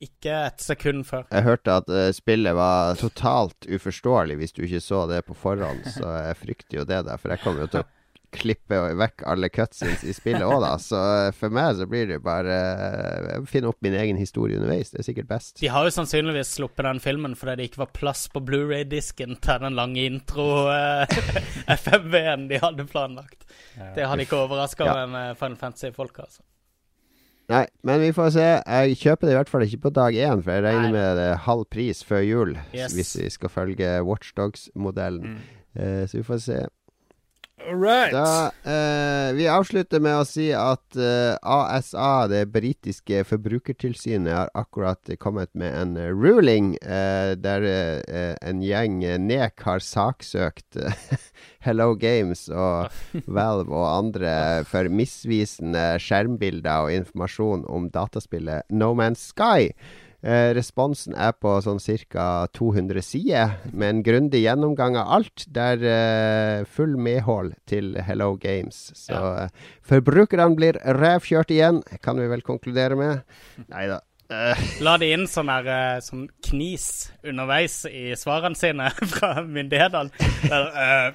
ikke 0.00 0.34
et 0.46 0.62
sekund 0.62 1.04
før. 1.08 1.26
Jeg 1.34 1.44
hørte 1.44 1.76
at 1.82 1.92
uh, 1.92 2.08
spillet 2.16 2.56
var 2.56 2.96
totalt 3.00 3.68
uforståelig 3.68 4.38
hvis 4.40 4.56
du 4.56 4.64
ikke 4.64 4.82
så 4.82 5.04
det 5.10 5.24
på 5.28 5.36
forhånd, 5.36 5.84
så 5.98 6.16
jeg 6.30 6.42
frykter 6.46 6.80
jo 6.80 6.88
det 6.88 7.02
der. 7.10 7.20
For 7.20 7.34
jeg 7.34 7.44
kommer 7.44 7.66
jo 7.66 7.72
til 7.74 7.84
å 7.84 7.88
klippe 8.34 8.78
vekk 8.98 9.22
alle 9.30 9.48
cutscenes 9.52 10.02
i 10.04 10.12
spillet 10.16 10.42
òg, 10.44 10.60
da. 10.64 10.72
Så 10.82 10.98
eh, 10.98 11.30
for 11.36 11.48
meg 11.54 11.76
så 11.78 11.86
blir 11.90 12.06
det 12.10 12.18
bare 12.24 12.56
uh, 13.38 13.44
finne 13.48 13.68
opp 13.70 13.80
min 13.84 13.96
egen 13.98 14.18
historie 14.20 14.56
underveis. 14.58 14.90
Det 14.92 14.98
er 15.02 15.06
sikkert 15.08 15.28
best. 15.30 15.52
De 15.62 15.68
har 15.72 15.82
jo 15.86 15.92
sannsynligvis 15.94 16.50
sluppet 16.58 16.84
den 16.88 17.00
filmen 17.04 17.34
fordi 17.38 17.52
det 17.60 17.66
ikke 17.70 17.84
var 17.84 17.94
plass 17.96 18.22
på 18.32 18.38
Blu-ray-disken 18.44 19.30
til 19.44 19.56
den 19.64 19.74
lange 19.78 20.00
intro-FMV-en 20.10 22.42
uh, 22.46 22.50
de 22.52 22.56
hadde 22.62 22.82
planlagt. 22.90 23.40
Det 23.96 24.04
hadde 24.04 24.22
ikke 24.26 24.42
overraska 24.44 24.82
Ja. 24.88 24.92
med 25.06 25.26
Final 25.40 25.58
Fantasy-folka. 25.60 26.20
Altså. 26.28 26.42
Nei, 27.48 27.64
men 27.86 27.96
vi 28.02 28.10
får 28.12 28.30
se. 28.34 28.44
Jeg 28.44 28.96
kjøper 29.00 29.26
det 29.26 29.32
i 29.32 29.36
hvert 29.38 29.52
fall 29.52 29.64
ikke 29.64 29.84
på 29.86 29.90
dag 29.96 30.12
én, 30.12 30.42
for 30.44 30.50
jeg 30.52 30.62
regner 30.66 30.90
Nei. 30.90 30.92
med 30.92 31.16
det 31.16 31.26
er 31.32 31.38
halv 31.46 31.64
pris 31.72 32.04
før 32.04 32.20
jul. 32.20 32.50
Yes. 32.76 32.92
Hvis 32.92 33.16
vi 33.16 33.28
skal 33.32 33.48
følge 33.52 33.88
Watchdogs-modellen. 34.04 35.38
Eh, 35.72 36.04
så 36.04 36.12
vi 36.18 36.24
får 36.26 36.38
se. 36.44 36.58
Right. 37.66 38.12
Da, 38.12 38.52
eh, 38.64 39.34
vi 39.34 39.48
avslutter 39.50 40.00
med 40.00 40.20
å 40.20 40.26
si 40.26 40.48
at 40.56 40.96
eh, 40.96 41.34
ASA, 41.42 42.28
det 42.30 42.44
britiske 42.54 43.24
forbrukertilsynet, 43.28 44.32
har 44.32 44.52
akkurat 44.56 45.10
kommet 45.20 45.50
med 45.58 45.74
en 45.76 45.96
ruling 46.14 46.76
eh, 46.80 47.34
der 47.36 47.66
eh, 47.68 48.34
en 48.40 48.62
gjeng 48.64 49.02
eh, 49.04 49.18
NEK 49.20 49.66
har 49.66 49.84
saksøkt 49.84 50.78
Hello 51.66 51.92
Games 51.98 52.46
og 52.48 52.94
Valve 53.38 53.74
og 53.74 53.88
andre 53.90 54.64
for 54.68 54.88
misvisende 54.88 55.98
skjermbilder 56.02 56.86
og 56.86 56.94
informasjon 57.02 57.66
om 57.68 57.90
dataspillet 57.92 58.70
No 58.70 58.94
Man's 58.96 59.28
Sky. 59.34 59.74
Eh, 60.18 60.50
responsen 60.56 61.14
er 61.14 61.30
på 61.38 61.52
sånn 61.62 61.78
ca. 62.10 62.48
200 62.52 63.02
sider, 63.06 63.52
med 63.72 63.88
en 63.88 64.02
grundig 64.02 64.40
gjennomgang 64.42 64.96
av 64.98 65.12
alt, 65.14 65.44
der 65.54 65.78
eh, 65.86 66.64
full 66.66 66.96
medhold 66.98 67.54
til 67.70 67.94
Hello 68.02 68.34
Games. 68.36 68.90
Så 68.98 69.12
Ja. 69.14 69.44
eh, 69.44 69.48
forbrukerne 69.86 70.56
blir 70.56 70.72
revkjørt 70.82 71.50
igjen, 71.54 71.82
kan 72.02 72.16
vi 72.18 72.26
vel 72.26 72.42
konkludere 72.42 72.96
med. 72.98 73.22
Nei 73.68 73.86
da. 73.86 74.00
Eh, 74.28 74.58
La 74.82 74.96
de 74.98 75.12
inn 75.14 75.26
sånn 75.30 75.46
der, 75.46 75.66
eh, 75.70 76.00
sånn 76.00 76.26
knis 76.42 77.12
underveis 77.22 77.84
i 77.86 78.10
svarene 78.18 78.56
sine 78.58 78.90
fra 79.14 79.36
myndighetene. 79.46 80.10
Eh, 80.50 81.12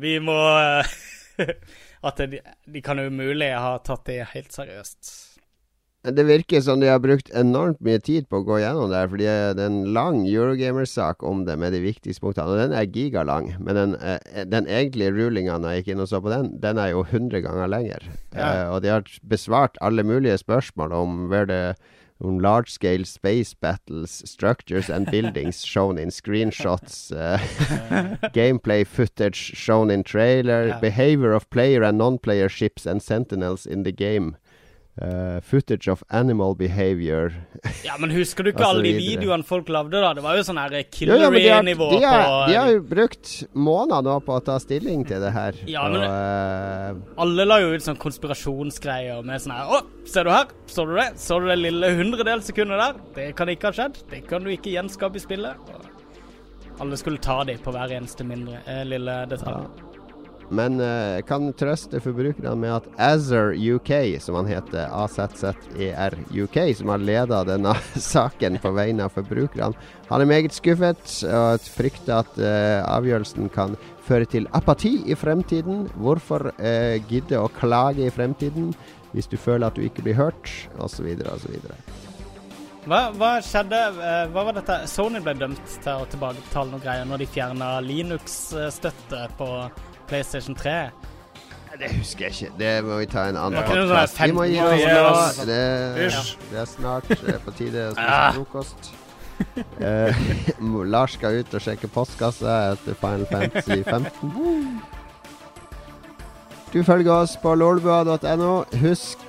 vi 0.00 0.18
må 0.20 0.36
At 2.02 2.16
de, 2.16 2.40
de 2.68 2.80
kan 2.80 2.98
umulig 2.98 3.50
ha 3.56 3.74
tatt 3.84 4.04
det 4.08 4.22
helt 4.32 4.52
seriøst. 4.52 5.29
Det 6.02 6.24
virker 6.24 6.62
som 6.64 6.80
de 6.80 6.88
har 6.88 7.00
brukt 7.04 7.28
enormt 7.36 7.80
mye 7.84 8.00
tid 8.00 8.24
på 8.30 8.38
å 8.40 8.44
gå 8.46 8.62
gjennom 8.62 8.88
det, 8.88 9.02
her, 9.02 9.10
fordi 9.12 9.26
det 9.28 9.60
er 9.60 9.66
en 9.66 9.90
lang 9.92 10.22
Eurogamer-sak 10.24 11.20
om 11.28 11.42
det 11.44 11.58
med 11.60 11.74
de 11.76 11.82
viktigste 11.84 12.24
punktene. 12.24 12.48
Og 12.48 12.56
den 12.62 12.72
er 12.72 12.88
gigalang, 12.88 13.50
men 13.60 13.76
den, 13.76 13.94
eh, 14.00 14.46
den 14.48 14.64
egentlige 14.64 15.12
rulinga, 15.12 15.58
når 15.60 15.74
jeg 15.74 15.82
gikk 15.82 15.92
inn 15.92 16.04
og 16.06 16.08
så 16.08 16.22
på 16.24 16.32
den, 16.32 16.54
den 16.62 16.80
er 16.80 16.94
jo 16.94 17.04
100 17.04 17.44
ganger 17.44 17.68
lenger. 17.68 18.08
Ja. 18.32 18.48
Eh, 18.48 18.66
og 18.72 18.80
de 18.80 18.94
har 18.94 19.04
besvart 19.28 19.76
alle 19.84 20.02
mulige 20.02 20.40
spørsmål 20.40 20.96
om 20.96 21.28
where 21.28 21.44
the 21.44 21.74
om 22.22 22.38
large 22.38 22.70
scale 22.70 23.04
space 23.04 23.54
battles, 23.54 24.22
structures 24.26 24.90
and 24.90 25.10
buildings 25.10 25.64
shown 25.72 25.98
in 25.98 26.10
screenshots, 26.10 27.12
uh, 27.12 27.38
gameplay 28.34 28.86
footage 28.86 29.56
shown 29.56 29.90
in 29.90 30.04
trailer, 30.04 30.68
yeah. 30.68 30.80
behavior 30.80 31.32
of 31.32 31.48
player 31.50 31.82
and 31.82 31.96
non-player 31.96 32.48
ships 32.48 32.86
and 32.86 33.02
sentinels 33.02 33.66
in 33.66 33.84
the 33.84 33.92
game. 33.92 34.36
Uh, 35.00 35.40
footage 35.40 35.88
of 35.88 36.02
animal 36.10 36.54
behavior. 36.54 37.32
Ja, 37.86 37.94
men 37.98 38.10
husker 38.10 38.44
du 38.44 38.50
ikke 38.50 38.66
alle 38.68 38.82
de 38.84 38.90
videoene 38.98 39.46
folk 39.46 39.70
lagde, 39.72 39.94
da? 40.02 40.10
Det 40.18 40.24
var 40.24 40.36
jo 40.36 40.42
sånn 40.44 40.58
her 40.60 40.74
ja, 40.74 40.82
men 40.82 40.90
Killery-nivå 40.92 41.86
ja, 41.94 42.10
ja, 42.10 42.18
på 42.18 42.50
de 42.50 42.56
har 42.58 42.72
jo 42.74 42.82
brukt 42.90 43.30
måneder 43.54 44.04
nå 44.04 44.16
på 44.26 44.34
å 44.36 44.42
ta 44.44 44.58
stilling 44.60 45.06
til 45.08 45.22
det 45.22 45.30
her. 45.32 45.56
Ja, 45.70 45.86
men- 45.88 46.04
og, 46.04 46.10
uh, 46.10 47.22
Alle 47.22 47.46
la 47.46 47.60
jo 47.62 47.70
ut 47.72 47.86
sånn 47.86 47.96
konspirasjonsgreier 48.02 49.22
med 49.24 49.40
sånn 49.40 49.54
her 49.56 49.72
Å, 49.78 49.80
ser 50.10 50.28
du 50.28 50.34
her? 50.34 50.50
Så 50.68 50.84
du 50.84 50.92
det? 50.98 51.08
Så 51.22 51.38
du 51.40 51.48
det 51.48 51.60
lille 51.62 51.94
hundredelssekundet 51.96 52.82
der? 52.84 53.00
Det 53.14 53.28
kan 53.38 53.48
ikke 53.54 53.70
ha 53.70 53.78
skjedd. 53.78 54.02
Det 54.10 54.26
kan 54.28 54.44
du 54.44 54.50
ikke 54.52 54.74
gjenskape 54.74 55.16
i 55.16 55.22
spillet. 55.22 55.70
Og 55.70 56.82
alle 56.82 56.98
skulle 57.00 57.22
ta 57.24 57.40
de 57.44 57.56
på 57.62 57.72
hver 57.72 57.94
eneste 57.96 58.26
mindre 58.26 58.60
eh, 58.66 58.84
lille 58.84 59.22
detalj. 59.30 59.70
Men 60.50 60.80
eh, 60.82 61.20
jeg 61.20 61.26
kan 61.28 61.52
trøste 61.54 62.00
forbrukerne 62.02 62.56
med 62.58 62.72
at 62.80 62.88
Azzer 63.10 63.54
UK, 63.54 63.92
som 64.22 64.38
han 64.40 64.50
heter, 64.50 64.90
AZZER 64.90 66.16
UK, 66.34 66.58
som 66.78 66.90
har 66.90 67.04
leda 67.04 67.44
denne 67.46 67.76
saken 68.12 68.58
på 68.62 68.74
vegne 68.74 69.06
av 69.06 69.14
forbrukerne, 69.14 69.74
han 70.10 70.24
er 70.24 70.26
meget 70.26 70.54
skuffet 70.56 71.20
og 71.30 71.66
frykter 71.70 72.24
at 72.24 72.38
eh, 72.42 72.80
avgjørelsen 72.82 73.50
kan 73.54 73.76
føre 74.06 74.26
til 74.26 74.48
apati 74.56 74.96
i 75.06 75.14
fremtiden. 75.14 75.84
Hvorfor 76.02 76.50
eh, 76.58 76.98
gidde 77.06 77.38
å 77.38 77.50
klage 77.60 78.08
i 78.08 78.14
fremtiden 78.14 78.72
hvis 79.14 79.30
du 79.30 79.38
føler 79.38 79.68
at 79.68 79.78
du 79.78 79.86
ikke 79.86 80.02
blir 80.06 80.18
hørt, 80.18 80.50
osv., 80.82 81.06
osv. 81.30 81.54
Hva, 82.88 83.00
hva 83.12 83.30
skjedde 83.44 83.78
Hva 84.32 84.44
var 84.46 84.54
dette? 84.56 84.76
Sony 84.88 85.20
ble 85.20 85.34
dømt 85.36 85.74
til 85.84 86.00
å 86.00 86.06
tilbakebetale 86.08 86.72
noe 86.72 86.82
greier 86.82 87.08
når 87.08 87.22
de 87.22 87.28
fjerna 87.34 87.72
Linux-støtte 87.84 89.26
på 89.38 89.50
PlayStation 90.10 90.54
3. 90.58 90.90
Det 91.80 91.88
husker 91.96 92.26
jeg 92.26 92.34
ikke. 92.34 92.48
Det 92.60 92.70
må 92.84 92.96
vi 93.00 93.06
ta 93.08 93.22
en 93.30 93.38
annen 93.40 93.62
sånn 94.10 94.26
Vi 94.26 94.32
må 94.36 94.44
gi 94.50 94.58
oss 94.60 94.82
nå. 94.84 95.12
siden? 95.36 95.48
Det, 95.48 95.60
det 96.50 96.58
er 96.60 96.66
snart 96.68 97.12
eh, 97.14 97.38
på 97.44 97.54
tide 97.56 97.86
å 97.88 97.94
spise 97.94 98.16
Ah. 98.18 98.32
frokost. 98.36 98.90
Uh, 99.80 100.12
Lars 100.92 101.14
skal 101.16 101.38
ut 101.40 101.54
og 101.56 101.62
sjekke 101.64 101.88
postkassa 101.94 102.56
etter 102.74 102.98
Final 103.00 103.24
Fantasy 103.30 103.78
15. 103.86 104.82
Du 106.74 106.82
følger 106.84 107.14
oss 107.22 107.38
på 107.40 107.54
lolbua.no. 107.56 108.50
Husk 108.82 109.24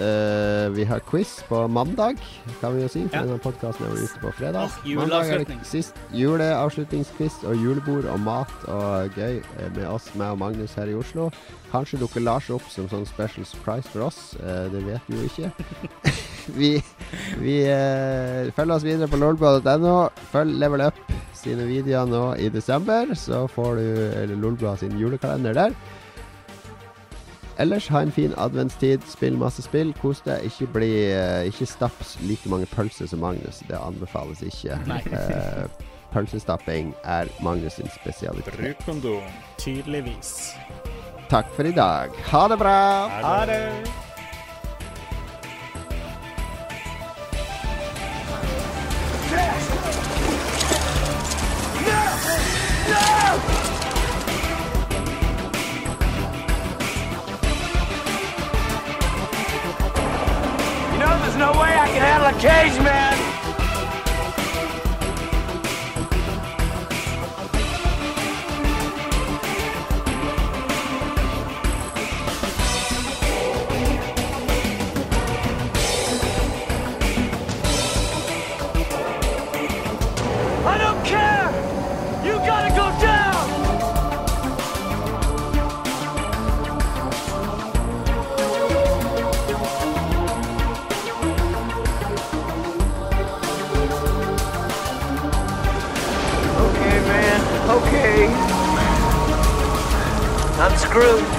eh, 0.00 0.68
vi 0.74 0.84
har 0.84 1.00
quiz 1.08 1.42
på 1.48 1.62
mandag, 1.68 2.20
kan 2.60 2.76
vi 2.76 2.82
jo 2.82 2.88
si. 2.88 3.02
For 3.08 3.16
Ja. 3.16 3.22
denne 3.24 3.38
podkasten 3.38 3.86
er 3.86 3.94
vel 3.94 4.04
ute 4.04 4.20
på 4.20 4.32
fredag. 4.32 4.70
Mandag 4.84 5.30
er 5.30 5.44
det 5.44 5.58
sist 5.64 5.94
juleavslutningsquiz 6.12 7.44
og 7.44 7.56
julebord 7.56 8.04
og 8.04 8.20
mat 8.20 8.52
og 8.68 9.10
gøy 9.16 9.42
eh, 9.42 9.70
med 9.76 9.86
oss, 9.86 10.10
meg 10.14 10.32
og 10.34 10.38
Magnus 10.38 10.74
her 10.74 10.86
i 10.86 10.94
Oslo. 10.94 11.30
Kanskje 11.72 12.00
dukker 12.00 12.20
Lars 12.20 12.50
opp 12.50 12.62
som 12.70 12.88
sånn 12.88 13.06
special 13.06 13.44
surprise 13.44 13.88
for 13.88 14.06
oss. 14.06 14.36
Uh, 14.40 14.68
det 14.72 14.84
vet 14.86 15.02
vi 15.08 15.16
jo 15.16 15.24
ikke. 15.28 15.50
vi 16.60 16.70
vi 17.40 17.56
uh, 17.66 18.52
følger 18.54 18.74
oss 18.76 18.86
videre 18.86 19.08
på 19.08 19.18
lolbua.no. 19.20 20.08
Følg 20.32 20.58
Level 20.58 20.86
Up 20.86 20.98
sine 21.36 21.66
videoer 21.68 22.08
nå 22.10 22.24
i 22.42 22.48
desember, 22.48 23.12
så 23.14 23.46
får 23.50 23.76
du 23.76 24.36
Lolbua 24.40 24.76
sin 24.76 24.96
julekalender 24.98 25.54
der. 25.54 25.76
Ellers 27.58 27.88
ha 27.88 28.02
en 28.02 28.12
fin 28.12 28.34
adventstid. 28.36 29.00
Spill 29.08 29.36
masse 29.38 29.62
spill. 29.62 29.94
Kos 30.02 30.20
deg. 30.26 30.44
Ikke, 30.44 30.66
bli, 30.72 30.90
eh, 31.12 31.46
ikke 31.48 31.66
stapp 31.66 31.96
like 32.20 32.48
mange 32.52 32.66
pølser 32.66 33.08
som 33.08 33.22
Magnus. 33.24 33.62
Det 33.68 33.78
anbefales 33.80 34.42
ikke. 34.42 34.78
Eh, 35.16 35.68
pølsestapping 36.12 36.94
er 37.04 37.28
Magnus 37.42 37.72
sin 37.72 37.88
spesialitet. 38.02 38.56
Bruk 38.56 38.84
kondom. 38.86 39.22
Tydeligvis. 39.58 40.52
Takk 41.30 41.48
for 41.56 41.66
i 41.66 41.72
dag. 41.72 42.10
Ha 42.30 42.48
det 42.48 42.58
bra! 42.58 43.08
Ha 43.08 43.46
det. 43.46 43.62
No! 52.86 53.42
know, 53.46 53.65
no 61.38 61.52
way 61.52 61.76
I 61.76 61.86
can 61.88 62.00
handle 62.00 62.28
a 62.28 62.32
cage, 62.40 62.78
man. 62.82 63.14
I 80.66 80.78
don't 80.78 81.04
care. 81.04 81.35
I'm 100.96 101.02
screwed. 101.02 101.36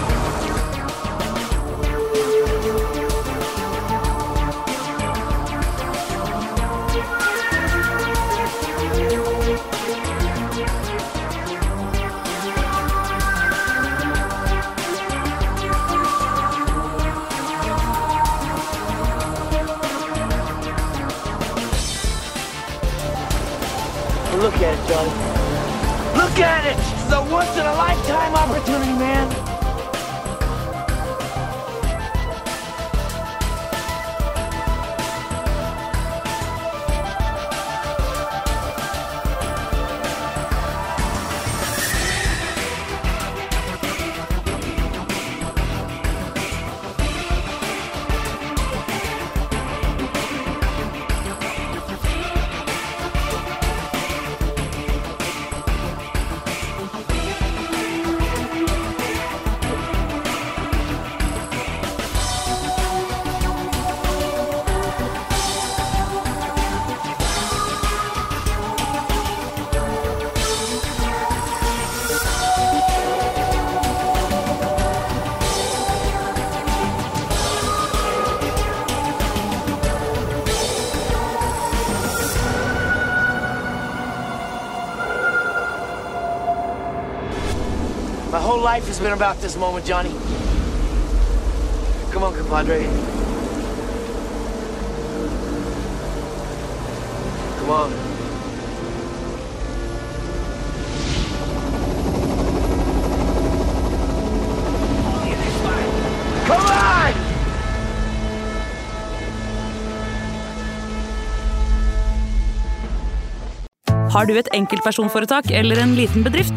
Look 24.38 24.54
at 24.54 24.78
it, 24.78 24.88
Johnny. 24.88 26.18
Look 26.18 26.40
at 26.40 26.66
it! 26.68 26.98
is 27.08 27.14
a 27.14 27.22
once 27.32 27.56
in 27.56 27.66
a 27.66 27.74
lifetime 27.74 28.36
opportunity, 28.36 28.92
man. 29.00 29.37
Has 88.98 89.04
been 89.04 89.14
about 89.14 89.40
this 89.42 89.56
moment, 89.56 89.86
Johnny. 89.86 90.10
Come 92.12 92.24
on, 92.24 92.34
compadre. 92.34 92.80
Come 97.60 97.70
on! 97.70 97.92
Har 114.10 114.26
du 114.26 114.38
et 114.38 114.48
enkeltpersonforetak 114.54 115.52
eller 115.52 115.78
en 115.84 115.96
liten 115.96 116.24
bedrift? 116.24 116.57